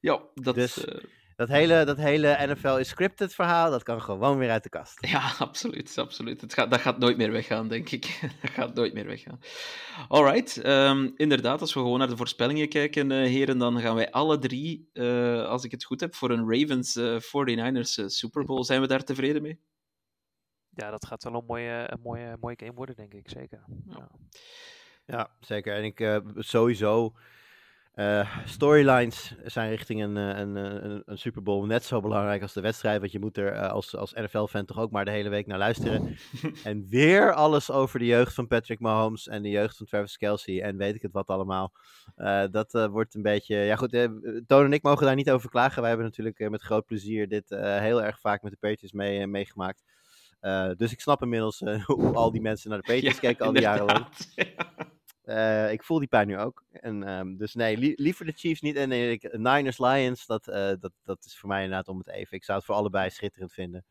Ja, 0.00 0.22
dat 0.34 0.54
dus, 0.54 0.76
is... 0.76 0.84
Uh... 0.84 0.94
Dat 1.40 1.48
hele, 1.48 1.84
dat 1.84 1.96
hele 1.96 2.36
NFL 2.46 2.76
is 2.76 2.88
scripted 2.88 3.34
verhaal, 3.34 3.70
dat 3.70 3.82
kan 3.82 4.02
gewoon 4.02 4.38
weer 4.38 4.50
uit 4.50 4.62
de 4.62 4.68
kast. 4.68 5.06
Ja, 5.06 5.32
absoluut. 5.38 5.98
absoluut. 5.98 6.40
Het 6.40 6.54
gaat, 6.54 6.70
dat 6.70 6.80
gaat 6.80 6.98
nooit 6.98 7.16
meer 7.16 7.30
weggaan, 7.30 7.68
denk 7.68 7.90
ik. 7.90 8.20
dat 8.42 8.50
gaat 8.50 8.74
nooit 8.74 8.94
meer 8.94 9.06
weggaan. 9.06 9.40
Alright, 10.08 10.66
um, 10.66 11.12
inderdaad, 11.16 11.60
als 11.60 11.74
we 11.74 11.80
gewoon 11.80 11.98
naar 11.98 12.08
de 12.08 12.16
voorspellingen 12.16 12.68
kijken, 12.68 13.10
uh, 13.10 13.26
heren, 13.26 13.58
dan 13.58 13.80
gaan 13.80 13.94
wij 13.94 14.10
alle 14.10 14.38
drie, 14.38 14.90
uh, 14.92 15.46
als 15.46 15.64
ik 15.64 15.70
het 15.70 15.84
goed 15.84 16.00
heb, 16.00 16.14
voor 16.14 16.30
een 16.30 16.50
Ravens 16.50 16.98
49ers 16.98 18.04
Super 18.06 18.44
Bowl. 18.44 18.62
Zijn 18.62 18.80
we 18.80 18.86
daar 18.86 19.04
tevreden 19.04 19.42
mee? 19.42 19.60
Ja, 20.70 20.90
dat 20.90 21.06
gaat 21.06 21.24
wel 21.24 21.34
een 21.34 21.44
mooie, 21.46 21.84
een 21.86 22.00
mooie, 22.02 22.36
mooie 22.40 22.56
game 22.58 22.74
worden, 22.74 22.96
denk 22.96 23.14
ik, 23.14 23.28
zeker. 23.30 23.64
Ja, 23.88 24.10
ja 25.04 25.36
zeker. 25.40 25.74
En 25.74 25.84
ik 25.84 26.00
uh, 26.00 26.16
sowieso... 26.34 27.14
Uh, 27.94 28.36
storylines 28.44 29.34
zijn 29.44 29.70
richting 29.70 30.02
een, 30.02 30.16
een, 30.16 30.56
een, 30.56 31.02
een, 31.06 31.18
Super 31.18 31.42
Bowl 31.42 31.66
net 31.66 31.84
zo 31.84 32.00
belangrijk 32.00 32.42
als 32.42 32.52
de 32.52 32.60
wedstrijd. 32.60 33.00
Want 33.00 33.12
je 33.12 33.18
moet 33.18 33.36
er 33.36 33.54
uh, 33.54 33.70
als, 33.70 33.96
als 33.96 34.12
NFL-fan 34.12 34.64
toch 34.64 34.78
ook 34.78 34.90
maar 34.90 35.04
de 35.04 35.10
hele 35.10 35.28
week 35.28 35.46
naar 35.46 35.58
luisteren. 35.58 36.16
en 36.64 36.86
weer 36.88 37.32
alles 37.32 37.70
over 37.70 37.98
de 37.98 38.04
jeugd 38.04 38.34
van 38.34 38.46
Patrick 38.46 38.80
Mahomes 38.80 39.28
en 39.28 39.42
de 39.42 39.48
jeugd 39.48 39.76
van 39.76 39.86
Travis 39.86 40.16
Kelsey. 40.16 40.62
En 40.62 40.76
weet 40.76 40.94
ik 40.94 41.02
het 41.02 41.12
wat 41.12 41.26
allemaal. 41.26 41.72
Uh, 42.16 42.44
dat 42.50 42.88
wordt 42.90 43.14
een 43.14 43.22
beetje. 43.22 43.56
Ja, 43.56 43.76
goed. 43.76 44.08
Toon 44.46 44.64
en 44.64 44.72
ik 44.72 44.82
mogen 44.82 45.06
daar 45.06 45.14
niet 45.14 45.30
over 45.30 45.50
klagen. 45.50 45.80
Wij 45.80 45.88
hebben 45.88 46.06
natuurlijk 46.06 46.50
met 46.50 46.62
groot 46.62 46.86
plezier 46.86 47.28
dit 47.28 47.48
heel 47.58 48.02
erg 48.02 48.20
vaak 48.20 48.42
met 48.42 48.52
de 48.52 48.58
Patriots 48.60 48.92
mee, 48.92 49.26
meegemaakt. 49.26 49.82
dus 50.76 50.92
ik 50.92 51.00
snap 51.00 51.22
inmiddels 51.22 51.62
hoe 51.86 52.14
al 52.14 52.30
die 52.30 52.40
mensen 52.40 52.70
naar 52.70 52.80
de 52.80 52.92
Patriots 52.92 53.14
ja, 53.14 53.20
kijken 53.20 53.46
al 53.46 53.52
die 53.52 53.62
jaren 53.62 53.86
lang. 53.86 54.06
Uh, 55.30 55.72
ik 55.72 55.82
voel 55.82 55.98
die 55.98 56.08
pijn 56.08 56.26
nu 56.26 56.38
ook. 56.38 56.64
En, 56.70 57.08
um, 57.08 57.36
dus 57.36 57.54
nee, 57.54 57.76
li 57.76 57.92
liever 57.96 58.26
de 58.26 58.32
Chiefs 58.32 58.60
niet. 58.60 58.76
En 58.76 58.88
nee, 58.88 59.10
ik, 59.10 59.36
Niners, 59.38 59.78
Lions, 59.78 60.26
dat, 60.26 60.48
uh, 60.48 60.54
dat, 60.54 60.92
dat 61.04 61.24
is 61.24 61.38
voor 61.38 61.48
mij 61.48 61.62
inderdaad 61.62 61.88
om 61.88 61.98
het 61.98 62.08
even. 62.08 62.36
Ik 62.36 62.44
zou 62.44 62.58
het 62.58 62.66
voor 62.66 62.76
allebei 62.76 63.10
schitterend 63.10 63.52
vinden. 63.52 63.84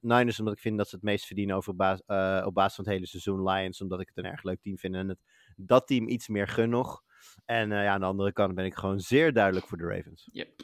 Niners, 0.00 0.38
omdat 0.38 0.54
ik 0.54 0.60
vind 0.60 0.76
dat 0.76 0.88
ze 0.88 0.94
het 0.94 1.04
meest 1.04 1.26
verdienen 1.26 1.56
over 1.56 1.70
op 2.44 2.54
basis 2.54 2.74
van 2.74 2.84
het 2.84 2.92
hele 2.92 3.06
seizoen. 3.06 3.42
Lions, 3.42 3.80
omdat 3.80 4.00
ik 4.00 4.08
het 4.08 4.16
een 4.16 4.30
erg 4.30 4.42
leuk 4.42 4.60
team 4.60 4.78
vind. 4.78 4.94
En 4.94 5.08
het, 5.08 5.18
dat 5.56 5.86
team 5.86 6.08
iets 6.08 6.28
meer 6.28 6.48
gun 6.48 6.70
nog. 6.70 7.02
En 7.44 7.72
eh, 7.72 7.82
ja, 7.82 7.92
aan 7.92 8.00
de 8.00 8.06
andere 8.06 8.32
kant 8.32 8.54
ben 8.54 8.64
ik 8.64 8.74
gewoon 8.74 9.00
zeer 9.00 9.32
duidelijk 9.32 9.66
voor 9.66 9.78
de 9.78 9.86
Ravens. 9.86 10.28
Yep. 10.32 10.62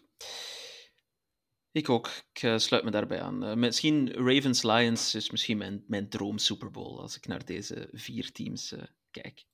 Ik 1.73 1.89
ook. 1.89 2.11
Ik 2.33 2.59
sluit 2.59 2.85
me 2.85 2.91
daarbij 2.91 3.21
aan. 3.21 3.59
Misschien 3.59 4.13
Ravens-Lions 4.13 5.15
is 5.15 5.31
misschien 5.31 5.59
mijn, 5.59 5.85
mijn 5.87 6.09
droom 6.09 6.39
Super 6.39 6.71
Bowl 6.71 7.01
als 7.01 7.17
ik 7.17 7.27
naar 7.27 7.45
deze 7.45 7.89
vier 7.93 8.33
teams 8.33 8.73
uh, 8.73 8.83
kijk. 9.11 9.45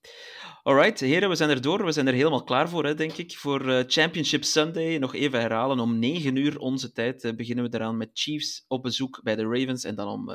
Alright, 0.62 1.00
heren, 1.00 1.28
we 1.28 1.34
zijn 1.34 1.50
er 1.50 1.60
door. 1.60 1.84
We 1.84 1.92
zijn 1.92 2.06
er 2.06 2.14
helemaal 2.14 2.44
klaar 2.44 2.68
voor, 2.68 2.84
hè, 2.84 2.94
denk 2.94 3.12
ik. 3.12 3.36
Voor 3.36 3.84
Championship 3.86 4.44
Sunday. 4.44 4.98
Nog 4.98 5.14
even 5.14 5.40
herhalen. 5.40 5.80
Om 5.80 5.98
9 5.98 6.36
uur 6.36 6.58
onze 6.58 6.92
tijd 6.92 7.32
beginnen 7.36 7.70
we 7.70 7.76
eraan 7.76 7.96
met 7.96 8.10
Chiefs 8.12 8.64
op 8.68 8.82
bezoek 8.82 9.20
bij 9.22 9.36
de 9.36 9.42
Ravens. 9.42 9.84
En 9.84 9.94
dan 9.94 10.08
om 10.08 10.30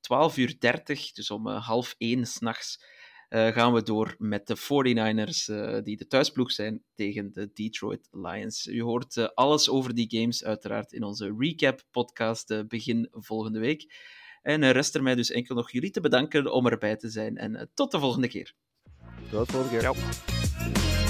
12 0.00 0.36
uur 0.36 0.54
30, 0.58 1.12
dus 1.12 1.30
om 1.30 1.48
half 1.48 1.94
1 1.98 2.26
s'nachts, 2.26 2.84
uh, 3.32 3.46
gaan 3.46 3.72
we 3.72 3.82
door 3.82 4.14
met 4.18 4.46
de 4.46 4.56
49ers, 4.56 5.48
uh, 5.48 5.82
die 5.82 5.96
de 5.96 6.06
thuisploeg 6.06 6.52
zijn 6.52 6.82
tegen 6.94 7.32
de 7.32 7.50
Detroit 7.52 8.08
Lions. 8.10 8.66
U 8.66 8.82
hoort 8.82 9.16
uh, 9.16 9.28
alles 9.34 9.68
over 9.68 9.94
die 9.94 10.18
games 10.18 10.44
uiteraard 10.44 10.92
in 10.92 11.02
onze 11.02 11.34
recap-podcast 11.38 12.68
begin 12.68 13.08
volgende 13.10 13.58
week. 13.58 13.94
En 14.42 14.72
rest 14.72 14.94
er 14.94 15.02
mij 15.02 15.14
dus 15.14 15.30
enkel 15.30 15.54
nog 15.54 15.70
jullie 15.70 15.90
te 15.90 16.00
bedanken 16.00 16.52
om 16.52 16.66
erbij 16.66 16.96
te 16.96 17.08
zijn. 17.08 17.36
En 17.36 17.70
tot 17.74 17.90
de 17.90 17.98
volgende 17.98 18.28
keer. 18.28 18.52
Tot 19.30 19.46
de 19.46 19.52
volgende 19.52 19.78
keer. 19.78 19.92
Ciao. 19.92 21.01